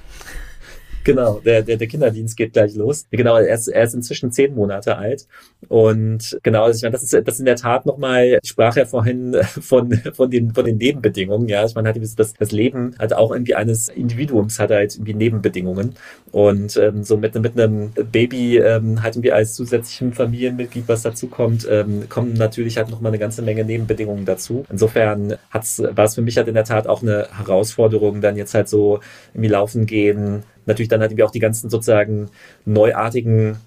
Genau, 1.03 1.39
der, 1.43 1.63
der, 1.63 1.77
der 1.77 1.87
Kinderdienst 1.87 2.37
geht 2.37 2.53
gleich 2.53 2.75
los. 2.75 3.07
Genau, 3.11 3.37
er 3.37 3.53
ist, 3.53 3.67
er 3.67 3.83
ist 3.83 3.93
inzwischen 3.93 4.31
zehn 4.31 4.53
Monate 4.53 4.97
alt. 4.97 5.27
Und 5.67 6.39
genau, 6.43 6.69
ich 6.69 6.81
meine, 6.81 6.91
das 6.91 7.03
ist, 7.03 7.13
das 7.13 7.35
ist 7.35 7.39
in 7.39 7.45
der 7.45 7.55
Tat 7.55 7.85
nochmal, 7.85 8.39
ich 8.41 8.49
sprach 8.49 8.75
ja 8.75 8.85
vorhin 8.85 9.35
von, 9.43 9.93
von, 10.13 10.29
den, 10.29 10.53
von 10.53 10.65
den 10.65 10.77
Nebenbedingungen. 10.77 11.47
Ja, 11.47 11.65
ich 11.65 11.75
meine, 11.75 11.89
hat 11.89 11.97
das, 12.01 12.33
das 12.33 12.51
Leben 12.51 12.95
hat 12.99 13.13
auch 13.13 13.31
irgendwie 13.31 13.55
eines 13.55 13.89
Individuums 13.89 14.59
hat 14.59 14.69
halt 14.71 14.95
irgendwie 14.95 15.13
Nebenbedingungen. 15.13 15.95
Und 16.31 16.77
ähm, 16.77 17.03
so 17.03 17.17
mit, 17.17 17.35
mit 17.35 17.59
einem 17.59 17.91
Baby 18.11 18.57
ähm, 18.57 19.01
halt 19.01 19.15
irgendwie 19.15 19.31
als 19.31 19.53
zusätzlichem 19.53 20.13
Familienmitglied, 20.13 20.87
was 20.87 21.01
dazu 21.01 21.27
kommt, 21.27 21.67
ähm, 21.69 22.07
kommen 22.09 22.33
natürlich 22.33 22.77
halt 22.77 22.89
nochmal 22.89 23.11
eine 23.11 23.19
ganze 23.19 23.41
Menge 23.41 23.65
Nebenbedingungen 23.65 24.25
dazu. 24.25 24.65
Insofern 24.69 25.35
hat's, 25.49 25.81
war 25.81 26.05
es 26.05 26.15
für 26.15 26.21
mich 26.21 26.37
halt 26.37 26.47
in 26.47 26.53
der 26.53 26.63
Tat 26.63 26.87
auch 26.87 27.01
eine 27.01 27.27
Herausforderung, 27.35 28.21
dann 28.21 28.37
jetzt 28.37 28.53
halt 28.53 28.69
so 28.69 28.99
irgendwie 29.33 29.49
laufen 29.49 29.85
gehen, 29.85 30.43
natürlich 30.65 30.89
dann 30.89 31.01
halt 31.01 31.11
irgendwie 31.11 31.23
auch 31.23 31.31
die 31.31 31.39
ganzen 31.39 31.69
sozusagen 31.69 32.29
neuartigen 32.65 33.57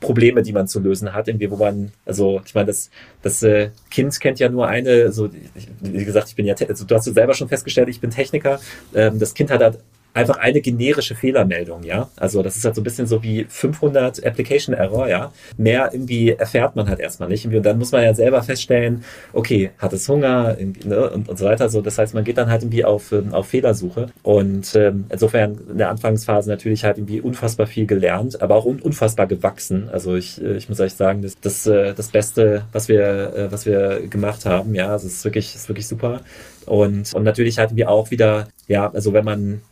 Probleme, 0.00 0.42
die 0.42 0.52
man 0.52 0.68
zu 0.68 0.80
lösen 0.80 1.12
hat, 1.12 1.28
irgendwie, 1.28 1.50
wo 1.50 1.56
man, 1.56 1.90
also 2.06 2.40
ich 2.44 2.54
meine, 2.54 2.66
das, 2.66 2.90
das 3.22 3.42
äh, 3.42 3.70
Kind 3.90 4.18
kennt 4.20 4.38
ja 4.38 4.48
nur 4.48 4.68
eine, 4.68 5.10
so 5.10 5.28
wie 5.80 6.04
gesagt, 6.04 6.28
ich 6.28 6.36
bin 6.36 6.46
ja, 6.46 6.54
also, 6.68 6.84
du 6.84 6.94
hast 6.94 7.06
du 7.06 7.12
selber 7.12 7.34
schon 7.34 7.48
festgestellt, 7.48 7.88
ich 7.88 8.00
bin 8.00 8.10
Techniker. 8.10 8.60
Ähm, 8.94 9.18
das 9.18 9.34
Kind 9.34 9.50
hat 9.50 9.60
halt 9.60 9.78
einfach 10.18 10.38
eine 10.38 10.60
generische 10.60 11.14
Fehlermeldung, 11.14 11.84
ja. 11.84 12.08
Also 12.16 12.42
das 12.42 12.56
ist 12.56 12.64
halt 12.64 12.74
so 12.74 12.80
ein 12.80 12.84
bisschen 12.84 13.06
so 13.06 13.22
wie 13.22 13.46
500 13.48 14.24
Application 14.24 14.74
Error, 14.74 15.08
ja. 15.08 15.32
Mehr 15.56 15.90
irgendwie 15.92 16.30
erfährt 16.30 16.76
man 16.76 16.88
halt 16.88 17.00
erstmal 17.00 17.28
nicht. 17.28 17.46
Und 17.46 17.62
dann 17.62 17.78
muss 17.78 17.92
man 17.92 18.02
ja 18.02 18.12
selber 18.14 18.42
feststellen, 18.42 19.04
okay, 19.32 19.70
hat 19.78 19.92
es 19.92 20.08
Hunger 20.08 20.56
ne, 20.84 21.10
und, 21.10 21.28
und 21.28 21.38
so 21.38 21.44
weiter. 21.44 21.68
So, 21.68 21.80
das 21.80 21.98
heißt, 21.98 22.14
man 22.14 22.24
geht 22.24 22.38
dann 22.38 22.50
halt 22.50 22.62
irgendwie 22.62 22.84
auf, 22.84 23.12
ähm, 23.12 23.32
auf 23.32 23.48
Fehlersuche. 23.48 24.06
Und 24.22 24.74
ähm, 24.74 25.04
insofern 25.10 25.58
in 25.70 25.78
der 25.78 25.90
Anfangsphase 25.90 26.50
natürlich 26.50 26.84
halt 26.84 26.98
irgendwie 26.98 27.20
unfassbar 27.20 27.66
viel 27.66 27.86
gelernt, 27.86 28.42
aber 28.42 28.56
auch 28.56 28.64
un 28.64 28.80
unfassbar 28.80 29.26
gewachsen. 29.26 29.88
Also 29.92 30.16
ich, 30.16 30.42
äh, 30.42 30.56
ich 30.56 30.68
muss 30.68 30.80
euch 30.80 30.94
sagen, 30.94 31.22
das, 31.22 31.38
das, 31.40 31.66
äh, 31.66 31.94
das 31.94 32.08
Beste, 32.08 32.64
was 32.72 32.88
wir, 32.88 33.34
äh, 33.34 33.52
was 33.52 33.66
wir 33.66 34.06
gemacht 34.08 34.46
haben, 34.46 34.74
ja, 34.74 34.88
also 34.92 35.06
es 35.06 35.14
ist 35.14 35.24
wirklich, 35.24 35.54
ist 35.54 35.68
wirklich 35.68 35.86
super. 35.86 36.22
Und, 36.66 37.14
und 37.14 37.22
natürlich 37.22 37.58
hatten 37.58 37.76
wir 37.76 37.88
auch 37.88 38.10
wieder, 38.10 38.48
ja, 38.66 38.90
also 38.92 39.12
wenn 39.12 39.24
man 39.24 39.62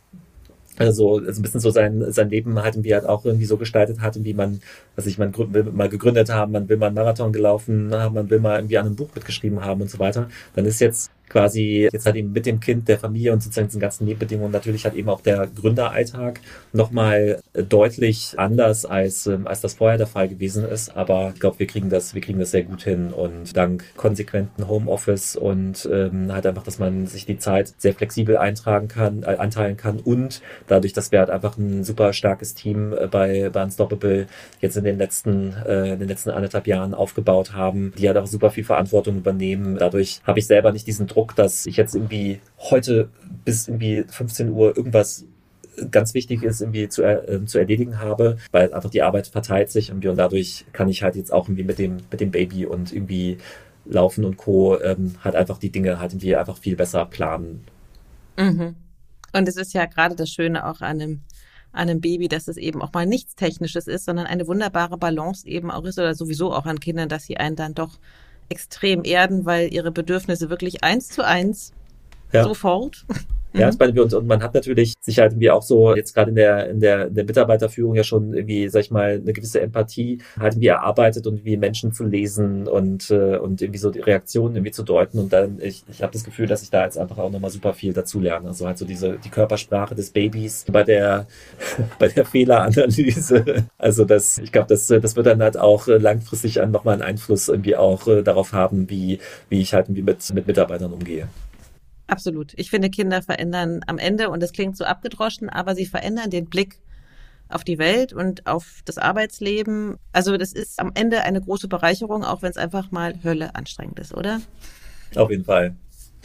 also, 0.77 1.17
also 1.17 1.39
ein 1.39 1.41
bisschen 1.41 1.59
so 1.59 1.69
sein, 1.71 2.11
sein 2.11 2.29
Leben 2.29 2.61
halt 2.61 2.75
irgendwie 2.75 2.93
halt 2.93 3.05
auch 3.05 3.25
irgendwie 3.25 3.45
so 3.45 3.57
gestaltet 3.57 4.01
hat, 4.01 4.23
wie 4.23 4.33
man, 4.33 4.61
was 4.95 5.05
ich 5.05 5.17
man 5.17 5.35
will 5.35 5.63
mal 5.63 5.89
gegründet 5.89 6.29
haben, 6.29 6.51
man 6.51 6.69
will 6.69 6.77
mal 6.77 6.87
einen 6.87 6.95
Marathon 6.95 7.33
gelaufen 7.33 7.93
haben, 7.93 8.15
man 8.15 8.29
will 8.29 8.39
mal 8.39 8.57
irgendwie 8.57 8.77
an 8.77 8.85
einem 8.85 8.95
Buch 8.95 9.09
mitgeschrieben 9.15 9.63
haben 9.63 9.81
und 9.81 9.89
so 9.89 9.99
weiter, 9.99 10.29
dann 10.55 10.65
ist 10.65 10.79
jetzt 10.79 11.11
quasi 11.29 11.89
jetzt 11.91 12.05
halt 12.05 12.15
eben 12.15 12.31
mit 12.31 12.45
dem 12.45 12.59
Kind, 12.59 12.87
der 12.87 12.99
Familie 12.99 13.33
und 13.33 13.41
sozusagen 13.41 13.67
diesen 13.67 13.81
ganzen 13.81 14.05
Nebenbedingungen 14.05 14.51
natürlich 14.51 14.85
halt 14.85 14.95
eben 14.95 15.09
auch 15.09 15.21
der 15.21 15.47
Gründeralltag 15.47 16.39
nochmal 16.73 17.41
deutlich 17.53 18.33
anders 18.37 18.85
als, 18.85 19.27
ähm, 19.27 19.47
als 19.47 19.61
das 19.61 19.75
vorher 19.75 19.97
der 19.97 20.07
Fall 20.07 20.29
gewesen 20.29 20.65
ist. 20.65 20.95
Aber 20.95 21.31
ich 21.33 21.39
glaube, 21.39 21.59
wir 21.59 21.67
kriegen 21.67 21.89
das, 21.89 22.13
wir 22.15 22.21
kriegen 22.21 22.39
das 22.39 22.51
sehr 22.51 22.63
gut 22.63 22.83
hin 22.83 23.11
und 23.11 23.55
dank 23.55 23.83
konsequenten 23.95 24.67
Homeoffice 24.67 25.35
und 25.35 25.87
ähm, 25.91 26.31
halt 26.31 26.45
einfach, 26.45 26.63
dass 26.63 26.79
man 26.79 27.07
sich 27.07 27.25
die 27.25 27.37
Zeit 27.37 27.73
sehr 27.77 27.93
flexibel 27.93 28.37
eintragen 28.37 28.87
kann, 28.87 29.23
äh, 29.23 29.37
einteilen 29.37 29.77
kann 29.77 29.99
und 29.99 30.41
dadurch, 30.67 30.93
dass 30.93 31.11
wir 31.11 31.19
halt 31.19 31.29
einfach 31.29 31.57
ein 31.57 31.83
super 31.83 32.13
starkes 32.13 32.53
Team 32.53 32.93
äh, 32.93 33.07
bei, 33.07 33.49
bei 33.49 33.63
Unstoppable 33.63 34.27
jetzt 34.61 34.77
in 34.77 34.83
den 34.83 34.97
letzten, 34.97 35.53
äh, 35.65 35.93
in 35.93 35.99
den 35.99 36.07
letzten 36.07 36.29
anderthalb 36.29 36.67
Jahren 36.67 36.93
aufgebaut 36.93 37.53
haben, 37.53 37.93
die 37.97 38.07
halt 38.07 38.17
auch 38.17 38.27
super 38.27 38.51
viel 38.51 38.63
Verantwortung 38.63 39.17
übernehmen. 39.17 39.77
Dadurch 39.77 40.21
habe 40.23 40.39
ich 40.39 40.47
selber 40.47 40.71
nicht 40.71 40.87
diesen 40.87 41.07
dass 41.25 41.65
ich 41.65 41.77
jetzt 41.77 41.95
irgendwie 41.95 42.39
heute 42.57 43.09
bis 43.45 43.67
irgendwie 43.67 44.05
15 44.07 44.49
Uhr 44.49 44.75
irgendwas 44.75 45.25
ganz 45.91 46.13
wichtig 46.13 46.43
ist, 46.43 46.61
irgendwie 46.61 46.89
zu, 46.89 47.03
äh, 47.03 47.45
zu 47.45 47.59
erledigen 47.59 47.99
habe, 47.99 48.37
weil 48.51 48.73
einfach 48.73 48.89
die 48.89 49.03
Arbeit 49.03 49.27
verteilt 49.27 49.69
sich 49.69 49.89
irgendwie 49.89 50.07
und 50.07 50.17
dadurch 50.17 50.65
kann 50.73 50.89
ich 50.89 51.03
halt 51.03 51.15
jetzt 51.15 51.31
auch 51.31 51.47
irgendwie 51.47 51.63
mit 51.63 51.77
dem, 51.77 51.97
mit 52.09 52.19
dem 52.19 52.31
Baby 52.31 52.65
und 52.65 52.91
irgendwie 52.91 53.37
Laufen 53.85 54.25
und 54.25 54.37
Co. 54.37 54.79
Ähm, 54.81 55.15
halt 55.23 55.35
einfach 55.35 55.57
die 55.57 55.71
Dinge 55.71 55.99
halt 55.99 56.11
irgendwie 56.13 56.35
einfach 56.35 56.57
viel 56.57 56.75
besser 56.75 57.05
planen. 57.05 57.63
Mhm. 58.37 58.75
Und 59.33 59.47
es 59.47 59.55
ist 59.55 59.73
ja 59.73 59.85
gerade 59.85 60.15
das 60.15 60.29
Schöne 60.29 60.65
auch 60.65 60.81
an 60.81 61.01
einem, 61.01 61.21
an 61.71 61.89
einem 61.89 62.01
Baby, 62.01 62.27
dass 62.27 62.47
es 62.47 62.57
eben 62.57 62.81
auch 62.81 62.93
mal 62.93 63.05
nichts 63.05 63.35
Technisches 63.35 63.87
ist, 63.87 64.05
sondern 64.05 64.25
eine 64.25 64.47
wunderbare 64.47 64.97
Balance 64.97 65.47
eben 65.47 65.71
auch 65.71 65.83
ist 65.85 65.99
oder 65.99 66.15
sowieso 66.15 66.53
auch 66.53 66.65
an 66.65 66.79
Kindern, 66.79 67.09
dass 67.09 67.23
sie 67.23 67.37
einen 67.37 67.55
dann 67.55 67.73
doch 67.73 67.99
extrem 68.49 69.03
erden, 69.03 69.45
weil 69.45 69.73
ihre 69.73 69.91
Bedürfnisse 69.91 70.49
wirklich 70.49 70.83
eins 70.83 71.09
zu 71.09 71.25
eins 71.25 71.73
ja. 72.31 72.43
sofort 72.43 73.05
ja, 73.57 73.71
mhm. 73.71 73.77
bei 73.77 74.01
uns 74.01 74.13
und 74.13 74.27
man 74.27 74.43
hat 74.43 74.53
natürlich 74.53 74.93
sich 74.99 75.19
halt 75.19 75.33
irgendwie 75.33 75.51
auch 75.51 75.61
so 75.61 75.95
jetzt 75.95 76.13
gerade 76.13 76.29
in 76.29 76.35
der, 76.35 76.69
in 76.69 76.79
der, 76.79 77.07
in 77.07 77.15
der 77.15 77.25
Mitarbeiterführung 77.25 77.95
ja 77.95 78.03
schon 78.03 78.33
irgendwie, 78.33 78.69
sag 78.69 78.81
ich 78.81 78.91
mal, 78.91 79.21
eine 79.21 79.33
gewisse 79.33 79.61
Empathie 79.61 80.19
halt 80.39 80.53
irgendwie 80.53 80.67
erarbeitet 80.67 81.27
und 81.27 81.45
wie 81.45 81.57
Menschen 81.57 81.91
zu 81.93 82.03
lesen 82.03 82.67
und, 82.67 83.09
äh, 83.11 83.37
und 83.37 83.61
irgendwie 83.61 83.79
so 83.79 83.91
die 83.91 83.99
Reaktionen 83.99 84.55
irgendwie 84.55 84.71
zu 84.71 84.83
deuten. 84.83 85.19
Und 85.19 85.33
dann, 85.33 85.59
ich, 85.61 85.83
ich 85.89 86.01
habe 86.01 86.13
das 86.13 86.23
Gefühl, 86.23 86.47
dass 86.47 86.63
ich 86.63 86.69
da 86.69 86.83
jetzt 86.83 86.97
einfach 86.97 87.17
auch 87.17 87.31
nochmal 87.31 87.51
super 87.51 87.73
viel 87.73 87.93
dazu 87.93 88.19
lerne. 88.19 88.47
Also 88.47 88.67
halt 88.67 88.77
so 88.77 88.85
diese, 88.85 89.17
die 89.17 89.29
Körpersprache 89.29 89.95
des 89.95 90.11
Babys 90.11 90.65
bei 90.71 90.83
der, 90.83 91.27
bei 91.99 92.07
der 92.07 92.25
Fehleranalyse. 92.25 93.65
Also 93.77 94.05
das, 94.05 94.37
ich 94.37 94.51
glaube, 94.51 94.67
das, 94.69 94.87
das 94.87 95.15
wird 95.15 95.25
dann 95.25 95.41
halt 95.41 95.57
auch 95.57 95.87
langfristig 95.87 96.57
nochmal 96.67 96.93
einen 96.93 97.03
Einfluss 97.03 97.47
irgendwie 97.47 97.75
auch 97.75 98.07
äh, 98.07 98.23
darauf 98.23 98.53
haben, 98.53 98.89
wie, 98.89 99.19
wie 99.49 99.61
ich 99.61 99.73
halt 99.73 99.87
irgendwie 99.87 100.03
mit, 100.03 100.33
mit 100.33 100.47
Mitarbeitern 100.47 100.93
umgehe. 100.93 101.27
Absolut. 102.07 102.53
Ich 102.55 102.69
finde, 102.69 102.89
Kinder 102.89 103.21
verändern 103.21 103.81
am 103.85 103.97
Ende, 103.97 104.29
und 104.29 104.41
das 104.41 104.53
klingt 104.53 104.77
so 104.77 104.85
abgedroschen, 104.85 105.49
aber 105.49 105.75
sie 105.75 105.85
verändern 105.85 106.29
den 106.29 106.45
Blick 106.47 106.79
auf 107.49 107.63
die 107.63 107.77
Welt 107.77 108.13
und 108.13 108.47
auf 108.47 108.81
das 108.85 108.97
Arbeitsleben. 108.97 109.97
Also 110.11 110.37
das 110.37 110.53
ist 110.53 110.79
am 110.79 110.91
Ende 110.95 111.23
eine 111.23 111.41
große 111.41 111.67
Bereicherung, 111.67 112.23
auch 112.23 112.41
wenn 112.41 112.51
es 112.51 112.57
einfach 112.57 112.91
mal 112.91 113.23
Hölle 113.23 113.55
anstrengend 113.55 113.99
ist, 113.99 114.13
oder? 114.13 114.41
Auf 115.15 115.29
jeden 115.29 115.45
Fall. 115.45 115.75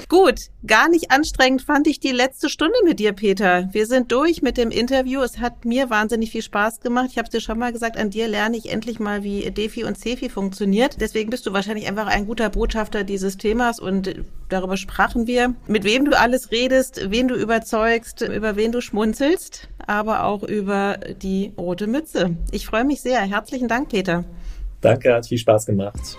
Gut, 0.08 0.50
gar 0.66 0.88
nicht 0.88 1.10
anstrengend 1.10 1.62
fand 1.62 1.86
ich 1.86 2.00
die 2.00 2.12
letzte 2.12 2.48
Stunde 2.48 2.74
mit 2.84 2.98
dir, 2.98 3.12
Peter. 3.12 3.68
Wir 3.72 3.86
sind 3.86 4.12
durch 4.12 4.42
mit 4.42 4.56
dem 4.56 4.70
Interview. 4.70 5.20
Es 5.20 5.38
hat 5.38 5.64
mir 5.64 5.90
wahnsinnig 5.90 6.30
viel 6.30 6.42
Spaß 6.42 6.80
gemacht. 6.80 7.08
Ich 7.10 7.18
habe 7.18 7.26
es 7.26 7.30
dir 7.30 7.40
schon 7.40 7.58
mal 7.58 7.72
gesagt, 7.72 7.96
an 7.96 8.10
dir 8.10 8.28
lerne 8.28 8.56
ich 8.56 8.70
endlich 8.70 9.00
mal, 9.00 9.22
wie 9.22 9.50
Defi 9.50 9.84
und 9.84 9.98
Cefi 9.98 10.28
funktioniert. 10.28 11.00
Deswegen 11.00 11.30
bist 11.30 11.46
du 11.46 11.52
wahrscheinlich 11.52 11.88
einfach 11.88 12.06
ein 12.06 12.26
guter 12.26 12.50
Botschafter 12.50 13.04
dieses 13.04 13.36
Themas 13.36 13.80
und 13.80 14.14
darüber 14.48 14.76
sprachen 14.76 15.26
wir. 15.26 15.54
Mit 15.66 15.84
wem 15.84 16.04
du 16.04 16.18
alles 16.18 16.50
redest, 16.50 17.10
wen 17.10 17.28
du 17.28 17.34
überzeugst, 17.34 18.22
über 18.22 18.56
wen 18.56 18.72
du 18.72 18.80
schmunzelst, 18.80 19.68
aber 19.86 20.24
auch 20.24 20.42
über 20.42 20.98
die 21.22 21.52
rote 21.56 21.86
Mütze. 21.86 22.36
Ich 22.50 22.66
freue 22.66 22.84
mich 22.84 23.00
sehr. 23.00 23.20
Herzlichen 23.20 23.68
Dank, 23.68 23.88
Peter. 23.90 24.24
Danke, 24.80 25.14
hat 25.14 25.26
viel 25.26 25.38
Spaß 25.38 25.66
gemacht. 25.66 26.16